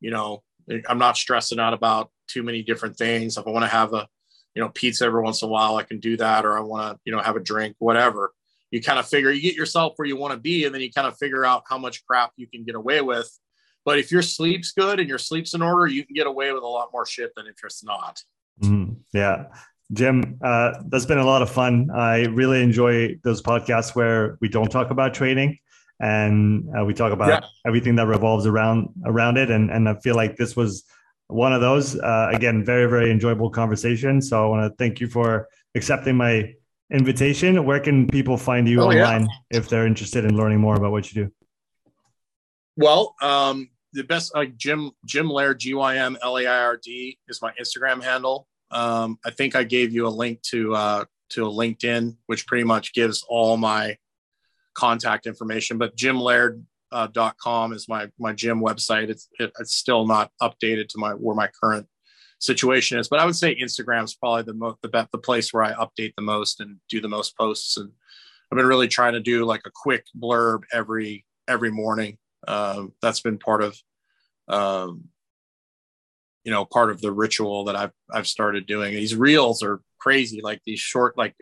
You 0.00 0.10
know, 0.10 0.42
I'm 0.88 0.98
not 0.98 1.16
stressing 1.16 1.58
out 1.58 1.74
about 1.74 2.10
too 2.28 2.42
many 2.42 2.62
different 2.62 2.96
things. 2.96 3.36
If 3.36 3.46
I 3.46 3.50
want 3.50 3.64
to 3.64 3.68
have 3.68 3.94
a 3.94 4.08
you 4.56 4.62
know, 4.62 4.70
pizza 4.70 5.04
every 5.04 5.22
once 5.22 5.42
in 5.42 5.48
a 5.48 5.52
while, 5.52 5.76
I 5.76 5.82
can 5.82 6.00
do 6.00 6.16
that, 6.16 6.46
or 6.46 6.56
I 6.56 6.62
want 6.62 6.96
to, 6.96 7.00
you 7.04 7.12
know, 7.12 7.20
have 7.20 7.36
a 7.36 7.40
drink, 7.40 7.76
whatever. 7.78 8.32
You 8.70 8.82
kind 8.82 8.98
of 8.98 9.06
figure 9.06 9.30
you 9.30 9.42
get 9.42 9.54
yourself 9.54 9.92
where 9.96 10.08
you 10.08 10.16
want 10.16 10.32
to 10.32 10.40
be, 10.40 10.64
and 10.64 10.74
then 10.74 10.80
you 10.80 10.90
kind 10.90 11.06
of 11.06 11.16
figure 11.18 11.44
out 11.44 11.64
how 11.68 11.76
much 11.76 12.04
crap 12.06 12.32
you 12.36 12.46
can 12.46 12.64
get 12.64 12.74
away 12.74 13.02
with. 13.02 13.30
But 13.86 14.00
if 14.00 14.10
your 14.10 14.20
sleep's 14.20 14.72
good 14.72 14.98
and 14.98 15.08
your 15.08 15.16
sleep's 15.16 15.54
in 15.54 15.62
order, 15.62 15.86
you 15.86 16.04
can 16.04 16.12
get 16.12 16.26
away 16.26 16.52
with 16.52 16.64
a 16.64 16.66
lot 16.66 16.90
more 16.92 17.06
shit 17.06 17.32
than 17.36 17.46
if 17.46 17.54
it's 17.64 17.84
not. 17.84 18.20
Mm, 18.60 18.96
yeah. 19.14 19.44
Jim, 19.92 20.38
uh, 20.42 20.82
that's 20.88 21.06
been 21.06 21.18
a 21.18 21.24
lot 21.24 21.40
of 21.40 21.48
fun. 21.48 21.88
I 21.94 22.24
really 22.24 22.60
enjoy 22.60 23.16
those 23.22 23.40
podcasts 23.40 23.94
where 23.94 24.38
we 24.40 24.48
don't 24.48 24.70
talk 24.70 24.90
about 24.90 25.14
trading 25.14 25.58
and 26.00 26.68
uh, 26.76 26.84
we 26.84 26.94
talk 26.94 27.12
about 27.12 27.28
yeah. 27.28 27.40
everything 27.64 27.94
that 27.94 28.08
revolves 28.08 28.44
around 28.44 28.88
around 29.04 29.36
it. 29.38 29.52
And 29.52 29.70
and 29.70 29.88
I 29.88 29.94
feel 29.94 30.16
like 30.16 30.36
this 30.36 30.56
was 30.56 30.82
one 31.28 31.52
of 31.52 31.60
those. 31.60 31.96
Uh, 31.96 32.30
again, 32.32 32.64
very, 32.64 32.90
very 32.90 33.12
enjoyable 33.12 33.50
conversation. 33.50 34.20
So 34.20 34.44
I 34.44 34.48
want 34.48 34.68
to 34.68 34.76
thank 34.76 35.00
you 35.00 35.06
for 35.06 35.48
accepting 35.76 36.16
my 36.16 36.52
invitation. 36.90 37.64
Where 37.64 37.78
can 37.78 38.08
people 38.08 38.36
find 38.36 38.68
you 38.68 38.80
oh, 38.80 38.88
online 38.88 39.22
yeah. 39.22 39.58
if 39.58 39.68
they're 39.68 39.86
interested 39.86 40.24
in 40.24 40.36
learning 40.36 40.60
more 40.60 40.74
about 40.74 40.90
what 40.90 41.14
you 41.14 41.26
do? 41.26 41.32
Well, 42.76 43.14
um, 43.22 43.70
the 43.96 44.04
best 44.04 44.34
like 44.34 44.56
Jim 44.56 44.90
Jim 45.06 45.28
Laird 45.28 45.58
G 45.58 45.74
Y 45.74 45.96
M 45.96 46.16
L 46.22 46.38
A 46.38 46.46
I 46.46 46.58
R 46.62 46.76
D 46.76 47.18
is 47.28 47.42
my 47.42 47.52
Instagram 47.60 48.02
handle. 48.02 48.46
Um, 48.70 49.18
I 49.24 49.30
think 49.30 49.56
I 49.56 49.64
gave 49.64 49.92
you 49.92 50.06
a 50.06 50.08
link 50.08 50.42
to 50.50 50.74
uh, 50.74 51.04
to 51.30 51.46
a 51.46 51.50
LinkedIn, 51.50 52.16
which 52.26 52.46
pretty 52.46 52.64
much 52.64 52.94
gives 52.94 53.24
all 53.28 53.56
my 53.56 53.96
contact 54.74 55.26
information. 55.26 55.78
But 55.78 55.96
Jim 55.96 56.20
Laird 56.20 56.64
uh, 56.92 57.08
.com 57.42 57.72
is 57.72 57.88
my 57.88 58.08
my 58.18 58.32
gym 58.32 58.60
website. 58.60 59.08
It's 59.08 59.28
it, 59.40 59.50
it's 59.58 59.74
still 59.74 60.06
not 60.06 60.30
updated 60.42 60.88
to 60.90 60.98
my 60.98 61.12
where 61.12 61.34
my 61.34 61.48
current 61.60 61.86
situation 62.38 62.98
is, 62.98 63.08
but 63.08 63.18
I 63.18 63.24
would 63.24 63.34
say 63.34 63.56
Instagram 63.56 64.04
is 64.04 64.14
probably 64.14 64.42
the 64.42 64.54
most 64.54 64.76
the 64.82 65.08
the 65.10 65.18
place 65.18 65.52
where 65.52 65.64
I 65.64 65.72
update 65.72 66.12
the 66.16 66.22
most 66.22 66.60
and 66.60 66.76
do 66.88 67.00
the 67.00 67.08
most 67.08 67.36
posts. 67.36 67.78
And 67.78 67.90
I've 68.52 68.56
been 68.56 68.66
really 68.66 68.88
trying 68.88 69.14
to 69.14 69.20
do 69.20 69.44
like 69.44 69.62
a 69.64 69.70
quick 69.74 70.04
blurb 70.18 70.62
every 70.72 71.24
every 71.48 71.70
morning. 71.70 72.18
Uh, 72.46 72.86
that's 73.02 73.20
been 73.20 73.38
part 73.38 73.62
of 73.62 73.76
um, 74.48 75.04
you 76.44 76.52
know 76.52 76.64
part 76.64 76.90
of 76.90 77.00
the 77.00 77.12
ritual 77.12 77.64
that 77.64 77.76
I've 77.76 77.92
I've 78.12 78.26
started 78.26 78.66
doing. 78.66 78.94
These 78.94 79.16
reels 79.16 79.62
are 79.62 79.80
crazy, 79.98 80.40
like 80.42 80.60
these 80.64 80.80
short, 80.80 81.18
like 81.18 81.34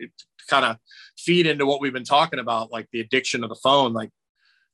kind 0.49 0.65
of 0.65 0.77
feed 1.17 1.47
into 1.47 1.65
what 1.65 1.81
we've 1.81 1.93
been 1.93 2.03
talking 2.03 2.39
about, 2.39 2.71
like 2.71 2.87
the 2.91 3.01
addiction 3.01 3.43
of 3.43 3.49
the 3.49 3.59
phone. 3.63 3.93
Like 3.93 4.09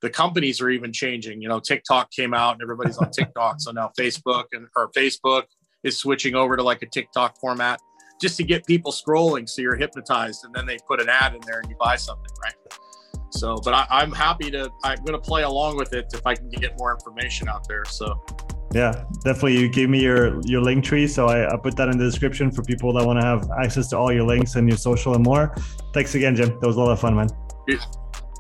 the 0.02 0.10
companies 0.10 0.62
are 0.62 0.70
even 0.70 0.94
changing. 0.94 1.42
You 1.42 1.50
know, 1.50 1.60
TikTok 1.60 2.12
came 2.12 2.34
out 2.34 2.54
and 2.54 2.62
everybody's 2.62 2.98
on 2.98 3.12
TikTok, 3.12 3.58
so 3.60 3.72
now 3.72 3.92
Facebook 4.00 4.46
and 4.54 4.68
or 4.76 4.90
Facebook 4.92 5.44
is 5.84 5.98
switching 5.98 6.36
over 6.36 6.56
to 6.56 6.64
like 6.64 6.82
a 6.82 6.88
TikTok 6.88 7.40
format 7.40 7.80
just 8.22 8.38
to 8.38 8.44
get 8.44 8.66
people 8.68 8.92
scrolling, 8.92 9.50
so 9.50 9.62
you're 9.62 9.76
hypnotized, 9.76 10.46
and 10.46 10.54
then 10.54 10.66
they 10.68 10.78
put 10.88 11.02
an 11.02 11.10
ad 11.10 11.34
in 11.34 11.42
there 11.46 11.60
and 11.60 11.70
you 11.70 11.76
buy 11.80 11.96
something, 11.96 12.32
right? 12.44 12.54
So, 13.32 13.58
but 13.58 13.74
I, 13.74 14.04
am 14.04 14.12
happy 14.12 14.52
to. 14.52 14.72
I'm 14.84 14.98
going 15.04 15.14
to 15.14 15.20
play 15.20 15.44
along 15.44 15.78
with 15.78 15.94
it 15.94 16.08
if 16.14 16.26
I 16.26 16.36
can 16.36 16.50
get 16.50 16.78
more 16.78 16.94
information 16.94 17.48
out 17.48 17.68
there. 17.68 17.86
So, 17.86 18.22
yeah, 18.74 19.06
definitely. 19.24 19.60
You 19.60 19.70
gave 19.70 19.90
me 19.90 20.02
your 20.02 20.40
your 20.42 20.62
link 20.62 20.84
tree, 20.84 21.08
so 21.08 21.28
I, 21.28 21.52
I 21.52 21.58
put 21.58 21.76
that 21.78 21.90
in 21.90 21.98
the 21.98 22.06
description 22.06 22.52
for 22.52 22.64
people 22.64 22.94
that 22.94 23.06
want 23.06 23.20
to 23.20 23.26
have 23.26 23.50
access 23.62 23.90
to 23.90 23.98
all 23.98 24.12
your 24.12 24.26
links 24.26 24.56
and 24.56 24.68
your 24.68 24.78
social 24.78 25.16
and 25.16 25.24
more. 25.24 25.56
Thanks 25.94 26.16
again, 26.16 26.36
Jim. 26.36 26.50
That 26.60 26.68
was 26.68 26.76
a 26.76 26.80
lot 26.80 26.92
of 26.92 27.00
fun, 27.00 27.16
man. 27.16 27.30